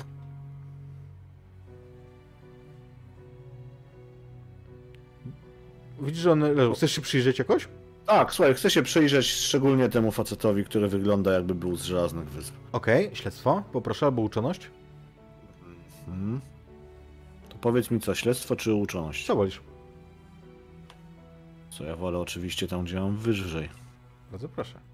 [6.02, 6.74] Widzisz, że one leżą.
[6.74, 7.68] Chcesz się przyjrzeć jakoś?
[8.06, 12.54] Tak, słuchaj, chcę się przyjrzeć szczególnie temu facetowi, który wygląda jakby był z żelaznych wysp.
[12.72, 14.70] Okej, śledztwo, poproszę, albo uczoność.
[16.08, 16.42] Mhm.
[17.50, 19.26] To powiedz mi co, śledztwo czy uczoność?
[19.26, 19.62] Co wolisz?
[21.70, 23.70] Co ja wolę oczywiście tam, gdzie mam wyżej.
[24.32, 24.89] Bardzo proszę.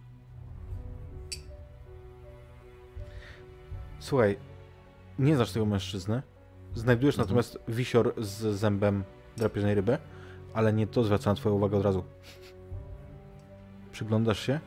[4.05, 4.37] Słuchaj,
[5.19, 6.21] nie znasz tego mężczyzny.
[6.73, 7.27] Znajdujesz Mhm.
[7.27, 9.03] natomiast wisior z zębem
[9.37, 9.97] drapieżnej ryby,
[10.53, 12.03] ale nie to zwraca na twoją uwagę od razu.
[13.91, 14.59] Przyglądasz się?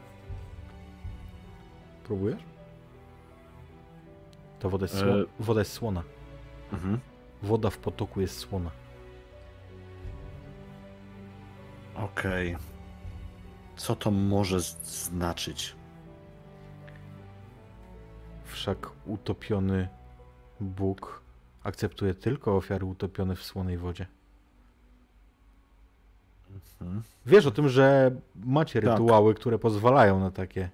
[2.04, 2.42] Próbujesz?
[4.60, 5.26] To woda jest, sło- E.
[5.40, 6.02] woda jest słona.
[6.72, 7.00] Mhm.
[7.42, 8.70] Woda w potoku jest słona.
[11.94, 12.56] Okej.
[13.76, 15.76] Co to może znaczyć?
[18.58, 19.88] Wszak utopiony
[20.60, 21.22] Bóg
[21.62, 24.06] akceptuje tylko ofiary utopione w słonej wodzie.
[26.80, 27.02] Mhm.
[27.26, 28.10] Wiesz o tym, że
[28.44, 28.90] macie Tak.
[28.90, 30.70] rytuały, które pozwalają na takie,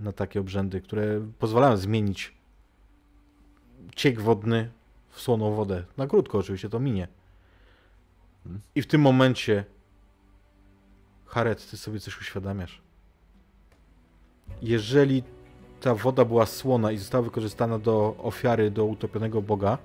[0.00, 2.34] na takie obrzędy, które pozwalają zmienić
[3.96, 4.70] ciek wodny
[5.10, 5.84] w słoną wodę.
[5.96, 7.08] Na krótko oczywiście to minie.
[8.46, 8.62] Mhm.
[8.74, 9.64] I w tym momencie
[11.26, 12.82] Haret, ty sobie coś uświadamiasz.
[14.62, 15.22] Jeżeli
[15.82, 19.78] ta woda była słona i została wykorzystana do ofiary do utopionego Boga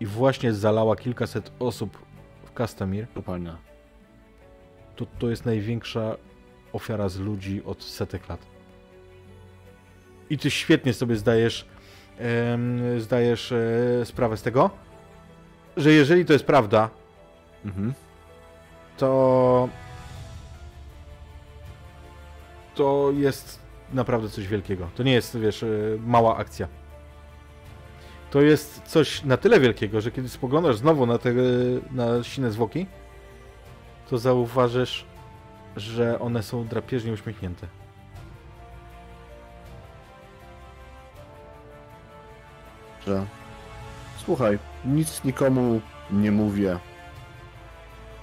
[0.00, 1.98] i właśnie zalała kilkaset osób
[2.44, 3.56] w Kastamir, Kopalnia.
[4.96, 6.16] to to jest największa
[6.72, 8.40] ofiara z ludzi od setek lat.
[10.30, 11.66] I ty świetnie sobie zdajesz,
[12.18, 14.70] em, zdajesz e, sprawę z tego.
[15.76, 16.90] że jeżeli to jest prawda,
[17.64, 17.94] Mhm.
[18.96, 19.68] to
[22.74, 23.58] to jest
[23.92, 24.88] naprawdę coś wielkiego.
[24.94, 26.68] To nie jest, wiesz, y, mała akcja.
[28.30, 31.32] To jest coś na tyle wielkiego, że kiedy spoglądasz znowu na te
[31.90, 32.86] na sine zwłoki,
[34.10, 35.04] to zauważysz,
[35.76, 37.66] że one są drapieżnie uśmiechnięte.
[44.16, 46.78] Słuchaj, nic nikomu nie mówię.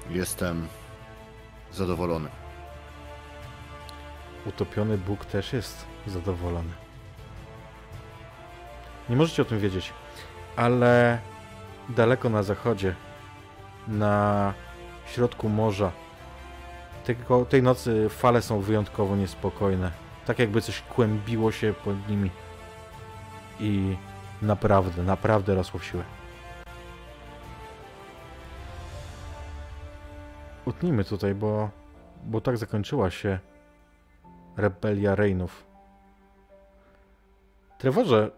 [0.09, 0.67] Jestem
[1.73, 2.44] zadowolony.
[4.45, 6.71] Utopiony Bóg też jest zadowolony.
[9.09, 9.93] Nie możecie o tym wiedzieć,
[10.55, 11.19] ale
[11.89, 12.95] daleko na zachodzie,
[13.87, 14.53] na
[15.05, 15.91] środku morza,
[17.49, 19.91] tej nocy fale są wyjątkowo niespokojne.
[20.25, 22.29] Tak jakby coś kłębiło się pod nimi.
[23.59, 23.97] I
[24.41, 26.03] naprawdę, naprawdę rosło w siłę.
[30.65, 31.69] Utnijmy tutaj, bo,
[32.23, 33.39] bo tak zakończyła się
[34.57, 35.65] rebelia Reinów.
[37.77, 38.31] Trevorze,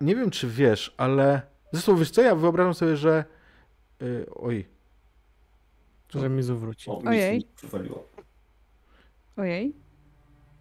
[0.00, 3.24] nie wiem czy wiesz, ale zresztą wiesz co, ja wyobrażam sobie, że
[4.00, 4.68] yy, oj,
[6.14, 6.90] Że Mizu wróci.
[6.90, 7.40] O, mi Ojej.
[7.40, 8.08] się przywaliło.
[9.36, 9.76] Ojej.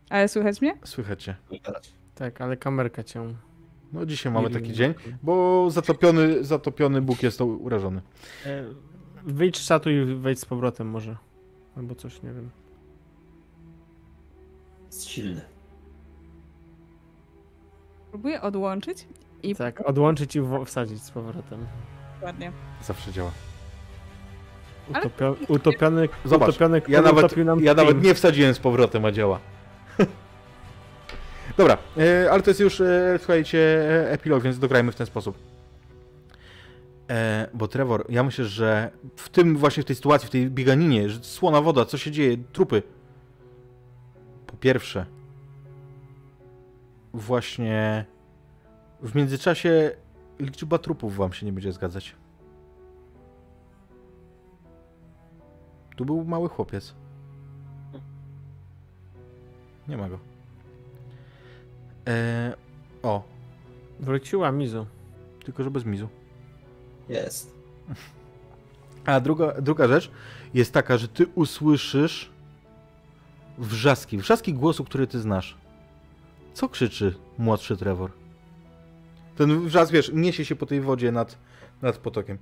[0.10, 0.78] Ale słychać mnie?
[0.84, 1.36] słychać cię.
[2.16, 3.34] Tak, ale kamerka cię.
[3.94, 8.02] No dzisiaj mamy taki dzień, bo zatopiony, zatopiony Bóg jest urażony.
[8.46, 8.66] E,
[9.24, 11.18] Wyjdź z czatu i wejdź z powrotem może.
[11.76, 12.50] Albo coś, nie wiem.
[14.92, 15.42] Jest silny.
[18.10, 19.08] Próbuję odłączyć
[19.44, 21.66] i Tak, odłączyć i wsadzić z powrotem.
[22.22, 22.52] ładnie.
[22.84, 23.32] Zawsze działa.
[24.94, 29.40] Ale- Utopio, utopiony, Zobacz, utopiony Ja nawet, ja nawet nie wsadziłem z powrotem, a działa.
[31.58, 35.38] Dobra, e, ale to jest już, e, słuchajcie, e, epilog, więc dograjmy w ten sposób.
[37.54, 41.24] Bo Trevor, ja myślę, że w tym właśnie w tej sytuacji, w tej bieganinie, że
[41.24, 42.84] słona woda, co się dzieje, trupy.
[44.62, 45.06] Pierwsze,
[47.14, 48.06] właśnie
[49.02, 49.92] w międzyczasie
[50.40, 52.16] liczba trupów wam się nie będzie zgadzać.
[55.96, 56.96] Tu był mały chłopiec.
[59.88, 60.20] Nie ma go.
[62.08, 62.54] E,
[63.04, 63.24] o,
[64.00, 64.86] Wróciła Mizu.
[65.46, 66.10] tylko że bez mizu.
[67.10, 67.56] Jest.
[69.06, 70.12] A druga, druga rzecz
[70.54, 72.32] jest taka, że ty usłyszysz
[73.62, 75.58] wrzaski, wrzaski głosu, który ty znasz.
[76.54, 78.12] Co krzyczy młodszy Trevor?
[79.36, 81.38] Ten wrzask, wiesz, niesie się po tej wodzie nad,
[81.82, 82.38] nad potokiem.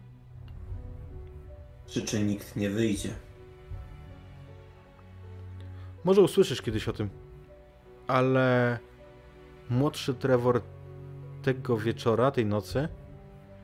[1.87, 3.09] Krzyczy nikt nie wyjdzie.
[6.03, 7.09] Może usłyszysz kiedyś o tym,
[8.07, 8.79] ale
[9.69, 10.61] młodszy Trevor
[11.43, 12.87] tego wieczora, tej nocy,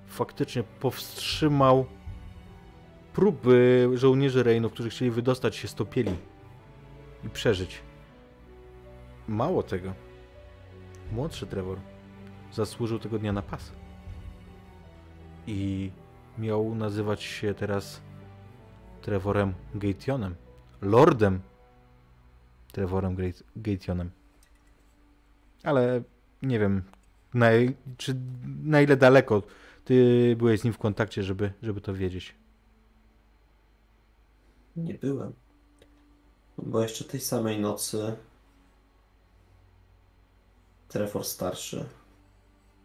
[0.08, 1.86] faktycznie powstrzymał
[3.14, 6.12] próby żołnierzy Reynu, którzy chcieli wydostać się z topieli
[7.26, 7.82] i przeżyć.
[9.28, 9.94] Mało tego.
[11.12, 11.78] Młodszy Trevor
[12.54, 13.72] zasłużył tego dnia na pas.
[15.48, 15.92] I
[16.38, 18.02] miał nazywać się teraz
[19.02, 20.36] Trevorem Gationem.
[20.82, 21.42] Lordem
[22.72, 23.18] Trevorem
[23.56, 24.12] Gationem.
[25.64, 26.04] Ale
[26.42, 26.84] nie wiem,
[27.34, 27.48] na,
[27.98, 28.16] czy
[28.64, 29.44] na ile daleko
[29.86, 32.36] ty byłeś z nim w kontakcie, żeby, żeby to wiedzieć.
[34.76, 35.34] Nie byłem.
[36.58, 38.16] Bo jeszcze tej samej nocy
[40.88, 41.86] Trevor starszy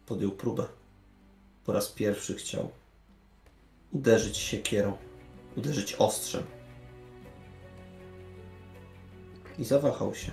[0.05, 0.65] podjął próbę.
[1.65, 2.71] Po raz pierwszy chciał
[3.91, 4.97] uderzyć siekierą,
[5.57, 6.43] uderzyć ostrzem.
[9.57, 10.31] I zawahał się.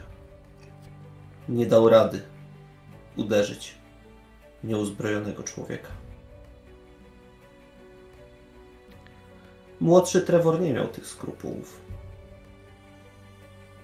[1.49, 2.23] Nie dał rady
[3.17, 3.75] uderzyć
[4.65, 5.89] nieuzbrojonego człowieka.
[9.81, 11.88] Młodszy Trevor nie miał tych skrupułów.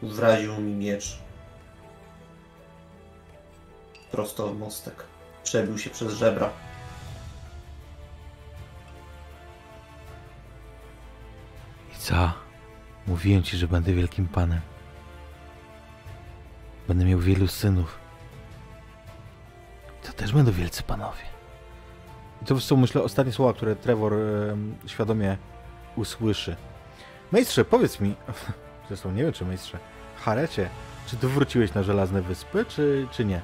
[0.05, 1.18] Wraził mi miecz.
[4.10, 5.05] Prosto mostek.
[5.44, 6.50] Przebił się przez żebra.
[11.92, 12.33] I co?
[13.07, 14.60] Mówiłem ci, że będę wielkim panem.
[16.89, 17.99] Będę miał wielu synów.
[20.02, 21.23] To też będą wielcy panowie.
[22.42, 24.15] I to są, myślę, ostatnie słowa, które Trevor
[24.86, 25.36] świadomie
[25.97, 26.57] usłyszy.
[27.33, 28.15] Majstrze, powiedz mi,
[28.89, 29.78] zresztą nie wiem, czy majstrze,
[30.25, 30.69] Harecie,
[31.07, 33.41] czy ty wróciłeś na Żelazne Wyspy, czy, czy nie?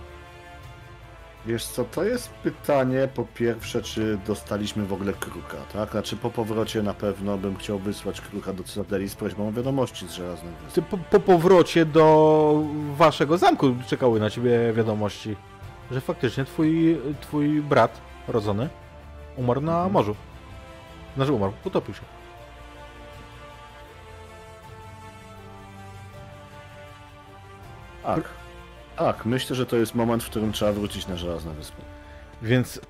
[1.47, 5.91] Wiesz co, to jest pytanie po pierwsze, czy dostaliśmy w ogóle kruka, tak?
[5.91, 10.09] Znaczy po powrocie na pewno bym chciał wysłać kruka do Cytadeli z prośbą o wiadomości
[10.09, 10.83] z Żelaznej Wyspy.
[10.83, 12.65] Ty po, po powrocie do
[12.97, 15.37] waszego zamku czekały na ciebie wiadomości,
[15.91, 18.69] że faktycznie twój, twój brat rodzony
[19.37, 20.15] umarł na morzu.
[21.17, 22.20] Znaczy umarł, utopił się.
[28.15, 28.25] Tak.
[28.97, 31.83] Tak, myślę, że to jest moment, w którym trzeba wrócić na Żelazną Wyspę.
[32.43, 32.81] Więc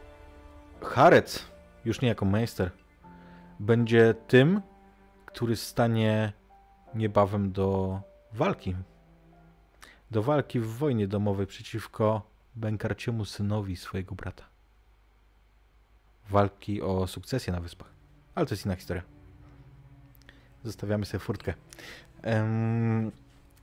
[0.83, 1.45] Harec,
[1.85, 2.71] już nie jako majster,
[3.61, 4.61] będzie tym,
[5.27, 6.33] który stanie
[6.95, 8.01] niebawem do
[8.33, 8.77] walki.
[10.11, 14.45] Do walki w wojnie domowej przeciwko Benkarciemu synowi swojego brata.
[16.31, 17.89] Walki o sukcesję na wyspach.
[18.35, 19.03] Ale to jest inna historia.
[20.65, 21.55] Zostawiamy sobie furtkę.
[22.23, 23.11] Ehm,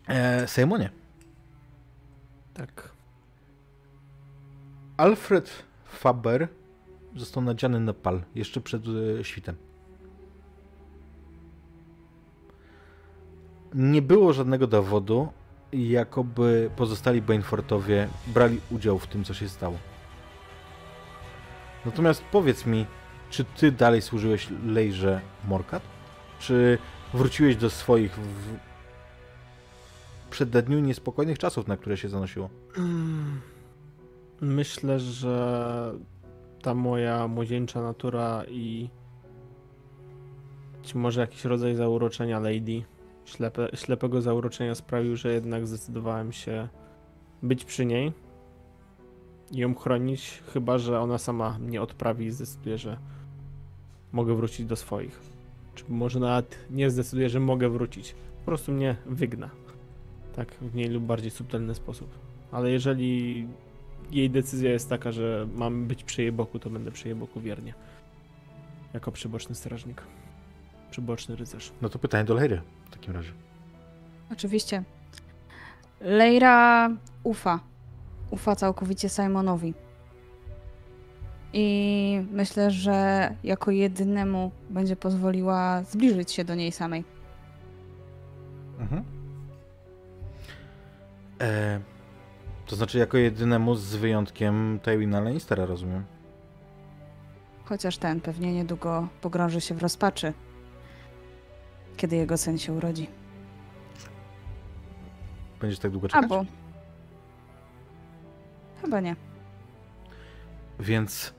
[0.07, 0.89] e, Sejmonie.
[2.57, 2.89] Tak.
[4.97, 6.47] Alfred Faber
[7.15, 8.83] został nadziany na pal jeszcze przed
[9.19, 9.55] e, świtem.
[13.73, 15.27] Nie było żadnego dowodu,
[15.73, 19.77] jakoby pozostali Bainfortowie brali udział w tym, co się stało.
[21.85, 22.85] Natomiast powiedz mi,
[23.29, 25.83] czy ty dalej służyłeś Lejrze Morkat?
[26.39, 26.77] Czy
[27.13, 28.66] wróciłeś do swoich w
[30.29, 32.49] przededniu niespokojnych czasów, na które się zanosiło?
[34.41, 35.93] Myślę, że
[36.61, 38.89] ta moja młodzieńcza natura i
[40.81, 42.83] być może jakiś rodzaj zauroczenia Lady,
[43.25, 46.67] ślepe, ślepego zauroczenia sprawił, że jednak zdecydowałem się
[47.43, 48.13] być przy niej
[49.51, 52.97] i ją chronić, chyba że ona sama mnie odprawi i zdecyduje, że
[54.11, 55.19] mogę wrócić do swoich.
[55.75, 58.15] Czy może nawet nie zdecyduje, że mogę wrócić.
[58.39, 59.49] Po prostu mnie wygna.
[60.37, 62.09] Tak, w mniej lub bardziej subtelny sposób.
[62.51, 63.47] Ale jeżeli
[64.11, 67.41] jej decyzja jest taka, że mam być przy jej boku, to będę przy jej boku
[67.41, 67.73] wiernie.
[68.93, 70.01] Jako przyboczny strażnik.
[70.91, 71.71] Przyboczny rycerz.
[71.81, 73.31] No to pytanie do Lejry w takim razie.
[74.31, 74.83] Oczywiście.
[76.01, 76.89] Leira
[77.23, 77.59] ufa.
[78.31, 79.73] Ufa całkowicie Simonowi.
[81.53, 87.03] I myślę, że jako jedynemu będzie pozwoliła zbliżyć się do niej samej.
[88.79, 89.16] Mhm.
[91.41, 91.79] E,
[92.65, 96.05] to znaczy jako jedynemu z wyjątkiem Tywina Lannistera, rozumiem.
[97.65, 100.33] Chociaż ten pewnie niedługo pogrąży się w rozpaczy,
[101.97, 103.09] kiedy jego syn się urodzi.
[105.61, 106.23] Będziesz tak długo czekać?
[106.23, 106.45] Albo.
[108.81, 109.15] Chyba nie.
[110.79, 111.33] Więc...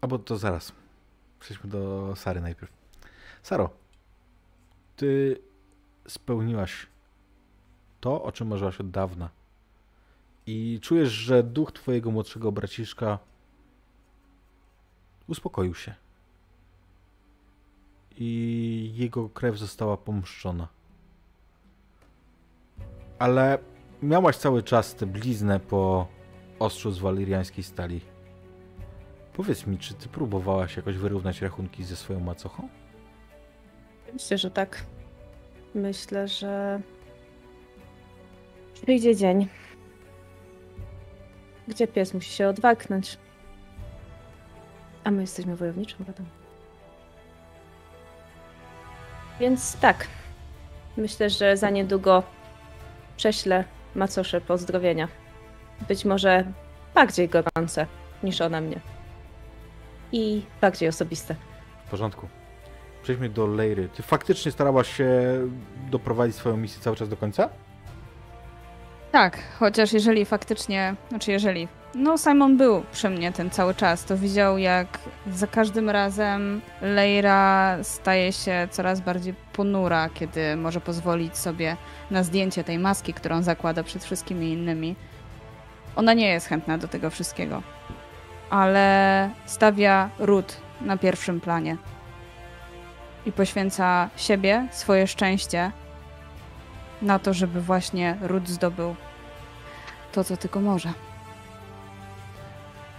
[0.00, 0.72] Albo to zaraz.
[1.40, 2.72] Przejdźmy do Sary najpierw.
[3.42, 3.70] Saro,
[4.96, 5.38] ty
[6.08, 6.86] spełniłaś
[8.00, 9.28] to, o czym marzyłaś od dawna.
[10.46, 13.18] I czujesz, że duch twojego młodszego braciszka
[15.26, 15.94] uspokoił się.
[18.16, 20.68] I jego krew została pomszczona.
[23.18, 23.58] Ale
[24.02, 26.08] miałaś cały czas tę bliznę po
[26.58, 28.00] ostrzu z waliriańskiej stali.
[29.32, 32.68] Powiedz mi, czy ty próbowałaś jakoś wyrównać rachunki ze swoją macochą?
[34.12, 34.86] Myślę, że tak.
[35.74, 36.80] Myślę, że
[38.74, 39.48] przyjdzie dzień,
[41.68, 43.18] gdzie pies musi się odwaknąć.
[45.04, 46.26] A my jesteśmy wojowniczym rodem.
[49.40, 50.06] Więc tak.
[50.96, 52.22] Myślę, że za niedługo
[53.16, 55.08] prześlę macosze pozdrowienia.
[55.88, 56.44] Być może
[56.94, 57.86] bardziej gorące
[58.22, 58.80] niż ona mnie.
[60.12, 61.36] I bardziej osobiste.
[61.86, 62.28] W porządku.
[63.04, 63.88] Przejdźmy do Lejry.
[63.88, 65.10] Ty faktycznie starałaś się
[65.90, 67.48] doprowadzić swoją misję cały czas do końca?
[69.12, 74.16] Tak, chociaż jeżeli faktycznie, znaczy jeżeli, no Simon był przy mnie ten cały czas, to
[74.16, 74.98] widział jak
[75.30, 81.76] za każdym razem Leira staje się coraz bardziej ponura, kiedy może pozwolić sobie
[82.10, 84.96] na zdjęcie tej maski, którą zakłada przed wszystkimi innymi.
[85.96, 87.62] Ona nie jest chętna do tego wszystkiego,
[88.50, 91.76] ale stawia ród na pierwszym planie
[93.26, 95.72] i poświęca siebie, swoje szczęście
[97.02, 98.96] na to, żeby właśnie ród zdobył
[100.12, 100.92] to, co tylko może.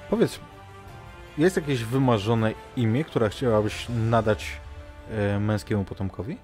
[0.09, 0.39] Powiedz,
[1.37, 4.51] jest jakieś wymarzone imię, które chciałabyś nadać
[5.11, 6.37] e, męskiemu potomkowi?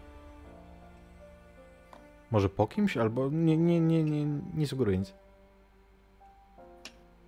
[2.32, 2.98] Może po kimś?
[2.98, 5.14] Albo nie, nie, nie, nie, nie sugeruję nic.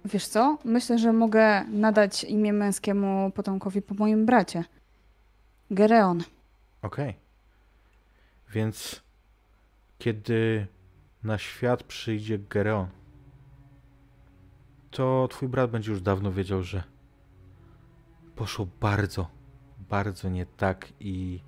[0.05, 0.57] Wiesz co?
[0.65, 4.63] Myślę, że mogę nadać imię męskiemu potomkowi po moim bracie.
[5.71, 6.23] Gereon.
[6.83, 7.15] Okej.
[8.49, 9.03] Więc
[9.99, 10.67] kiedy
[11.23, 12.87] na świat przyjdzie Gereon,
[14.91, 16.83] to twój brat będzie już dawno wiedział, że
[18.35, 19.27] poszło bardzo,
[19.89, 21.39] bardzo nie tak i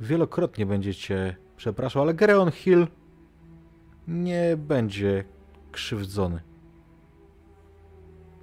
[0.00, 2.86] wielokrotnie będzie cię przepraszał, ale Gereon Hill
[4.08, 5.24] nie będzie
[5.72, 6.40] krzywdzony.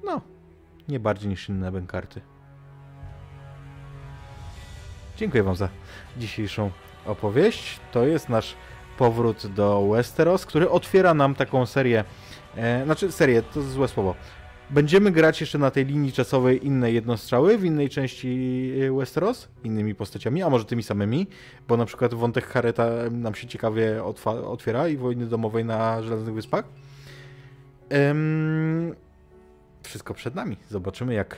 [0.03, 0.21] No,
[0.87, 2.21] nie bardziej niż inne bękarty.
[5.17, 5.69] Dziękuję Wam za
[6.17, 6.71] dzisiejszą
[7.05, 7.79] opowieść.
[7.91, 8.55] To jest nasz
[8.97, 12.03] powrót do Westeros, który otwiera nam taką serię,
[12.55, 14.15] e, znaczy serię, to złe słowo.
[14.69, 19.95] Będziemy grać jeszcze na tej linii czasowej inne jednostrzały w innej części e, Westeros, innymi
[19.95, 21.27] postaciami, a może tymi samymi,
[21.67, 24.03] bo na przykład wątek Hareta nam się ciekawie
[24.45, 26.65] otwiera i wojny domowej na Żelaznych Wyspach.
[27.89, 28.95] Ehm,
[29.83, 30.57] wszystko przed nami.
[30.69, 31.37] Zobaczymy, jak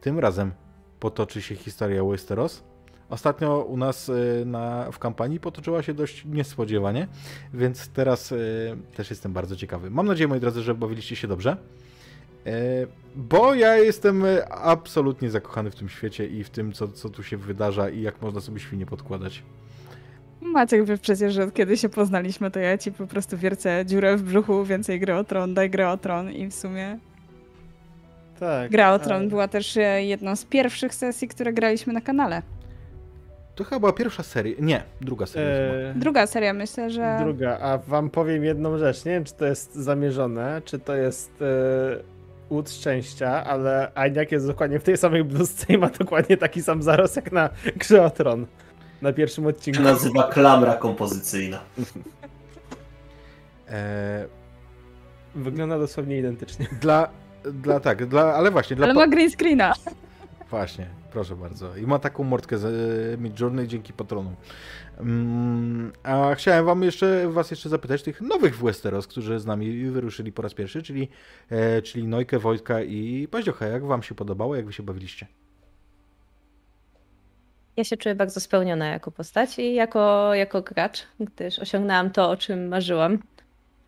[0.00, 0.52] tym razem
[1.00, 2.71] potoczy się historia Westeros.
[3.12, 7.08] Ostatnio u nas y, na, w kampanii potoczyła się dość niespodziewanie,
[7.54, 9.90] więc teraz y, też jestem bardzo ciekawy.
[9.90, 11.56] Mam nadzieję, moi drodzy, że bawiliście się dobrze,
[12.46, 12.50] y,
[13.16, 17.36] bo ja jestem absolutnie zakochany w tym świecie i w tym, co, co tu się
[17.36, 19.42] wydarza i jak można sobie świnie podkładać.
[20.40, 24.16] Maciek wie przecież, że od kiedy się poznaliśmy, to ja ci po prostu wiercę dziurę
[24.16, 26.98] w brzuchu, więcej gry o tron, daj grę o tron i w sumie...
[28.40, 28.70] Tak.
[28.70, 29.28] Gra o tron ale...
[29.28, 32.42] była też jedną z pierwszych sesji, które graliśmy na kanale.
[33.54, 34.54] To chyba była pierwsza seria.
[34.60, 35.48] Nie, druga seria.
[35.48, 37.18] Eee, druga seria, myślę, że.
[37.24, 39.04] Druga, a wam powiem jedną rzecz.
[39.04, 41.44] Nie wiem, czy to jest zamierzone, czy to jest e,
[42.50, 46.82] łód szczęścia, ale Aniak jest dokładnie w tej samej bluzce i ma dokładnie taki sam
[46.82, 48.46] zarost jak na grze o tron.
[49.02, 49.82] Na pierwszym odcinku.
[49.82, 51.60] To nazywa klamra kompozycyjna.
[53.68, 54.26] Eee,
[55.34, 56.66] Wygląda dosłownie identycznie.
[56.80, 57.08] Dla,
[57.44, 58.76] dla tak, dla, ale właśnie.
[58.76, 59.74] Dla ale ma green screena.
[60.52, 61.76] Właśnie, proszę bardzo.
[61.76, 64.36] I ma taką mordkę z e, Midjourney dzięki patronom.
[64.98, 69.90] Um, a chciałem wam jeszcze, was jeszcze zapytać tych nowych w Westeros, którzy z nami
[69.90, 71.08] wyruszyli po raz pierwszy, czyli,
[71.50, 73.66] e, czyli Nojkę, Wojtka i Paździocha.
[73.66, 74.56] Jak wam się podobało?
[74.56, 75.26] Jak wy się bawiliście?
[77.76, 82.36] Ja się czuję bardzo spełniona jako postać i jako, jako gracz, gdyż osiągnęłam to, o
[82.36, 83.18] czym marzyłam.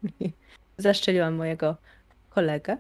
[0.78, 1.76] Zaszczeliłam mojego
[2.31, 2.76] kolegę.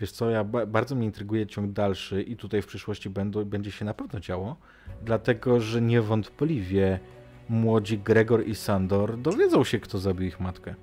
[0.00, 3.84] Wiesz co, ja bardzo mnie intryguje ciąg dalszy i tutaj w przyszłości będą, będzie się
[3.84, 4.56] na pewno działo,
[5.02, 7.00] dlatego że niewątpliwie
[7.48, 10.74] młodzi Gregor i Sandor dowiedzą się, kto zabił ich matkę.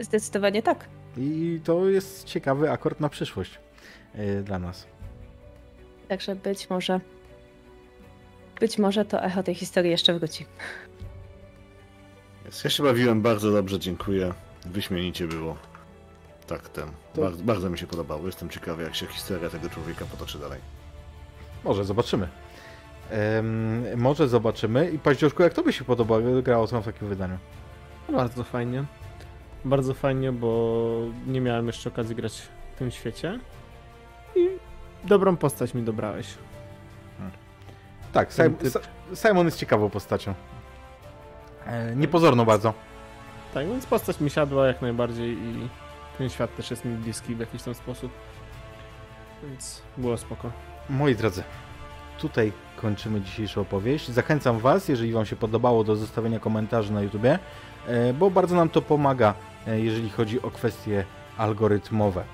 [0.00, 0.88] Zdecydowanie tak.
[1.16, 3.60] I to jest ciekawy akord na przyszłość
[4.14, 4.86] yy, dla nas.
[6.08, 7.00] Także być może
[8.60, 10.46] być może to echo tej historii jeszcze wróci.
[12.64, 14.32] Ja się bawiłem bardzo dobrze, dziękuję.
[14.66, 15.71] Wyśmienicie było
[16.46, 16.88] tak, ten.
[17.14, 17.20] To...
[17.20, 18.26] Bardzo, bardzo, mi się podobało.
[18.26, 20.60] Jestem ciekawy, jak się historia tego człowieka potoczy dalej.
[21.64, 22.28] Może zobaczymy.
[23.96, 24.90] może zobaczymy.
[24.90, 27.38] I Paździoszku, jak to by się podobało grało w takim wydaniu?
[28.08, 28.84] Bardzo fajnie.
[29.64, 30.90] Bardzo fajnie, bo
[31.26, 32.42] nie miałem jeszcze okazji grać
[32.74, 33.38] w tym świecie.
[34.36, 34.48] I
[35.04, 36.26] dobrą postać mi dobrałeś.
[37.18, 37.36] Hmm.
[38.12, 38.54] Tak, Simon,
[39.14, 40.34] Simon jest ciekawą postacią.
[41.66, 42.74] E, niepozorną bardzo.
[43.54, 45.68] Tak, więc postać mi siadła jak najbardziej i
[46.18, 48.12] ten świat też jest mi bliski w jakiś tam sposób.
[49.42, 50.50] Więc było spoko.
[50.90, 51.42] Moi drodzy,
[52.18, 54.08] tutaj kończymy dzisiejszą opowieść.
[54.08, 57.38] Zachęcam Was, jeżeli Wam się podobało, do zostawienia komentarzy na YouTubie,
[57.86, 59.34] e, bo bardzo nam to pomaga,
[59.66, 61.04] e, jeżeli chodzi o kwestie
[61.38, 62.24] algorytmowe.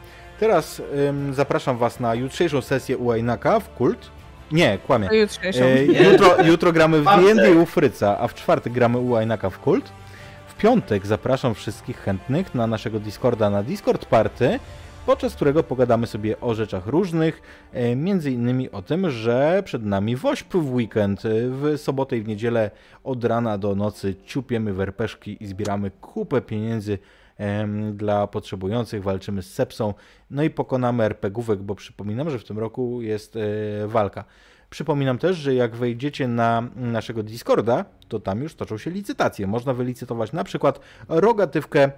[0.40, 4.10] Teraz ym, zapraszam Was na jutrzejszą sesję u Ainaka w Kult.
[4.52, 5.08] Nie, kłamie.
[5.10, 9.58] E, jutro, jutro gramy w D&D u Fryca, a w czwartek gramy u Ainaka w
[9.58, 9.92] Kult
[10.58, 14.58] piątek zapraszam wszystkich chętnych na naszego Discorda na Discord Party,
[15.06, 20.16] podczas którego pogadamy sobie o rzeczach różnych, e, między innymi o tym, że przed nami
[20.16, 22.70] WOŚP w weekend, e, w sobotę i w niedzielę
[23.04, 26.98] od rana do nocy ciupiemy werpeszki i zbieramy kupę pieniędzy
[27.92, 29.94] dla potrzebujących, walczymy z sepsą,
[30.30, 33.40] no i pokonamy RPGówek, bo przypominam, że w tym roku jest e,
[33.86, 34.24] walka.
[34.70, 39.47] Przypominam też, że jak wejdziecie na naszego Discorda, to tam już toczą się licytacje.
[39.47, 41.90] Można wylicytować na przykład rogatywkę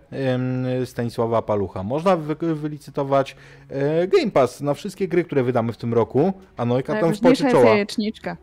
[0.85, 1.83] Stanisława Palucha.
[1.83, 3.37] Można wy wylicytować
[3.69, 6.33] e, Game Pass na wszystkie gry, które wydamy w tym roku.
[6.57, 7.13] A Nojka tam
[7.51, 7.65] czoła.
[7.65, 8.37] jajeczniczka.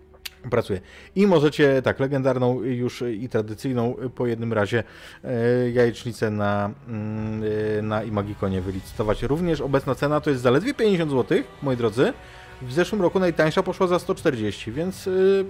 [0.50, 0.82] Pracuje.
[1.16, 4.84] I możecie, tak, legendarną już i tradycyjną po jednym razie
[5.24, 7.44] e, jajecznicę na, mm,
[7.78, 9.24] e, na Imagikonie wylicytować.
[9.24, 12.14] Również obecna cena to jest zaledwie 50 zł, moi drodzy.
[12.62, 15.46] W zeszłym roku najtańsza poszła za 140, więc yy,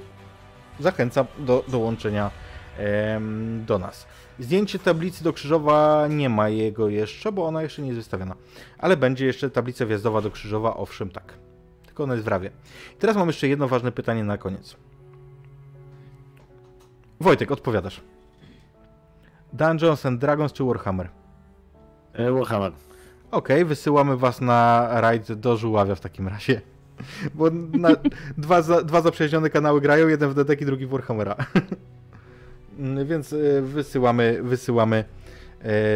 [0.79, 2.31] zachęcam do dołączenia
[3.65, 4.07] do nas.
[4.39, 8.35] Zdjęcie tablicy do Krzyżowa nie ma jego jeszcze, bo ona jeszcze nie jest wystawiona.
[8.77, 11.33] Ale będzie jeszcze tablica wjazdowa do Krzyżowa, owszem tak.
[11.85, 12.51] Tylko ona jest w rawie.
[12.93, 14.75] I teraz mam jeszcze jedno ważne pytanie na koniec.
[17.19, 18.01] Wojtek, odpowiadasz.
[19.53, 21.09] Dungeons and Dragons czy Warhammer?
[22.13, 22.71] E, Warhammer.
[23.31, 26.61] Okej, okay, wysyłamy was na rajd do Żuławia w takim razie.
[27.33, 27.89] Bo na,
[28.37, 31.35] dwa, za, dwa zaprzyjaźnione kanały grają, jeden w Dedeki, drugi w Warhammera.
[32.79, 35.03] Mm, więc y, wysyłamy, wysyłamy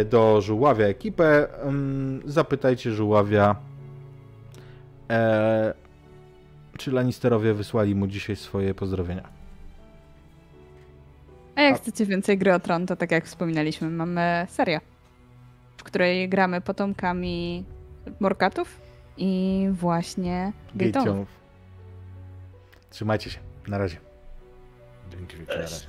[0.01, 1.47] y, do Żuławia ekipę.
[1.63, 3.55] Mm, zapytajcie Żuławia,
[5.09, 5.73] e,
[6.77, 9.29] czy Lannisterowie wysłali mu dzisiaj swoje pozdrowienia.
[11.55, 14.81] A jak chcecie więcej gry o tron, to tak jak wspominaliśmy, mamy serię,
[15.77, 17.65] w której gramy potomkami
[18.19, 18.90] Morkatów
[19.21, 21.25] i właśnie gate'ów.
[22.89, 23.39] Trzymajcie się.
[23.67, 23.97] Na razie.
[25.11, 25.55] Dzięki wielkie.
[25.55, 25.85] Na razie.